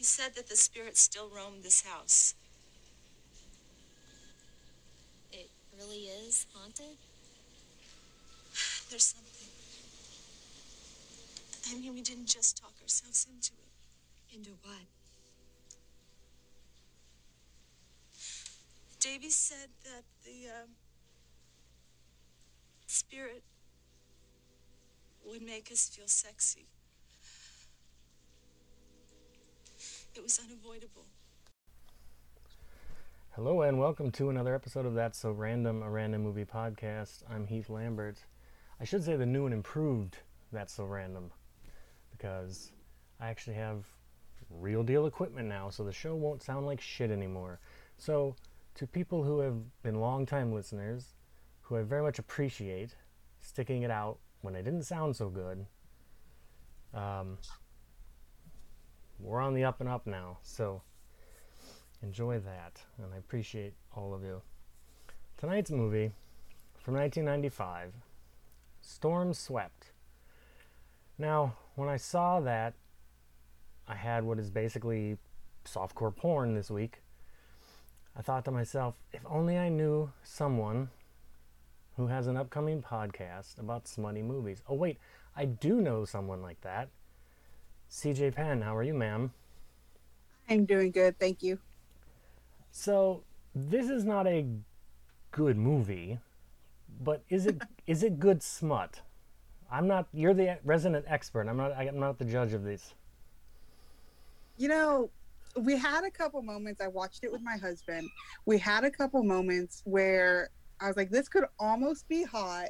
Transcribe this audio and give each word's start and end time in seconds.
He 0.00 0.04
said 0.04 0.34
that 0.36 0.48
the 0.48 0.56
spirits 0.56 0.98
still 0.98 1.28
roam 1.28 1.60
this 1.60 1.82
house. 1.82 2.34
It 5.30 5.50
really 5.78 6.04
is 6.04 6.46
haunted? 6.54 6.96
There's 8.88 9.04
something. 9.04 9.48
I 11.68 11.78
mean, 11.78 11.92
we 11.92 12.00
didn't 12.00 12.28
just 12.28 12.56
talk 12.56 12.72
ourselves 12.80 13.26
into 13.30 13.52
it. 13.52 14.34
Into 14.34 14.52
what? 14.62 14.86
Davy 19.00 19.28
said 19.28 19.68
that 19.84 20.04
the 20.24 20.48
um, 20.48 20.70
spirit 22.86 23.42
would 25.26 25.42
make 25.42 25.70
us 25.70 25.90
feel 25.90 26.08
sexy. 26.08 26.64
It 30.20 30.24
was 30.24 30.38
unavoidable. 30.38 31.06
Hello 33.30 33.62
and 33.62 33.80
welcome 33.80 34.10
to 34.10 34.28
another 34.28 34.54
episode 34.54 34.84
of 34.84 34.92
That's 34.92 35.18
So 35.18 35.30
Random, 35.30 35.82
a 35.82 35.88
random 35.88 36.22
movie 36.22 36.44
podcast. 36.44 37.22
I'm 37.30 37.46
Heath 37.46 37.70
Lambert. 37.70 38.18
I 38.78 38.84
should 38.84 39.02
say 39.02 39.16
the 39.16 39.24
new 39.24 39.46
and 39.46 39.54
improved 39.54 40.18
That's 40.52 40.74
So 40.74 40.84
Random 40.84 41.30
because 42.12 42.72
I 43.18 43.30
actually 43.30 43.56
have 43.56 43.86
real 44.50 44.82
deal 44.82 45.06
equipment 45.06 45.48
now, 45.48 45.70
so 45.70 45.84
the 45.84 45.92
show 45.92 46.14
won't 46.14 46.42
sound 46.42 46.66
like 46.66 46.82
shit 46.82 47.10
anymore. 47.10 47.58
So, 47.96 48.36
to 48.74 48.86
people 48.86 49.24
who 49.24 49.38
have 49.38 49.56
been 49.82 50.02
long-time 50.02 50.52
listeners, 50.52 51.14
who 51.62 51.78
I 51.78 51.82
very 51.82 52.02
much 52.02 52.18
appreciate 52.18 52.94
sticking 53.40 53.84
it 53.84 53.90
out 53.90 54.18
when 54.42 54.54
it 54.54 54.64
didn't 54.64 54.82
sound 54.82 55.16
so 55.16 55.30
good, 55.30 55.64
um, 56.92 57.38
we're 59.22 59.40
on 59.40 59.54
the 59.54 59.64
up 59.64 59.80
and 59.80 59.88
up 59.88 60.06
now. 60.06 60.38
So, 60.42 60.82
enjoy 62.02 62.38
that, 62.40 62.82
and 62.98 63.12
I 63.12 63.18
appreciate 63.18 63.74
all 63.94 64.14
of 64.14 64.22
you. 64.22 64.42
Tonight's 65.36 65.70
movie 65.70 66.12
from 66.78 66.94
1995, 66.94 67.92
Storm 68.80 69.34
Swept. 69.34 69.92
Now, 71.18 71.54
when 71.74 71.88
I 71.88 71.96
saw 71.96 72.40
that, 72.40 72.74
I 73.86 73.94
had 73.94 74.24
what 74.24 74.38
is 74.38 74.50
basically 74.50 75.18
softcore 75.64 76.14
porn 76.14 76.54
this 76.54 76.70
week. 76.70 77.02
I 78.16 78.22
thought 78.22 78.44
to 78.46 78.50
myself, 78.50 78.94
if 79.12 79.20
only 79.26 79.58
I 79.58 79.68
knew 79.68 80.12
someone 80.22 80.90
who 81.96 82.06
has 82.06 82.26
an 82.26 82.36
upcoming 82.36 82.82
podcast 82.82 83.58
about 83.58 83.86
smutty 83.86 84.22
movies. 84.22 84.62
Oh, 84.68 84.74
wait, 84.74 84.98
I 85.36 85.44
do 85.44 85.80
know 85.80 86.04
someone 86.04 86.42
like 86.42 86.60
that. 86.62 86.88
CJ 87.90 88.34
Penn, 88.34 88.62
how 88.62 88.76
are 88.76 88.82
you, 88.82 88.94
ma'am? 88.94 89.32
I'm 90.48 90.64
doing 90.64 90.90
good, 90.92 91.18
thank 91.18 91.42
you. 91.42 91.58
So, 92.70 93.24
this 93.54 93.90
is 93.90 94.04
not 94.04 94.26
a 94.28 94.46
good 95.32 95.56
movie, 95.56 96.18
but 97.02 97.22
is 97.28 97.46
it 97.46 97.60
is 97.86 98.02
it 98.02 98.20
good 98.20 98.42
smut? 98.42 99.00
I'm 99.70 99.86
not. 99.88 100.06
You're 100.12 100.34
the 100.34 100.58
resident 100.64 101.04
expert. 101.08 101.48
I'm 101.48 101.56
not. 101.56 101.72
I'm 101.72 101.98
not 101.98 102.18
the 102.18 102.24
judge 102.24 102.52
of 102.52 102.62
this. 102.62 102.94
You 104.56 104.68
know, 104.68 105.10
we 105.56 105.76
had 105.76 106.04
a 106.04 106.10
couple 106.10 106.42
moments. 106.42 106.80
I 106.80 106.88
watched 106.88 107.24
it 107.24 107.32
with 107.32 107.42
my 107.42 107.56
husband. 107.56 108.08
We 108.46 108.58
had 108.58 108.84
a 108.84 108.90
couple 108.90 109.22
moments 109.24 109.82
where 109.84 110.50
I 110.80 110.86
was 110.86 110.96
like, 110.96 111.10
"This 111.10 111.28
could 111.28 111.44
almost 111.58 112.08
be 112.08 112.22
hot 112.22 112.68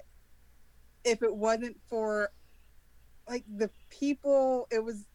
if 1.05 1.23
it 1.23 1.35
wasn't 1.35 1.77
for 1.89 2.31
like 3.31 3.45
the 3.57 3.71
people." 3.89 4.67
It 4.71 4.85
was 4.85 5.07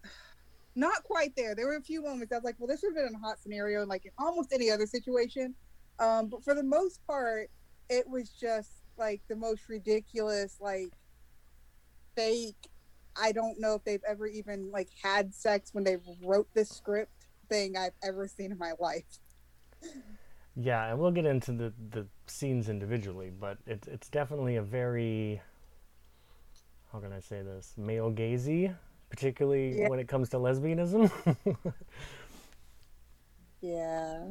not 0.75 1.03
quite 1.03 1.35
there. 1.35 1.53
There 1.53 1.67
were 1.67 1.77
a 1.77 1.81
few 1.81 2.01
moments 2.01 2.31
I 2.31 2.37
was 2.37 2.43
like, 2.43 2.55
"Well, 2.57 2.67
this 2.67 2.81
would 2.81 2.97
have 2.97 3.07
been 3.07 3.15
a 3.15 3.19
hot 3.19 3.39
scenario, 3.39 3.85
like 3.85 4.05
in 4.05 4.11
almost 4.17 4.51
any 4.53 4.71
other 4.71 4.87
situation." 4.87 5.53
Um, 5.99 6.27
but 6.27 6.43
for 6.43 6.55
the 6.55 6.63
most 6.63 7.05
part, 7.05 7.49
it 7.89 8.07
was 8.07 8.29
just 8.29 8.71
like 8.97 9.21
the 9.27 9.35
most 9.35 9.69
ridiculous, 9.69 10.57
like 10.59 10.93
fake. 12.15 12.69
I 13.15 13.31
don't 13.31 13.59
know 13.59 13.75
if 13.75 13.83
they've 13.83 14.03
ever 14.07 14.27
even 14.27 14.71
like 14.71 14.89
had 15.01 15.33
sex 15.33 15.73
when 15.73 15.83
they 15.83 15.97
wrote 16.23 16.47
this 16.53 16.69
script 16.69 17.27
thing 17.49 17.77
I've 17.77 17.93
ever 18.03 18.27
seen 18.27 18.51
in 18.51 18.57
my 18.57 18.73
life. 18.79 19.19
Yeah, 20.57 20.89
and 20.89 20.99
we'll 20.99 21.11
get 21.11 21.25
into 21.25 21.51
the, 21.51 21.73
the 21.91 22.07
scenes 22.27 22.69
individually, 22.69 23.29
but 23.29 23.57
it's 23.67 23.87
it's 23.87 24.09
definitely 24.09 24.55
a 24.55 24.61
very 24.61 25.41
how 26.95 27.01
can 27.01 27.11
I 27.11 27.19
say 27.19 27.41
this 27.41 27.73
male 27.75 28.09
gazy, 28.09 28.73
particularly 29.09 29.81
Yeah. 29.81 29.89
when 29.89 29.99
it 29.99 30.07
comes 30.07 30.29
to 30.29 30.37
lesbianism. 30.37 31.11
Yeah. 33.61 34.27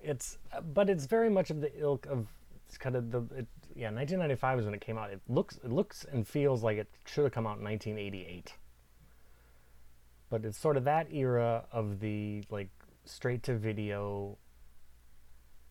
it's 0.00 0.38
but 0.72 0.88
it's 0.88 1.06
very 1.06 1.28
much 1.28 1.50
of 1.50 1.60
the 1.60 1.76
ilk 1.80 2.06
of 2.06 2.28
it's 2.68 2.78
kind 2.78 2.94
of 2.94 3.10
the 3.10 3.18
it, 3.36 3.46
yeah 3.74 3.90
1995 3.90 4.60
is 4.60 4.64
when 4.66 4.74
it 4.74 4.80
came 4.80 4.96
out. 4.96 5.10
It 5.10 5.20
looks 5.28 5.56
it 5.64 5.70
looks 5.72 6.04
and 6.12 6.26
feels 6.26 6.62
like 6.62 6.78
it 6.78 6.88
should 7.04 7.24
have 7.24 7.32
come 7.32 7.46
out 7.46 7.58
in 7.58 7.64
1988. 7.64 8.54
But 10.30 10.44
it's 10.44 10.56
sort 10.58 10.76
of 10.76 10.84
that 10.84 11.12
era 11.12 11.64
of 11.72 11.98
the 12.00 12.44
like 12.50 12.68
straight 13.04 13.42
to 13.44 13.54
video 13.56 14.38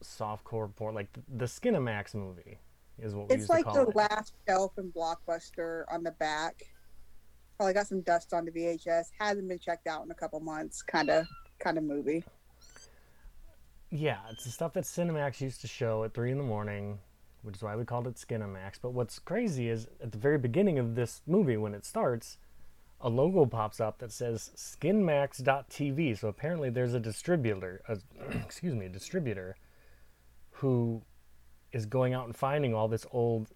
softcore 0.04 0.76
porn, 0.76 0.94
like 0.94 1.08
the 1.34 1.46
Skinamax 1.46 2.14
movie 2.14 2.60
is 3.02 3.16
what 3.16 3.30
we 3.30 3.36
It's 3.36 3.50
like 3.50 3.66
the 3.66 3.88
it. 3.88 3.96
last 3.96 4.34
shelf 4.48 4.74
in 4.78 4.92
Blockbuster 4.92 5.84
on 5.92 6.04
the 6.04 6.12
back. 6.12 6.56
Oh, 6.64 6.68
Probably 7.58 7.74
got 7.74 7.88
some 7.88 8.02
dust 8.02 8.34
on 8.34 8.46
the 8.46 8.52
VHS. 8.52 9.06
Hasn't 9.20 9.48
been 9.48 9.60
checked 9.60 9.88
out 9.88 10.04
in 10.06 10.12
a 10.12 10.16
couple 10.16 10.40
months. 10.40 10.82
Kind 10.82 11.10
of, 11.10 11.28
kind 11.60 11.78
of 11.78 11.84
movie. 11.84 12.24
Yeah, 13.92 14.20
it's 14.32 14.46
the 14.46 14.52
stuff 14.52 14.74
that 14.74 14.86
Cinemax 14.86 15.42
used 15.42 15.62
to 15.62 15.68
show 15.68 16.04
at 16.04 16.14
three 16.14 16.32
in 16.32 16.38
the 16.38 16.44
morning, 16.44 17.00
which 17.42 17.58
is 17.58 17.62
why 17.62 17.76
we 17.76 17.84
called 17.84 18.08
it 18.08 18.16
Skinamax. 18.16 18.76
But 18.82 18.94
what's 18.94 19.20
crazy 19.20 19.68
is 19.70 19.88
at 20.02 20.12
the 20.12 20.18
very 20.18 20.38
beginning 20.38 20.80
of 20.80 20.96
this 20.96 21.22
movie, 21.28 21.58
when 21.58 21.74
it 21.74 21.86
starts, 21.86 22.38
a 23.02 23.10
logo 23.10 23.46
pops 23.46 23.80
up 23.80 24.00
that 24.00 24.12
says 24.12 24.52
Skinmax.tv. 24.56 26.18
So 26.18 26.30
apparently, 26.30 26.70
there's 26.70 26.94
a 26.94 27.00
distributor, 27.00 27.82
a, 27.88 27.98
excuse 28.38 28.74
me, 28.74 28.86
a 28.86 28.90
distributor, 28.90 29.58
who 30.52 31.04
is 31.74 31.86
going 31.86 32.14
out 32.14 32.26
and 32.26 32.36
finding 32.36 32.74
all 32.74 32.88
this 32.88 33.06
old 33.12 33.50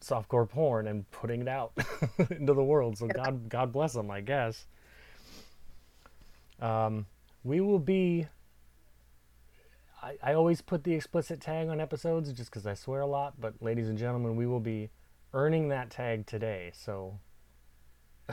softcore 0.00 0.48
porn 0.48 0.86
and 0.86 1.10
putting 1.10 1.40
it 1.40 1.48
out 1.48 1.72
into 2.30 2.54
the 2.54 2.62
world. 2.62 2.98
So 2.98 3.06
God, 3.06 3.48
God 3.48 3.72
bless 3.72 3.94
them, 3.94 4.10
I 4.10 4.20
guess. 4.20 4.66
Um, 6.60 7.06
we 7.44 7.60
will 7.60 7.78
be 7.78 8.26
I, 10.06 10.16
I 10.22 10.34
always 10.34 10.60
put 10.60 10.84
the 10.84 10.94
explicit 10.94 11.40
tag 11.40 11.68
on 11.68 11.80
episodes 11.80 12.32
just 12.32 12.50
because 12.50 12.66
I 12.66 12.74
swear 12.74 13.00
a 13.00 13.06
lot, 13.06 13.34
but 13.40 13.54
ladies 13.60 13.88
and 13.88 13.98
gentlemen, 13.98 14.36
we 14.36 14.46
will 14.46 14.60
be 14.60 14.90
earning 15.34 15.68
that 15.70 15.90
tag 15.90 16.26
today. 16.26 16.70
So, 16.74 17.18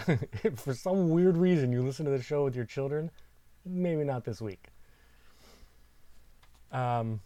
if 0.07 0.53
for 0.59 0.75
some 0.75 1.09
weird 1.09 1.35
reason 1.35 1.72
you 1.72 1.81
listen 1.81 2.05
to 2.05 2.11
the 2.11 2.22
show 2.22 2.43
with 2.43 2.55
your 2.55 2.66
children, 2.66 3.09
maybe 3.66 4.03
not 4.03 4.23
this 4.23 4.39
week. 4.39 4.67
Um, 6.72 7.22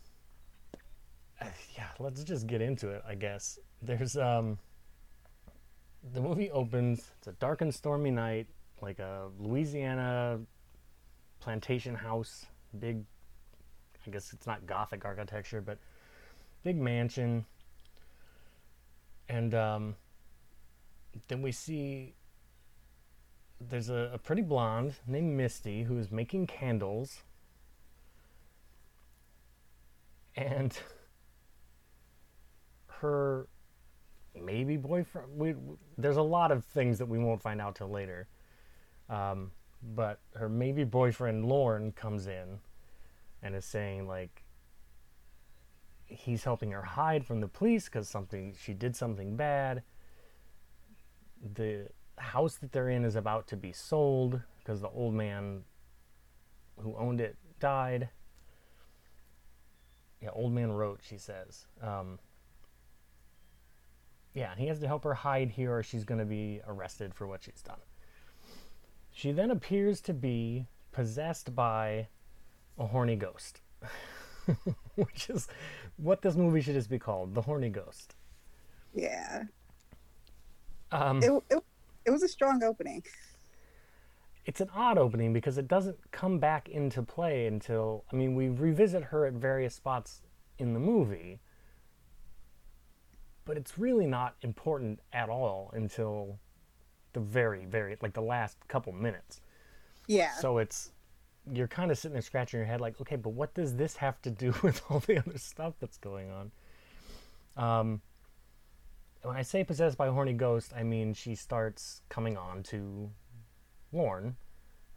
yeah, 1.78 1.88
let's 2.00 2.24
just 2.24 2.48
get 2.48 2.62
into 2.62 2.90
it, 2.90 3.04
I 3.08 3.16
guess. 3.16 3.60
There's, 3.82 4.18
um, 4.18 4.58
the 6.14 6.22
movie 6.22 6.50
opens, 6.52 7.12
it's 7.18 7.28
a 7.28 7.34
dark 7.34 7.62
and 7.62 7.74
stormy 7.74 8.12
night, 8.12 8.48
like 8.82 9.00
a 9.00 9.30
Louisiana 9.40 10.40
plantation 11.40 11.96
house, 11.96 12.46
big 12.80 13.04
I 14.08 14.10
guess 14.10 14.32
it's 14.32 14.48
not 14.48 14.66
Gothic 14.66 15.04
architecture, 15.04 15.62
but 15.62 15.78
big 16.64 16.78
mansion. 16.78 17.46
And 19.28 19.54
um, 19.54 19.96
then 21.28 21.42
we 21.42 21.52
see 21.52 22.14
there's 23.60 23.90
a, 23.90 24.12
a 24.14 24.18
pretty 24.18 24.42
blonde 24.42 24.96
named 25.06 25.36
Misty 25.36 25.84
who 25.84 25.98
is 25.98 26.10
making 26.10 26.48
candles. 26.48 27.24
And 30.38 30.78
her 33.02 33.48
maybe 34.36 34.78
boyfriend. 34.78 35.28
We, 35.36 35.56
there's 35.98 36.18
a 36.18 36.22
lot 36.22 36.52
of 36.52 36.64
things 36.64 36.98
that 37.00 37.08
we 37.08 37.18
won't 37.18 37.42
find 37.42 37.62
out 37.62 37.76
till 37.76 37.90
later. 37.90 38.28
Um, 39.10 39.52
but 39.96 40.20
her 40.36 40.50
maybe 40.50 40.84
boyfriend 40.84 41.46
Lorne 41.46 41.92
comes 41.92 42.28
in 42.28 42.60
and 43.42 43.56
is 43.56 43.66
saying 43.66 44.08
like 44.08 44.44
he's 46.06 46.44
helping 46.44 46.72
her 46.72 46.82
hide 46.82 47.26
from 47.26 47.42
the 47.42 47.48
police 47.48 47.86
because 47.86 48.08
something 48.08 48.54
she 48.60 48.74
did 48.74 48.96
something 48.96 49.36
bad. 49.36 49.84
The 51.56 51.88
house 52.18 52.56
that 52.56 52.72
they're 52.72 52.90
in 52.90 53.06
is 53.06 53.16
about 53.16 53.48
to 53.50 53.58
be 53.58 53.72
sold 53.72 54.42
because 54.60 54.82
the 54.82 54.90
old 54.90 55.14
man 55.14 55.64
who 56.78 56.96
owned 56.98 57.22
it 57.22 57.36
died. 57.60 58.10
Yeah, 60.22 60.30
old 60.34 60.52
man 60.52 60.72
wrote. 60.72 61.02
She 61.04 61.18
says. 61.18 61.68
Um, 61.82 62.20
yeah, 64.38 64.52
and 64.52 64.60
he 64.60 64.68
has 64.68 64.80
to 64.82 64.88
help 64.88 65.04
her 65.04 65.16
hide 65.16 65.50
here, 65.50 65.76
or 65.78 65.82
she's 65.82 66.04
going 66.04 66.20
to 66.20 66.26
be 66.26 66.62
arrested 66.68 67.12
for 67.16 67.26
what 67.26 67.42
she's 67.42 67.64
done. 67.64 67.80
She 69.12 69.32
then 69.32 69.50
appears 69.50 70.00
to 70.02 70.14
be 70.14 70.68
possessed 70.92 71.56
by 71.56 72.08
a 72.78 72.86
horny 72.86 73.16
ghost, 73.16 73.62
which 74.96 75.32
is 75.32 75.48
what 75.98 76.22
this 76.22 76.36
movie 76.36 76.62
should 76.62 76.76
just 76.76 76.88
be 76.90 77.00
called 77.00 77.34
The 77.34 77.42
Horny 77.42 77.70
Ghost. 77.70 78.16
Yeah. 78.94 79.46
Um, 80.92 81.24
It, 81.24 81.32
it, 81.50 81.64
it 82.06 82.12
was 82.12 82.22
a 82.22 82.28
strong 82.28 82.62
opening. 82.62 83.04
it's 84.46 84.62
an 84.62 84.70
odd 84.76 85.00
opening 85.00 85.34
because 85.34 85.58
it 85.58 85.68
doesn't 85.68 85.98
come 86.12 86.38
back 86.38 86.70
into 86.70 87.02
play 87.02 87.48
until 87.48 88.06
I 88.14 88.16
mean 88.16 88.36
we 88.36 88.50
revisit 88.50 89.06
her 89.06 89.26
at 89.26 89.34
various 89.34 89.74
spots 89.74 90.22
in 90.60 90.74
the 90.74 90.80
movie 90.80 91.40
but 93.48 93.58
it's 93.58 93.80
really 93.80 94.06
not 94.06 94.36
important 94.42 95.00
at 95.14 95.30
all 95.30 95.72
until 95.74 96.38
the 97.14 97.20
very 97.20 97.66
very 97.66 97.98
like 98.02 98.14
the 98.14 98.22
last 98.22 98.58
couple 98.68 98.92
minutes 98.94 99.42
Yeah. 100.06 100.32
so 100.34 100.60
it's 100.60 100.92
you're 101.52 101.68
kind 101.68 101.90
of 101.90 101.98
sitting 101.98 102.14
there 102.14 102.22
scratching 102.22 102.60
your 102.60 102.68
head 102.68 102.82
like 102.82 103.00
okay 103.02 103.16
but 103.16 103.30
what 103.30 103.54
does 103.56 103.76
this 103.76 103.96
have 103.96 104.22
to 104.24 104.30
do 104.30 104.54
with 104.62 104.82
all 104.90 105.00
the 105.00 105.18
other 105.18 105.38
stuff 105.38 105.74
that's 105.80 105.98
going 105.98 106.30
on 106.30 106.52
um 107.56 108.02
when 109.24 109.36
i 109.36 109.42
say 109.42 109.64
possessed 109.64 109.98
by 109.98 110.08
a 110.08 110.12
horny 110.12 110.34
ghost 110.34 110.74
i 110.76 110.84
mean 110.84 111.14
she 111.14 111.34
starts 111.34 112.02
coming 112.10 112.38
on 112.38 112.62
to 112.64 113.10
Lorne, 113.94 114.36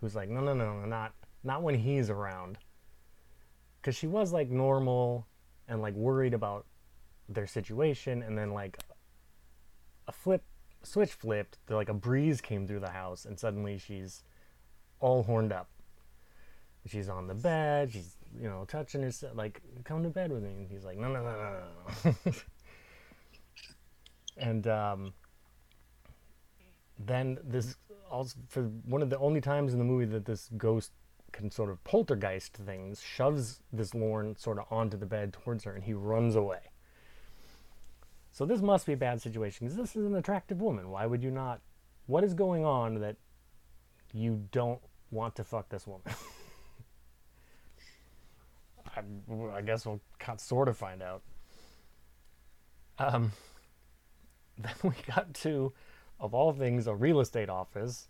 who's 0.01 0.17
like, 0.17 0.29
no, 0.29 0.41
no, 0.41 0.53
no, 0.53 0.81
no, 0.81 0.85
not 0.85 1.13
not 1.45 1.63
when 1.63 1.77
he's 1.77 2.11
around. 2.11 2.59
Because 3.81 3.95
she 3.95 4.09
was 4.09 4.33
like 4.33 4.51
normal 4.51 5.27
and 5.69 5.81
like 5.81 5.95
worried 5.95 6.35
about 6.35 6.67
their 7.31 7.47
situation, 7.47 8.23
and 8.23 8.37
then 8.37 8.53
like 8.53 8.79
a 10.09 10.13
flip 10.13 10.43
switch 10.83 11.13
flipped, 11.13 11.59
the, 11.67 11.75
like 11.75 11.89
a 11.89 11.95
breeze 11.95 12.41
came 12.41 12.67
through 12.67 12.81
the 12.81 12.91
house, 12.91 13.25
and 13.25 13.39
suddenly 13.39 13.79
she's 13.79 14.25
all 14.99 15.23
horned 15.23 15.53
up. 15.53 15.69
She's 16.87 17.09
on 17.09 17.27
the 17.27 17.35
bed. 17.35 17.93
She's 17.93 18.17
you 18.39 18.49
know 18.49 18.65
touching 18.67 19.03
herself, 19.03 19.37
like, 19.37 19.61
come 19.85 20.03
to 20.03 20.09
bed 20.09 20.33
with 20.33 20.43
me. 20.43 20.51
And 20.51 20.71
he's 20.71 20.85
like, 20.85 20.99
no, 20.99 21.09
no, 21.09 21.23
no, 21.23 21.31
no, 21.33 21.61
no. 22.05 22.15
no." 22.25 22.33
and 24.37 24.67
um, 24.67 25.13
then 26.99 27.39
this 27.45 27.77
also 28.11 28.39
for 28.49 28.63
one 28.85 29.03
of 29.03 29.11
the 29.11 29.19
only 29.19 29.41
times 29.41 29.73
in 29.73 29.79
the 29.79 29.85
movie 29.85 30.07
that 30.07 30.25
this 30.25 30.49
ghost 30.57 30.93
can 31.33 31.51
sort 31.51 31.71
of 31.71 31.83
poltergeist 31.85 32.55
things 32.57 33.01
shoves 33.01 33.61
this 33.73 33.95
Lorne 33.95 34.37
sort 34.37 34.59
of 34.59 34.65
onto 34.71 34.97
the 34.97 35.07
bed 35.07 35.33
towards 35.33 35.65
her 35.65 35.75
and 35.75 35.85
he 35.85 35.95
runs 35.95 36.35
away. 36.35 36.70
So 38.33 38.47
this 38.47 38.61
must 38.61 38.87
be 38.87 38.93
a 38.93 38.97
bad 38.97 39.21
situation 39.21 39.67
because 39.67 39.77
this 39.77 39.97
is 39.97 40.07
an 40.07 40.15
attractive 40.15 40.61
woman. 40.61 40.91
Why 40.91 41.07
would 41.07 41.23
you 41.23 41.31
not? 41.31 41.61
What 42.07 42.25
is 42.25 42.35
going 42.35 42.65
on 42.65 43.01
that 43.01 43.17
you 44.13 44.47
don't 44.53 44.81
want 45.11 45.37
to 45.37 45.45
fuck 45.45 45.69
this 45.69 45.87
woman? 45.87 46.03
I, 48.97 49.03
I 49.57 49.63
guess 49.63 49.87
we'll 49.87 50.01
sort 50.39 50.69
of 50.69 50.77
find 50.77 51.03
out. 51.03 51.23
Um, 52.99 53.33
then 54.59 54.75
we 54.83 54.91
got 55.07 55.33
to, 55.35 55.73
of 56.19 56.35
all 56.35 56.53
things, 56.53 56.87
a 56.87 56.95
real 56.95 57.21
estate 57.21 57.49
office, 57.49 58.09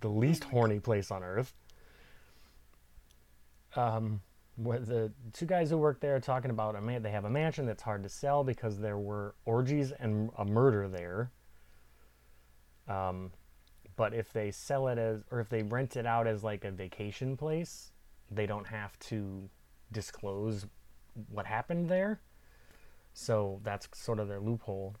the 0.00 0.08
least 0.08 0.44
horny 0.44 0.80
place 0.80 1.10
on 1.10 1.22
earth. 1.22 1.54
Um, 3.76 4.20
where 4.56 4.78
the 4.78 5.12
two 5.32 5.46
guys 5.46 5.70
who 5.70 5.78
work 5.78 6.00
there 6.00 6.14
are 6.16 6.20
talking 6.20 6.50
about 6.50 6.76
a 6.76 6.80
man. 6.80 7.02
They 7.02 7.10
have 7.10 7.24
a 7.24 7.30
mansion 7.30 7.66
that's 7.66 7.82
hard 7.82 8.02
to 8.02 8.08
sell 8.08 8.44
because 8.44 8.78
there 8.78 8.98
were 8.98 9.34
orgies 9.44 9.92
and 9.92 10.30
a 10.36 10.44
murder 10.44 10.88
there. 10.88 11.30
Um, 12.88 13.32
but 13.96 14.14
if 14.14 14.32
they 14.32 14.50
sell 14.50 14.88
it 14.88 14.98
as, 14.98 15.22
or 15.30 15.40
if 15.40 15.48
they 15.48 15.62
rent 15.62 15.96
it 15.96 16.06
out 16.06 16.26
as 16.26 16.42
like 16.42 16.64
a 16.64 16.70
vacation 16.70 17.36
place, 17.36 17.92
they 18.30 18.46
don't 18.46 18.66
have 18.66 18.98
to 18.98 19.48
disclose 19.90 20.66
what 21.30 21.46
happened 21.46 21.88
there. 21.88 22.20
So 23.14 23.60
that's 23.62 23.88
sort 23.92 24.18
of 24.18 24.28
their 24.28 24.40
loophole. 24.40 24.96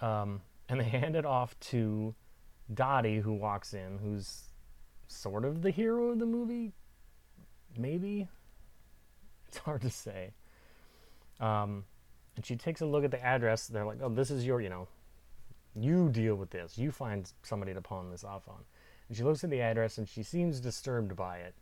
Um, 0.00 0.42
and 0.68 0.80
they 0.80 0.84
hand 0.88 1.16
it 1.16 1.26
off 1.26 1.58
to 1.60 2.14
Dottie, 2.72 3.20
who 3.20 3.32
walks 3.32 3.74
in, 3.74 3.98
who's 3.98 4.44
sort 5.08 5.44
of 5.44 5.62
the 5.62 5.70
hero 5.70 6.10
of 6.10 6.18
the 6.18 6.26
movie. 6.26 6.72
Maybe 7.76 8.28
it's 9.48 9.58
hard 9.58 9.82
to 9.82 9.90
say. 9.90 10.32
Um, 11.40 11.84
and 12.36 12.44
she 12.44 12.56
takes 12.56 12.80
a 12.80 12.86
look 12.86 13.04
at 13.04 13.10
the 13.10 13.22
address. 13.22 13.66
They're 13.66 13.84
like, 13.84 13.98
"Oh, 14.02 14.08
this 14.08 14.30
is 14.30 14.46
your, 14.46 14.60
you 14.60 14.68
know, 14.68 14.88
you 15.74 16.08
deal 16.08 16.34
with 16.34 16.50
this. 16.50 16.78
You 16.78 16.90
find 16.90 17.30
somebody 17.42 17.74
to 17.74 17.80
pawn 17.80 18.10
this 18.10 18.24
off 18.24 18.48
on." 18.48 18.64
And 19.08 19.16
she 19.16 19.24
looks 19.24 19.44
at 19.44 19.50
the 19.50 19.60
address 19.60 19.98
and 19.98 20.08
she 20.08 20.22
seems 20.22 20.60
disturbed 20.60 21.14
by 21.16 21.38
it, 21.38 21.54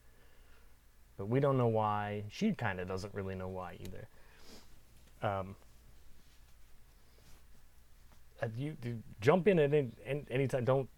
but 1.17 1.27
we 1.27 1.41
don't 1.41 1.59
know 1.59 1.67
why. 1.67 2.25
She 2.31 2.53
kind 2.53 2.79
of 2.79 2.87
doesn't 2.87 3.13
really 3.13 3.35
know 3.35 3.49
why 3.49 3.77
either. 3.81 4.09
Um, 5.23 5.57
uh, 8.43 8.47
you, 8.57 8.77
you 8.85 9.03
jump 9.21 9.49
in 9.49 9.59
at 9.59 9.73
any, 9.75 9.91
any 10.07 10.25
anytime. 10.31 10.65
Don't. 10.65 10.89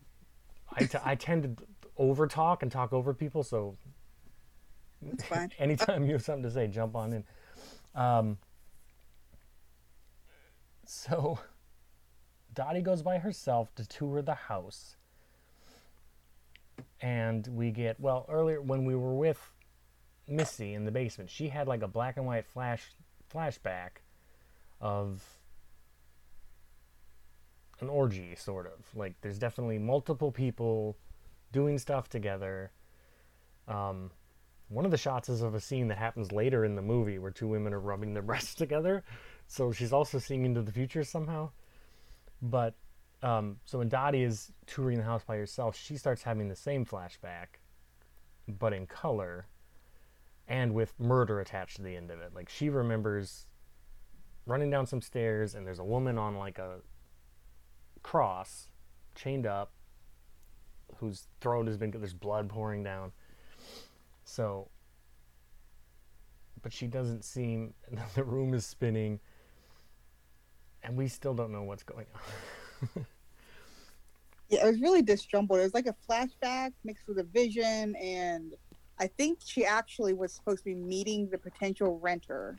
I, 0.74 0.84
t- 0.84 0.98
I 1.04 1.14
tend 1.14 1.42
to 1.56 1.64
over 1.96 2.26
talk 2.26 2.62
and 2.62 2.70
talk 2.70 2.92
over 2.92 3.14
people, 3.14 3.42
so 3.42 3.76
Fine. 5.28 5.50
anytime 5.58 6.06
you 6.06 6.12
have 6.12 6.22
something 6.22 6.44
to 6.44 6.50
say, 6.50 6.66
jump 6.66 6.96
on 6.96 7.12
in. 7.12 7.24
Um, 7.94 8.38
so, 10.86 11.38
Dottie 12.54 12.82
goes 12.82 13.02
by 13.02 13.18
herself 13.18 13.74
to 13.76 13.86
tour 13.86 14.22
the 14.22 14.34
house. 14.34 14.96
And 17.00 17.46
we 17.48 17.70
get, 17.70 17.98
well, 17.98 18.26
earlier 18.28 18.60
when 18.60 18.84
we 18.84 18.94
were 18.94 19.14
with 19.14 19.50
Missy 20.28 20.74
in 20.74 20.84
the 20.84 20.90
basement, 20.90 21.30
she 21.30 21.48
had 21.48 21.66
like 21.66 21.82
a 21.82 21.88
black 21.88 22.16
and 22.16 22.26
white 22.26 22.46
flash 22.46 22.92
flashback 23.32 24.02
of 24.80 25.22
an 27.80 27.88
orgy, 27.88 28.34
sort 28.36 28.66
of. 28.66 28.84
Like, 28.94 29.14
there's 29.20 29.38
definitely 29.38 29.78
multiple 29.78 30.30
people 30.30 30.96
doing 31.52 31.78
stuff 31.78 32.08
together. 32.08 32.70
Um, 33.66 34.10
one 34.72 34.84
of 34.84 34.90
the 34.90 34.96
shots 34.96 35.28
is 35.28 35.42
of 35.42 35.54
a 35.54 35.60
scene 35.60 35.88
that 35.88 35.98
happens 35.98 36.32
later 36.32 36.64
in 36.64 36.74
the 36.74 36.82
movie 36.82 37.18
where 37.18 37.30
two 37.30 37.46
women 37.46 37.74
are 37.74 37.80
rubbing 37.80 38.14
their 38.14 38.22
breasts 38.30 38.54
together. 38.54 39.04
So 39.46 39.70
she's 39.72 39.92
also 39.92 40.18
seeing 40.18 40.44
into 40.44 40.62
the 40.62 40.72
future 40.72 41.04
somehow. 41.04 41.50
But 42.40 42.74
um, 43.22 43.58
so 43.64 43.78
when 43.78 43.88
Dottie 43.88 44.22
is 44.22 44.50
touring 44.66 44.98
the 44.98 45.04
house 45.04 45.22
by 45.24 45.36
herself, 45.36 45.76
she 45.76 45.96
starts 45.96 46.22
having 46.22 46.48
the 46.48 46.56
same 46.56 46.84
flashback, 46.84 47.58
but 48.48 48.72
in 48.72 48.86
color 48.86 49.46
and 50.48 50.74
with 50.74 50.98
murder 50.98 51.40
attached 51.40 51.76
to 51.76 51.82
the 51.82 51.96
end 51.96 52.10
of 52.10 52.20
it. 52.20 52.34
Like 52.34 52.48
she 52.48 52.68
remembers 52.68 53.46
running 54.46 54.70
down 54.70 54.86
some 54.86 55.00
stairs 55.00 55.54
and 55.54 55.66
there's 55.66 55.78
a 55.78 55.84
woman 55.84 56.18
on 56.18 56.36
like 56.36 56.58
a 56.58 56.80
cross, 58.02 58.68
chained 59.14 59.46
up, 59.46 59.72
whose 60.96 61.26
throat 61.40 61.66
has 61.66 61.76
been 61.76 61.90
there's 61.90 62.14
blood 62.14 62.48
pouring 62.48 62.82
down. 62.82 63.12
So, 64.32 64.68
but 66.62 66.72
she 66.72 66.86
doesn't 66.86 67.22
seem. 67.24 67.74
The 68.14 68.24
room 68.24 68.54
is 68.54 68.64
spinning, 68.64 69.20
and 70.82 70.96
we 70.96 71.08
still 71.08 71.34
don't 71.34 71.52
know 71.52 71.64
what's 71.64 71.82
going 71.82 72.06
on. 72.14 73.06
Yeah, 74.48 74.66
it 74.66 74.70
was 74.70 74.80
really 74.80 75.02
disjumbled. 75.02 75.60
It 75.60 75.62
was 75.62 75.74
like 75.74 75.86
a 75.86 75.96
flashback 76.08 76.72
mixed 76.84 77.08
with 77.08 77.18
a 77.18 77.24
vision, 77.24 77.96
and 77.96 78.54
I 78.98 79.06
think 79.06 79.38
she 79.44 79.64
actually 79.64 80.12
was 80.12 80.32
supposed 80.34 80.58
to 80.58 80.64
be 80.64 80.74
meeting 80.74 81.28
the 81.30 81.38
potential 81.38 81.98
renter, 82.00 82.58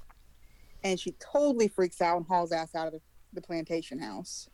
and 0.84 1.00
she 1.00 1.12
totally 1.20 1.68
freaks 1.68 2.02
out 2.02 2.18
and 2.18 2.26
hauls 2.26 2.52
ass 2.52 2.74
out 2.74 2.88
of 2.88 2.94
the, 2.94 3.02
the 3.34 3.42
plantation 3.42 4.00
house. 4.00 4.50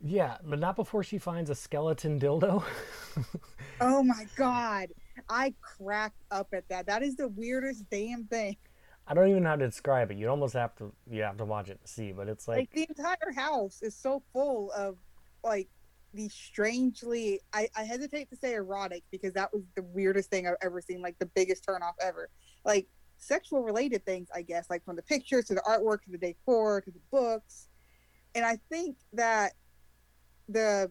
yeah, 0.00 0.38
but 0.44 0.58
not 0.58 0.76
before 0.76 1.02
she 1.02 1.18
finds 1.18 1.50
a 1.50 1.54
skeleton 1.54 2.18
dildo. 2.18 2.62
Oh 3.80 4.02
my 4.02 4.26
god, 4.36 4.88
I 5.28 5.54
cracked 5.60 6.22
up 6.30 6.48
at 6.52 6.68
that. 6.68 6.86
That 6.86 7.02
is 7.02 7.16
the 7.16 7.28
weirdest 7.28 7.88
damn 7.90 8.24
thing. 8.24 8.56
I 9.06 9.14
don't 9.14 9.28
even 9.28 9.44
know 9.44 9.50
how 9.50 9.56
to 9.56 9.66
describe 9.66 10.10
it. 10.10 10.16
You 10.16 10.28
almost 10.28 10.54
have 10.54 10.74
to. 10.76 10.92
You 11.08 11.22
have 11.22 11.36
to 11.38 11.44
watch 11.44 11.68
it 11.68 11.80
to 11.80 11.88
see. 11.88 12.12
But 12.12 12.28
it's 12.28 12.48
Like, 12.48 12.58
like, 12.58 12.72
the 12.72 12.86
entire 12.88 13.32
house 13.32 13.80
is 13.82 13.94
so 13.94 14.22
full 14.32 14.72
of 14.72 14.96
like 15.44 15.68
these 16.12 16.34
strangely. 16.34 17.40
I, 17.52 17.68
I 17.76 17.84
hesitate 17.84 18.30
to 18.30 18.36
say 18.36 18.54
erotic 18.54 19.04
because 19.12 19.32
that 19.34 19.52
was 19.52 19.62
the 19.76 19.82
weirdest 19.82 20.30
thing 20.30 20.46
I've 20.46 20.56
ever 20.60 20.80
seen. 20.80 21.02
Like 21.02 21.18
the 21.18 21.26
biggest 21.26 21.64
turnoff 21.64 21.94
ever. 22.00 22.30
Like 22.64 22.88
sexual 23.18 23.62
related 23.62 24.04
things, 24.04 24.28
I 24.34 24.42
guess. 24.42 24.68
Like 24.70 24.84
from 24.84 24.96
the 24.96 25.02
pictures 25.02 25.44
to 25.46 25.54
the 25.54 25.62
artwork 25.62 26.02
to 26.02 26.10
the 26.10 26.18
decor 26.18 26.80
to 26.80 26.90
the 26.90 27.00
books, 27.12 27.68
and 28.34 28.44
I 28.44 28.58
think 28.70 28.96
that 29.12 29.52
the 30.48 30.90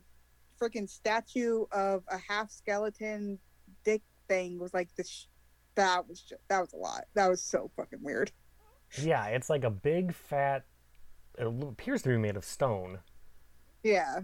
freaking 0.61 0.89
statue 0.89 1.65
of 1.73 2.03
a 2.09 2.17
half 2.17 2.49
skeleton 2.49 3.39
thing 4.27 4.59
was 4.59 4.73
like 4.73 4.93
this. 4.95 5.27
That 5.75 6.07
was 6.07 6.21
just, 6.21 6.41
that 6.47 6.59
was 6.61 6.73
a 6.73 6.77
lot. 6.77 7.05
That 7.15 7.29
was 7.29 7.41
so 7.41 7.69
fucking 7.75 7.99
weird. 8.01 8.31
yeah, 9.01 9.25
it's 9.27 9.49
like 9.49 9.63
a 9.63 9.69
big 9.69 10.13
fat. 10.13 10.65
It 11.37 11.47
appears 11.47 12.01
to 12.03 12.09
be 12.09 12.17
made 12.17 12.37
of 12.37 12.45
stone, 12.45 12.99
Yeah. 13.83 14.21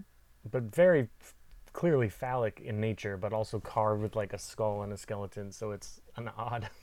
but 0.50 0.62
very 0.74 1.08
f- 1.20 1.34
clearly 1.74 2.08
phallic 2.08 2.60
in 2.64 2.80
nature, 2.80 3.18
but 3.18 3.34
also 3.34 3.60
carved 3.60 4.02
with 4.02 4.16
like 4.16 4.32
a 4.32 4.38
skull 4.38 4.82
and 4.82 4.92
a 4.92 4.96
skeleton. 4.96 5.52
So 5.52 5.72
it's 5.72 6.00
an 6.16 6.28
odd. 6.36 6.68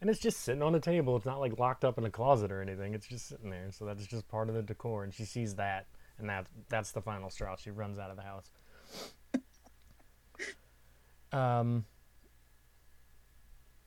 And 0.00 0.10
it's 0.10 0.18
just 0.18 0.40
sitting 0.40 0.62
on 0.62 0.74
a 0.74 0.80
table. 0.80 1.14
It's 1.16 1.24
not 1.26 1.38
like 1.38 1.60
locked 1.60 1.84
up 1.84 1.96
in 1.96 2.04
a 2.04 2.10
closet 2.10 2.50
or 2.50 2.60
anything. 2.60 2.92
It's 2.92 3.06
just 3.06 3.28
sitting 3.28 3.50
there. 3.50 3.68
So 3.70 3.84
that's 3.84 4.04
just 4.04 4.26
part 4.26 4.48
of 4.48 4.56
the 4.56 4.62
decor. 4.62 5.04
And 5.04 5.14
she 5.14 5.24
sees 5.24 5.54
that, 5.54 5.86
and 6.18 6.28
that 6.28 6.48
that's 6.68 6.90
the 6.90 7.00
final 7.00 7.30
straw. 7.30 7.54
She 7.54 7.70
runs 7.70 8.00
out 8.00 8.10
of 8.10 8.16
the 8.16 8.24
house. 8.24 8.50
Um, 11.32 11.84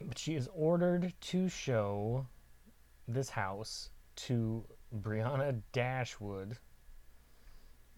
but 0.07 0.17
she 0.17 0.35
is 0.35 0.47
ordered 0.53 1.13
to 1.19 1.49
show 1.49 2.25
this 3.07 3.29
house 3.29 3.89
to 4.15 4.63
Brianna 5.01 5.61
Dashwood, 5.71 6.57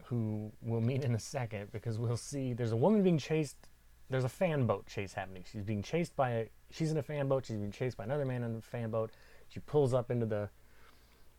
who 0.06 0.52
we'll 0.62 0.82
meet 0.82 1.04
in 1.04 1.16
a 1.16 1.20
second 1.20 1.72
because 1.72 1.98
we'll 1.98 2.18
see 2.18 2.54
there's 2.54 2.72
a 2.72 2.78
woman 2.78 3.04
being 3.04 3.18
chased. 3.18 3.58
There's 4.10 4.24
a 4.24 4.30
fan 4.30 4.66
boat 4.66 4.88
chase 4.88 5.14
happening. 5.14 5.44
She's 5.52 5.64
being 5.64 5.84
chased 5.84 6.16
by 6.16 6.30
a. 6.32 6.50
She's 6.72 6.92
in 6.92 6.98
a 6.98 7.04
fan 7.04 7.28
boat. 7.28 7.46
She's 7.46 7.58
being 7.58 7.72
chased 7.72 7.98
by 7.98 8.06
another 8.06 8.26
man 8.26 8.44
in 8.44 8.56
a 8.56 8.62
fan 8.62 8.90
boat. 8.90 9.12
She 9.50 9.60
pulls 9.60 9.94
up 9.94 10.12
into 10.12 10.26
the 10.26 10.50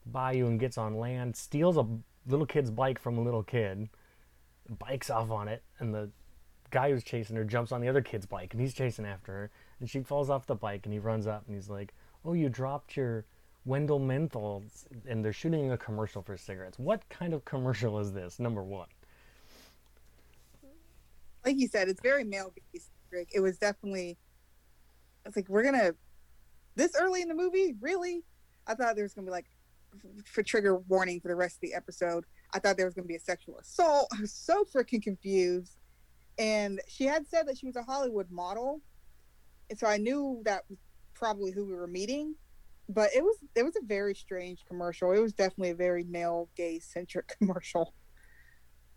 bayou 0.06 0.46
and 0.46 0.60
gets 0.60 0.78
on 0.78 0.98
land, 0.98 1.36
steals 1.36 1.76
a 1.76 1.86
little 2.26 2.46
kid's 2.46 2.70
bike 2.70 2.98
from 2.98 3.18
a 3.18 3.22
little 3.22 3.42
kid, 3.42 3.88
bikes 4.78 5.10
off 5.10 5.30
on 5.30 5.48
it, 5.48 5.62
and 5.78 5.94
the 5.94 6.10
guy 6.70 6.90
who's 6.90 7.04
chasing 7.04 7.36
her 7.36 7.44
jumps 7.44 7.72
on 7.72 7.80
the 7.80 7.88
other 7.88 8.02
kid's 8.02 8.26
bike 8.26 8.52
and 8.52 8.60
he's 8.60 8.74
chasing 8.74 9.06
after 9.06 9.32
her 9.32 9.50
and 9.80 9.88
she 9.88 10.00
falls 10.00 10.30
off 10.30 10.46
the 10.46 10.54
bike 10.54 10.82
and 10.84 10.92
he 10.92 10.98
runs 10.98 11.26
up 11.26 11.44
and 11.46 11.54
he's 11.54 11.68
like 11.68 11.94
oh 12.24 12.32
you 12.32 12.48
dropped 12.48 12.96
your 12.96 13.24
wendell 13.64 14.00
menthols 14.00 14.86
and 15.06 15.24
they're 15.24 15.32
shooting 15.32 15.72
a 15.72 15.76
commercial 15.78 16.22
for 16.22 16.36
cigarettes 16.36 16.78
what 16.78 17.06
kind 17.08 17.34
of 17.34 17.44
commercial 17.44 17.98
is 17.98 18.12
this 18.12 18.38
number 18.38 18.62
one 18.62 18.88
like 21.48 21.58
you 21.58 21.68
said, 21.68 21.88
it's 21.88 22.02
very 22.02 22.24
male 22.24 22.52
based. 22.72 22.90
It 23.32 23.40
was 23.40 23.58
definitely. 23.58 24.18
I 25.24 25.28
was 25.28 25.36
like, 25.36 25.48
we're 25.48 25.62
gonna 25.62 25.94
this 26.76 26.92
early 26.98 27.22
in 27.22 27.28
the 27.28 27.34
movie, 27.34 27.74
really? 27.80 28.22
I 28.66 28.74
thought 28.74 28.96
there 28.96 29.04
was 29.04 29.14
gonna 29.14 29.26
be 29.26 29.30
like 29.30 29.46
for 30.26 30.42
trigger 30.42 30.76
warning 30.76 31.20
for 31.20 31.28
the 31.28 31.34
rest 31.34 31.56
of 31.56 31.60
the 31.62 31.74
episode. 31.74 32.24
I 32.52 32.58
thought 32.58 32.76
there 32.76 32.86
was 32.86 32.94
gonna 32.94 33.06
be 33.06 33.16
a 33.16 33.20
sexual 33.20 33.58
assault. 33.58 34.08
I 34.16 34.20
was 34.20 34.32
so 34.32 34.64
freaking 34.64 35.02
confused. 35.02 35.72
And 36.38 36.80
she 36.86 37.04
had 37.04 37.26
said 37.26 37.48
that 37.48 37.58
she 37.58 37.66
was 37.66 37.76
a 37.76 37.82
Hollywood 37.82 38.30
model, 38.30 38.80
so 39.76 39.86
I 39.86 39.96
knew 39.98 40.40
that 40.44 40.62
was 40.68 40.78
probably 41.14 41.50
who 41.52 41.64
we 41.64 41.74
were 41.74 41.86
meeting. 41.86 42.34
But 42.88 43.10
it 43.14 43.22
was 43.22 43.36
it 43.54 43.62
was 43.64 43.76
a 43.76 43.84
very 43.84 44.14
strange 44.14 44.64
commercial. 44.66 45.12
It 45.12 45.18
was 45.20 45.32
definitely 45.34 45.70
a 45.70 45.74
very 45.74 46.04
male 46.04 46.48
gay 46.56 46.78
centric 46.78 47.28
commercial. 47.38 47.92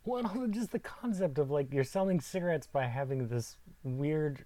well 0.06 0.24
just 0.50 0.72
the 0.72 0.80
concept 0.80 1.38
of 1.38 1.52
like 1.52 1.74
you're 1.74 1.84
selling 1.84 2.20
cigarettes 2.22 2.68
by 2.68 2.86
having 2.88 3.28
this 3.28 3.58
weird 3.84 4.46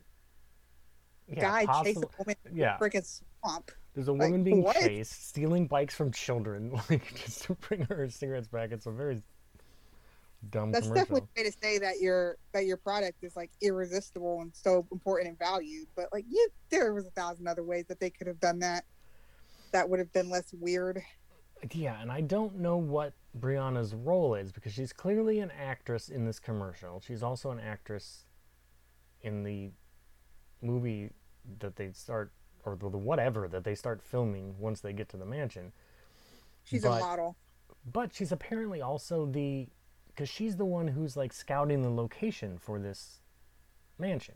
yeah, 1.27 1.41
Guy 1.41 1.59
chase 1.83 1.97
a 1.97 2.01
possible- 2.01 2.11
woman 2.19 2.35
yeah 2.53 2.77
freaking 2.79 3.21
swamp. 3.43 3.71
There's 3.93 4.07
a 4.09 4.11
Like, 4.11 4.21
woman 4.23 4.43
being 4.43 4.61
what? 4.63 4.75
chased, 4.75 5.27
stealing 5.29 5.67
bikes 5.67 5.95
from 5.95 6.11
children, 6.11 6.71
like 6.89 7.13
just 7.15 7.43
to 7.43 7.53
bring 7.55 7.81
her 7.83 8.09
cigarettes 8.09 8.47
back. 8.49 8.71
It's 8.71 8.87
a 8.87 8.91
very 8.91 9.21
dumb 10.51 10.71
That's 10.71 10.87
commercial. 10.87 11.03
definitely 11.15 11.29
a 11.35 11.43
way 11.43 11.49
to 11.51 11.57
say 11.61 11.77
that 11.79 11.99
your 12.01 12.37
that 12.53 12.65
your 12.65 12.77
product 12.77 13.23
is 13.23 13.35
like 13.35 13.51
irresistible 13.61 14.41
and 14.41 14.51
so 14.53 14.85
important 14.91 15.29
and 15.29 15.39
valued. 15.39 15.87
But 15.95 16.09
like 16.13 16.25
you, 16.29 16.49
there 16.69 16.93
was 16.93 17.05
a 17.05 17.11
thousand 17.11 17.47
other 17.47 17.63
ways 17.63 17.85
that 17.87 17.99
they 17.99 18.09
could 18.09 18.27
have 18.27 18.39
done 18.39 18.59
that. 18.59 18.85
That 19.71 19.89
would 19.89 19.99
have 19.99 20.11
been 20.13 20.29
less 20.29 20.53
weird. 20.53 21.01
Yeah, 21.71 21.99
and 22.01 22.11
I 22.11 22.21
don't 22.21 22.57
know 22.59 22.77
what 22.77 23.13
Brianna's 23.39 23.93
role 23.95 24.35
is 24.35 24.51
because 24.51 24.73
she's 24.73 24.93
clearly 24.93 25.39
an 25.39 25.51
actress 25.51 26.09
in 26.09 26.25
this 26.25 26.39
commercial. 26.39 27.01
She's 27.05 27.23
also 27.23 27.51
an 27.51 27.59
actress 27.59 28.25
in 29.21 29.43
the 29.43 29.71
movie 30.61 31.11
that 31.59 31.75
they 31.75 31.91
start, 31.91 32.31
or 32.65 32.75
the, 32.75 32.89
the 32.89 32.97
whatever 32.97 33.47
that 33.47 33.63
they 33.63 33.73
start 33.75 34.01
filming 34.01 34.55
once 34.59 34.81
they 34.81 34.93
get 34.93 35.09
to 35.09 35.17
the 35.17 35.25
mansion. 35.25 35.71
She's 36.63 36.83
But- 36.83 37.01
a 37.01 37.05
model. 37.05 37.35
But 37.91 38.13
she's 38.13 38.31
apparently 38.31 38.81
also 38.81 39.25
the, 39.27 39.67
because 40.15 40.29
she's 40.29 40.55
the 40.55 40.65
one 40.65 40.87
who's 40.87 41.17
like 41.17 41.33
scouting 41.33 41.81
the 41.81 41.89
location 41.89 42.57
for 42.57 42.79
this 42.79 43.19
mansion, 43.99 44.35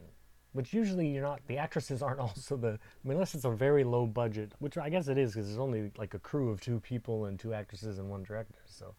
which 0.51 0.73
usually 0.73 1.07
you're 1.07 1.23
not. 1.23 1.41
The 1.47 1.57
actresses 1.57 2.01
aren't 2.01 2.19
also 2.27 2.57
the. 2.57 2.67
I 2.67 3.07
mean, 3.07 3.13
unless 3.13 3.35
it's 3.35 3.45
a 3.45 3.51
very 3.51 3.83
low 3.83 4.05
budget, 4.05 4.51
which 4.59 4.77
I 4.77 4.89
guess 4.89 5.07
it 5.07 5.17
is 5.17 5.33
because 5.33 5.47
there's 5.47 5.59
only 5.59 5.91
like 5.97 6.13
a 6.13 6.19
crew 6.19 6.49
of 6.49 6.59
two 6.59 6.79
people 6.79 7.25
and 7.25 7.39
two 7.39 7.53
actresses 7.53 7.97
and 7.99 8.09
one 8.09 8.23
director. 8.23 8.59
So, 8.65 8.93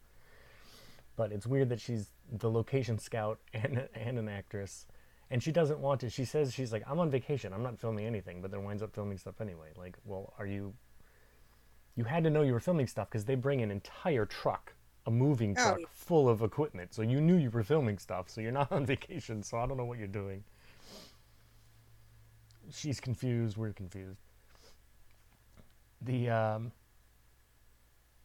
but 1.15 1.31
it's 1.31 1.45
weird 1.45 1.69
that 1.69 1.79
she's 1.79 2.09
the 2.31 2.49
location 2.49 2.97
scout 2.97 3.39
and 3.53 3.87
and 3.93 4.17
an 4.17 4.27
actress. 4.27 4.87
And 5.29 5.41
she 5.41 5.53
doesn't 5.53 5.79
want 5.79 6.01
to. 6.01 6.09
She 6.09 6.25
says 6.25 6.53
she's 6.53 6.73
like, 6.73 6.83
I'm 6.85 6.99
on 6.99 7.09
vacation. 7.09 7.53
I'm 7.53 7.63
not 7.63 7.79
filming 7.79 8.05
anything, 8.05 8.41
but 8.41 8.51
then 8.51 8.65
winds 8.65 8.83
up 8.83 8.93
filming 8.93 9.17
stuff 9.17 9.39
anyway. 9.39 9.69
Like, 9.77 9.95
well, 10.03 10.33
are 10.37 10.45
you 10.45 10.73
you 11.95 12.03
had 12.03 12.23
to 12.23 12.29
know 12.29 12.41
you 12.41 12.53
were 12.53 12.59
filming 12.59 12.87
stuff 12.87 13.09
because 13.09 13.25
they 13.25 13.35
bring 13.35 13.61
an 13.61 13.71
entire 13.71 14.25
truck, 14.25 14.73
a 15.05 15.11
moving 15.11 15.55
Oh, 15.57 15.63
truck 15.63 15.79
yeah. 15.79 15.85
full 15.91 16.29
of 16.29 16.41
equipment. 16.41 16.93
So 16.93 17.01
you 17.01 17.19
knew 17.21 17.35
you 17.37 17.49
were 17.49 17.63
filming 17.63 17.97
stuff. 17.97 18.29
So 18.29 18.41
you're 18.41 18.51
not 18.51 18.71
on 18.71 18.85
vacation. 18.85 19.43
So 19.43 19.57
I 19.57 19.65
don't 19.65 19.77
know 19.77 19.85
what 19.85 19.97
you're 19.97 20.07
doing. 20.07 20.43
She's 22.71 22.99
confused. 22.99 23.57
We're 23.57 23.73
confused. 23.73 24.19
The 26.01 26.29
um, 26.29 26.71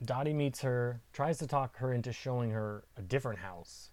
Dottie 0.04 0.33
meets 0.33 0.61
her, 0.62 1.00
tries 1.12 1.38
to 1.38 1.47
talk 1.47 1.76
her 1.78 1.92
into 1.92 2.12
showing 2.12 2.50
her 2.50 2.85
a 2.97 3.02
different 3.02 3.38
house 3.38 3.90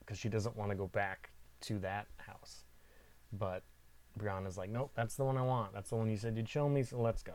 because 0.00 0.18
she 0.18 0.28
doesn't 0.28 0.56
want 0.56 0.70
to 0.70 0.76
go 0.76 0.86
back 0.88 1.30
to 1.62 1.78
that 1.78 2.06
house. 2.18 2.64
But 3.32 3.62
Brianna's 4.18 4.58
like, 4.58 4.70
nope, 4.70 4.90
that's 4.94 5.14
the 5.16 5.24
one 5.24 5.36
I 5.38 5.42
want. 5.42 5.72
That's 5.72 5.90
the 5.90 5.96
one 5.96 6.10
you 6.10 6.16
said 6.16 6.36
you'd 6.36 6.48
show 6.48 6.68
me. 6.68 6.82
So 6.82 6.98
let's 7.00 7.22
go. 7.22 7.34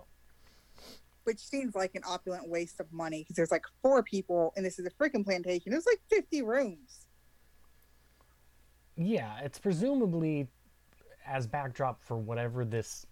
Which 1.24 1.40
seems 1.40 1.76
like 1.76 1.96
an 1.96 2.04
opulent 2.08 2.48
waste 2.50 2.80
of 2.80 2.92
money 2.92 3.24
because 3.24 3.36
there's 3.36 3.52
like 3.52 3.66
four 3.82 4.04
people 4.04 4.54
and 4.56 4.66
this 4.66 4.80
is 4.80 4.86
a 4.86 4.92
freaking 4.92 5.24
plantation. 5.24 5.72
There's 5.72 5.86
like 5.86 6.02
50 6.10 6.42
rooms. 6.42 7.08
Yeah, 8.96 9.40
it's 9.42 9.60
presumably 9.60 10.48
as 11.26 11.48
backdrop 11.48 12.04
for 12.04 12.18
whatever 12.18 12.66
this 12.66 13.06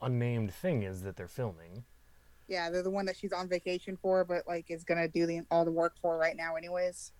unnamed 0.00 0.52
thing 0.52 0.82
is 0.82 1.02
that 1.02 1.16
they're 1.16 1.26
filming. 1.26 1.84
Yeah, 2.46 2.70
they're 2.70 2.82
the 2.82 2.90
one 2.90 3.06
that 3.06 3.16
she's 3.16 3.32
on 3.32 3.48
vacation 3.48 3.98
for, 4.00 4.24
but 4.24 4.46
like 4.46 4.70
is 4.70 4.84
gonna 4.84 5.08
do 5.08 5.26
the 5.26 5.42
all 5.50 5.64
the 5.64 5.72
work 5.72 5.94
for 6.00 6.16
right 6.16 6.36
now, 6.36 6.56
anyways. 6.56 7.12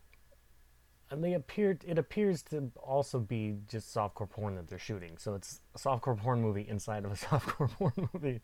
And 1.10 1.24
they 1.24 1.34
appear. 1.34 1.78
it 1.86 1.98
appears 1.98 2.42
to 2.44 2.70
also 2.76 3.18
be 3.18 3.56
just 3.66 3.94
softcore 3.94 4.28
porn 4.28 4.56
that 4.56 4.68
they're 4.68 4.78
shooting. 4.78 5.16
So 5.18 5.34
it's 5.34 5.60
a 5.74 5.78
softcore 5.78 6.16
porn 6.16 6.40
movie 6.40 6.66
inside 6.68 7.04
of 7.04 7.12
a 7.12 7.14
softcore 7.26 7.70
porn 7.70 8.08
movie. 8.12 8.40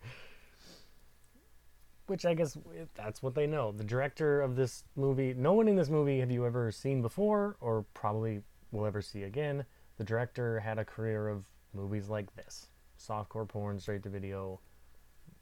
Which 2.06 2.26
I 2.26 2.34
guess 2.34 2.58
that's 2.94 3.23
what 3.23 3.34
they 3.34 3.46
know. 3.46 3.73
The 3.73 3.84
director 3.84 4.42
of 4.42 4.56
this 4.56 4.84
movie, 4.94 5.34
no 5.34 5.54
one 5.54 5.68
in 5.68 5.76
this 5.76 5.88
movie 5.88 6.20
have 6.20 6.30
you 6.30 6.44
ever 6.44 6.70
seen 6.70 7.00
before 7.00 7.56
or 7.61 7.87
probably 7.94 8.42
will 8.73 8.84
ever 8.84 9.00
see 9.00 9.23
again. 9.23 9.64
The 9.96 10.04
director 10.04 10.61
had 10.61 10.78
a 10.78 10.84
career 10.84 11.28
of 11.28 11.44
movies 11.73 12.08
like 12.08 12.34
this. 12.37 12.68
Softcore 12.99 13.49
porn, 13.49 13.78
straight 13.80 14.02
to 14.02 14.11
video, 14.11 14.61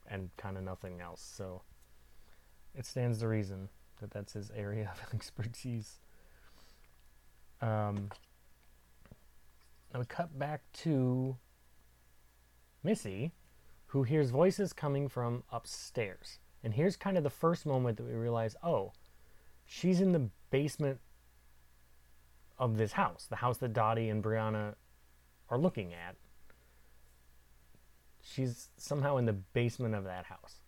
and 0.07 0.29
kind 0.37 0.57
of 0.57 0.63
nothing 0.63 1.01
else. 1.01 1.21
So 1.21 1.63
it 2.75 2.85
stands 2.85 3.19
to 3.19 3.27
reason 3.27 3.69
that 3.99 4.11
that's 4.11 4.33
his 4.33 4.51
area 4.55 4.91
of 5.07 5.13
expertise. 5.13 5.99
Um, 7.61 8.09
now 9.93 9.99
we 9.99 10.05
cut 10.05 10.37
back 10.37 10.61
to 10.73 11.37
Missy, 12.83 13.31
who 13.87 14.03
hears 14.03 14.31
voices 14.31 14.73
coming 14.73 15.07
from 15.07 15.43
upstairs. 15.51 16.39
And 16.63 16.73
here's 16.73 16.95
kind 16.95 17.17
of 17.17 17.23
the 17.23 17.29
first 17.29 17.65
moment 17.65 17.97
that 17.97 18.05
we 18.05 18.13
realize 18.13 18.55
oh, 18.63 18.93
she's 19.65 20.01
in 20.01 20.11
the 20.11 20.29
basement 20.49 20.99
of 22.57 22.77
this 22.77 22.93
house, 22.93 23.27
the 23.29 23.37
house 23.37 23.57
that 23.57 23.73
Dottie 23.73 24.09
and 24.09 24.23
Brianna 24.23 24.75
are 25.49 25.57
looking 25.57 25.93
at. 25.93 26.15
She's 28.21 28.69
somehow 28.77 29.17
in 29.17 29.25
the 29.25 29.33
basement 29.33 29.95
of 29.95 30.05
that 30.05 30.25
house. 30.25 30.61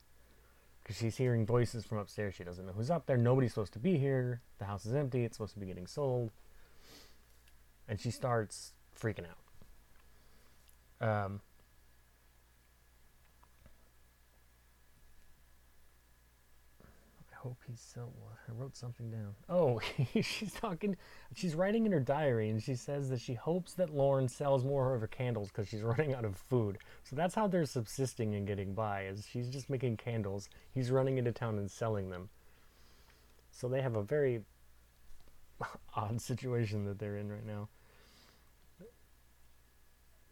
Because 0.84 0.98
she's 0.98 1.18
hearing 1.18 1.46
voices 1.46 1.84
from 1.84 1.98
upstairs. 1.98 2.36
She 2.36 2.44
doesn't 2.44 2.66
know 2.66 2.74
who's 2.74 2.92
up 2.92 3.08
there. 3.08 3.18
Nobody's 3.18 3.54
supposed 3.54 3.74
to 3.74 3.80
be 3.80 3.98
here. 3.98 4.42
The 4.60 4.66
house 4.66 4.86
is 4.86 4.94
empty. 4.94 5.24
It's 5.24 5.38
supposed 5.38 5.54
to 5.54 5.60
be 5.60 5.66
getting 5.66 5.88
sold 5.88 6.32
and 7.88 8.00
she 8.00 8.12
starts 8.12 8.74
freaking 9.00 9.26
out. 11.02 11.26
Um, 11.26 11.42
hope 17.46 17.62
he's 17.68 17.80
so. 17.94 18.12
I 18.50 18.52
wrote 18.60 18.76
something 18.76 19.12
down. 19.12 19.36
Oh, 19.50 19.80
she's 20.22 20.52
talking. 20.54 20.98
She's 21.36 21.54
writing 21.54 21.86
in 21.86 21.92
her 21.92 22.00
diary, 22.00 22.50
and 22.50 22.62
she 22.62 22.74
says 22.74 23.08
that 23.10 23.22
she 23.22 23.36
hopes 23.36 23.74
that 23.74 23.94
Lorne 23.94 24.28
sells 24.28 24.64
more 24.64 24.96
of 24.96 25.02
her 25.02 25.08
candles 25.08 25.50
because 25.50 25.68
she's 25.68 25.82
running 25.84 26.16
out 26.16 26.26
of 26.26 26.36
food. 26.36 26.80
So 27.04 27.16
that's 27.16 27.36
how 27.36 27.46
they're 27.46 27.68
subsisting 27.68 28.34
and 28.34 28.48
getting 28.48 28.74
by. 28.74 29.06
Is 29.06 29.28
she's 29.32 29.48
just 29.50 29.70
making 29.70 29.98
candles. 29.98 30.50
He's 30.74 30.90
running 30.90 31.20
into 31.20 31.32
town 31.32 31.60
and 31.60 31.70
selling 31.70 32.10
them. 32.10 32.30
So 33.52 33.68
they 33.68 33.84
have 33.84 33.96
a 33.96 34.02
very 34.02 34.42
odd 35.96 36.20
situation 36.20 36.86
that 36.86 36.98
they're 36.98 37.18
in 37.18 37.32
right 37.32 37.46
now. 37.46 37.70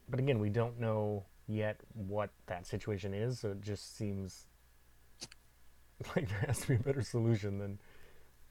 But 0.10 0.20
again, 0.20 0.39
we 0.39 0.50
don't 0.50 0.79
know 0.79 1.25
yet 1.48 1.79
what 1.93 2.32
that 2.48 2.65
situation 2.65 3.13
is, 3.13 3.39
so 3.39 3.51
it 3.51 3.62
just 3.62 3.96
seems 3.96 4.48
like 6.15 6.29
there 6.29 6.43
has 6.48 6.60
to 6.62 6.69
be 6.69 6.75
a 6.75 6.79
better 6.79 7.01
solution 7.01 7.60
than 7.60 7.79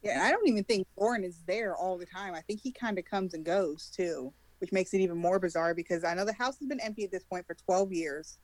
Yeah, 0.01 0.23
I 0.23 0.31
don't 0.31 0.47
even 0.47 0.63
think 0.63 0.87
Lorne 0.97 1.23
is 1.23 1.39
there 1.47 1.75
all 1.75 1.97
the 1.97 2.05
time. 2.05 2.33
I 2.33 2.41
think 2.41 2.61
he 2.61 2.71
kind 2.71 2.97
of 2.97 3.05
comes 3.05 3.33
and 3.33 3.45
goes 3.45 3.91
too, 3.95 4.33
which 4.59 4.71
makes 4.71 4.93
it 4.93 5.01
even 5.01 5.17
more 5.17 5.39
bizarre 5.39 5.73
because 5.73 6.03
I 6.03 6.13
know 6.13 6.25
the 6.25 6.33
house 6.33 6.57
has 6.59 6.67
been 6.67 6.79
empty 6.79 7.03
at 7.03 7.11
this 7.11 7.23
point 7.23 7.45
for 7.47 7.55
12 7.55 7.91
years. 7.91 8.37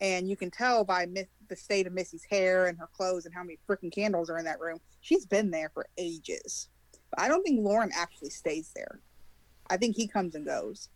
And 0.00 0.28
you 0.28 0.36
can 0.36 0.50
tell 0.50 0.82
by 0.82 1.04
Miss, 1.06 1.26
the 1.48 1.56
state 1.56 1.86
of 1.86 1.92
Missy's 1.92 2.24
hair 2.24 2.66
and 2.66 2.78
her 2.78 2.88
clothes 2.90 3.26
and 3.26 3.34
how 3.34 3.42
many 3.42 3.58
freaking 3.68 3.92
candles 3.92 4.30
are 4.30 4.38
in 4.38 4.46
that 4.46 4.60
room. 4.60 4.78
She's 5.02 5.26
been 5.26 5.50
there 5.50 5.70
for 5.74 5.86
ages. 5.98 6.68
But 7.10 7.20
I 7.20 7.28
don't 7.28 7.42
think 7.42 7.60
Lorne 7.60 7.90
actually 7.94 8.30
stays 8.30 8.70
there. 8.74 9.00
I 9.68 9.76
think 9.76 9.96
he 9.96 10.06
comes 10.06 10.34
and 10.34 10.46
goes. 10.46 10.88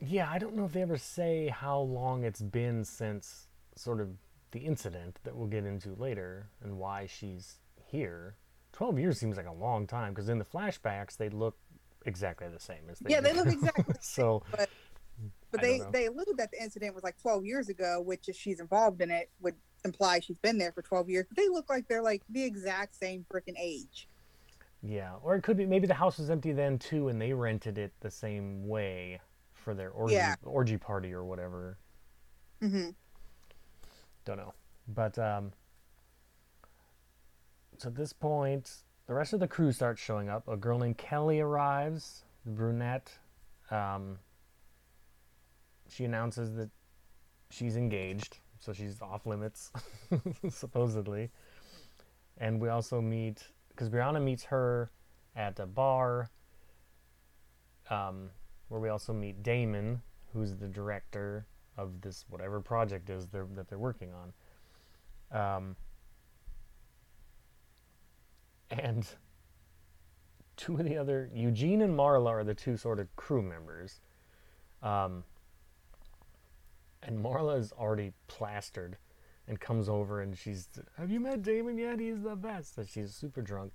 Yeah, 0.00 0.30
I 0.30 0.38
don't 0.38 0.56
know 0.56 0.64
if 0.64 0.72
they 0.72 0.82
ever 0.82 0.96
say 0.96 1.48
how 1.48 1.78
long 1.80 2.24
it's 2.24 2.40
been 2.40 2.84
since 2.84 3.48
sort 3.76 4.00
of 4.00 4.08
the 4.52 4.60
incident 4.60 5.18
that 5.24 5.36
we'll 5.36 5.46
get 5.48 5.64
into 5.64 5.94
later 5.94 6.48
and 6.62 6.78
why 6.78 7.06
she's 7.06 7.56
here. 7.76 8.36
12 8.72 8.98
years 8.98 9.18
seems 9.18 9.36
like 9.36 9.46
a 9.46 9.52
long 9.52 9.86
time 9.86 10.12
because 10.12 10.28
in 10.28 10.38
the 10.38 10.44
flashbacks 10.44 11.16
they 11.16 11.28
look 11.28 11.56
exactly 12.06 12.48
the 12.48 12.60
same 12.60 12.88
as 12.90 13.00
they 13.00 13.10
Yeah, 13.10 13.20
they 13.20 13.32
look 13.34 13.48
exactly 13.50 13.82
the 13.92 13.98
so 14.00 14.42
But 15.52 15.60
I 15.60 15.62
they 15.62 15.80
they 15.90 16.06
allude 16.06 16.36
that 16.38 16.50
the 16.52 16.62
incident 16.62 16.94
was 16.94 17.02
like 17.04 17.18
12 17.18 17.44
years 17.44 17.68
ago, 17.68 18.00
which 18.00 18.28
if 18.28 18.36
she's 18.36 18.60
involved 18.60 19.00
in 19.02 19.10
it 19.10 19.30
would 19.40 19.56
imply 19.84 20.20
she's 20.20 20.38
been 20.38 20.58
there 20.58 20.72
for 20.72 20.82
12 20.82 21.08
years. 21.10 21.26
But 21.28 21.36
they 21.36 21.48
look 21.48 21.68
like 21.68 21.88
they're 21.88 22.02
like 22.02 22.22
the 22.28 22.44
exact 22.44 22.94
same 22.94 23.26
freaking 23.32 23.58
age. 23.58 24.08
yeah, 24.82 25.14
or 25.22 25.36
it 25.36 25.42
could 25.42 25.56
be 25.56 25.66
maybe 25.66 25.86
the 25.86 25.94
house 25.94 26.18
was 26.18 26.30
empty 26.30 26.52
then 26.52 26.78
too 26.78 27.08
and 27.08 27.20
they 27.20 27.32
rented 27.32 27.76
it 27.78 27.92
the 28.00 28.10
same 28.10 28.66
way 28.66 29.20
for 29.52 29.74
their 29.74 29.90
orgy 29.90 30.14
Yeah. 30.14 30.36
orgy 30.42 30.78
party 30.78 31.12
or 31.12 31.24
whatever. 31.24 31.78
hmm 32.60 32.90
Don't 34.24 34.38
know. 34.38 34.54
But 34.88 35.18
um 35.18 35.52
so 37.80 37.88
at 37.88 37.94
this 37.94 38.12
point, 38.12 38.70
the 39.06 39.14
rest 39.14 39.32
of 39.32 39.40
the 39.40 39.48
crew 39.48 39.72
starts 39.72 40.02
showing 40.02 40.28
up. 40.28 40.46
A 40.48 40.56
girl 40.56 40.78
named 40.78 40.98
Kelly 40.98 41.40
arrives, 41.40 42.24
the 42.44 42.50
brunette. 42.50 43.10
Um, 43.70 44.18
she 45.88 46.04
announces 46.04 46.54
that 46.56 46.68
she's 47.48 47.76
engaged, 47.76 48.38
so 48.58 48.74
she's 48.74 49.00
off 49.00 49.24
limits, 49.24 49.72
supposedly. 50.50 51.30
And 52.36 52.60
we 52.60 52.68
also 52.68 53.00
meet, 53.00 53.42
because 53.70 53.88
Brianna 53.88 54.22
meets 54.22 54.44
her 54.44 54.90
at 55.34 55.58
a 55.58 55.66
bar, 55.66 56.28
um, 57.88 58.28
where 58.68 58.80
we 58.80 58.90
also 58.90 59.14
meet 59.14 59.42
Damon, 59.42 60.02
who's 60.34 60.54
the 60.54 60.68
director 60.68 61.46
of 61.80 62.00
this 62.00 62.24
whatever 62.28 62.60
project 62.60 63.10
is 63.10 63.26
they're, 63.26 63.46
that 63.54 63.68
they're 63.68 63.78
working 63.78 64.10
on. 65.32 65.58
Um, 65.58 65.76
and 68.70 69.08
two 70.56 70.76
of 70.76 70.84
the 70.84 70.96
other 70.96 71.30
Eugene 71.34 71.82
and 71.82 71.96
Marla 71.96 72.28
are 72.28 72.44
the 72.44 72.54
two 72.54 72.76
sort 72.76 73.00
of 73.00 73.14
crew 73.16 73.42
members. 73.42 74.00
Um, 74.82 75.24
and 77.02 77.18
Marla 77.18 77.58
is 77.58 77.72
already 77.72 78.12
plastered 78.28 78.96
and 79.48 79.58
comes 79.58 79.88
over 79.88 80.20
and 80.20 80.36
she's, 80.36 80.68
Have 80.98 81.10
you 81.10 81.18
met 81.18 81.42
Damon 81.42 81.78
yet? 81.78 81.98
He's 81.98 82.22
the 82.22 82.36
best. 82.36 82.76
And 82.78 82.88
she's 82.88 83.14
super 83.14 83.40
drunk. 83.40 83.72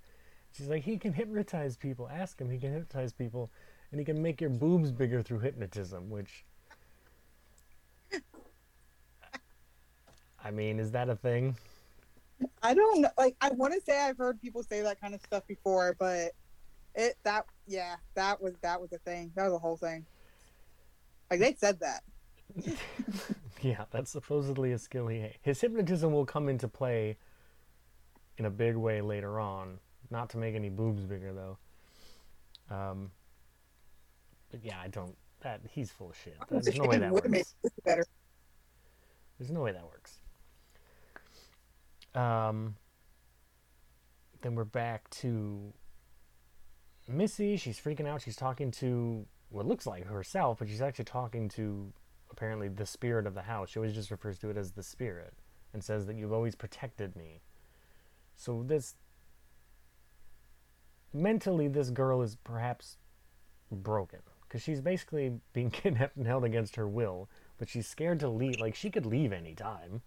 She's 0.52 0.68
like, 0.68 0.82
He 0.82 0.96
can 0.96 1.12
hypnotize 1.12 1.76
people. 1.76 2.08
Ask 2.08 2.40
him. 2.40 2.50
He 2.50 2.58
can 2.58 2.72
hypnotize 2.72 3.12
people. 3.12 3.50
And 3.90 4.00
he 4.00 4.04
can 4.04 4.20
make 4.20 4.40
your 4.40 4.50
boobs 4.50 4.90
bigger 4.92 5.22
through 5.22 5.40
hypnotism, 5.40 6.08
which. 6.08 6.44
I 10.46 10.52
mean, 10.52 10.78
is 10.78 10.92
that 10.92 11.08
a 11.08 11.16
thing? 11.16 11.56
I 12.62 12.72
don't 12.72 13.00
know. 13.00 13.10
Like, 13.18 13.34
I 13.40 13.50
want 13.50 13.74
to 13.74 13.80
say 13.80 14.00
I've 14.00 14.16
heard 14.16 14.40
people 14.40 14.62
say 14.62 14.80
that 14.82 15.00
kind 15.00 15.12
of 15.12 15.20
stuff 15.22 15.44
before, 15.48 15.96
but 15.98 16.30
it 16.94 17.16
that 17.24 17.46
yeah, 17.66 17.96
that 18.14 18.40
was 18.40 18.54
that 18.62 18.80
was 18.80 18.92
a 18.92 18.98
thing. 18.98 19.32
That 19.34 19.44
was 19.44 19.52
a 19.54 19.58
whole 19.58 19.76
thing. 19.76 20.06
Like 21.30 21.40
they 21.40 21.54
said 21.58 21.80
that. 21.80 22.02
Yeah, 23.62 23.86
that's 23.90 24.10
supposedly 24.10 24.72
a 24.72 24.78
skill 24.78 25.08
he 25.08 25.30
his 25.40 25.60
hypnotism 25.62 26.12
will 26.12 26.26
come 26.26 26.50
into 26.50 26.68
play 26.68 27.16
in 28.36 28.44
a 28.44 28.50
big 28.50 28.76
way 28.76 29.00
later 29.00 29.40
on. 29.40 29.78
Not 30.10 30.28
to 30.30 30.36
make 30.36 30.54
any 30.54 30.68
boobs 30.68 31.04
bigger 31.04 31.32
though. 31.32 31.58
Um, 32.70 33.10
but 34.50 34.62
yeah, 34.62 34.78
I 34.78 34.88
don't. 34.88 35.16
That 35.40 35.62
he's 35.70 35.90
full 35.90 36.10
of 36.10 36.16
shit. 36.22 36.36
There's 36.50 36.78
no 36.78 36.84
way 36.84 36.98
that 36.98 37.10
works. 37.10 37.54
better. 37.82 38.04
There's 39.38 39.50
no 39.50 39.62
way 39.62 39.72
that 39.72 39.84
works. 39.84 40.20
Um, 42.16 42.76
then 44.42 44.54
we're 44.54 44.64
back 44.64 45.08
to 45.10 45.72
Missy. 47.08 47.56
She's 47.56 47.78
freaking 47.78 48.06
out. 48.06 48.22
She's 48.22 48.36
talking 48.36 48.70
to 48.72 49.26
what 49.50 49.66
looks 49.66 49.86
like 49.86 50.06
herself, 50.06 50.58
but 50.58 50.68
she's 50.68 50.82
actually 50.82 51.04
talking 51.04 51.48
to 51.50 51.92
apparently 52.30 52.68
the 52.68 52.86
spirit 52.86 53.26
of 53.26 53.34
the 53.34 53.42
house. 53.42 53.70
She 53.70 53.78
always 53.78 53.94
just 53.94 54.10
refers 54.10 54.38
to 54.40 54.50
it 54.50 54.56
as 54.56 54.72
the 54.72 54.82
spirit 54.82 55.34
and 55.72 55.84
says 55.84 56.06
that 56.06 56.16
you've 56.16 56.32
always 56.32 56.54
protected 56.54 57.14
me. 57.14 57.40
So 58.34 58.64
this 58.66 58.94
mentally, 61.12 61.68
this 61.68 61.90
girl 61.90 62.22
is 62.22 62.36
perhaps 62.36 62.96
broken 63.70 64.20
because 64.42 64.62
she's 64.62 64.80
basically 64.80 65.40
being 65.52 65.70
kidnapped 65.72 66.16
and 66.16 66.26
held 66.26 66.44
against 66.44 66.76
her 66.76 66.88
will 66.88 67.28
but 67.58 67.68
she's 67.68 67.86
scared 67.86 68.20
to 68.20 68.28
leave. 68.28 68.60
Like 68.60 68.74
she 68.74 68.90
could 68.90 69.06
leave 69.06 69.32
any 69.32 69.54
time, 69.54 70.02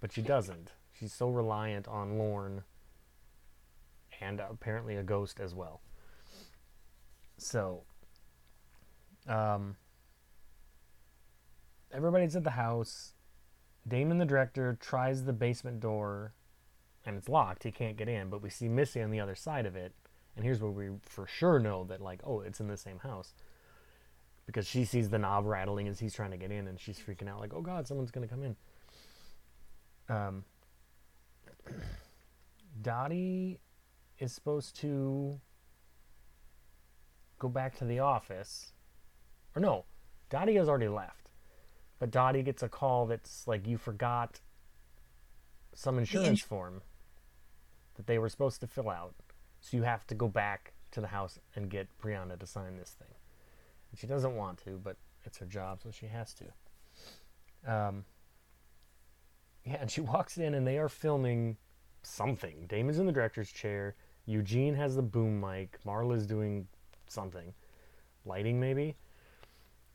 but 0.00 0.12
she 0.12 0.22
doesn't. 0.22 0.72
She's 0.98 1.12
so 1.12 1.28
reliant 1.28 1.86
on 1.88 2.18
Lorne 2.18 2.62
and 4.20 4.40
apparently 4.40 4.96
a 4.96 5.02
ghost 5.02 5.38
as 5.40 5.54
well. 5.54 5.80
So, 7.36 7.82
um, 9.28 9.76
everybody's 11.92 12.34
at 12.34 12.44
the 12.44 12.50
house. 12.50 13.12
Damon, 13.86 14.18
the 14.18 14.24
director, 14.24 14.76
tries 14.80 15.24
the 15.24 15.32
basement 15.32 15.80
door, 15.80 16.32
and 17.06 17.16
it's 17.16 17.28
locked. 17.28 17.62
He 17.62 17.70
can't 17.70 17.96
get 17.96 18.08
in. 18.08 18.28
But 18.28 18.42
we 18.42 18.50
see 18.50 18.68
Missy 18.68 19.00
on 19.00 19.10
the 19.10 19.20
other 19.20 19.36
side 19.36 19.66
of 19.66 19.76
it, 19.76 19.92
and 20.34 20.44
here's 20.44 20.60
where 20.60 20.70
we 20.70 20.88
for 21.02 21.26
sure 21.28 21.60
know 21.60 21.84
that, 21.84 22.00
like, 22.00 22.20
oh, 22.24 22.40
it's 22.40 22.60
in 22.60 22.66
the 22.66 22.76
same 22.76 22.98
house 22.98 23.34
because 24.48 24.66
she 24.66 24.86
sees 24.86 25.10
the 25.10 25.18
knob 25.18 25.44
rattling 25.44 25.86
as 25.88 26.00
he's 26.00 26.14
trying 26.14 26.30
to 26.30 26.38
get 26.38 26.50
in 26.50 26.66
and 26.68 26.80
she's 26.80 26.98
freaking 26.98 27.28
out 27.28 27.38
like 27.38 27.52
oh 27.52 27.60
god 27.60 27.86
someone's 27.86 28.10
going 28.10 28.26
to 28.26 28.34
come 28.34 28.42
in 28.42 28.56
um, 30.08 30.44
dottie 32.80 33.60
is 34.18 34.32
supposed 34.32 34.76
to 34.80 35.40
go 37.38 37.48
back 37.48 37.76
to 37.78 37.84
the 37.84 37.98
office. 38.00 38.72
Or 39.54 39.62
no 39.62 39.84
dottie 40.30 40.56
has 40.56 40.68
already 40.68 40.88
left. 40.88 41.30
But 41.98 42.10
dottie 42.10 42.42
gets 42.42 42.62
a 42.62 42.68
call 42.68 43.06
that's 43.06 43.46
like 43.46 43.66
you 43.66 43.76
forgot 43.76 44.40
some 45.74 45.98
insurance 45.98 46.42
form 46.42 46.82
that 47.96 48.06
they 48.06 48.18
were 48.18 48.28
supposed 48.28 48.60
to 48.60 48.66
fill 48.66 48.90
out. 48.90 49.14
So 49.60 49.76
you 49.76 49.82
have 49.82 50.06
to 50.08 50.14
go 50.14 50.28
back 50.28 50.72
to 50.92 51.00
the 51.00 51.08
house 51.08 51.38
and 51.54 51.68
get 51.68 51.88
brianna 52.02 52.38
to 52.38 52.46
sign 52.46 52.76
this 52.76 52.90
thing. 52.90 53.08
And 53.90 53.98
she 53.98 54.06
doesn't 54.06 54.36
want 54.36 54.58
to, 54.64 54.80
but 54.82 54.96
it's 55.24 55.38
her 55.38 55.46
job, 55.46 55.80
so 55.82 55.90
she 55.90 56.06
has 56.06 56.34
to. 56.34 56.44
Um, 57.66 58.04
yeah, 59.68 59.76
and 59.80 59.90
she 59.90 60.00
walks 60.00 60.38
in, 60.38 60.54
and 60.54 60.66
they 60.66 60.78
are 60.78 60.88
filming 60.88 61.56
something. 62.02 62.66
Damon's 62.68 62.98
in 62.98 63.06
the 63.06 63.12
director's 63.12 63.52
chair. 63.52 63.94
Eugene 64.26 64.74
has 64.74 64.96
the 64.96 65.02
boom 65.02 65.40
mic. 65.40 65.78
Marla's 65.84 66.26
doing 66.26 66.66
something, 67.06 67.52
lighting 68.24 68.58
maybe. 68.58 68.96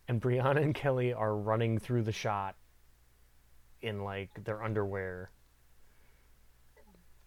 And 0.07 0.21
Brianna 0.21 0.62
and 0.62 0.75
Kelly 0.75 1.13
are 1.13 1.36
running 1.36 1.79
through 1.79 2.03
the 2.03 2.12
shot 2.12 2.55
in 3.81 4.03
like 4.03 4.43
their 4.43 4.62
underwear. 4.63 5.31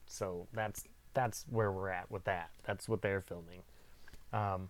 So 0.06 0.46
that's 0.52 0.84
that's 1.14 1.46
where 1.48 1.72
we're 1.72 1.88
at 1.88 2.10
with 2.10 2.24
that. 2.24 2.50
That's 2.64 2.88
what 2.88 3.02
they're 3.02 3.22
filming. 3.22 3.62
Um, 4.32 4.68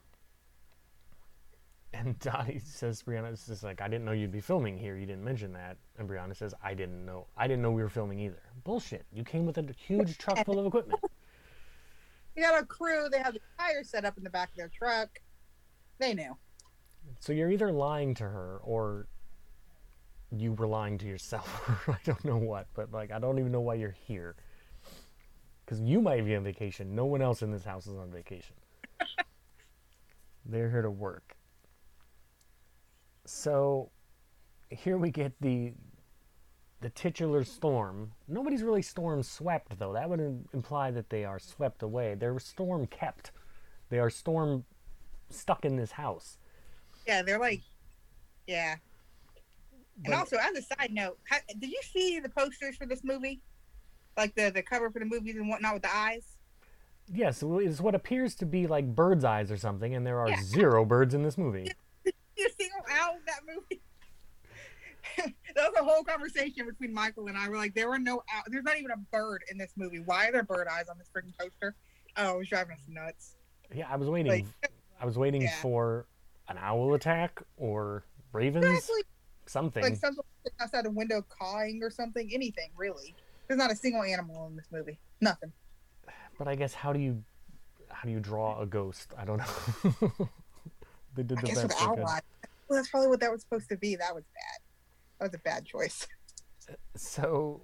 and 1.98 2.18
Dottie 2.20 2.60
says, 2.64 3.02
Brianna 3.02 3.32
is 3.32 3.46
just 3.46 3.62
like, 3.62 3.80
I 3.80 3.88
didn't 3.88 4.04
know 4.04 4.12
you'd 4.12 4.32
be 4.32 4.40
filming 4.40 4.78
here. 4.78 4.96
You 4.96 5.06
didn't 5.06 5.24
mention 5.24 5.52
that. 5.54 5.76
And 5.98 6.08
Brianna 6.08 6.36
says, 6.36 6.54
I 6.62 6.74
didn't 6.74 7.04
know. 7.04 7.26
I 7.36 7.46
didn't 7.46 7.62
know 7.62 7.70
we 7.70 7.82
were 7.82 7.88
filming 7.88 8.18
either. 8.20 8.42
Bullshit. 8.64 9.04
You 9.12 9.24
came 9.24 9.46
with 9.46 9.58
a 9.58 9.66
huge 9.76 10.18
truck 10.18 10.44
full 10.44 10.58
of 10.58 10.66
equipment. 10.66 11.00
you 12.36 12.42
got 12.42 12.60
a 12.60 12.66
crew. 12.66 13.08
They 13.10 13.18
have 13.18 13.34
the 13.34 13.40
tires 13.58 13.88
set 13.88 14.04
up 14.04 14.16
in 14.18 14.24
the 14.24 14.30
back 14.30 14.50
of 14.50 14.56
their 14.56 14.68
truck. 14.68 15.20
They 15.98 16.14
knew. 16.14 16.36
So 17.20 17.32
you're 17.32 17.50
either 17.50 17.72
lying 17.72 18.14
to 18.14 18.24
her 18.24 18.58
or 18.62 19.06
you 20.30 20.52
were 20.52 20.66
lying 20.66 20.98
to 20.98 21.06
yourself. 21.06 21.70
I 21.88 21.98
don't 22.04 22.24
know 22.24 22.36
what, 22.36 22.66
but 22.74 22.92
like, 22.92 23.10
I 23.12 23.18
don't 23.18 23.38
even 23.38 23.52
know 23.52 23.60
why 23.60 23.74
you're 23.74 23.96
here. 24.06 24.34
because 25.64 25.80
you 25.80 26.00
might 26.00 26.24
be 26.24 26.34
on 26.36 26.44
vacation. 26.44 26.94
No 26.94 27.06
one 27.06 27.22
else 27.22 27.42
in 27.42 27.50
this 27.50 27.64
house 27.64 27.86
is 27.86 27.96
on 27.96 28.10
vacation. 28.10 28.56
They're 30.44 30.70
here 30.70 30.82
to 30.82 30.90
work. 30.90 31.35
So 33.28 33.90
here 34.70 34.98
we 34.98 35.10
get 35.10 35.32
the 35.40 35.72
the 36.80 36.90
titular 36.90 37.42
storm. 37.42 38.12
Nobody's 38.28 38.62
really 38.62 38.82
storm 38.82 39.22
swept 39.22 39.78
though. 39.78 39.92
That 39.92 40.08
would 40.08 40.20
imply 40.52 40.90
that 40.90 41.10
they 41.10 41.24
are 41.24 41.38
swept 41.38 41.82
away. 41.82 42.14
They're 42.14 42.38
storm 42.38 42.86
kept. 42.86 43.32
They 43.88 43.98
are 43.98 44.10
storm 44.10 44.64
stuck 45.30 45.64
in 45.64 45.76
this 45.76 45.92
house. 45.92 46.38
Yeah, 47.06 47.22
they're 47.22 47.38
like, 47.38 47.62
yeah. 48.46 48.76
And 50.04 50.12
also, 50.12 50.36
as 50.36 50.56
a 50.56 50.62
side 50.62 50.92
note, 50.92 51.18
ha 51.28 51.38
did 51.58 51.70
you 51.70 51.80
see 51.82 52.20
the 52.20 52.28
posters 52.28 52.76
for 52.76 52.86
this 52.86 53.02
movie? 53.02 53.40
Like 54.16 54.34
the 54.34 54.50
the 54.50 54.62
cover 54.62 54.90
for 54.90 54.98
the 54.98 55.06
movies 55.06 55.36
and 55.36 55.48
whatnot 55.48 55.74
with 55.74 55.82
the 55.82 55.94
eyes. 55.94 56.36
Yes, 57.12 57.42
it's 57.42 57.80
what 57.80 57.94
appears 57.94 58.34
to 58.36 58.46
be 58.46 58.66
like 58.66 58.94
bird's 58.94 59.24
eyes 59.24 59.50
or 59.50 59.56
something, 59.56 59.94
and 59.94 60.06
there 60.06 60.18
are 60.18 60.28
Yeah. 60.28 60.42
zero 60.42 60.84
birds 60.84 61.14
in 61.14 61.22
this 61.22 61.38
movie. 61.38 61.70
Out 62.90 63.14
that 63.26 63.40
movie. 63.46 63.82
that 65.54 65.70
was 65.70 65.74
a 65.80 65.84
whole 65.84 66.04
conversation 66.04 66.66
between 66.66 66.92
Michael 66.92 67.28
and 67.28 67.36
I. 67.36 67.48
We're 67.48 67.56
like, 67.56 67.74
there 67.74 67.88
were 67.88 67.98
no 67.98 68.22
out. 68.34 68.44
There's 68.48 68.64
not 68.64 68.78
even 68.78 68.90
a 68.90 68.96
bird 69.12 69.42
in 69.50 69.58
this 69.58 69.72
movie. 69.76 70.00
Why 70.00 70.28
are 70.28 70.32
there 70.32 70.42
bird 70.42 70.68
eyes 70.68 70.88
on 70.88 70.98
this 70.98 71.08
freaking 71.08 71.36
poster? 71.38 71.74
Oh, 72.16 72.36
it 72.36 72.38
was 72.38 72.48
driving 72.48 72.72
us 72.72 72.82
nuts. 72.88 73.36
Yeah, 73.74 73.86
I 73.90 73.96
was 73.96 74.08
waiting. 74.08 74.32
Like, 74.32 74.46
I 75.00 75.06
was 75.06 75.18
waiting 75.18 75.42
yeah. 75.42 75.54
for 75.60 76.06
an 76.48 76.58
owl 76.60 76.94
attack 76.94 77.42
or 77.56 78.04
ravens, 78.32 78.64
exactly. 78.64 79.02
something. 79.46 79.82
Like 79.82 79.96
something 79.96 80.24
outside 80.60 80.86
a 80.86 80.90
window 80.90 81.24
cawing 81.28 81.80
or 81.82 81.90
something. 81.90 82.30
Anything 82.32 82.70
really. 82.76 83.14
There's 83.48 83.58
not 83.58 83.70
a 83.70 83.76
single 83.76 84.02
animal 84.02 84.46
in 84.48 84.56
this 84.56 84.66
movie. 84.72 84.98
Nothing. 85.20 85.52
But 86.38 86.48
I 86.48 86.54
guess 86.54 86.74
how 86.74 86.92
do 86.92 86.98
you 86.98 87.22
how 87.88 88.06
do 88.06 88.10
you 88.10 88.20
draw 88.20 88.60
a 88.60 88.66
ghost? 88.66 89.12
I 89.16 89.24
don't 89.24 89.38
know. 89.38 90.28
they 91.14 91.22
did 91.22 91.38
I 91.38 91.40
the 91.40 91.46
guess 91.46 91.56
with 91.56 91.68
best 91.68 91.80
they 91.80 91.86
owl 91.86 91.96
could. 91.96 92.04
Well, 92.68 92.78
that's 92.78 92.90
probably 92.90 93.08
what 93.08 93.20
that 93.20 93.30
was 93.30 93.42
supposed 93.42 93.68
to 93.68 93.76
be. 93.76 93.96
That 93.96 94.14
was 94.14 94.24
bad. 94.34 94.60
That 95.18 95.24
was 95.26 95.34
a 95.34 95.42
bad 95.42 95.64
choice. 95.64 96.06
So, 96.96 97.62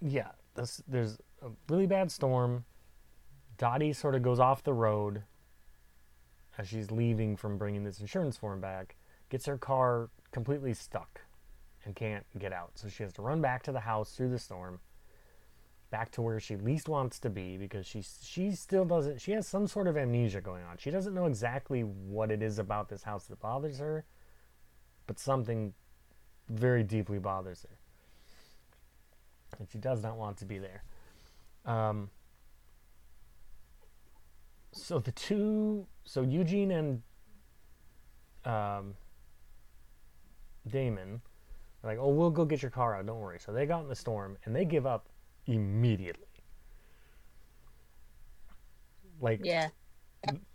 yeah, 0.00 0.30
this, 0.56 0.82
there's 0.88 1.16
a 1.42 1.50
really 1.68 1.86
bad 1.86 2.10
storm. 2.10 2.64
Dottie 3.56 3.92
sort 3.92 4.16
of 4.16 4.22
goes 4.22 4.40
off 4.40 4.64
the 4.64 4.72
road 4.72 5.22
as 6.58 6.68
she's 6.68 6.90
leaving 6.90 7.36
from 7.36 7.56
bringing 7.56 7.84
this 7.84 8.00
insurance 8.00 8.36
form 8.36 8.60
back, 8.60 8.96
gets 9.28 9.46
her 9.46 9.56
car 9.56 10.10
completely 10.32 10.74
stuck 10.74 11.20
and 11.84 11.94
can't 11.94 12.26
get 12.38 12.52
out. 12.52 12.72
So 12.74 12.88
she 12.88 13.02
has 13.02 13.12
to 13.14 13.22
run 13.22 13.40
back 13.40 13.62
to 13.64 13.72
the 13.72 13.80
house 13.80 14.12
through 14.12 14.30
the 14.30 14.38
storm, 14.38 14.80
back 15.90 16.10
to 16.12 16.22
where 16.22 16.38
she 16.40 16.56
least 16.56 16.88
wants 16.88 17.18
to 17.20 17.30
be 17.30 17.56
because 17.56 17.86
she 17.86 18.02
she 18.22 18.52
still 18.52 18.84
doesn't. 18.84 19.20
She 19.20 19.32
has 19.32 19.46
some 19.46 19.66
sort 19.66 19.88
of 19.88 19.96
amnesia 19.96 20.40
going 20.40 20.64
on. 20.64 20.78
She 20.78 20.90
doesn't 20.90 21.14
know 21.14 21.26
exactly 21.26 21.82
what 21.82 22.30
it 22.30 22.42
is 22.42 22.58
about 22.58 22.88
this 22.88 23.02
house 23.02 23.24
that 23.26 23.40
bothers 23.40 23.78
her, 23.78 24.04
but 25.06 25.18
something 25.18 25.74
very 26.48 26.82
deeply 26.82 27.18
bothers 27.18 27.62
her 27.62 27.80
and 29.58 29.68
she 29.70 29.78
does 29.78 30.02
not 30.02 30.16
want 30.16 30.36
to 30.38 30.44
be 30.44 30.58
there. 30.58 30.82
Um, 31.66 32.10
so 34.72 34.98
the 34.98 35.12
two, 35.12 35.86
so 36.04 36.22
Eugene 36.22 36.70
and 36.70 37.02
um, 38.44 38.94
Damon, 40.66 41.20
like, 41.82 41.98
oh, 42.00 42.08
we'll 42.08 42.30
go 42.30 42.44
get 42.44 42.62
your 42.62 42.70
car 42.70 42.96
out. 42.96 43.06
Don't 43.06 43.20
worry. 43.20 43.38
So 43.38 43.52
they 43.52 43.66
got 43.66 43.82
in 43.82 43.88
the 43.88 43.96
storm 43.96 44.36
and 44.44 44.54
they 44.54 44.64
give 44.64 44.86
up 44.86 45.08
immediately. 45.46 46.26
Like 49.20 49.40
Yeah. 49.44 49.68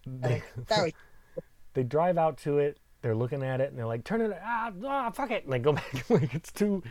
they, 0.06 0.42
was 0.70 0.92
they 1.74 1.84
drive 1.84 2.18
out 2.18 2.38
to 2.40 2.60
it. 2.60 2.80
They're 3.02 3.16
looking 3.16 3.44
at 3.44 3.62
it 3.62 3.70
and 3.70 3.78
they're 3.78 3.86
like, 3.86 4.04
"Turn 4.04 4.22
it! 4.22 4.36
Ah, 4.44 4.72
ah 4.86 5.10
fuck 5.12 5.30
it!" 5.30 5.44
And 5.44 5.54
they 5.54 5.60
go 5.60 5.74
back. 5.74 6.10
like 6.10 6.34
it's 6.34 6.52
too. 6.52 6.82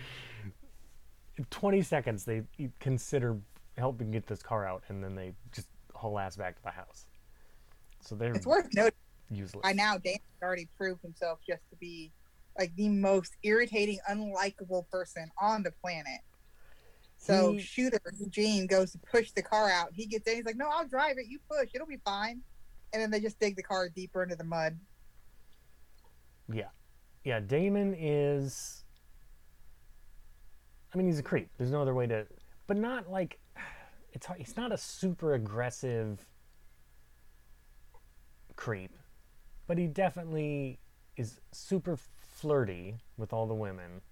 Twenty 1.50 1.82
seconds, 1.82 2.24
they 2.24 2.42
consider 2.78 3.38
helping 3.76 4.12
get 4.12 4.26
this 4.28 4.40
car 4.40 4.64
out, 4.64 4.84
and 4.88 5.02
then 5.02 5.16
they 5.16 5.32
just 5.50 5.66
haul 5.92 6.16
ass 6.18 6.36
back 6.36 6.54
to 6.56 6.62
the 6.62 6.70
house. 6.70 7.06
So 8.00 8.14
they're 8.14 8.34
it's 8.34 8.46
worth 8.46 8.68
noting 8.74 8.92
useless. 9.30 9.62
by 9.64 9.72
now 9.72 9.94
Dan 9.98 10.12
has 10.14 10.42
already 10.42 10.68
proved 10.78 11.02
himself 11.02 11.40
just 11.44 11.62
to 11.70 11.76
be 11.76 12.12
like 12.56 12.72
the 12.76 12.88
most 12.88 13.32
irritating, 13.42 13.98
unlikable 14.08 14.88
person 14.90 15.28
on 15.40 15.64
the 15.64 15.72
planet. 15.82 16.20
So 17.24 17.52
He- 17.52 17.60
shooter 17.60 17.98
Eugene 18.18 18.66
goes 18.66 18.92
to 18.92 18.98
push 18.98 19.30
the 19.32 19.42
car 19.42 19.70
out. 19.70 19.94
He 19.94 20.06
gets 20.06 20.28
in, 20.28 20.36
he's 20.36 20.44
like, 20.44 20.56
No, 20.56 20.68
I'll 20.68 20.86
drive 20.86 21.16
it, 21.16 21.26
you 21.26 21.38
push, 21.50 21.70
it'll 21.74 21.86
be 21.86 22.00
fine. 22.04 22.42
And 22.92 23.00
then 23.02 23.10
they 23.10 23.18
just 23.18 23.40
dig 23.40 23.56
the 23.56 23.62
car 23.62 23.88
deeper 23.88 24.22
into 24.22 24.36
the 24.36 24.44
mud. 24.44 24.78
Yeah. 26.52 26.68
Yeah, 27.24 27.40
Damon 27.40 27.94
is 27.98 28.84
I 30.92 30.96
mean, 30.98 31.06
he's 31.06 31.18
a 31.18 31.22
creep. 31.22 31.48
There's 31.56 31.72
no 31.72 31.80
other 31.80 31.94
way 31.94 32.06
to 32.08 32.26
but 32.66 32.76
not 32.76 33.10
like 33.10 33.38
it's 34.12 34.26
hard, 34.26 34.38
he's 34.38 34.56
not 34.56 34.70
a 34.70 34.76
super 34.76 35.32
aggressive 35.32 36.24
creep, 38.54 38.92
but 39.66 39.78
he 39.78 39.86
definitely 39.86 40.78
is 41.16 41.40
super 41.52 41.96
flirty 41.96 42.96
with 43.16 43.32
all 43.32 43.46
the 43.46 43.54
women, 43.54 44.02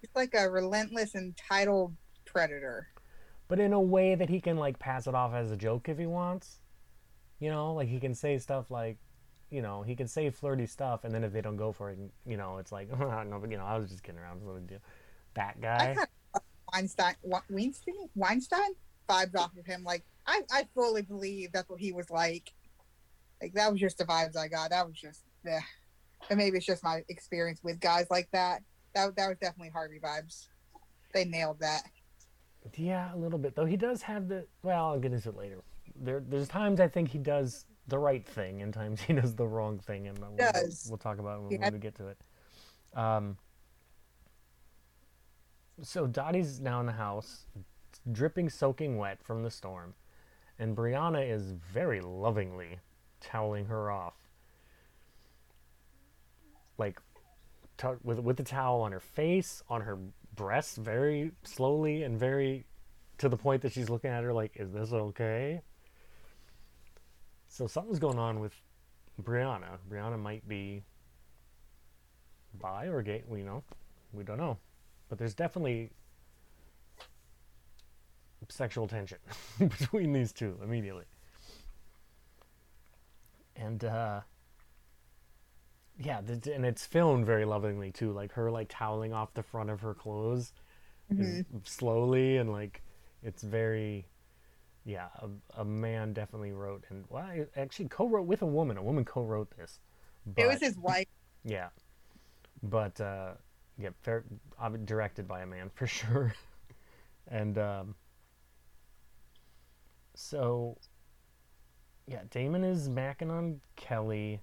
He's 0.00 0.10
like 0.14 0.34
a 0.34 0.50
relentless, 0.50 1.14
entitled 1.14 1.94
predator. 2.36 2.88
but 3.48 3.58
in 3.58 3.72
a 3.72 3.80
way 3.80 4.14
that 4.14 4.28
he 4.28 4.40
can 4.40 4.56
like 4.56 4.78
pass 4.78 5.06
it 5.06 5.14
off 5.14 5.32
as 5.34 5.50
a 5.50 5.56
joke 5.56 5.88
if 5.88 5.98
he 5.98 6.06
wants. 6.06 6.60
You 7.38 7.50
know, 7.50 7.74
like 7.74 7.88
he 7.88 8.00
can 8.00 8.14
say 8.14 8.38
stuff 8.38 8.70
like 8.70 8.98
you 9.50 9.62
know, 9.62 9.82
he 9.82 9.94
can 9.94 10.08
say 10.08 10.28
flirty 10.30 10.66
stuff, 10.66 11.04
and 11.04 11.14
then 11.14 11.22
if 11.22 11.32
they 11.32 11.40
don't 11.40 11.56
go 11.56 11.70
for 11.72 11.90
it, 11.90 11.98
you 12.26 12.36
know, 12.36 12.58
it's 12.58 12.72
like, 12.72 12.88
no, 12.98 13.38
but 13.40 13.50
you 13.50 13.56
know, 13.56 13.64
I 13.64 13.78
was 13.78 13.90
just 13.90 14.02
kidding 14.02 14.20
around. 14.20 14.38
It's 14.38 14.46
no 14.46 14.54
big 14.54 14.66
deal. 14.66 14.78
That 15.34 15.56
I 15.58 15.60
guy. 15.60 15.94
kind 15.94 16.08
of 16.34 16.42
Weinstein, 16.72 17.14
Weinstein, 17.22 18.08
Weinstein 18.14 18.70
vibes 19.08 19.36
off 19.36 19.56
of 19.56 19.64
him. 19.64 19.84
Like 19.84 20.04
I, 20.26 20.42
I 20.50 20.66
fully 20.74 21.02
believe 21.02 21.52
that's 21.52 21.68
what 21.68 21.80
he 21.80 21.92
was 21.92 22.10
like. 22.10 22.52
Like 23.40 23.54
that 23.54 23.70
was 23.70 23.80
just 23.80 23.98
the 23.98 24.04
vibes 24.04 24.36
I 24.36 24.48
got. 24.48 24.70
That 24.70 24.86
was 24.86 24.96
just, 24.96 25.22
yeah. 25.44 25.60
And 26.28 26.38
maybe 26.38 26.56
it's 26.56 26.66
just 26.66 26.82
my 26.82 27.04
experience 27.08 27.60
with 27.62 27.78
guys 27.80 28.06
like 28.10 28.28
that. 28.32 28.62
That 28.94 29.14
that 29.16 29.28
was 29.28 29.38
definitely 29.38 29.70
Harvey 29.70 30.00
vibes. 30.02 30.48
They 31.14 31.24
nailed 31.24 31.60
that. 31.60 31.82
Yeah, 32.74 33.14
a 33.14 33.16
little 33.16 33.38
bit 33.38 33.54
though. 33.54 33.64
He 33.64 33.76
does 33.76 34.02
have 34.02 34.28
the. 34.28 34.46
Well, 34.62 34.86
I'll 34.86 34.98
get 34.98 35.12
into 35.12 35.28
it 35.30 35.36
later. 35.36 35.62
There, 35.98 36.22
there's 36.28 36.48
times 36.48 36.80
I 36.80 36.88
think 36.88 37.08
he 37.10 37.18
does 37.18 37.64
the 37.88 37.98
right 37.98 38.26
thing, 38.26 38.62
and 38.62 38.72
times 38.74 39.00
he 39.06 39.12
does 39.12 39.34
the 39.34 39.46
wrong 39.46 39.78
thing, 39.78 40.08
and 40.08 40.18
we'll, 40.18 40.36
we'll 40.88 40.98
talk 40.98 41.18
about 41.18 41.38
it 41.38 41.42
when, 41.42 41.52
Yeah. 41.52 41.60
when 41.66 41.72
we 41.74 41.78
get 41.78 41.94
to 41.96 42.08
it. 42.08 42.18
Um. 42.94 43.36
So 45.82 46.06
Dottie's 46.06 46.58
now 46.60 46.80
in 46.80 46.86
the 46.86 46.92
house, 46.92 47.46
dripping, 48.10 48.48
soaking 48.48 48.96
wet 48.96 49.22
from 49.22 49.42
the 49.42 49.50
storm, 49.50 49.94
and 50.58 50.74
Brianna 50.74 51.28
is 51.30 51.52
very 51.72 52.00
lovingly 52.00 52.78
toweling 53.20 53.66
her 53.66 53.90
off, 53.90 54.14
like 56.78 56.98
to- 57.78 57.98
with 58.02 58.18
with 58.20 58.36
the 58.38 58.42
towel 58.42 58.80
on 58.80 58.92
her 58.92 59.00
face, 59.00 59.62
on 59.68 59.82
her 59.82 59.98
breasts, 60.36 60.76
very 60.76 61.32
slowly 61.42 62.02
and 62.02 62.18
very 62.18 62.66
to 63.18 63.28
the 63.28 63.36
point 63.36 63.62
that 63.62 63.72
she's 63.72 63.88
looking 63.88 64.10
at 64.10 64.22
her 64.22 64.32
like, 64.32 64.52
"Is 64.56 64.70
this 64.72 64.92
okay?" 64.92 65.62
So 67.48 67.66
something's 67.66 67.98
going 67.98 68.18
on 68.18 68.40
with 68.40 68.54
Brianna. 69.22 69.78
Brianna 69.90 70.18
might 70.18 70.46
be 70.46 70.82
bi 72.54 72.86
or 72.86 73.02
gay. 73.02 73.24
We 73.26 73.42
know, 73.42 73.64
we 74.12 74.24
don't 74.24 74.38
know, 74.38 74.58
but 75.08 75.18
there's 75.18 75.34
definitely 75.34 75.90
sexual 78.48 78.86
tension 78.86 79.18
between 79.58 80.12
these 80.12 80.32
two 80.32 80.58
immediately. 80.62 81.04
And 83.56 83.84
uh, 83.84 84.20
yeah, 85.98 86.18
and 86.18 86.66
it's 86.66 86.84
filmed 86.84 87.26
very 87.26 87.44
lovingly 87.44 87.90
too, 87.90 88.12
like 88.12 88.32
her 88.32 88.50
like 88.50 88.68
toweling 88.68 89.12
off 89.12 89.34
the 89.34 89.42
front 89.42 89.70
of 89.70 89.80
her 89.80 89.94
clothes 89.94 90.52
is 91.10 91.44
slowly 91.64 92.36
and 92.38 92.50
like 92.50 92.82
it's 93.22 93.42
very 93.42 94.06
yeah 94.84 95.08
a, 95.20 95.60
a 95.60 95.64
man 95.64 96.12
definitely 96.12 96.52
wrote 96.52 96.84
and 96.90 97.04
well 97.08 97.22
I 97.22 97.46
actually 97.56 97.88
co-wrote 97.88 98.26
with 98.26 98.42
a 98.42 98.46
woman 98.46 98.76
a 98.76 98.82
woman 98.82 99.04
co-wrote 99.04 99.50
this 99.56 99.80
it 100.36 100.46
was 100.46 100.60
his 100.60 100.76
wife. 100.76 101.06
yeah 101.44 101.68
but 102.62 103.00
uh 103.00 103.34
yeah 103.78 103.90
fair, 104.02 104.24
directed 104.84 105.28
by 105.28 105.42
a 105.42 105.46
man 105.46 105.70
for 105.74 105.86
sure. 105.86 106.34
And 107.28 107.58
um 107.58 107.94
so 110.14 110.78
yeah 112.06 112.20
damon 112.30 112.64
is 112.64 112.88
macking 112.88 113.30
on 113.30 113.60
kelly 113.76 114.40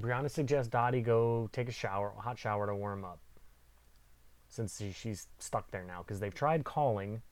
brianna 0.00 0.30
suggests 0.30 0.70
dottie 0.70 1.00
go 1.00 1.48
take 1.52 1.68
a 1.68 1.72
shower 1.72 2.12
a 2.16 2.20
hot 2.20 2.38
shower 2.38 2.66
to 2.66 2.74
warm 2.74 3.04
up 3.04 3.18
since 4.48 4.78
she, 4.78 4.92
she's 4.92 5.26
stuck 5.38 5.70
there 5.70 5.84
now 5.84 6.02
because 6.02 6.20
they've 6.20 6.34
tried 6.34 6.64
calling 6.64 7.22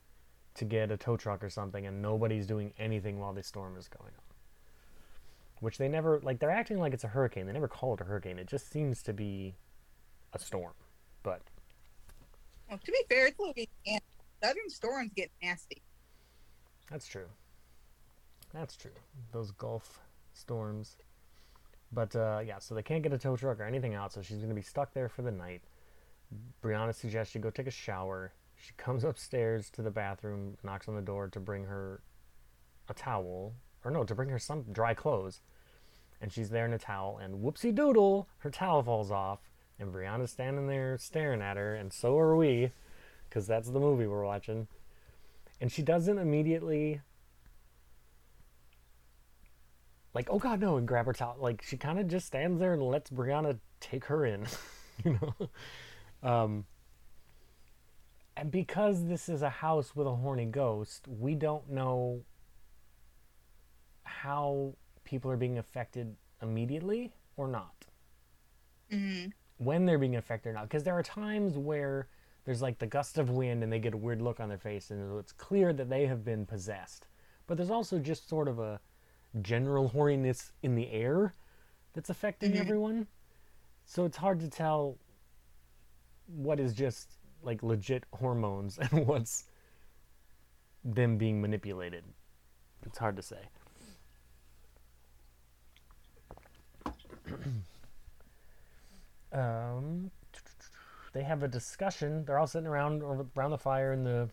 to 0.54 0.64
get 0.64 0.90
a 0.90 0.96
tow 0.96 1.16
truck 1.16 1.42
or 1.42 1.50
something, 1.50 1.86
and 1.86 2.00
nobody's 2.00 2.46
doing 2.46 2.72
anything 2.78 3.18
while 3.18 3.32
the 3.32 3.42
storm 3.42 3.76
is 3.76 3.88
going 3.88 4.12
on. 4.12 4.24
Which 5.60 5.78
they 5.78 5.88
never 5.88 6.20
like. 6.22 6.38
They're 6.38 6.50
acting 6.50 6.78
like 6.78 6.92
it's 6.92 7.04
a 7.04 7.08
hurricane. 7.08 7.46
They 7.46 7.52
never 7.52 7.68
call 7.68 7.94
it 7.94 8.00
a 8.00 8.04
hurricane. 8.04 8.38
It 8.38 8.46
just 8.46 8.70
seems 8.70 9.02
to 9.04 9.14
be 9.14 9.54
a 10.34 10.38
storm. 10.38 10.74
But 11.22 11.40
Well, 12.68 12.78
to 12.78 12.92
be 12.92 13.02
fair, 13.08 13.28
it's 13.28 13.38
Louisiana. 13.38 14.02
Southern 14.42 14.68
storms 14.68 15.12
get 15.16 15.30
nasty. 15.42 15.80
That's 16.90 17.06
true. 17.06 17.26
That's 18.52 18.76
true. 18.76 18.92
Those 19.32 19.50
Gulf 19.50 20.00
storms. 20.34 20.96
But 21.96 22.14
uh, 22.14 22.40
yeah, 22.46 22.58
so 22.58 22.74
they 22.74 22.82
can't 22.82 23.02
get 23.02 23.14
a 23.14 23.18
tow 23.18 23.36
truck 23.36 23.58
or 23.58 23.64
anything 23.64 23.94
out, 23.94 24.12
so 24.12 24.20
she's 24.20 24.36
going 24.36 24.50
to 24.50 24.54
be 24.54 24.60
stuck 24.60 24.92
there 24.92 25.08
for 25.08 25.22
the 25.22 25.32
night. 25.32 25.62
Brianna 26.62 26.94
suggests 26.94 27.32
she 27.32 27.38
go 27.38 27.48
take 27.48 27.66
a 27.66 27.70
shower. 27.70 28.34
She 28.54 28.72
comes 28.76 29.02
upstairs 29.02 29.70
to 29.70 29.80
the 29.80 29.90
bathroom, 29.90 30.58
knocks 30.62 30.88
on 30.88 30.94
the 30.94 31.00
door 31.00 31.28
to 31.28 31.40
bring 31.40 31.64
her 31.64 32.02
a 32.90 32.92
towel, 32.92 33.54
or 33.82 33.90
no, 33.90 34.04
to 34.04 34.14
bring 34.14 34.28
her 34.28 34.38
some 34.38 34.64
dry 34.72 34.92
clothes. 34.92 35.40
And 36.20 36.30
she's 36.30 36.50
there 36.50 36.66
in 36.66 36.74
a 36.74 36.78
towel, 36.78 37.18
and 37.18 37.42
whoopsie 37.42 37.74
doodle, 37.74 38.28
her 38.38 38.50
towel 38.50 38.82
falls 38.82 39.10
off, 39.10 39.40
and 39.78 39.90
Brianna's 39.90 40.32
standing 40.32 40.66
there 40.66 40.98
staring 40.98 41.40
at 41.40 41.56
her, 41.56 41.74
and 41.74 41.94
so 41.94 42.18
are 42.18 42.36
we, 42.36 42.72
because 43.28 43.46
that's 43.46 43.70
the 43.70 43.80
movie 43.80 44.06
we're 44.06 44.24
watching 44.24 44.68
and 45.60 45.72
she 45.72 45.82
doesn't 45.82 46.18
immediately 46.18 47.00
like 50.16 50.28
oh 50.30 50.38
god 50.38 50.60
no 50.60 50.76
and 50.76 50.88
grab 50.88 51.06
her 51.06 51.12
towel 51.12 51.36
like 51.38 51.62
she 51.62 51.76
kind 51.76 51.98
of 51.98 52.08
just 52.08 52.26
stands 52.26 52.58
there 52.58 52.72
and 52.74 52.82
lets 52.82 53.10
brianna 53.10 53.56
take 53.80 54.06
her 54.06 54.26
in 54.26 54.44
you 55.04 55.18
know 55.20 56.28
um 56.28 56.64
and 58.36 58.50
because 58.50 59.06
this 59.06 59.28
is 59.28 59.42
a 59.42 59.50
house 59.50 59.94
with 59.94 60.06
a 60.06 60.14
horny 60.14 60.46
ghost 60.46 61.06
we 61.06 61.34
don't 61.34 61.70
know 61.70 62.20
how 64.02 64.74
people 65.04 65.30
are 65.30 65.36
being 65.36 65.58
affected 65.58 66.16
immediately 66.42 67.12
or 67.36 67.46
not 67.46 67.86
hmm 68.90 69.26
when 69.58 69.86
they're 69.86 69.98
being 69.98 70.16
affected 70.16 70.50
or 70.50 70.52
not. 70.52 70.64
Because 70.64 70.84
there 70.84 70.96
are 70.96 71.02
times 71.02 71.56
where 71.56 72.08
there's 72.44 72.62
like 72.62 72.78
the 72.78 72.86
gust 72.86 73.18
of 73.18 73.30
wind 73.30 73.62
and 73.62 73.72
they 73.72 73.78
get 73.78 73.94
a 73.94 73.96
weird 73.96 74.20
look 74.20 74.40
on 74.40 74.48
their 74.48 74.58
face, 74.58 74.90
and 74.90 75.18
it's 75.18 75.32
clear 75.32 75.72
that 75.72 75.88
they 75.88 76.06
have 76.06 76.24
been 76.24 76.46
possessed. 76.46 77.06
But 77.46 77.56
there's 77.56 77.70
also 77.70 77.98
just 77.98 78.28
sort 78.28 78.48
of 78.48 78.58
a 78.58 78.80
general 79.42 79.90
horniness 79.90 80.50
in 80.62 80.74
the 80.74 80.90
air 80.90 81.34
that's 81.92 82.10
affecting 82.10 82.52
Mhm. 82.52 82.60
everyone. 82.60 83.06
So 83.84 84.04
it's 84.04 84.16
hard 84.16 84.40
to 84.40 84.48
tell 84.48 84.98
what 86.26 86.58
is 86.58 86.74
just 86.74 87.18
like 87.42 87.62
legit 87.62 88.04
hormones 88.14 88.78
and 88.78 89.06
what's 89.06 89.44
them 90.84 91.16
being 91.18 91.40
manipulated. 91.40 92.04
It's 92.84 92.98
hard 92.98 93.16
to 93.16 93.22
say. 93.22 93.48
um, 99.32 100.10
they 101.12 101.22
have 101.22 101.42
a 101.42 101.48
discussion. 101.48 102.24
They're 102.24 102.38
all 102.38 102.46
sitting 102.46 102.66
around 102.66 103.02
around 103.36 103.50
the 103.50 103.58
fire 103.58 103.92
in 103.92 104.04
the 104.04 104.28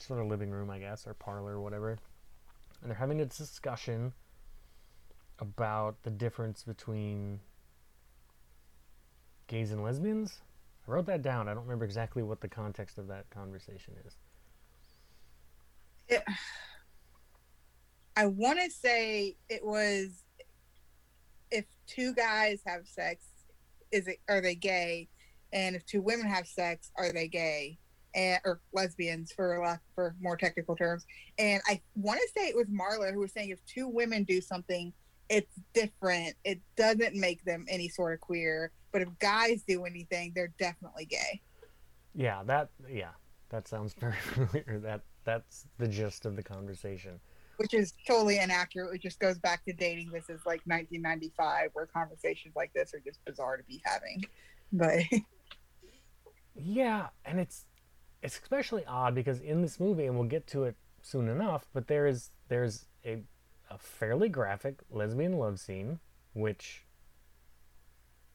sort 0.00 0.20
of 0.20 0.26
living 0.26 0.50
room, 0.50 0.70
I 0.70 0.78
guess, 0.78 1.06
or 1.06 1.14
parlor 1.14 1.52
or 1.54 1.60
whatever, 1.60 1.90
and 2.82 2.90
they're 2.90 2.98
having 2.98 3.20
a 3.20 3.26
discussion 3.26 4.12
about 5.38 6.02
the 6.02 6.10
difference 6.10 6.62
between 6.62 7.40
gays 9.46 9.72
and 9.72 9.82
lesbians. 9.82 10.40
I 10.86 10.90
wrote 10.90 11.06
that 11.06 11.22
down. 11.22 11.48
I 11.48 11.54
don't 11.54 11.64
remember 11.64 11.84
exactly 11.84 12.22
what 12.22 12.40
the 12.40 12.48
context 12.48 12.98
of 12.98 13.08
that 13.08 13.28
conversation 13.30 13.94
is. 14.06 14.16
It, 16.08 16.22
I 18.16 18.26
want 18.26 18.60
to 18.60 18.70
say 18.70 19.36
it 19.48 19.64
was 19.64 20.22
if 21.50 21.64
two 21.86 22.14
guys 22.14 22.60
have 22.66 22.86
sex, 22.86 23.24
is 23.90 24.06
it 24.08 24.18
are 24.28 24.40
they 24.40 24.54
gay? 24.54 25.08
And 25.52 25.76
if 25.76 25.86
two 25.86 26.02
women 26.02 26.26
have 26.26 26.46
sex, 26.46 26.90
are 26.96 27.12
they 27.12 27.28
gay? 27.28 27.78
And, 28.14 28.40
or 28.44 28.60
lesbians 28.72 29.32
for 29.32 29.80
for 29.94 30.14
more 30.20 30.36
technical 30.36 30.76
terms. 30.76 31.04
And 31.38 31.62
I 31.66 31.80
want 31.96 32.20
to 32.20 32.28
say 32.36 32.48
it 32.48 32.56
was 32.56 32.68
Marla 32.68 33.12
who 33.12 33.20
was 33.20 33.32
saying 33.32 33.50
if 33.50 33.64
two 33.66 33.88
women 33.88 34.24
do 34.24 34.40
something, 34.40 34.92
it's 35.36 35.60
different. 35.74 36.34
It 36.44 36.60
doesn't 36.76 37.14
make 37.14 37.44
them 37.44 37.66
any 37.68 37.88
sort 37.88 38.14
of 38.14 38.20
queer. 38.20 38.72
But 38.92 39.02
if 39.02 39.08
guys 39.18 39.62
do 39.66 39.84
anything, 39.84 40.32
they're 40.34 40.54
definitely 40.58 41.06
gay. 41.06 41.42
Yeah, 42.14 42.42
that 42.44 42.70
yeah, 42.88 43.10
that 43.50 43.66
sounds 43.68 43.94
very 43.94 44.14
familiar. 44.32 44.78
That 44.80 45.02
that's 45.24 45.66
the 45.78 45.88
gist 45.88 46.26
of 46.26 46.36
the 46.36 46.42
conversation. 46.42 47.20
which 47.56 47.74
is 47.74 47.94
totally 48.06 48.38
inaccurate. 48.38 48.94
It 48.94 49.02
just 49.02 49.18
goes 49.20 49.38
back 49.38 49.64
to 49.66 49.72
dating. 49.72 50.10
This 50.12 50.28
is 50.28 50.40
like 50.46 50.62
1995, 50.66 51.70
where 51.72 51.86
conversations 51.86 52.54
like 52.56 52.72
this 52.74 52.94
are 52.94 53.00
just 53.00 53.24
bizarre 53.24 53.56
to 53.56 53.64
be 53.64 53.80
having. 53.84 54.22
But 54.72 55.02
Yeah, 56.54 57.08
and 57.24 57.40
it's 57.40 57.66
it's 58.22 58.38
especially 58.40 58.84
odd 58.86 59.14
because 59.14 59.40
in 59.40 59.62
this 59.62 59.80
movie, 59.80 60.06
and 60.06 60.16
we'll 60.18 60.28
get 60.28 60.46
to 60.48 60.64
it 60.64 60.76
soon 61.02 61.28
enough, 61.28 61.66
but 61.72 61.88
there 61.88 62.06
is 62.06 62.30
there's 62.48 62.86
a 63.04 63.22
a 63.70 63.78
fairly 63.78 64.28
graphic 64.28 64.80
lesbian 64.90 65.34
love 65.38 65.58
scene, 65.58 65.98
which 66.32 66.84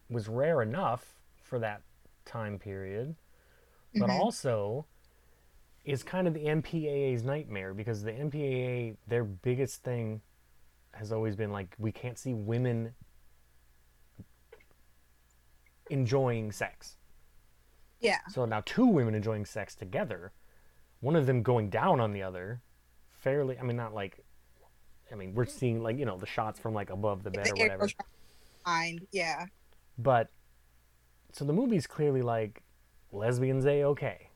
was 0.09 0.27
rare 0.27 0.61
enough 0.61 1.19
for 1.41 1.59
that 1.59 1.81
time 2.25 2.57
period, 2.59 3.15
but 3.95 4.09
Mhm. 4.09 4.19
also 4.19 4.85
is 5.85 6.03
kind 6.03 6.27
of 6.27 6.33
the 6.33 6.45
MPAA's 6.47 7.23
nightmare 7.23 7.73
because 7.73 8.03
the 8.03 8.11
MPAA 8.11 8.97
their 9.07 9.23
biggest 9.23 9.81
thing 9.83 10.21
has 10.93 11.11
always 11.11 11.35
been 11.35 11.51
like 11.51 11.75
we 11.79 11.91
can't 11.91 12.17
see 12.17 12.33
women 12.33 12.93
enjoying 15.89 16.51
sex. 16.51 16.97
yeah, 17.99 18.19
So 18.29 18.45
now 18.45 18.61
two 18.61 18.85
women 18.85 19.13
enjoying 19.15 19.45
sex 19.45 19.75
together, 19.75 20.31
one 21.01 21.15
of 21.15 21.25
them 21.25 21.41
going 21.43 21.69
down 21.69 21.99
on 21.99 22.13
the 22.13 22.21
other, 22.23 22.61
fairly. 23.09 23.57
I 23.59 23.63
mean, 23.63 23.75
not 23.75 23.93
like. 23.93 24.23
I 25.11 25.15
mean, 25.15 25.33
we're 25.33 25.45
seeing 25.45 25.81
like 25.83 25.97
you 25.97 26.05
know 26.05 26.17
the 26.17 26.25
shots 26.25 26.59
from 26.59 26.73
like 26.73 26.89
above 26.89 27.23
the 27.23 27.31
bed 27.31 27.49
or 27.51 27.55
whatever. 27.55 27.87
Fine, 28.65 28.99
yeah, 29.11 29.45
But 29.97 30.29
so 31.31 31.45
the 31.45 31.53
movie's 31.53 31.87
clearly 31.87 32.21
like 32.21 32.61
lesbians 33.11 33.65
a 33.65 33.83
okay. 33.85 34.29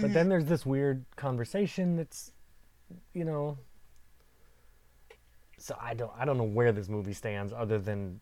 But 0.00 0.10
Mhm. 0.10 0.12
then 0.12 0.28
there's 0.28 0.46
this 0.46 0.64
weird 0.66 1.04
conversation 1.16 1.96
that's, 1.96 2.32
you 3.12 3.24
know. 3.24 3.58
So 5.58 5.76
I 5.80 5.94
don't 5.94 6.12
I 6.18 6.24
don't 6.24 6.36
know 6.36 6.44
where 6.44 6.72
this 6.72 6.88
movie 6.88 7.12
stands 7.12 7.52
other 7.52 7.78
than 7.78 8.20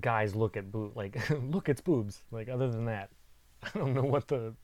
guys 0.00 0.34
look 0.34 0.56
at 0.56 0.70
boob 0.70 0.96
like 0.96 1.16
look 1.50 1.68
it's 1.68 1.80
boobs 1.80 2.22
like 2.30 2.48
other 2.48 2.70
than 2.70 2.84
that 2.84 3.08
I 3.62 3.78
don't 3.78 3.94
know 3.94 4.02
what 4.02 4.28
the 4.28 4.54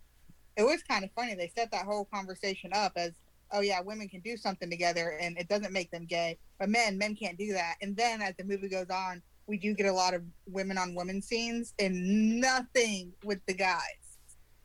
it 0.57 0.63
was 0.63 0.83
kind 0.85 1.03
of 1.05 1.11
funny. 1.17 1.35
They 1.35 1.49
set 1.49 1.73
that 1.73 1.85
whole 1.85 2.05
conversation 2.05 2.71
up 2.73 2.93
as, 2.95 3.13
oh 3.55 3.61
yeah, 3.61 3.81
women 3.81 4.09
can 4.09 4.21
do 4.21 4.37
something 4.37 4.69
together, 4.69 5.17
and 5.21 5.39
it 5.39 5.49
doesn't 5.49 5.73
make 5.73 5.91
them 5.91 6.05
gay. 6.05 6.37
But 6.59 6.69
men, 6.69 6.99
men 6.99 7.15
can't 7.17 7.39
do 7.39 7.53
that. 7.55 7.77
And 7.81 7.97
then 7.97 8.21
as 8.21 8.35
the 8.37 8.45
movie 8.45 8.69
goes 8.69 8.91
on, 8.91 9.23
we 9.47 9.57
do 9.57 9.75
get 9.75 9.87
a 9.87 9.93
lot 9.93 10.13
of 10.13 10.23
women 10.47 10.77
on 10.77 10.95
women 10.95 11.23
scenes, 11.23 11.73
and 11.79 12.41
nothing 12.41 13.13
with 13.25 13.39
the 13.47 13.55
guys. 13.55 14.19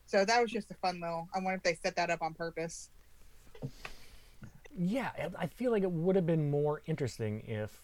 So 0.08 0.25
that 0.25 0.41
was 0.41 0.52
just 0.52 0.71
a 0.71 0.73
fun 0.75 0.99
little. 0.99 1.30
I 1.34 1.39
wonder 1.39 1.56
if 1.58 1.63
they 1.63 1.75
set 1.75 1.95
that 1.95 2.10
up 2.10 2.21
on 2.21 2.34
purpose. 2.34 2.89
Yeah, 4.75 5.12
I- 5.17 5.43
I 5.43 5.47
feel 5.47 5.71
like 5.71 5.84
it 5.84 5.91
would 5.91 6.15
have 6.15 6.25
been 6.25 6.49
more 6.49 6.82
interesting 6.86 7.41
if 7.41 7.84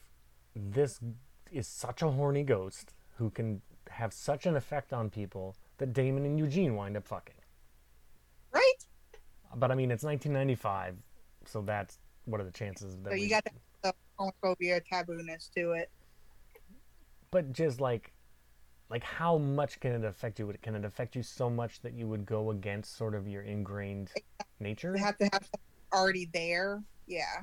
this 0.55 0.99
is 1.51 1.67
such 1.67 2.01
a 2.01 2.09
horny 2.11 2.43
ghost 2.43 2.93
who 3.17 3.29
can 3.29 3.61
have 3.91 4.13
such 4.13 4.45
an 4.45 4.55
effect 4.55 4.91
on 4.91 5.09
people 5.09 5.55
that 5.77 5.93
Damon 5.93 6.25
and 6.25 6.39
Eugene 6.39 6.75
wind 6.75 6.97
up 6.97 7.05
fucking. 7.05 7.35
But 9.55 9.71
I 9.71 9.75
mean, 9.75 9.91
it's 9.91 10.03
1995, 10.03 10.95
so 11.45 11.61
that's 11.61 11.99
what 12.25 12.41
are 12.41 12.43
the 12.43 12.51
chances 12.51 12.97
that 13.03 13.11
So 13.11 13.15
you 13.15 13.23
we- 13.23 13.29
got 13.29 13.45
the 13.83 13.93
homophobia 14.19 14.81
tabooness 14.91 15.51
to 15.53 15.71
it. 15.71 15.89
But 17.31 17.51
just 17.53 17.79
like, 17.81 18.11
like 18.89 19.03
how 19.03 19.37
much 19.37 19.79
can 19.79 19.91
it 19.93 20.03
affect 20.05 20.39
you? 20.39 20.53
Can 20.61 20.75
it 20.75 20.85
affect 20.85 21.15
you 21.15 21.23
so 21.23 21.49
much 21.49 21.81
that 21.81 21.93
you 21.93 22.07
would 22.07 22.25
go 22.25 22.51
against 22.51 22.97
sort 22.97 23.15
of 23.15 23.27
your 23.27 23.41
ingrained 23.43 24.11
nature? 24.59 24.93
They 24.93 24.99
have 24.99 25.17
to 25.17 25.25
have 25.25 25.43
something 25.43 25.59
already 25.93 26.29
there. 26.33 26.83
Yeah. 27.07 27.41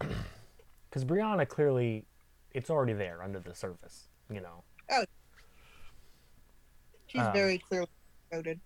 Because 0.90 1.04
Brianna 1.04 1.46
clearly, 1.46 2.06
it's 2.52 2.70
already 2.70 2.94
there 2.94 3.22
under 3.22 3.40
the 3.40 3.54
surface. 3.54 4.08
You 4.30 4.40
know. 4.40 4.64
She's 7.08 7.20
Um, 7.20 7.32
very 7.34 7.58
clearly 7.58 7.88
coded. 8.32 8.58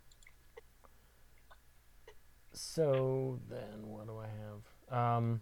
So 2.53 3.38
then, 3.49 3.87
what 3.87 4.07
do 4.07 4.19
I 4.19 4.27
have? 4.27 5.17
Um, 5.17 5.41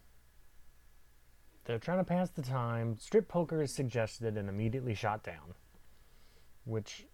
they're 1.65 1.79
trying 1.79 1.99
to 1.99 2.05
pass 2.05 2.31
the 2.31 2.43
time. 2.43 2.97
Strip 2.99 3.29
poker 3.29 3.63
is 3.63 3.73
suggested 3.73 4.37
and 4.37 4.49
immediately 4.49 4.95
shot 4.95 5.23
down, 5.23 5.55
which 6.65 7.07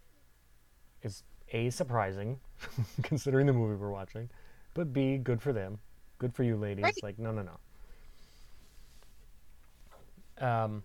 is 1.03 1.23
a 1.51 1.69
surprising, 1.69 2.39
considering 3.03 3.47
the 3.47 3.53
movie 3.53 3.75
we're 3.75 3.91
watching, 3.91 4.29
but 4.73 4.93
b 4.93 5.17
good 5.17 5.41
for 5.41 5.53
them. 5.53 5.79
Good 6.19 6.33
for 6.33 6.43
you, 6.43 6.55
ladies. 6.55 6.83
Right. 6.83 7.03
Like, 7.03 7.19
no, 7.19 7.31
no, 7.31 7.43
no. 10.39 10.45
Um, 10.47 10.83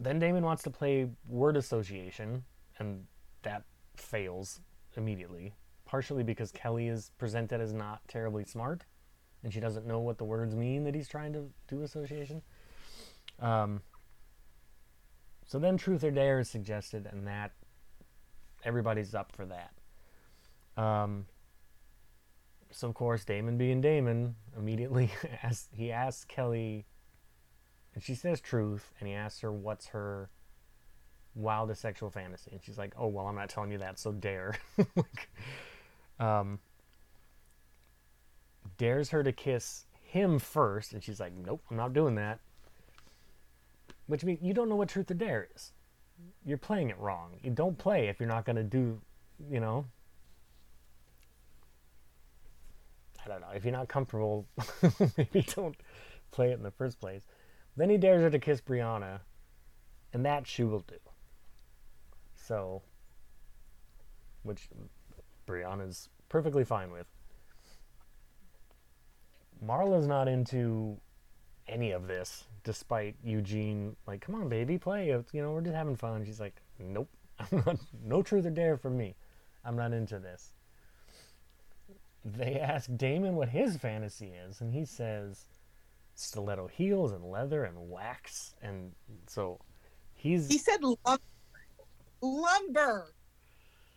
then 0.00 0.18
Damon 0.18 0.44
wants 0.44 0.62
to 0.62 0.70
play 0.70 1.08
word 1.26 1.56
association, 1.56 2.44
and 2.78 3.04
that 3.42 3.64
fails 3.96 4.60
immediately. 4.96 5.54
Partially 5.88 6.22
because 6.22 6.52
Kelly 6.52 6.88
is 6.88 7.10
presented 7.16 7.62
as 7.62 7.72
not 7.72 8.06
terribly 8.08 8.44
smart, 8.44 8.84
and 9.42 9.52
she 9.52 9.58
doesn't 9.58 9.86
know 9.86 10.00
what 10.00 10.18
the 10.18 10.24
words 10.24 10.54
mean 10.54 10.84
that 10.84 10.94
he's 10.94 11.08
trying 11.08 11.32
to 11.32 11.48
do 11.66 11.82
association. 11.82 12.42
Um, 13.40 13.80
so 15.46 15.58
then 15.58 15.78
Truth 15.78 16.04
or 16.04 16.10
Dare 16.10 16.40
is 16.40 16.50
suggested, 16.50 17.08
and 17.10 17.26
that 17.26 17.52
everybody's 18.64 19.14
up 19.14 19.32
for 19.32 19.46
that. 19.46 19.72
Um, 20.76 21.24
so 22.70 22.86
of 22.86 22.94
course, 22.94 23.24
Damon 23.24 23.56
being 23.56 23.80
Damon, 23.80 24.34
immediately 24.58 25.10
asks, 25.42 25.68
he 25.74 25.90
asks 25.90 26.26
Kelly, 26.26 26.84
and 27.94 28.02
she 28.02 28.14
says 28.14 28.42
truth, 28.42 28.92
and 29.00 29.08
he 29.08 29.14
asks 29.14 29.40
her 29.40 29.50
what's 29.50 29.86
her 29.86 30.28
wildest 31.34 31.80
sexual 31.80 32.10
fantasy, 32.10 32.50
and 32.52 32.62
she's 32.62 32.76
like, 32.76 32.92
"Oh 32.98 33.06
well, 33.06 33.26
I'm 33.26 33.36
not 33.36 33.48
telling 33.48 33.72
you 33.72 33.78
that, 33.78 33.98
so 33.98 34.12
dare." 34.12 34.54
like, 34.78 35.30
um, 36.18 36.58
dares 38.76 39.10
her 39.10 39.22
to 39.22 39.32
kiss 39.32 39.86
him 40.02 40.38
first, 40.38 40.92
and 40.92 41.02
she's 41.02 41.20
like, 41.20 41.32
"Nope, 41.34 41.62
I'm 41.70 41.76
not 41.76 41.92
doing 41.92 42.14
that." 42.16 42.40
Which 44.06 44.24
means 44.24 44.40
you 44.42 44.54
don't 44.54 44.68
know 44.68 44.76
what 44.76 44.88
truth 44.88 45.10
or 45.10 45.14
dare 45.14 45.48
is. 45.54 45.72
You're 46.44 46.58
playing 46.58 46.90
it 46.90 46.98
wrong. 46.98 47.38
You 47.42 47.50
don't 47.50 47.76
play 47.76 48.08
if 48.08 48.18
you're 48.18 48.28
not 48.28 48.46
to 48.56 48.62
do, 48.62 49.00
you 49.50 49.60
know. 49.60 49.84
I 53.24 53.28
don't 53.28 53.40
know. 53.40 53.50
If 53.54 53.64
you're 53.64 53.72
not 53.72 53.88
comfortable, 53.88 54.46
maybe 55.16 55.42
don't 55.54 55.76
play 56.30 56.50
it 56.50 56.54
in 56.54 56.62
the 56.62 56.70
first 56.70 56.98
place. 57.00 57.22
Then 57.76 57.90
he 57.90 57.98
dares 57.98 58.22
her 58.22 58.30
to 58.30 58.38
kiss 58.38 58.60
Brianna, 58.60 59.20
and 60.12 60.24
that 60.24 60.46
she 60.46 60.64
will 60.64 60.80
do. 60.80 60.96
So, 62.34 62.82
which 64.42 64.68
Brianna's 65.48 66.08
perfectly 66.28 66.64
fine 66.64 66.90
with. 66.92 67.06
Marla's 69.64 70.06
not 70.06 70.28
into 70.28 70.98
any 71.66 71.90
of 71.90 72.06
this, 72.06 72.44
despite 72.64 73.16
Eugene 73.24 73.96
like, 74.06 74.20
"Come 74.20 74.34
on, 74.36 74.48
baby, 74.48 74.78
play. 74.78 75.08
You 75.08 75.24
know, 75.42 75.52
we're 75.52 75.62
just 75.62 75.74
having 75.74 75.96
fun." 75.96 76.24
She's 76.24 76.40
like, 76.40 76.60
"Nope, 76.78 77.08
no 78.04 78.22
truth 78.22 78.46
or 78.46 78.50
dare 78.50 78.76
for 78.76 78.90
me. 78.90 79.16
I'm 79.64 79.76
not 79.76 79.92
into 79.92 80.18
this." 80.18 80.52
They 82.24 82.60
ask 82.60 82.90
Damon 82.96 83.36
what 83.36 83.48
his 83.48 83.76
fantasy 83.76 84.32
is, 84.32 84.60
and 84.60 84.72
he 84.72 84.84
says 84.84 85.46
stiletto 86.14 86.66
heels 86.66 87.12
and 87.12 87.24
leather 87.30 87.64
and 87.64 87.90
wax, 87.90 88.54
and 88.60 88.92
so 89.26 89.60
he's 90.14 90.48
He 90.48 90.58
said 90.58 90.82
lumber. 90.82 91.22
lumber. 92.20 93.14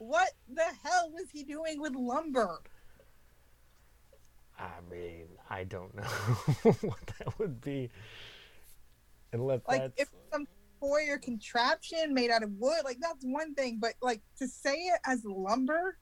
What 0.01 0.31
the 0.51 0.65
hell 0.83 1.11
was 1.13 1.29
he 1.31 1.43
doing 1.43 1.79
with 1.79 1.93
lumber? 1.93 2.59
I 4.57 4.71
mean, 4.89 5.27
I 5.47 5.63
don't 5.63 5.93
know 5.93 6.01
what 6.81 7.05
that 7.19 7.37
would 7.37 7.61
be. 7.61 7.91
Unless 9.31 9.61
Like 9.67 9.81
that's 9.81 10.01
if 10.01 10.09
some 10.33 10.47
toy 10.79 11.07
or 11.07 11.19
contraption 11.19 12.15
made 12.15 12.31
out 12.31 12.41
of 12.41 12.49
wood, 12.53 12.81
like 12.83 12.97
that's 12.99 13.23
one 13.23 13.53
thing, 13.53 13.77
but 13.79 13.93
like 14.01 14.23
to 14.39 14.47
say 14.47 14.73
it 14.73 14.99
as 15.05 15.23
lumber, 15.23 15.99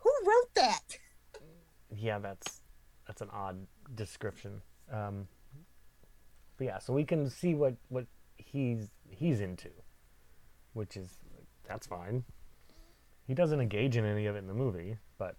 who 0.00 0.12
wrote 0.26 0.52
that? 0.56 0.98
yeah, 1.96 2.18
that's 2.18 2.62
that's 3.06 3.22
an 3.22 3.28
odd 3.32 3.68
description. 3.94 4.62
Um, 4.92 5.28
but 6.58 6.64
yeah, 6.64 6.78
so 6.80 6.92
we 6.92 7.04
can 7.04 7.30
see 7.30 7.54
what 7.54 7.76
what 7.88 8.06
he's 8.36 8.88
he's 9.08 9.40
into, 9.40 9.70
which 10.72 10.96
is 10.96 11.21
that's 11.66 11.86
fine. 11.86 12.24
He 13.26 13.34
doesn't 13.34 13.60
engage 13.60 13.96
in 13.96 14.04
any 14.04 14.26
of 14.26 14.36
it 14.36 14.40
in 14.40 14.46
the 14.46 14.54
movie, 14.54 14.98
but 15.18 15.36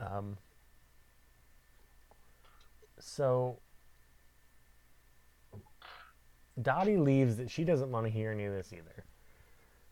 um, 0.00 0.38
so 2.98 3.58
Dottie 6.60 6.96
leaves. 6.96 7.36
That 7.36 7.50
she 7.50 7.64
doesn't 7.64 7.90
want 7.90 8.06
to 8.06 8.10
hear 8.10 8.30
any 8.30 8.44
of 8.44 8.52
this 8.52 8.72
either. 8.72 9.04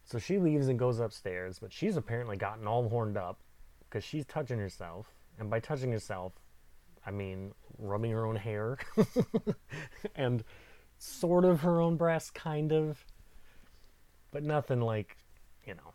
So 0.05 0.19
she 0.19 0.39
leaves 0.39 0.69
and 0.69 0.79
goes 0.79 0.99
upstairs, 0.99 1.59
but 1.59 1.73
she's 1.73 1.97
apparently 1.97 2.37
gotten 2.37 2.67
all 2.67 2.89
horned 2.89 3.17
up 3.17 3.39
because 3.81 4.05
she's 4.05 4.25
touching 4.27 4.59
herself, 4.59 5.07
and 5.39 5.51
by 5.51 5.61
touching 5.61 5.93
herself, 5.93 6.33
I 7.07 7.11
mean 7.11 7.53
rubbing 7.79 8.11
her 8.11 8.27
own 8.27 8.37
hair 8.37 8.79
and 10.15 10.45
sort 10.99 11.45
of 11.45 11.61
her 11.61 11.81
own 11.81 11.97
breast, 11.97 12.35
kind 12.35 12.73
of, 12.73 13.05
but 14.31 14.43
nothing 14.43 14.81
like, 14.81 15.17
you 15.67 15.75
know, 15.75 15.95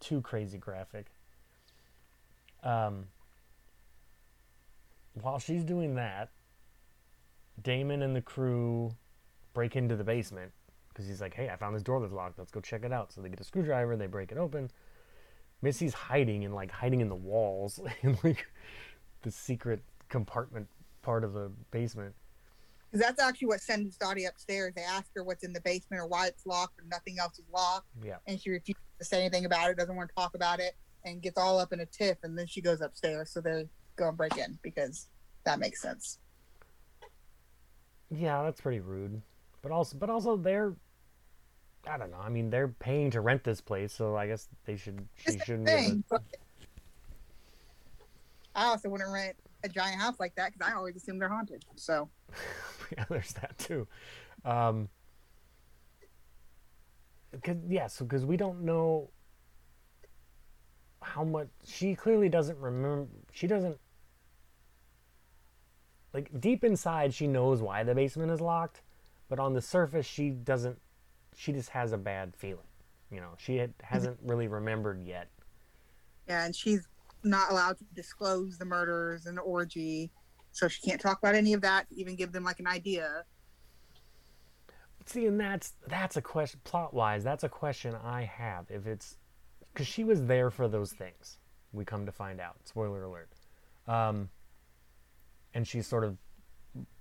too 0.00 0.20
crazy 0.20 0.58
graphic. 0.58 1.06
Um, 2.62 3.06
while 5.14 5.38
she's 5.38 5.64
doing 5.64 5.94
that, 5.94 6.30
Damon 7.62 8.02
and 8.02 8.14
the 8.14 8.20
crew 8.20 8.94
break 9.54 9.76
into 9.76 9.96
the 9.96 10.04
basement 10.04 10.52
because 10.88 11.06
he's 11.06 11.20
like, 11.20 11.34
"Hey, 11.34 11.48
I 11.48 11.56
found 11.56 11.74
this 11.74 11.82
door 11.82 12.00
that's 12.00 12.12
locked. 12.12 12.38
Let's 12.38 12.50
go 12.50 12.60
check 12.60 12.84
it 12.84 12.92
out." 12.92 13.12
So 13.12 13.20
they 13.20 13.28
get 13.28 13.40
a 13.40 13.44
screwdriver, 13.44 13.96
they 13.96 14.06
break 14.06 14.32
it 14.32 14.38
open. 14.38 14.70
Missy's 15.62 15.94
hiding 15.94 16.44
and 16.44 16.54
like 16.54 16.70
hiding 16.70 17.00
in 17.00 17.08
the 17.08 17.14
walls 17.14 17.80
in 18.02 18.18
like 18.22 18.46
the 19.22 19.30
secret 19.30 19.82
compartment 20.08 20.68
part 21.02 21.24
of 21.24 21.32
the 21.32 21.50
basement. 21.70 22.14
Because 22.96 23.08
that's 23.08 23.28
actually 23.28 23.48
what 23.48 23.60
sends 23.60 23.98
Dottie 23.98 24.24
upstairs. 24.24 24.72
They 24.74 24.82
ask 24.82 25.10
her 25.14 25.22
what's 25.22 25.44
in 25.44 25.52
the 25.52 25.60
basement 25.60 26.00
or 26.00 26.06
why 26.06 26.28
it's 26.28 26.46
locked 26.46 26.80
or 26.80 26.84
nothing 26.90 27.18
else 27.20 27.38
is 27.38 27.44
locked. 27.52 27.88
Yeah. 28.02 28.16
And 28.26 28.40
she 28.40 28.48
refuses 28.48 28.80
to 29.00 29.04
say 29.04 29.20
anything 29.20 29.44
about 29.44 29.68
it, 29.68 29.76
doesn't 29.76 29.94
want 29.94 30.08
to 30.08 30.14
talk 30.14 30.34
about 30.34 30.60
it, 30.60 30.74
and 31.04 31.20
gets 31.20 31.36
all 31.36 31.58
up 31.58 31.74
in 31.74 31.80
a 31.80 31.84
tiff. 31.86 32.16
And 32.22 32.38
then 32.38 32.46
she 32.46 32.62
goes 32.62 32.80
upstairs. 32.80 33.30
So 33.30 33.42
they 33.42 33.68
go 33.96 34.08
and 34.08 34.16
break 34.16 34.38
in 34.38 34.58
because 34.62 35.08
that 35.44 35.58
makes 35.58 35.82
sense. 35.82 36.20
Yeah, 38.10 38.42
that's 38.44 38.62
pretty 38.62 38.80
rude. 38.80 39.20
But 39.60 39.72
also, 39.72 39.98
but 39.98 40.08
also 40.08 40.38
they're, 40.38 40.72
I 41.86 41.98
don't 41.98 42.10
know. 42.10 42.20
I 42.22 42.30
mean, 42.30 42.48
they're 42.48 42.68
paying 42.68 43.10
to 43.10 43.20
rent 43.20 43.44
this 43.44 43.60
place, 43.60 43.92
so 43.92 44.16
I 44.16 44.26
guess 44.26 44.48
they 44.64 44.76
should. 44.76 45.06
She 45.16 45.32
It's 45.32 45.44
shouldn't. 45.44 45.68
Thing. 45.68 46.02
I 48.54 48.64
also 48.64 48.88
wouldn't 48.88 49.12
rent 49.12 49.36
a 49.64 49.68
giant 49.68 50.00
house 50.00 50.18
like 50.18 50.34
that 50.36 50.52
because 50.52 50.72
I 50.72 50.74
always 50.74 50.96
assume 50.96 51.18
they're 51.18 51.28
haunted. 51.28 51.64
So 51.74 52.08
yeah, 52.96 53.04
there's 53.08 53.32
that 53.34 53.56
too. 53.58 53.86
Um, 54.44 54.88
cause, 57.42 57.56
yeah, 57.68 57.86
so 57.86 58.04
because 58.04 58.24
we 58.24 58.36
don't 58.36 58.62
know 58.62 59.10
how 61.02 61.24
much 61.24 61.48
she 61.64 61.94
clearly 61.94 62.28
doesn't 62.28 62.58
remember. 62.58 63.08
She 63.32 63.46
doesn't 63.46 63.78
like 66.12 66.30
deep 66.40 66.64
inside. 66.64 67.14
She 67.14 67.26
knows 67.26 67.60
why 67.62 67.84
the 67.84 67.94
basement 67.94 68.30
is 68.30 68.40
locked, 68.40 68.82
but 69.28 69.38
on 69.38 69.52
the 69.52 69.62
surface, 69.62 70.06
she 70.06 70.30
doesn't. 70.30 70.78
She 71.36 71.52
just 71.52 71.70
has 71.70 71.92
a 71.92 71.98
bad 71.98 72.34
feeling. 72.36 72.64
You 73.10 73.20
know, 73.20 73.30
she 73.36 73.56
had, 73.56 73.72
hasn't 73.82 74.18
really 74.22 74.48
remembered 74.48 75.00
yet. 75.04 75.28
yeah, 76.28 76.44
and 76.44 76.56
she's 76.56 76.88
not 77.22 77.50
allowed 77.50 77.78
to 77.78 77.84
disclose 77.94 78.58
the 78.58 78.64
murders 78.64 79.26
and 79.26 79.36
the 79.36 79.42
orgy, 79.42 80.10
so 80.56 80.68
she 80.68 80.80
can't 80.80 80.98
talk 80.98 81.18
about 81.18 81.34
any 81.34 81.52
of 81.52 81.60
that. 81.60 81.86
Even 81.94 82.16
give 82.16 82.32
them 82.32 82.42
like 82.42 82.60
an 82.60 82.66
idea. 82.66 83.24
See, 85.04 85.26
and 85.26 85.38
that's 85.38 85.74
that's 85.86 86.16
a 86.16 86.22
question 86.22 86.60
plot 86.64 86.94
wise. 86.94 87.22
That's 87.22 87.44
a 87.44 87.48
question 87.48 87.94
I 88.02 88.22
have. 88.22 88.64
If 88.70 88.86
it's 88.86 89.18
because 89.72 89.86
she 89.86 90.02
was 90.02 90.24
there 90.24 90.50
for 90.50 90.66
those 90.66 90.92
things, 90.92 91.38
we 91.74 91.84
come 91.84 92.06
to 92.06 92.12
find 92.12 92.40
out. 92.40 92.56
Spoiler 92.64 93.04
alert. 93.04 93.28
Um, 93.86 94.30
and 95.52 95.68
she 95.68 95.82
sort 95.82 96.04
of 96.04 96.16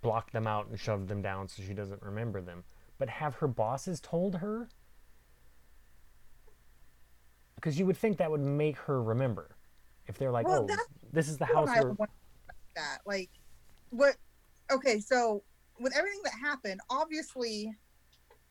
blocked 0.02 0.34
them 0.34 0.48
out 0.48 0.68
and 0.68 0.78
shoved 0.78 1.08
them 1.08 1.22
down 1.22 1.48
so 1.48 1.64
she 1.64 1.74
doesn't 1.74 2.02
remember 2.02 2.42
them. 2.42 2.66
But 2.98 3.08
have 3.08 3.36
her 3.36 3.48
bosses 3.48 4.02
told 4.02 4.36
her? 4.36 4.68
Because 7.56 7.80
you 7.80 7.86
would 7.86 7.98
think 7.98 8.18
that 8.18 8.30
would 8.30 8.42
make 8.42 8.78
her 8.80 9.02
remember. 9.02 9.56
If 10.08 10.18
they're 10.18 10.32
like, 10.32 10.46
Well, 10.46 10.68
"Oh, 10.70 10.78
this 11.14 11.30
is 11.30 11.38
the 11.38 11.46
house 11.46 11.70
where." 11.70 11.96
that 12.76 13.00
like 13.06 13.30
what 13.96 14.16
okay 14.72 15.00
so 15.00 15.44
with 15.80 15.96
everything 15.96 16.22
that 16.24 16.34
happened 16.42 16.80
obviously 16.90 17.74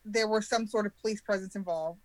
there 0.04 0.28
was 0.28 0.48
some 0.48 0.66
sort 0.66 0.84
of 0.86 0.92
police 1.00 1.20
presence 1.22 1.56
involved. 1.56 2.00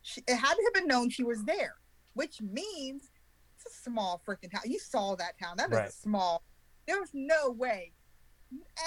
She, 0.00 0.22
it 0.26 0.34
had 0.34 0.54
to 0.54 0.62
have 0.64 0.74
been 0.74 0.86
known 0.86 1.10
she 1.10 1.24
was 1.24 1.44
there 1.44 1.74
which 2.14 2.40
means 2.40 3.10
it's 3.56 3.66
a 3.78 3.82
small 3.82 4.20
freaking 4.26 4.50
town. 4.50 4.62
You 4.64 4.78
saw 4.78 5.14
that 5.16 5.38
town. 5.38 5.56
That 5.56 5.70
is 5.70 5.76
Right. 5.76 5.88
a 5.88 5.92
small. 5.92 6.42
There 6.86 7.00
was 7.00 7.10
no 7.14 7.50
way. 7.50 7.92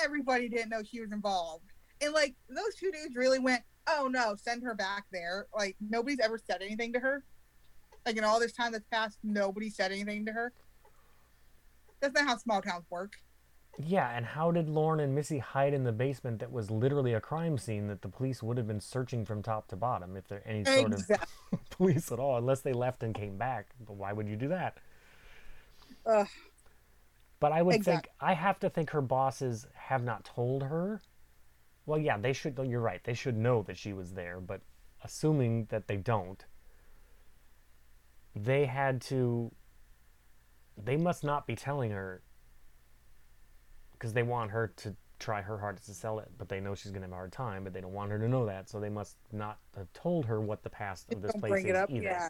Everybody 0.04 0.50
didn't 0.50 0.70
know 0.70 0.84
she 0.84 1.02
was 1.02 1.12
involved. 1.12 1.66
And 2.02 2.14
like 2.14 2.36
those 2.50 2.76
two 2.80 2.92
dudes 2.92 3.16
really 3.16 3.40
went 3.40 3.64
oh 3.88 4.08
no 4.12 4.36
send 4.36 4.64
her 4.64 4.76
back 4.76 5.06
there. 5.12 5.48
Like 5.56 5.76
nobody's 5.80 6.20
ever 6.20 6.38
said 6.38 6.62
anything 6.62 6.94
to 6.94 7.00
her. 7.00 7.24
Like 8.06 8.18
in 8.18 8.24
all 8.24 8.40
this 8.40 8.52
time 8.52 8.72
that's 8.74 8.86
passed, 8.92 9.18
nobody 9.24 9.70
said 9.70 9.92
anything 9.92 10.26
to 10.26 10.34
her. 10.34 10.52
That's 12.02 12.14
not 12.14 12.28
how 12.28 12.38
small 12.38 12.62
towns 12.62 12.86
work. 12.90 13.14
Yeah, 13.78 14.10
and 14.16 14.26
how 14.26 14.52
did 14.52 14.70
Lorne 14.70 15.02
and 15.02 15.14
Missy 15.14 15.38
hide 15.40 15.74
in 15.74 15.84
the 15.84 15.92
basement 15.92 16.40
that 16.40 16.52
was 16.52 16.72
literally 16.72 17.14
a 17.14 17.20
crime 17.20 17.58
scene 17.58 17.88
that 17.88 18.02
the 18.02 18.08
police 18.08 18.42
would 18.42 18.56
have 18.58 18.68
been 18.68 18.80
searching 18.80 19.26
from 19.26 19.44
top 19.44 19.68
to 19.68 19.76
bottom 19.76 20.16
if 20.16 20.28
there 20.30 20.42
any 20.46 20.64
sort 20.64 20.94
Exactly. 20.94 21.28
of 21.52 21.70
police 21.72 22.12
at 22.12 22.20
all, 22.20 22.38
unless 22.38 22.62
they 22.62 22.72
left 22.72 23.04
and 23.04 23.14
came 23.14 23.38
back. 23.38 23.68
But 23.86 23.96
why 23.98 24.14
would 24.14 24.30
you 24.30 24.38
do 24.38 24.48
that? 24.48 24.78
Ugh. 26.06 26.28
But 27.42 27.52
I 27.52 27.62
would 27.62 27.76
Exact- 27.76 28.06
think 28.08 28.14
I 28.22 28.34
have 28.34 28.60
to 28.60 28.70
think 28.70 28.92
her 28.92 29.02
bosses 29.02 29.68
have 29.74 30.04
not 30.04 30.24
told 30.24 30.64
her. 30.64 31.02
Well, 31.86 32.00
yeah, 32.00 32.18
they 32.18 32.32
should. 32.34 32.58
You're 32.66 32.80
right. 32.80 33.04
They 33.04 33.14
should 33.14 33.36
know 33.38 33.62
that 33.64 33.78
she 33.78 33.92
was 33.92 34.14
there. 34.14 34.40
But 34.40 34.62
assuming 35.04 35.66
that 35.70 35.88
they 35.88 35.98
don't, 35.98 36.44
they 38.36 38.66
had 38.66 39.02
to. 39.04 39.52
They 40.82 40.98
must 40.98 41.24
not 41.24 41.46
be 41.46 41.56
telling 41.56 41.92
her 41.92 42.22
because 43.98 44.14
they 44.14 44.24
want 44.24 44.52
her 44.52 44.72
to 44.78 44.96
try 45.20 45.42
her 45.42 45.58
hardest 45.58 45.86
to 45.88 45.94
sell 45.94 46.20
it, 46.20 46.30
but 46.38 46.50
they 46.50 46.60
know 46.60 46.76
she's 46.76 46.92
going 46.92 47.02
to 47.02 47.08
have 47.08 47.14
a 47.14 47.16
hard 47.16 47.32
time. 47.32 47.64
But 47.64 47.74
they 47.74 47.82
don't 47.82 47.94
want 47.94 48.12
her 48.12 48.20
to 48.20 48.28
know 48.28 48.46
that, 48.46 48.70
so 48.70 48.80
they 48.80 48.90
must 48.90 49.18
not 49.32 49.58
have 49.76 49.92
told 49.94 50.26
her 50.26 50.42
what 50.42 50.64
the 50.64 50.70
past 50.70 51.12
of 51.14 51.22
this 51.22 51.32
Don't 51.32 51.42
place 51.42 51.52
bring 51.52 51.66
is 51.66 51.70
it 51.72 51.76
up. 51.76 51.90
either. 51.90 52.04
Yeah. 52.04 52.30